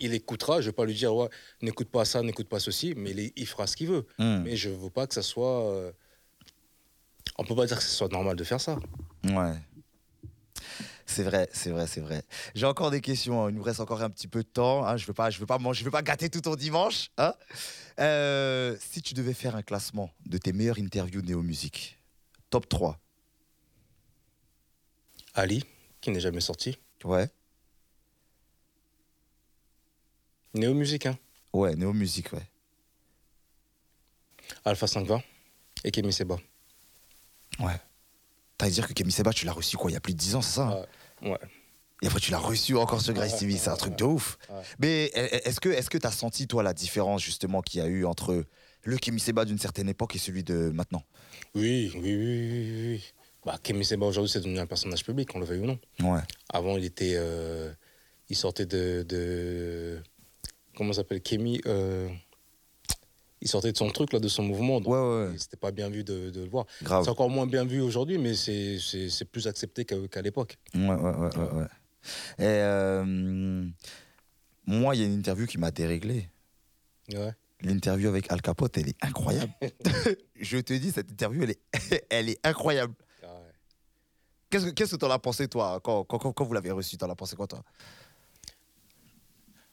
Il 0.00 0.12
écoutera, 0.12 0.60
je 0.60 0.66
vais 0.66 0.72
pas 0.72 0.84
lui 0.84 0.94
dire, 0.94 1.14
ouais, 1.14 1.28
n'écoute 1.62 1.88
pas 1.88 2.04
ça, 2.04 2.20
n'écoute 2.22 2.48
pas 2.48 2.58
ceci, 2.58 2.94
mais 2.96 3.12
il, 3.12 3.32
il 3.36 3.46
fera 3.46 3.66
ce 3.68 3.76
qu'il 3.76 3.86
veut. 3.88 4.06
Hmm. 4.18 4.42
Mais 4.42 4.56
je 4.56 4.68
veux 4.68 4.90
pas 4.90 5.06
que 5.06 5.14
ça 5.14 5.22
soit. 5.22 5.70
euh, 5.70 5.92
On 7.38 7.44
peut 7.44 7.54
pas 7.54 7.66
dire 7.66 7.76
que 7.78 7.84
ce 7.84 7.90
soit 7.94 8.10
normal 8.10 8.34
de 8.36 8.42
faire 8.44 8.60
ça. 8.60 8.76
Ouais. 9.24 9.54
C'est 11.06 11.22
vrai, 11.22 11.48
c'est 11.52 11.70
vrai, 11.70 11.86
c'est 11.86 12.00
vrai. 12.00 12.24
J'ai 12.56 12.66
encore 12.66 12.90
des 12.90 13.00
questions. 13.00 13.44
hein. 13.44 13.50
Il 13.50 13.54
nous 13.54 13.62
reste 13.62 13.78
encore 13.78 14.02
un 14.02 14.10
petit 14.10 14.26
peu 14.26 14.42
de 14.42 14.48
temps. 14.48 14.84
hein. 14.84 14.96
Je 14.96 15.04
ne 15.04 15.06
veux 15.06 15.12
pas, 15.14 15.30
je 15.30 15.38
veux 15.38 15.46
pas, 15.46 15.58
manger- 15.58 15.78
je 15.80 15.84
veux 15.84 15.90
pas 15.92 16.02
gâter 16.02 16.28
tout 16.28 16.40
ton 16.40 16.56
dimanche. 16.56 17.10
hein. 17.18 17.34
Euh, 18.00 18.76
si 18.80 19.00
tu 19.00 19.14
devais 19.14 19.34
faire 19.34 19.54
un 19.54 19.62
classement 19.62 20.10
de 20.26 20.38
tes 20.38 20.52
meilleures 20.52 20.78
interviews 20.80 21.22
néo 21.22 21.40
musique, 21.42 21.98
top 22.50 22.68
3. 22.68 22.98
Ali, 25.34 25.64
qui 26.00 26.10
n'est 26.10 26.20
jamais 26.20 26.40
sorti. 26.40 26.76
Ouais. 27.04 27.28
Néo 30.54 30.74
Musique, 30.74 31.06
hein. 31.06 31.18
Ouais, 31.52 31.74
néo 31.76 31.92
musique, 31.92 32.32
ouais. 32.32 32.42
Alpha 34.64 34.86
520 34.86 35.22
et 35.84 35.90
Kemi 35.90 36.12
Seba. 36.12 36.36
Ouais. 37.60 37.80
T'as 38.58 38.66
à 38.66 38.70
dire 38.70 38.88
que 38.88 38.92
Kemi 38.92 39.12
Seba, 39.12 39.32
tu 39.32 39.46
l'as 39.46 39.52
reçu 39.52 39.76
quoi 39.76 39.90
Il 39.90 39.94
y 39.94 39.96
a 39.96 40.00
plus 40.00 40.14
de 40.14 40.18
10 40.18 40.34
ans, 40.34 40.42
c'est 40.42 40.56
ça 40.56 40.66
hein? 40.68 40.84
Ouais. 41.22 41.30
Ouais. 41.30 41.38
Et 42.02 42.06
après, 42.08 42.18
tu 42.20 42.30
l'as 42.32 42.38
reçu 42.38 42.76
encore 42.76 43.00
sur 43.00 43.14
Grace 43.14 43.32
Ouais, 43.34 43.38
TV. 43.38 43.56
C'est 43.56 43.70
un 43.70 43.76
truc 43.76 43.92
ouais. 43.92 43.96
de 43.98 44.04
ouf. 44.04 44.36
Mais 44.78 45.10
e- 45.14 45.20
e- 45.36 45.48
est-ce 45.48 45.60
que 45.60 45.68
est-ce 45.68 45.88
que 45.88 45.96
tu 45.98 46.06
as 46.06 46.10
senti, 46.10 46.46
toi, 46.48 46.62
la 46.62 46.74
différence, 46.74 47.22
justement, 47.22 47.62
qu'il 47.62 47.80
y 47.80 47.82
a 47.84 47.86
eu 47.86 48.04
entre 48.04 48.44
le 48.82 48.98
Kemi 48.98 49.20
Seba 49.20 49.44
d'une 49.44 49.58
certaine 49.58 49.88
époque 49.88 50.14
et 50.16 50.18
celui 50.18 50.42
de 50.44 50.70
maintenant? 50.74 51.04
Oui, 51.54 51.92
oui, 51.94 52.00
oui, 52.02 52.16
oui, 52.16 52.88
oui. 52.96 53.12
Bah, 53.44 53.58
Kemi 53.62 53.84
Seba 53.84 54.06
aujourd'hui 54.06 54.30
c'est 54.30 54.40
devenu 54.40 54.58
un 54.58 54.66
personnage 54.66 55.04
public, 55.04 55.28
on 55.34 55.38
le 55.40 55.44
veuille 55.46 55.60
ou 55.60 55.66
non. 55.66 55.78
Ouais. 56.00 56.20
Avant 56.52 56.76
il 56.76 56.84
était, 56.84 57.12
euh, 57.16 57.72
il 58.30 58.36
sortait 58.36 58.66
de, 58.66 59.04
de 59.08 59.98
comment 60.76 60.92
s'appelle 60.92 61.20
Kemi, 61.20 61.60
euh, 61.66 62.08
il 63.42 63.48
sortait 63.48 63.72
de 63.72 63.76
son 63.76 63.90
truc 63.90 64.12
là, 64.14 64.18
de 64.20 64.28
son 64.28 64.42
mouvement. 64.42 64.80
Donc 64.80 64.92
Ouais, 64.94 65.26
ouais. 65.28 65.38
C'était 65.38 65.58
pas 65.58 65.70
bien 65.72 65.90
vu 65.90 66.04
de, 66.04 66.30
de 66.30 66.40
le 66.40 66.48
voir. 66.48 66.64
Grave. 66.82 67.04
C'est 67.04 67.10
encore 67.10 67.28
moins 67.28 67.46
bien 67.46 67.64
vu 67.66 67.80
aujourd'hui, 67.82 68.16
mais 68.16 68.34
c'est 68.34 68.78
c'est- 68.78 69.24
plus 69.26 69.46
accepté 69.46 69.84
qu'à 69.84 70.22
l'époque. 70.22 70.56
Ouais, 70.74 70.80
ouais, 70.80 70.94
ouais, 70.94 71.36
ouais, 71.36 71.50
ouais. 71.52 71.66
Et 72.38 72.42
euh, 72.44 73.04
moi, 74.66 74.94
il 74.94 75.00
y 75.00 75.04
a 75.04 75.06
une 75.06 75.14
interview 75.18 75.46
qui 75.46 75.58
m'a 75.58 75.70
déréglé. 75.70 76.28
Ouais. 77.12 77.32
L'interview 77.60 78.08
avec 78.08 78.30
Al 78.32 78.40
Capote, 78.42 78.76
elle 78.78 78.88
est 78.88 79.04
incroyable. 79.04 79.52
Je 80.40 80.58
te 80.58 80.72
dis, 80.74 80.90
cette 80.92 81.10
interview, 81.10 81.42
elle 81.42 81.50
est, 81.50 82.06
elle 82.10 82.28
est 82.30 82.46
incroyable. 82.46 82.94
Qu'est-ce 84.54 84.66
que 84.66 84.96
que 84.96 84.96
t'en 84.96 85.10
as 85.10 85.18
pensé, 85.18 85.48
toi, 85.48 85.80
quand, 85.82 86.04
quand, 86.04 86.44
vous 86.44 86.52
l'avez 86.52 86.70
reçu? 86.70 86.96
T'en 86.96 87.10
as 87.10 87.16
pensé 87.16 87.34
quoi, 87.34 87.48
toi? 87.48 87.64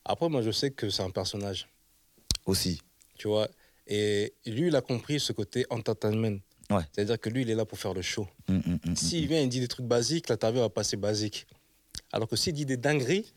Après, 0.04 0.28
moi, 0.28 0.42
je 0.42 0.50
sais 0.50 0.72
que 0.72 0.90
c'est 0.90 1.04
un 1.04 1.12
personnage, 1.12 1.70
Aussi. 2.48 2.82
tu 3.16 3.28
vois? 3.28 3.48
Et 3.86 4.34
lui, 4.48 4.70
il 4.70 4.76
a 4.76 4.82
compris 4.82 5.20
ce 5.20 5.34
côté 5.34 5.68
entertainment. 5.70 6.40
Ouais. 6.72 6.82
C'est-à-dire 6.92 7.20
que 7.20 7.30
lui, 7.30 7.44
il 7.44 7.52
est 7.52 7.56
là 7.56 7.64
pour 7.64 7.78
faire 7.78 7.94
le 7.94 8.02
show. 8.02 8.28
Hum, 8.50 8.64
hum, 8.66 8.80
hum. 8.88 8.96
S'il 8.96 9.28
vient, 9.28 9.42
il 9.42 9.50
dit 9.50 9.60
des 9.60 9.68
trucs 9.68 9.86
basiques, 9.86 10.30
l'interview 10.30 10.62
va 10.62 10.70
passer 10.70 10.98
basique. 10.98 11.46
Alors 12.12 12.28
que 12.28 12.36
s'il 12.36 12.54
dit 12.54 12.66
des 12.66 12.78
dingueries, 12.78 13.32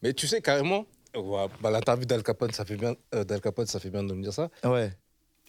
mais 0.00 0.12
tu 0.12 0.28
sais 0.28 0.40
carrément, 0.42 0.86
ouais, 1.16 1.46
bah, 1.60 1.72
l'interview 1.72 2.06
d'Al 2.06 2.22
Capone, 2.22 2.52
ça 2.52 2.64
fait 2.64 2.76
bien, 2.76 2.94
euh, 3.16 3.24
d'Al 3.24 3.40
Capone, 3.40 3.66
ça 3.66 3.80
fait 3.80 3.90
bien 3.90 4.04
de 4.04 4.14
me 4.14 4.22
dire 4.22 4.32
ça. 4.32 4.48
Ouais. 4.62 4.92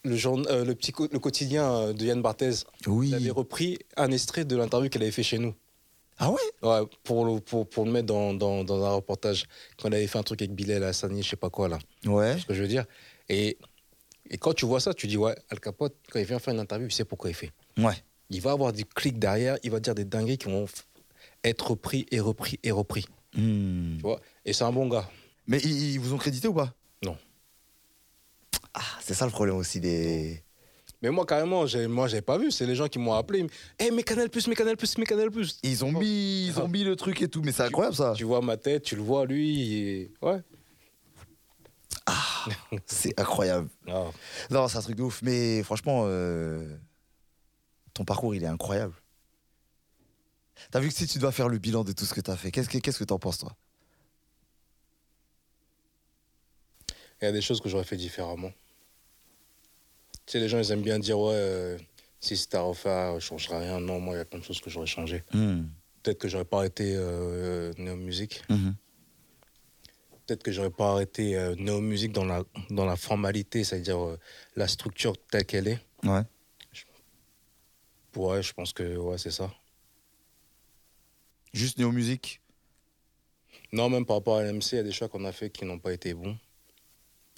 Le, 0.05 0.15
euh, 0.49 0.63
le 0.63 0.75
petit 0.75 0.91
co- 0.91 1.07
le 1.11 1.19
quotidien 1.19 1.69
euh, 1.69 1.93
de 1.93 2.05
Yann 2.05 2.21
Barthez, 2.21 2.51
Oui. 2.85 3.09
il 3.09 3.15
avait 3.15 3.31
repris 3.31 3.79
un 3.97 4.11
extrait 4.11 4.45
de 4.45 4.55
l'interview 4.55 4.87
qu'il 4.89 5.01
avait 5.01 5.11
fait 5.11 5.23
chez 5.23 5.39
nous. 5.39 5.53
Ah 6.19 6.31
ouais? 6.31 6.39
Ouais, 6.61 6.81
pour, 7.03 7.25
le, 7.25 7.41
pour, 7.41 7.67
pour 7.67 7.85
le 7.85 7.91
mettre 7.91 8.05
dans, 8.05 8.33
dans, 8.33 8.63
dans 8.63 8.85
un 8.85 8.91
reportage. 8.93 9.45
Quand 9.77 9.89
il 9.89 9.95
avait 9.95 10.07
fait 10.07 10.19
un 10.19 10.23
truc 10.23 10.41
avec 10.41 10.53
Bilal 10.53 10.83
Hassani, 10.83 11.23
je 11.23 11.29
sais 11.31 11.35
pas 11.35 11.49
quoi 11.49 11.67
là. 11.67 11.79
Ouais. 12.05 12.37
ce 12.39 12.45
que 12.45 12.53
je 12.53 12.61
veux 12.61 12.67
dire? 12.67 12.85
Et, 13.27 13.57
et 14.29 14.37
quand 14.37 14.53
tu 14.53 14.65
vois 14.65 14.79
ça, 14.79 14.93
tu 14.93 15.07
dis, 15.07 15.17
ouais, 15.17 15.35
Al 15.49 15.59
Capote, 15.59 15.95
quand 16.11 16.19
il 16.19 16.25
vient 16.25 16.39
faire 16.39 16.53
une 16.53 16.59
interview, 16.59 16.87
il 16.87 16.93
sait 16.93 17.03
pourquoi 17.03 17.31
il 17.31 17.35
fait. 17.35 17.51
Ouais. 17.77 17.95
Il 18.29 18.41
va 18.41 18.51
avoir 18.51 18.71
du 18.73 18.85
clic 18.85 19.19
derrière, 19.19 19.57
il 19.63 19.71
va 19.71 19.79
dire 19.79 19.95
des 19.95 20.05
dingueries 20.05 20.37
qui 20.37 20.49
vont 20.49 20.67
être 21.43 21.71
repris 21.71 22.05
et 22.11 22.19
repris 22.19 22.59
et 22.63 22.71
repris. 22.71 23.05
Hum. 23.37 23.95
Tu 23.97 24.03
vois? 24.03 24.21
Et 24.45 24.53
c'est 24.53 24.63
un 24.63 24.71
bon 24.71 24.87
gars. 24.87 25.09
Mais 25.47 25.59
ils, 25.63 25.93
ils 25.95 25.99
vous 25.99 26.13
ont 26.13 26.17
crédité 26.17 26.47
ou 26.47 26.53
pas? 26.53 26.73
Non. 27.03 27.17
Ah, 28.77 28.81
c'est 29.01 29.13
ça 29.13 29.25
le 29.25 29.31
problème 29.31 29.55
aussi 29.55 29.79
des. 29.79 30.43
Mais 31.01 31.09
moi, 31.09 31.25
carrément, 31.25 31.65
j'ai- 31.65 31.87
moi, 31.87 32.07
j'avais 32.07 32.21
pas 32.21 32.37
vu. 32.37 32.51
C'est 32.51 32.65
les 32.65 32.75
gens 32.75 32.87
qui 32.87 32.99
m'ont 32.99 33.13
appelé. 33.13 33.39
Hé, 33.79 33.85
hey, 33.85 33.91
mais 33.91 34.03
Canal 34.03 34.29
Plus, 34.29 34.47
mais 34.47 34.55
Canal 34.55 34.75
Plus, 34.75 34.97
mais 34.97 35.05
Canal 35.05 35.31
Plus. 35.31 35.59
Ils 35.63 35.85
ont 35.85 35.91
mis, 35.91 36.47
ils 36.47 36.59
ont 36.59 36.67
mis 36.67 36.83
le 36.83 36.95
truc 36.95 37.21
et 37.21 37.27
tout, 37.29 37.41
mais 37.41 37.51
c'est 37.53 37.63
incroyable 37.63 37.95
ça. 37.95 38.13
Tu 38.17 38.23
vois 38.25 38.41
ma 38.41 38.57
tête, 38.57 38.83
tu 38.83 38.95
le 38.95 39.01
vois, 39.01 39.25
lui. 39.25 39.73
et- 39.73 40.13
Ouais. 40.21 40.41
C'est 42.85 43.19
incroyable. 43.19 43.69
Ah. 43.87 44.05
Non, 44.51 44.67
c'est 44.67 44.77
un 44.77 44.81
truc 44.81 44.95
de 44.95 45.01
ouf. 45.03 45.21
Mais 45.23 45.63
franchement, 45.63 46.03
euh, 46.05 46.75
ton 47.93 48.05
parcours, 48.05 48.35
il 48.35 48.43
est 48.43 48.47
incroyable. 48.47 48.93
T'as 50.69 50.79
vu 50.79 50.89
que 50.89 50.93
si 50.93 51.07
tu 51.07 51.17
dois 51.17 51.31
faire 51.31 51.49
le 51.49 51.57
bilan 51.57 51.83
de 51.83 51.91
tout 51.93 52.05
ce 52.05 52.13
que 52.13 52.21
t'as 52.21 52.35
fait, 52.35 52.51
qu'est-ce 52.51 52.69
que 52.69 52.77
qu'est-ce 52.77 52.99
que 52.99 53.03
t'en 53.05 53.17
penses, 53.19 53.39
toi? 53.39 53.55
Il 57.21 57.25
y 57.25 57.27
a 57.27 57.31
des 57.31 57.41
choses 57.41 57.59
que 57.61 57.69
j'aurais 57.69 57.83
fait 57.83 57.97
différemment. 57.97 58.51
Tu 60.25 60.31
sais, 60.33 60.39
les 60.39 60.49
gens, 60.49 60.59
ils 60.59 60.71
aiment 60.71 60.81
bien 60.81 60.97
dire, 60.99 61.19
ouais, 61.19 61.33
euh, 61.35 61.77
si 62.19 62.35
c'était 62.35 62.57
à 62.57 62.61
refaire, 62.61 63.19
je 63.19 63.25
changerais 63.25 63.59
rien. 63.59 63.79
Non, 63.79 63.99
moi, 63.99 64.15
il 64.15 64.17
y 64.17 64.21
a 64.21 64.25
plein 64.25 64.39
de 64.39 64.43
choses 64.43 64.59
que 64.59 64.69
j'aurais 64.69 64.87
changé. 64.87 65.23
Hum, 65.33 65.69
Peut-être 66.01 66.17
que 66.19 66.27
j'aurais 66.27 66.45
pas 66.45 66.57
arrêté 66.59 66.93
euh, 66.95 67.71
néo-musique. 67.77 68.43
mhm. 68.49 68.75
Peut-être 70.25 70.41
que 70.41 70.51
j'aurais 70.51 70.71
pas 70.71 70.91
arrêté 70.91 71.37
euh, 71.37 71.53
néo-musique 71.55 72.11
dans 72.11 72.25
la, 72.25 72.43
dans 72.71 72.85
la 72.85 72.95
formalité, 72.95 73.63
c'est-à-dire 73.63 74.03
euh, 74.03 74.19
la 74.55 74.67
structure 74.67 75.13
telle 75.27 75.45
qu'elle 75.45 75.67
est. 75.67 75.79
Ouais. 76.03 76.21
Ouais, 78.15 78.41
je 78.41 78.53
pense 78.53 78.73
que 78.73 78.95
ouais, 78.97 79.17
c'est 79.19 79.29
ça. 79.31 79.53
Juste 81.53 81.77
néo 81.77 81.91
musique. 81.91 82.41
Non, 83.71 83.89
même 83.89 84.05
par 84.05 84.17
rapport 84.17 84.37
à 84.37 84.43
l'MC, 84.43 84.71
il 84.71 84.75
y 84.77 84.79
a 84.79 84.83
des 84.83 84.91
choix 84.91 85.09
qu'on 85.09 85.25
a 85.25 85.31
fait 85.31 85.49
qui 85.51 85.65
n'ont 85.65 85.79
pas 85.79 85.93
été 85.93 86.13
bons, 86.13 86.37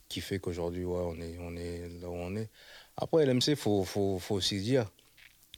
qui 0.08 0.22
fait 0.22 0.40
qu'aujourd'hui, 0.40 0.86
ouais, 0.86 1.02
on 1.04 1.20
est, 1.20 1.38
on 1.40 1.56
est 1.58 1.90
là 2.02 2.10
où 2.10 2.14
on 2.14 2.36
est. 2.36 2.50
Après, 2.98 3.26
l'MC, 3.26 3.50
il 3.50 3.56
faut, 3.56 3.84
faut, 3.84 4.20
faut 4.20 4.36
aussi 4.36 4.60
dire, 4.62 4.90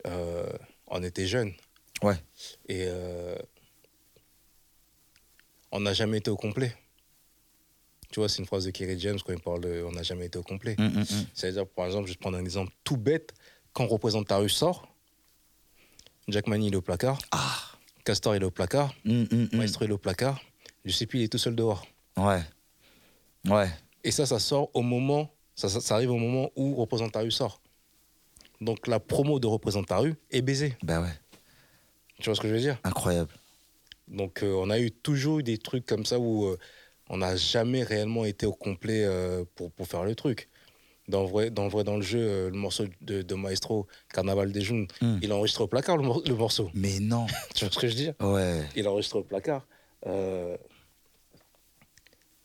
euh, 0.06 0.52
on 0.88 1.02
était 1.04 1.26
jeunes. 1.26 1.54
Ouais. 2.04 2.16
Et 2.68 2.84
euh, 2.88 3.36
on 5.72 5.80
n'a 5.80 5.94
jamais 5.94 6.18
été 6.18 6.30
au 6.30 6.38
complet. 6.38 6.76
Tu 8.12 8.20
vois, 8.20 8.28
c'est 8.28 8.40
une 8.40 8.46
phrase 8.46 8.66
de 8.66 8.72
Kerry 8.72 9.00
James 9.00 9.20
quand 9.24 9.34
il 9.34 9.40
parle 9.40 9.62
de 9.62 9.84
on 9.88 9.92
n'a 9.92 10.04
jamais 10.04 10.26
été 10.26 10.40
au 10.40 10.44
complet. 10.44 10.76
Mm, 10.78 10.84
mm, 10.88 11.00
mm. 11.02 11.06
C'est-à-dire, 11.34 11.68
par 11.68 11.86
exemple, 11.86 12.08
je 12.08 12.12
vais 12.12 12.16
te 12.16 12.20
prendre 12.22 12.38
un 12.38 12.44
exemple 12.44 12.72
tout 12.84 12.98
bête. 12.98 13.34
Quand 13.74 13.86
représente 13.86 14.28
ta 14.28 14.38
rue 14.38 14.50
sort, 14.50 14.88
Jack 16.28 16.48
Mani 16.48 16.68
il 16.68 16.74
est 16.74 16.78
au 16.78 16.82
placard, 16.82 17.20
Ah. 17.32 17.56
Castor 18.04 18.36
il 18.36 18.42
est 18.42 18.46
au 18.46 18.52
placard. 18.52 18.94
Maestro 19.06 19.86
il 19.86 19.92
est 19.92 19.94
au 19.94 19.98
placard, 20.00 20.42
Giuseppe 20.84 21.14
il 21.14 21.22
est 21.24 21.28
tout 21.32 21.38
seul 21.38 21.56
dehors. 21.56 21.86
Ouais. 22.18 22.42
Ouais. 23.48 23.70
Et 24.04 24.10
ça, 24.12 24.26
ça 24.26 24.40
sort 24.40 24.72
au 24.74 24.82
moment, 24.82 25.32
ça, 25.60 25.68
ça, 25.68 25.82
ça 25.82 25.96
arrive 25.96 26.12
au 26.12 26.18
moment 26.18 26.50
où 26.56 26.76
représente 26.76 27.12
ta 27.12 27.20
rue 27.20 27.32
sort. 27.32 27.62
Donc 28.62 28.88
la 28.88 29.00
promo 29.00 29.40
de 29.40 29.48
représente 29.48 29.88
ta 29.88 29.98
rue 29.98 30.16
est 30.32 30.42
baisée. 30.42 30.78
Ben 30.84 31.02
ouais. 31.02 31.14
Tu 32.20 32.26
vois 32.26 32.36
ce 32.36 32.42
que 32.42 32.48
je 32.48 32.54
veux 32.54 32.60
dire? 32.60 32.78
Incroyable. 32.84 33.32
Donc 34.08 34.42
euh, 34.44 34.54
on 34.54 34.70
a 34.70 34.80
eu 34.80 34.92
toujours 34.92 35.40
eu 35.40 35.44
des 35.44 35.58
trucs 35.58 35.86
comme 35.86 36.06
ça 36.06 36.18
où 36.20 36.46
euh, 36.46 36.58
on 37.10 37.18
n'a 37.18 37.36
jamais 37.36 37.84
réellement 37.84 38.24
été 38.26 38.46
au 38.46 38.54
complet 38.54 39.04
euh, 39.06 39.44
pour, 39.56 39.70
pour 39.72 39.88
faire 39.88 40.04
le 40.04 40.16
truc. 40.16 40.50
Dans 41.10 41.24
le 41.24 41.28
vrai, 41.30 41.50
dans 41.50 41.64
le, 41.64 41.70
vrai, 41.70 41.84
dans 41.84 41.96
le 41.96 42.02
jeu, 42.04 42.50
le 42.50 42.58
morceau 42.58 42.86
de, 43.02 43.22
de 43.24 43.36
Maestro, 43.36 43.88
Carnaval 44.14 44.52
des 44.52 44.62
Jeunes, 44.62 44.88
Mm. 45.02 45.18
il 45.24 45.32
a 45.32 45.36
enregistré 45.36 45.64
au 45.64 45.68
placard 45.68 45.98
le, 45.98 46.04
mor- 46.04 46.22
le 46.26 46.36
morceau. 46.36 46.70
Mais 46.74 47.00
non. 47.00 47.26
Tu 47.56 47.66
vois 47.66 47.74
ce 47.74 47.80
que 47.80 47.88
je 47.88 47.94
veux 47.96 48.00
dire 48.04 48.14
Ouais. 48.22 48.64
Il 48.76 48.86
a 48.88 48.92
enregistré 48.92 49.20
au 49.20 49.24
placard. 49.24 49.66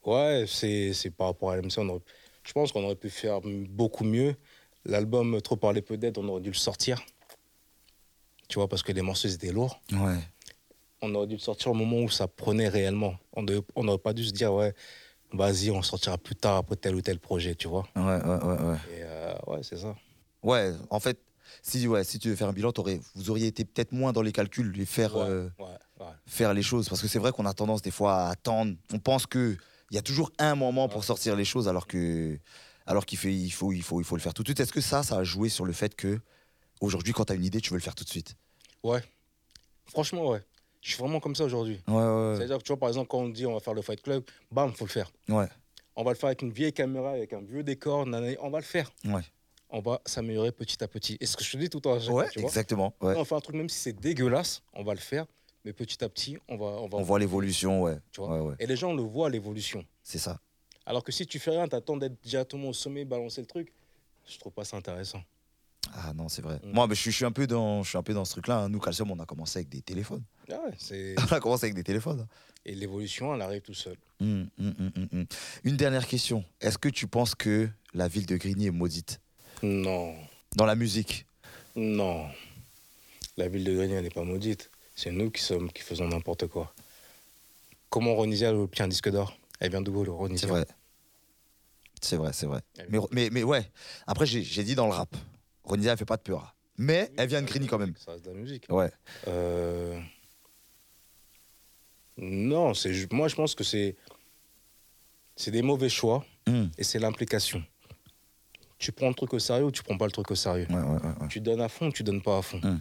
Ouais, 0.04 0.44
c'est 0.46 0.92
c'est 0.92 1.10
par 1.10 1.28
rapport 1.28 1.50
à 1.50 1.56
l'MC. 1.56 1.78
on 1.78 1.88
aurait- 1.88 2.02
Je 2.44 2.52
pense 2.52 2.72
qu'on 2.72 2.84
aurait 2.84 2.94
pu 2.96 3.10
faire 3.10 3.40
beaucoup 3.42 4.04
mieux. 4.04 4.34
L'album 4.84 5.40
Trop 5.40 5.56
parler 5.56 5.82
peu 5.82 5.96
d'aide, 5.96 6.18
on 6.18 6.28
aurait 6.28 6.42
dû 6.42 6.50
le 6.50 6.54
sortir. 6.56 7.02
Tu 8.48 8.56
vois, 8.58 8.68
parce 8.68 8.82
que 8.82 8.92
les 8.92 9.02
morceaux 9.02 9.28
étaient 9.28 9.52
lourds. 9.52 9.80
Ouais. 9.92 10.18
On 11.00 11.14
aurait 11.14 11.26
dû 11.26 11.34
le 11.34 11.40
sortir 11.40 11.70
au 11.70 11.74
moment 11.74 11.98
où 12.00 12.10
ça 12.10 12.28
prenait 12.28 12.68
réellement. 12.68 13.14
On 13.32 13.42
n'aurait 13.84 13.98
pas 13.98 14.12
dû 14.12 14.24
se 14.24 14.32
dire, 14.32 14.52
ouais, 14.52 14.74
vas-y, 15.32 15.70
on 15.70 15.82
sortira 15.82 16.18
plus 16.18 16.34
tard 16.36 16.56
après 16.56 16.76
tel 16.76 16.94
ou 16.94 17.00
tel 17.00 17.18
projet, 17.18 17.54
tu 17.54 17.66
vois. 17.68 17.86
Ouais, 17.96 18.02
ouais, 18.02 18.44
ouais, 18.44 18.62
ouais. 18.62 18.76
Et 18.92 19.02
euh, 19.02 19.34
ouais, 19.46 19.62
c'est 19.62 19.78
ça. 19.78 19.94
Ouais, 20.42 20.72
en 20.90 21.00
fait, 21.00 21.18
si, 21.62 21.88
ouais, 21.88 22.04
si 22.04 22.18
tu 22.18 22.28
veux 22.28 22.36
faire 22.36 22.48
un 22.48 22.52
bilan, 22.52 22.72
vous 23.14 23.30
auriez 23.30 23.46
été 23.46 23.64
peut-être 23.64 23.92
moins 23.92 24.12
dans 24.12 24.22
les 24.22 24.32
calculs 24.32 24.78
et 24.78 24.84
faire, 24.84 25.16
Ouais, 25.16 25.22
euh, 25.22 25.48
ouais, 25.58 25.64
ouais. 26.00 26.06
faire 26.26 26.52
les 26.52 26.62
choses. 26.62 26.88
Parce 26.90 27.00
que 27.00 27.08
c'est 27.08 27.18
vrai 27.18 27.32
qu'on 27.32 27.46
a 27.46 27.54
tendance 27.54 27.80
des 27.80 27.90
fois 27.90 28.14
à 28.26 28.30
attendre. 28.30 28.74
On 28.92 28.98
pense 28.98 29.26
que 29.26 29.56
il 29.94 29.96
y 29.96 29.98
a 29.98 30.02
toujours 30.02 30.32
un 30.40 30.56
moment 30.56 30.88
pour 30.88 31.04
sortir 31.04 31.36
les 31.36 31.44
choses 31.44 31.68
alors 31.68 31.86
que 31.86 32.36
alors 32.84 33.06
qu'il 33.06 33.16
fait, 33.16 33.32
il 33.32 33.50
faut, 33.50 33.72
il 33.72 33.80
faut, 33.82 34.00
il 34.00 34.04
faut 34.04 34.16
le 34.16 34.20
faire 34.20 34.34
tout 34.34 34.42
de 34.42 34.48
suite. 34.48 34.58
Est-ce 34.58 34.72
que 34.72 34.80
ça, 34.80 35.04
ça 35.04 35.18
a 35.18 35.22
joué 35.22 35.48
sur 35.48 35.64
le 35.64 35.72
fait 35.72 35.94
que 35.94 36.18
aujourd'hui, 36.80 37.12
quand 37.12 37.26
tu 37.26 37.32
as 37.32 37.36
une 37.36 37.44
idée, 37.44 37.60
tu 37.60 37.70
veux 37.70 37.76
le 37.76 37.82
faire 37.82 37.94
tout 37.94 38.02
de 38.02 38.08
suite? 38.10 38.34
Ouais. 38.82 39.00
Franchement, 39.86 40.28
ouais. 40.30 40.40
Je 40.82 40.90
suis 40.90 40.98
vraiment 40.98 41.20
comme 41.20 41.36
ça 41.36 41.44
aujourd'hui. 41.44 41.80
Ouais, 41.86 41.94
ouais, 41.94 42.34
C'est-à-dire 42.36 42.58
que 42.58 42.64
tu 42.64 42.72
vois, 42.72 42.78
par 42.78 42.88
exemple, 42.88 43.06
quand 43.06 43.20
on 43.20 43.28
dit 43.28 43.46
on 43.46 43.54
va 43.54 43.60
faire 43.60 43.72
le 43.72 43.82
Fight 43.82 44.02
Club, 44.02 44.24
bam, 44.50 44.72
faut 44.74 44.84
le 44.84 44.90
faire. 44.90 45.10
ouais. 45.28 45.48
On 45.96 46.02
va 46.02 46.10
le 46.10 46.16
faire 46.16 46.26
avec 46.26 46.42
une 46.42 46.50
vieille 46.50 46.72
caméra, 46.72 47.10
avec 47.10 47.32
un 47.32 47.40
vieux 47.40 47.62
décor, 47.62 48.04
nanana, 48.04 48.36
on 48.42 48.50
va 48.50 48.58
le 48.58 48.64
faire. 48.64 48.90
Ouais, 49.04 49.22
On 49.70 49.78
va 49.80 50.00
s'améliorer 50.04 50.50
petit 50.50 50.82
à 50.82 50.88
petit. 50.88 51.16
Et 51.20 51.26
ce 51.26 51.36
que 51.36 51.44
je 51.44 51.52
te 51.52 51.56
dis 51.56 51.70
tout 51.70 51.78
le 51.78 51.82
temps, 51.82 51.92
ouais, 51.96 52.08
vois. 52.08 52.26
exactement. 52.34 52.96
Ouais. 53.00 53.14
On 53.14 53.18
va 53.20 53.24
faire 53.24 53.38
un 53.38 53.40
truc, 53.40 53.54
même 53.54 53.68
si 53.68 53.78
c'est 53.78 53.92
dégueulasse, 53.92 54.60
on 54.72 54.82
va 54.82 54.92
le 54.94 54.98
faire. 55.00 55.24
Mais 55.64 55.72
petit 55.72 56.02
à 56.04 56.08
petit, 56.08 56.36
on 56.48 56.56
va. 56.56 56.66
On 56.66 56.88
va 56.88 56.98
On 56.98 57.02
voit 57.02 57.18
l'évolution, 57.18 57.82
ouais. 57.82 57.98
Tu 58.12 58.20
vois? 58.20 58.34
Ouais, 58.34 58.48
ouais. 58.50 58.54
Et 58.58 58.66
les 58.66 58.76
gens 58.76 58.92
le 58.94 59.02
voient, 59.02 59.30
l'évolution. 59.30 59.84
C'est 60.02 60.18
ça. 60.18 60.38
Alors 60.86 61.02
que 61.02 61.12
si 61.12 61.26
tu 61.26 61.38
fais 61.38 61.50
rien, 61.52 61.66
t'attends 61.66 61.96
d'être 61.96 62.16
directement 62.22 62.68
au 62.68 62.72
sommet, 62.74 63.04
balancer 63.06 63.40
le 63.40 63.46
truc, 63.46 63.72
je 64.28 64.38
trouve 64.38 64.52
pas 64.52 64.64
ça 64.64 64.76
intéressant. 64.76 65.22
Ah 65.94 66.12
non, 66.14 66.28
c'est 66.28 66.42
vrai. 66.42 66.60
Mm. 66.62 66.72
Moi, 66.72 66.86
mais 66.86 66.94
je, 66.94 67.00
suis, 67.00 67.10
je 67.10 67.16
suis 67.16 67.24
un 67.24 67.32
peu 67.32 67.46
dans, 67.46 67.82
je 67.82 67.88
suis 67.88 67.98
un 67.98 68.02
peu 68.02 68.12
dans 68.12 68.24
ce 68.24 68.32
truc-là. 68.32 68.58
hein. 68.58 68.68
Nous, 68.68 68.80
Calcium, 68.80 69.10
on 69.10 69.18
a 69.20 69.26
commencé 69.26 69.58
avec 69.60 69.68
des 69.70 69.80
téléphones. 69.80 70.22
Ah 70.50 70.58
ouais, 70.66 71.14
on 71.30 71.32
a 71.34 71.40
commencé 71.40 71.64
avec 71.64 71.74
des 71.74 71.84
téléphones. 71.84 72.20
hein. 72.20 72.28
Et 72.66 72.74
l'évolution, 72.74 73.34
elle 73.34 73.42
arrive 73.42 73.62
tout 73.62 73.74
seul. 73.74 73.96
Hum, 74.20 74.48
hum. 74.58 75.26
Une 75.64 75.76
dernière 75.76 76.06
question. 76.06 76.44
Est-ce 76.60 76.78
que 76.78 76.88
tu 76.88 77.06
penses 77.06 77.34
que 77.34 77.68
la 77.92 78.08
ville 78.08 78.26
de 78.26 78.36
Grigny 78.36 78.66
est 78.66 78.70
maudite? 78.70 79.20
Non, 79.62 80.14
dans 80.56 80.64
la 80.66 80.74
musique? 80.74 81.26
Non. 81.76 82.26
La 83.36 83.48
ville 83.48 83.64
de 83.64 83.74
Grigny, 83.74 83.94
elle 83.94 84.04
n'est 84.04 84.10
pas 84.10 84.24
maudite. 84.24 84.70
C'est 84.94 85.10
nous 85.10 85.30
qui 85.30 85.42
sommes, 85.42 85.70
qui 85.72 85.82
faisons 85.82 86.08
n'importe 86.08 86.46
quoi. 86.46 86.72
Comment 87.90 88.14
Ronisia 88.14 88.50
a 88.50 88.52
obtient 88.54 88.84
un 88.86 88.88
disque 88.88 89.10
d'or 89.10 89.36
Elle 89.60 89.70
vient 89.70 89.82
d'où, 89.82 90.04
Ronisia 90.14 90.38
C'est 90.40 90.46
vrai. 90.52 90.66
C'est 92.00 92.16
vrai, 92.16 92.32
c'est 92.32 92.46
vrai. 92.46 92.60
Mais, 92.78 92.98
vient- 92.98 93.08
mais, 93.12 93.28
mais 93.30 93.42
ouais, 93.42 93.70
après, 94.06 94.26
j'ai 94.26 94.64
dit 94.64 94.74
dans 94.74 94.86
le 94.86 94.92
rap. 94.92 95.14
Ronisia, 95.64 95.92
elle 95.92 95.98
fait 95.98 96.04
pas 96.04 96.16
de 96.16 96.22
peur. 96.22 96.54
Mais 96.76 97.10
elle 97.16 97.28
vient 97.28 97.40
de 97.40 97.46
Grigny 97.46 97.66
quand 97.66 97.78
même. 97.78 97.94
Ça 97.96 98.12
reste 98.12 98.24
de 98.24 98.30
la 98.30 98.36
musique. 98.36 98.66
Ouais. 98.68 98.90
Euh, 99.28 99.98
Non, 102.16 102.74
c'est 102.74 103.12
moi 103.12 103.26
je 103.28 103.34
pense 103.34 103.54
que 103.54 103.64
c'est 103.64 103.96
c'est 105.36 105.50
des 105.50 105.62
mauvais 105.62 105.88
choix 105.88 106.24
Hum. 106.46 106.70
et 106.78 106.84
c'est 106.84 106.98
l'implication. 106.98 107.64
Tu 108.78 108.92
prends 108.92 109.08
le 109.08 109.14
truc 109.14 109.32
au 109.32 109.38
sérieux 109.38 109.64
ou 109.64 109.70
tu 109.72 109.82
prends 109.82 109.96
pas 109.96 110.04
le 110.04 110.12
truc 110.12 110.30
au 110.30 110.34
sérieux. 110.34 110.66
Ouais, 110.68 110.76
ouais, 110.76 110.82
ouais, 110.82 111.14
ouais. 111.22 111.28
Tu 111.28 111.40
donnes 111.40 111.60
à 111.62 111.68
fond 111.70 111.86
ou 111.88 111.92
tu 111.92 112.02
donnes 112.02 112.20
pas 112.22 112.38
à 112.38 112.42
fond. 112.42 112.60
Hum. 112.62 112.80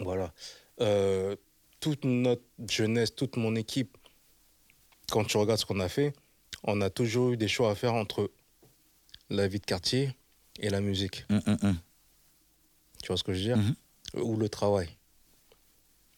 Voilà. 0.00 0.32
Euh, 0.80 1.36
toute 1.80 2.04
notre 2.04 2.42
jeunesse, 2.68 3.14
toute 3.14 3.36
mon 3.36 3.54
équipe, 3.54 3.96
quand 5.10 5.24
tu 5.24 5.36
regardes 5.36 5.60
ce 5.60 5.66
qu'on 5.66 5.80
a 5.80 5.88
fait, 5.88 6.14
on 6.64 6.80
a 6.80 6.90
toujours 6.90 7.32
eu 7.32 7.36
des 7.36 7.48
choix 7.48 7.70
à 7.70 7.74
faire 7.74 7.94
entre 7.94 8.30
la 9.30 9.46
vie 9.48 9.60
de 9.60 9.66
quartier 9.66 10.10
et 10.60 10.68
la 10.70 10.80
musique. 10.80 11.24
Hum, 11.30 11.40
hum, 11.46 11.58
hum. 11.62 11.76
Tu 13.02 13.08
vois 13.08 13.16
ce 13.16 13.24
que 13.24 13.32
je 13.32 13.38
veux 13.38 13.54
dire? 13.54 13.74
Ou 14.14 14.36
le 14.36 14.48
travail. 14.48 14.88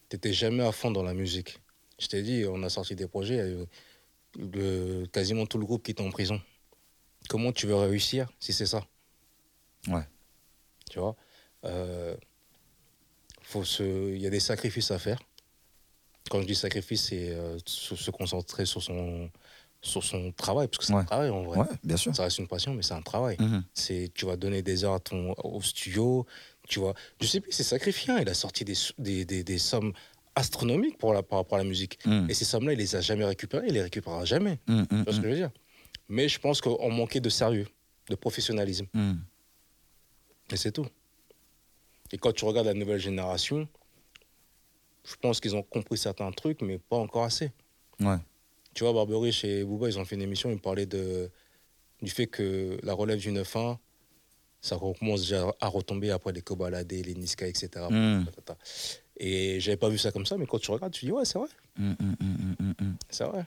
T'étais 0.09 0.33
jamais 0.33 0.63
à 0.63 0.71
fond 0.71 0.91
dans 0.91 1.03
la 1.03 1.13
musique. 1.13 1.59
Je 1.99 2.07
t'ai 2.07 2.23
dit, 2.23 2.45
on 2.47 2.63
a 2.63 2.69
sorti 2.69 2.95
des 2.95 3.07
projets, 3.07 3.39
euh, 3.39 3.65
le- 4.37 5.05
quasiment 5.07 5.45
tout 5.45 5.57
le 5.57 5.65
groupe 5.65 5.83
qui 5.83 5.91
est 5.91 6.01
en 6.01 6.09
prison. 6.09 6.41
Comment 7.27 7.51
tu 7.51 7.67
veux 7.67 7.75
réussir 7.75 8.27
si 8.39 8.53
c'est 8.53 8.65
ça? 8.65 8.87
Ouais. 9.87 10.07
Tu 10.89 10.97
vois? 10.99 11.15
Euh, 11.65 12.15
faut 13.49 13.63
se... 13.63 13.83
Il 14.15 14.21
y 14.21 14.27
a 14.27 14.29
des 14.29 14.39
sacrifices 14.39 14.91
à 14.91 14.99
faire. 14.99 15.19
Quand 16.29 16.41
je 16.41 16.45
dis 16.47 16.55
sacrifice, 16.55 17.05
c'est 17.09 17.29
euh, 17.31 17.57
se, 17.65 17.95
se 17.95 18.11
concentrer 18.11 18.65
sur 18.65 18.83
son, 18.83 19.29
sur 19.81 20.03
son 20.03 20.31
travail, 20.31 20.67
parce 20.67 20.77
que 20.77 20.85
c'est 20.85 20.93
Ouais. 20.93 21.01
un 21.01 21.05
travail 21.05 21.29
en 21.31 21.41
vrai. 21.43 21.59
Ouais, 21.59 21.65
bien 21.83 21.97
sûr. 21.97 22.15
Ça 22.15 22.23
reste 22.23 22.37
une 22.37 22.47
passion, 22.47 22.73
mais 22.75 22.83
c'est 22.83 22.93
un 22.93 23.01
travail. 23.01 23.37
Mhm. 23.39 23.63
C'est, 23.73 24.11
tu 24.13 24.25
vas 24.25 24.35
donner 24.35 24.61
des 24.61 24.83
heures 24.83 24.93
à 24.93 24.99
ton, 24.99 25.33
au 25.43 25.61
studio, 25.61 26.27
tu 26.67 26.79
vois. 26.79 26.93
Je 27.19 27.25
sais 27.25 27.39
plus, 27.39 27.51
c'est 27.51 27.63
sacrifiant. 27.63 28.17
Il 28.17 28.29
a 28.29 28.33
sorti 28.35 28.63
des, 28.63 28.75
des, 28.99 29.25
des, 29.25 29.43
des 29.43 29.57
sommes 29.57 29.93
astronomiques 30.35 30.97
pour 30.99 31.13
la, 31.13 31.23
par 31.23 31.39
rapport 31.39 31.57
à 31.57 31.61
la 31.63 31.67
musique. 31.67 31.97
Hum. 32.05 32.27
Et 32.29 32.35
ces 32.35 32.45
sommes-là, 32.45 32.73
il 32.73 32.77
les 32.79 32.95
a 32.95 33.01
jamais 33.01 33.25
récupérées, 33.25 33.65
il 33.67 33.73
les 33.73 33.81
récupérera 33.81 34.25
jamais. 34.25 34.59
Tu 34.67 34.73
vois 34.73 34.85
ce 34.89 34.93
hum. 34.95 35.05
que 35.05 35.11
je 35.13 35.21
veux 35.21 35.35
dire? 35.35 35.51
Mais 36.07 36.29
je 36.29 36.39
pense 36.39 36.61
qu'on 36.61 36.91
manquait 36.91 37.19
de 37.21 37.29
sérieux, 37.29 37.67
de 38.09 38.15
professionnalisme. 38.15 38.85
Et 40.51 40.57
c'est 40.57 40.71
tout. 40.71 40.85
Et 42.11 42.17
quand 42.17 42.31
tu 42.33 42.45
regardes 42.45 42.67
la 42.67 42.73
nouvelle 42.73 42.99
génération, 42.99 43.67
je 45.03 45.15
pense 45.15 45.39
qu'ils 45.39 45.55
ont 45.55 45.63
compris 45.63 45.97
certains 45.97 46.31
trucs, 46.31 46.61
mais 46.61 46.77
pas 46.77 46.97
encore 46.97 47.23
assez. 47.23 47.51
Ouais. 47.99 48.17
Tu 48.73 48.83
vois, 48.83 48.93
Barbery 48.93 49.31
chez 49.31 49.63
Booba, 49.63 49.89
ils 49.89 49.99
ont 49.99 50.05
fait 50.05 50.15
une 50.15 50.21
émission, 50.21 50.49
ils 50.51 50.59
parlaient 50.59 50.85
de, 50.85 51.29
du 52.01 52.11
fait 52.11 52.27
que 52.27 52.79
la 52.83 52.93
relève 52.93 53.19
du 53.19 53.31
9-1, 53.31 53.77
ça 54.61 54.77
commence 54.77 55.21
déjà 55.21 55.53
à 55.59 55.67
retomber 55.67 56.11
après 56.11 56.31
les 56.31 56.41
Kobalade, 56.41 56.91
les 56.91 57.15
Niska, 57.15 57.47
etc. 57.47 57.69
Mm. 57.89 58.25
Et 59.17 59.59
j'avais 59.59 59.77
pas 59.77 59.89
vu 59.89 59.97
ça 59.97 60.11
comme 60.11 60.25
ça, 60.25 60.37
mais 60.37 60.45
quand 60.45 60.59
tu 60.59 60.71
regardes, 60.71 60.93
tu 60.93 61.05
dis, 61.05 61.11
ouais, 61.11 61.25
c'est 61.25 61.37
vrai, 61.37 61.49
hum, 61.77 61.95
hum, 61.99 62.75
hum. 62.79 62.95
c'est 63.09 63.25
vrai. 63.25 63.45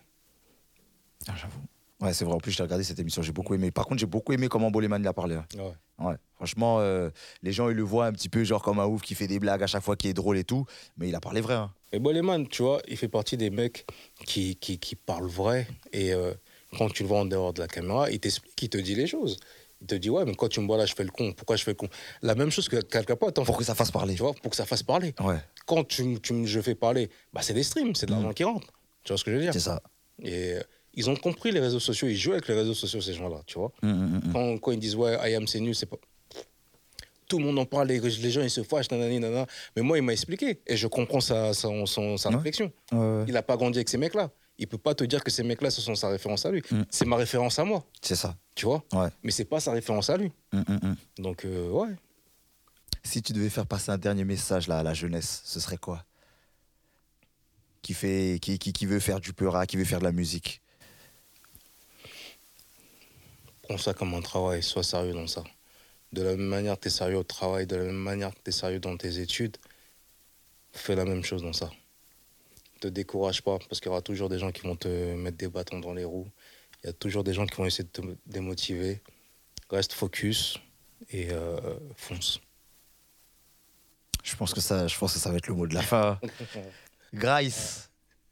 Ah, 1.29 1.35
J'avoue. 1.37 1.61
Ouais, 2.03 2.13
c'est 2.13 2.25
vrai. 2.25 2.35
En 2.35 2.39
plus, 2.39 2.51
j'ai 2.53 2.63
regardé 2.63 2.85
cette 2.85 2.99
émission, 2.99 3.23
j'ai 3.23 3.33
beaucoup 3.33 3.55
aimé. 3.55 3.71
Par 3.71 3.87
contre, 3.87 4.01
j'ai 4.01 4.07
beaucoup 4.07 4.33
aimé 4.33 4.49
comment 4.49 4.71
Boleman 4.71 5.01
il 5.01 5.07
a 5.07 5.13
parlé. 5.13 5.37
hein. 5.37 5.47
Ouais. 5.57 5.73
Ouais. 6.07 6.15
Franchement, 6.35 6.79
euh, 6.81 7.11
les 7.43 7.53
gens, 7.53 7.69
ils 7.71 7.77
le 7.77 7.83
voient 7.85 8.07
un 8.07 8.13
petit 8.13 8.29
peu 8.29 8.43
genre 8.43 8.61
comme 8.63 8.81
un 8.81 8.87
ouf 8.87 9.03
qui 9.03 9.15
fait 9.15 9.29
des 9.29 9.39
blagues 9.39 9.63
à 9.63 9.67
chaque 9.69 9.83
fois, 9.85 9.95
qui 9.97 10.09
est 10.09 10.13
drôle 10.15 10.37
et 10.37 10.45
tout. 10.45 10.67
Mais 10.97 11.09
il 11.09 11.15
a 11.15 11.21
parlé 11.21 11.41
vrai. 11.41 11.55
hein. 11.55 11.71
Et 11.93 11.99
Boleman, 12.01 12.49
tu 12.49 12.63
vois, 12.63 12.83
il 12.89 12.97
fait 12.97 13.09
partie 13.09 13.37
des 13.37 13.51
mecs 13.51 13.87
qui, 14.27 14.57
qui, 14.57 14.79
qui 14.79 14.97
parlent 14.97 15.29
vrai. 15.29 15.67
Et 15.93 16.13
euh, 16.13 16.35
quand 16.77 16.89
tu 16.91 17.05
le 17.05 17.09
vois 17.09 17.21
en 17.21 17.25
dehors 17.25 17.53
de 17.53 17.61
la 17.61 17.69
caméra, 17.69 18.11
il 18.11 18.19
t'explique, 18.19 18.61
il 18.63 18.69
te 18.69 18.79
dit 18.79 18.95
les 18.97 19.07
choses. 19.07 19.37
Il 19.81 19.87
te 19.87 19.95
dit, 19.95 20.11
ouais, 20.11 20.25
mais 20.25 20.35
quand 20.35 20.49
tu 20.49 20.61
me 20.61 20.67
vois 20.67 20.79
là, 20.79 20.87
je 20.87 20.95
fais 20.95 21.05
le 21.05 21.11
con. 21.11 21.33
Pourquoi 21.33 21.55
je 21.57 21.63
fais 21.65 21.73
le 21.73 21.77
con? 21.77 21.89
La 22.23 22.35
même 22.35 22.51
chose 22.51 22.69
que 22.69 22.77
quelqu'un 22.81 23.15
pas, 23.17 23.31
Pour 23.31 23.57
que 23.59 23.65
ça 23.65 23.75
fasse 23.75 23.91
parler. 23.93 24.15
tu 24.15 24.23
vois, 24.23 24.33
pour 24.35 24.51
que 24.51 24.57
ça 24.57 24.65
fasse 24.67 24.83
parler. 24.83 25.15
Ouais, 25.23 25.39
Quand 25.67 25.85
tu, 25.85 26.19
tu, 26.21 26.47
je 26.47 26.61
fais 26.61 26.75
parler, 26.75 27.11
bah, 27.33 27.43
c'est 27.43 27.55
des 27.55 27.63
streams, 27.63 27.95
c'est 27.95 28.07
de 28.07 28.13
l'argent 28.13 28.33
qui 28.33 28.43
rentre. 28.45 28.67
Tu 29.05 29.13
vois 29.13 29.19
ce 29.19 29.25
que 29.25 29.31
je 29.31 29.37
veux 29.37 29.43
dire? 29.43 29.53
C'est 29.53 29.61
ça. 29.61 29.83
Et 30.21 30.55
euh, 30.55 30.63
ils 30.95 31.09
ont 31.11 31.17
compris 31.17 31.51
les 31.53 31.61
réseaux 31.61 31.81
sociaux, 31.81 32.09
ils 32.09 32.17
jouent 32.17 32.33
avec 32.33 32.49
les 32.49 32.55
réseaux 32.55 32.75
sociaux, 32.75 33.01
ces 33.01 33.15
gens-là, 33.15 33.41
tu 33.47 33.59
vois. 33.59 33.73
Hum, 33.83 33.91
hum, 33.91 34.21
hum. 34.27 34.33
Quand, 34.33 34.59
quand 34.59 34.73
ils 34.73 34.79
disent, 34.79 34.95
ouais, 34.97 35.17
IAM, 35.31 35.47
c'est 35.47 35.61
nul, 35.61 35.75
c'est 35.75 35.87
pas. 35.87 35.97
Tout 37.29 37.39
le 37.39 37.47
monde 37.47 37.59
en 37.59 37.65
parle, 37.65 37.89
les, 37.89 37.99
les 38.01 38.31
gens, 38.31 38.43
ils 38.43 38.51
se 38.51 38.63
fâchent, 38.63 38.91
nanani, 38.91 39.19
nanana. 39.19 39.47
Mais 39.75 39.81
moi, 39.83 39.97
il 39.97 40.03
m'a 40.03 40.13
expliqué. 40.13 40.61
Et 40.67 40.77
je 40.77 40.87
comprends 40.87 41.21
sa, 41.21 41.55
son- 41.55 41.87
son- 41.87 42.19
sa 42.19 42.29
Ouais. 42.29 42.37
réflexion. 42.37 42.71
Ouais, 42.93 42.99
ouais. 42.99 43.25
Il 43.27 43.33
n'a 43.33 43.43
pas 43.43 43.57
grandi 43.57 43.79
avec 43.79 43.89
ces 43.89 43.97
mecs-là. 43.97 44.31
Il 44.59 44.67
peut 44.69 44.77
pas 44.77 44.95
te 44.95 45.03
dire 45.05 45.25
que 45.25 45.31
ces 45.31 45.43
mecs-là, 45.43 45.71
ce 45.71 45.81
sont 45.81 45.95
sa 45.95 46.09
référence 46.11 46.45
à 46.45 46.51
lui. 46.51 46.63
Mm. 46.71 46.83
C'est 46.91 47.07
ma 47.07 47.17
référence 47.17 47.59
à 47.59 47.65
moi, 47.65 47.85
C'est 48.03 48.17
ça. 48.17 48.37
tu 48.55 48.67
vois. 48.67 48.85
Ouais. 48.93 49.09
Mais 49.23 49.31
c'est 49.31 49.47
pas 49.47 49.61
sa 49.61 49.73
référence 49.73 50.11
à 50.11 50.19
lui. 50.19 50.31
Donc, 51.17 51.47
euh, 51.47 51.71
ouais. 51.71 51.89
Si 53.03 53.23
tu 53.23 53.33
devais 53.33 53.49
faire 53.49 53.67
passer 53.67 53.91
un 53.91 53.99
dernier 53.99 54.25
message 54.25 54.69
là, 54.69 54.79
à 54.81 54.83
la 54.83 54.93
jeunesse, 54.93 55.41
ce 55.47 55.59
serait 55.59 55.79
quoi? 55.79 56.05
Qui, 57.81 57.95
fait, 57.95 58.39
qui, 58.41 58.59
qui, 58.59 58.73
qui 58.73 58.87
veut 58.87 59.01
faire 59.01 59.19
du 59.21 59.33
peura, 59.33 59.67
qui 59.67 59.77
veut 59.77 59.85
faire 59.85 59.99
de 59.99 60.05
la 60.05 60.13
musique? 60.13 60.62
Prends 63.63 63.79
ça 63.79 63.95
comme 63.95 64.15
un 64.15 64.21
travail, 64.21 64.63
sois 64.63 64.83
sérieux 64.83 65.13
dans 65.13 65.27
ça. 65.27 65.45
De 66.13 66.23
la 66.23 66.31
même 66.31 66.47
manière 66.47 66.77
que 66.77 66.83
tu 66.83 66.89
es 66.89 66.91
sérieux 66.91 67.17
au 67.17 67.23
travail, 67.23 67.67
de 67.67 67.77
la 67.77 67.85
même 67.85 67.95
manière 67.95 68.31
que 68.35 68.41
tu 68.45 68.51
es 68.51 68.53
sérieux 68.53 68.81
dans 68.81 68.97
tes 68.97 69.19
études, 69.19 69.57
fais 70.73 70.95
la 70.95 71.05
même 71.05 71.25
chose 71.25 71.43
dans 71.43 71.53
ça. 71.53 71.71
Te 72.81 72.89
décourage 72.89 73.43
pas, 73.43 73.59
parce 73.69 73.81
qu'il 73.81 73.87
y 73.87 73.91
aura 73.91 74.03
toujours 74.03 74.29
des 74.29 74.39
gens 74.39 74.51
qui 74.51 74.63
vont 74.63 74.77
te 74.77 75.15
mettre 75.15 75.37
des 75.37 75.49
bâtons 75.49 75.79
dans 75.79 75.95
les 75.95 76.05
roues. 76.05 76.29
Il 76.83 76.89
y 76.89 76.91
a 76.91 76.93
toujours 76.93 77.23
des 77.23 77.33
gens 77.33 77.47
qui 77.47 77.57
vont 77.57 77.65
essayer 77.65 77.85
de 77.85 77.89
te 77.89 78.03
démotiver. 78.27 79.01
Reste 79.71 79.93
focus 79.93 80.59
et 81.11 81.31
euh, 81.31 81.79
fonce. 81.97 82.41
Je 84.25 84.37
pense, 84.37 84.53
que 84.53 84.61
ça, 84.61 84.87
je 84.87 84.99
pense 84.99 85.15
que 85.15 85.19
ça 85.19 85.31
va 85.31 85.37
être 85.37 85.47
le 85.47 85.55
mot 85.55 85.67
de 85.67 85.75
la 85.75 85.83
fin. 85.83 86.21
Grice, 87.15 87.91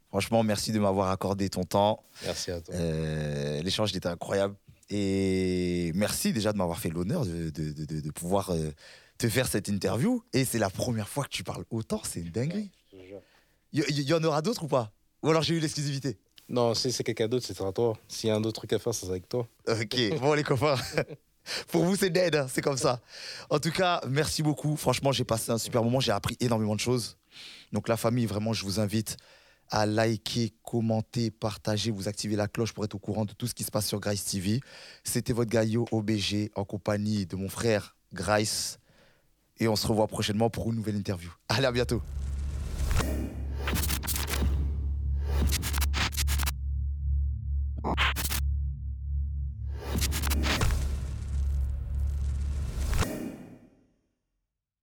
franchement, 0.09 0.43
merci 0.43 0.73
de 0.73 0.79
m'avoir 0.79 1.11
accordé 1.11 1.49
ton 1.49 1.65
temps. 1.65 2.05
Merci 2.25 2.51
à 2.51 2.61
toi. 2.61 2.75
Euh, 2.75 3.63
L'échange 3.63 3.95
était 3.95 4.09
incroyable. 4.09 4.55
Et 4.91 5.93
merci 5.95 6.33
déjà 6.33 6.53
de 6.53 6.59
m'avoir 6.59 6.79
fait 6.79 6.91
l'honneur 6.91 7.25
de, 7.25 7.51
de, 7.51 7.73
de, 7.73 8.01
de 8.01 8.11
pouvoir 8.11 8.51
euh, 8.51 8.71
te 9.19 9.29
faire 9.29 9.47
cette 9.47 9.69
interview. 9.69 10.23
Et 10.33 10.45
c'est 10.45 10.59
la 10.59 10.69
première 10.71 11.09
fois 11.09 11.25
que 11.25 11.31
tu 11.31 11.45
parles 11.45 11.65
autant, 11.71 12.03
c'est 12.05 12.21
une 12.21 12.31
dinguerie. 12.31 12.71
Il 13.73 13.85
y, 13.89 14.03
y, 14.03 14.15
en 14.15 14.25
aura 14.25 14.43
d'autres 14.43 14.65
ou 14.65 14.69
pas? 14.69 14.93
Ou 15.23 15.31
alors 15.31 15.43
j'ai 15.43 15.55
eu 15.55 15.61
l'exclusivité? 15.61 16.19
Non, 16.49 16.75
si 16.75 16.91
c'est 16.91 17.05
quelqu'un 17.05 17.29
d'autre, 17.29 17.47
c'est 17.47 17.61
à 17.61 17.71
toi. 17.71 17.97
S'il 18.09 18.29
y 18.29 18.33
a 18.33 18.35
un 18.35 18.43
autre 18.43 18.61
truc 18.61 18.73
à 18.73 18.81
faire, 18.81 18.93
c'est 18.93 19.09
avec 19.09 19.29
toi. 19.29 19.47
Ok, 19.69 20.19
bon 20.19 20.35
les 20.35 20.43
copains. 20.43 20.75
Pour 21.69 21.85
vous, 21.85 21.95
c'est 21.97 22.11
dead, 22.11 22.35
hein, 22.35 22.47
c'est 22.51 22.61
comme 22.61 22.77
ça. 22.77 23.01
En 23.49 23.61
tout 23.61 23.71
cas, 23.71 24.01
merci 24.09 24.43
beaucoup. 24.43 24.77
Franchement, 24.77 25.13
j'ai 25.13 25.25
passé 25.25 25.53
un 25.53 25.59
super 25.59 25.85
moment, 25.85 26.01
j'ai 26.01 26.13
appris 26.13 26.37
énormément 26.41 26.75
de 26.75 26.81
choses. 26.81 27.17
Donc 27.73 27.89
la 27.89 27.97
famille, 27.97 28.27
vraiment, 28.27 28.53
je 28.53 28.65
vous 28.65 28.81
invite 28.81 29.17
à 29.71 29.87
liker, 29.87 30.53
commenter, 30.63 31.31
partager, 31.31 31.91
vous 31.91 32.09
activer 32.09 32.37
la 32.37 32.49
cloche 32.49 32.73
pour 32.73 32.85
être 32.85 32.95
au 32.95 32.99
courant 32.99 33.25
de 33.25 33.33
tout 33.33 33.47
ce 33.47 33.55
qui 33.55 33.65
se 33.65 33.71
passe 33.71 33.87
sur 33.87 34.01
Grace 34.01 34.25
TV. 34.25 34.61
C'était 35.05 35.33
votre 35.33 35.51
Gaillot 35.51 35.87
OBG 35.91 36.51
en 36.55 36.65
compagnie 36.65 37.27
de 37.27 37.37
mon 37.37 37.49
frère 37.49 37.97
Grace. 38.13 38.79
Et 39.59 39.69
on 39.69 39.77
se 39.77 39.87
revoit 39.87 40.07
prochainement 40.07 40.51
pour 40.51 40.71
une 40.71 40.77
nouvelle 40.77 40.97
interview. 40.97 41.31
Allez, 41.49 41.67
à 41.67 41.73
bientôt. 41.73 42.03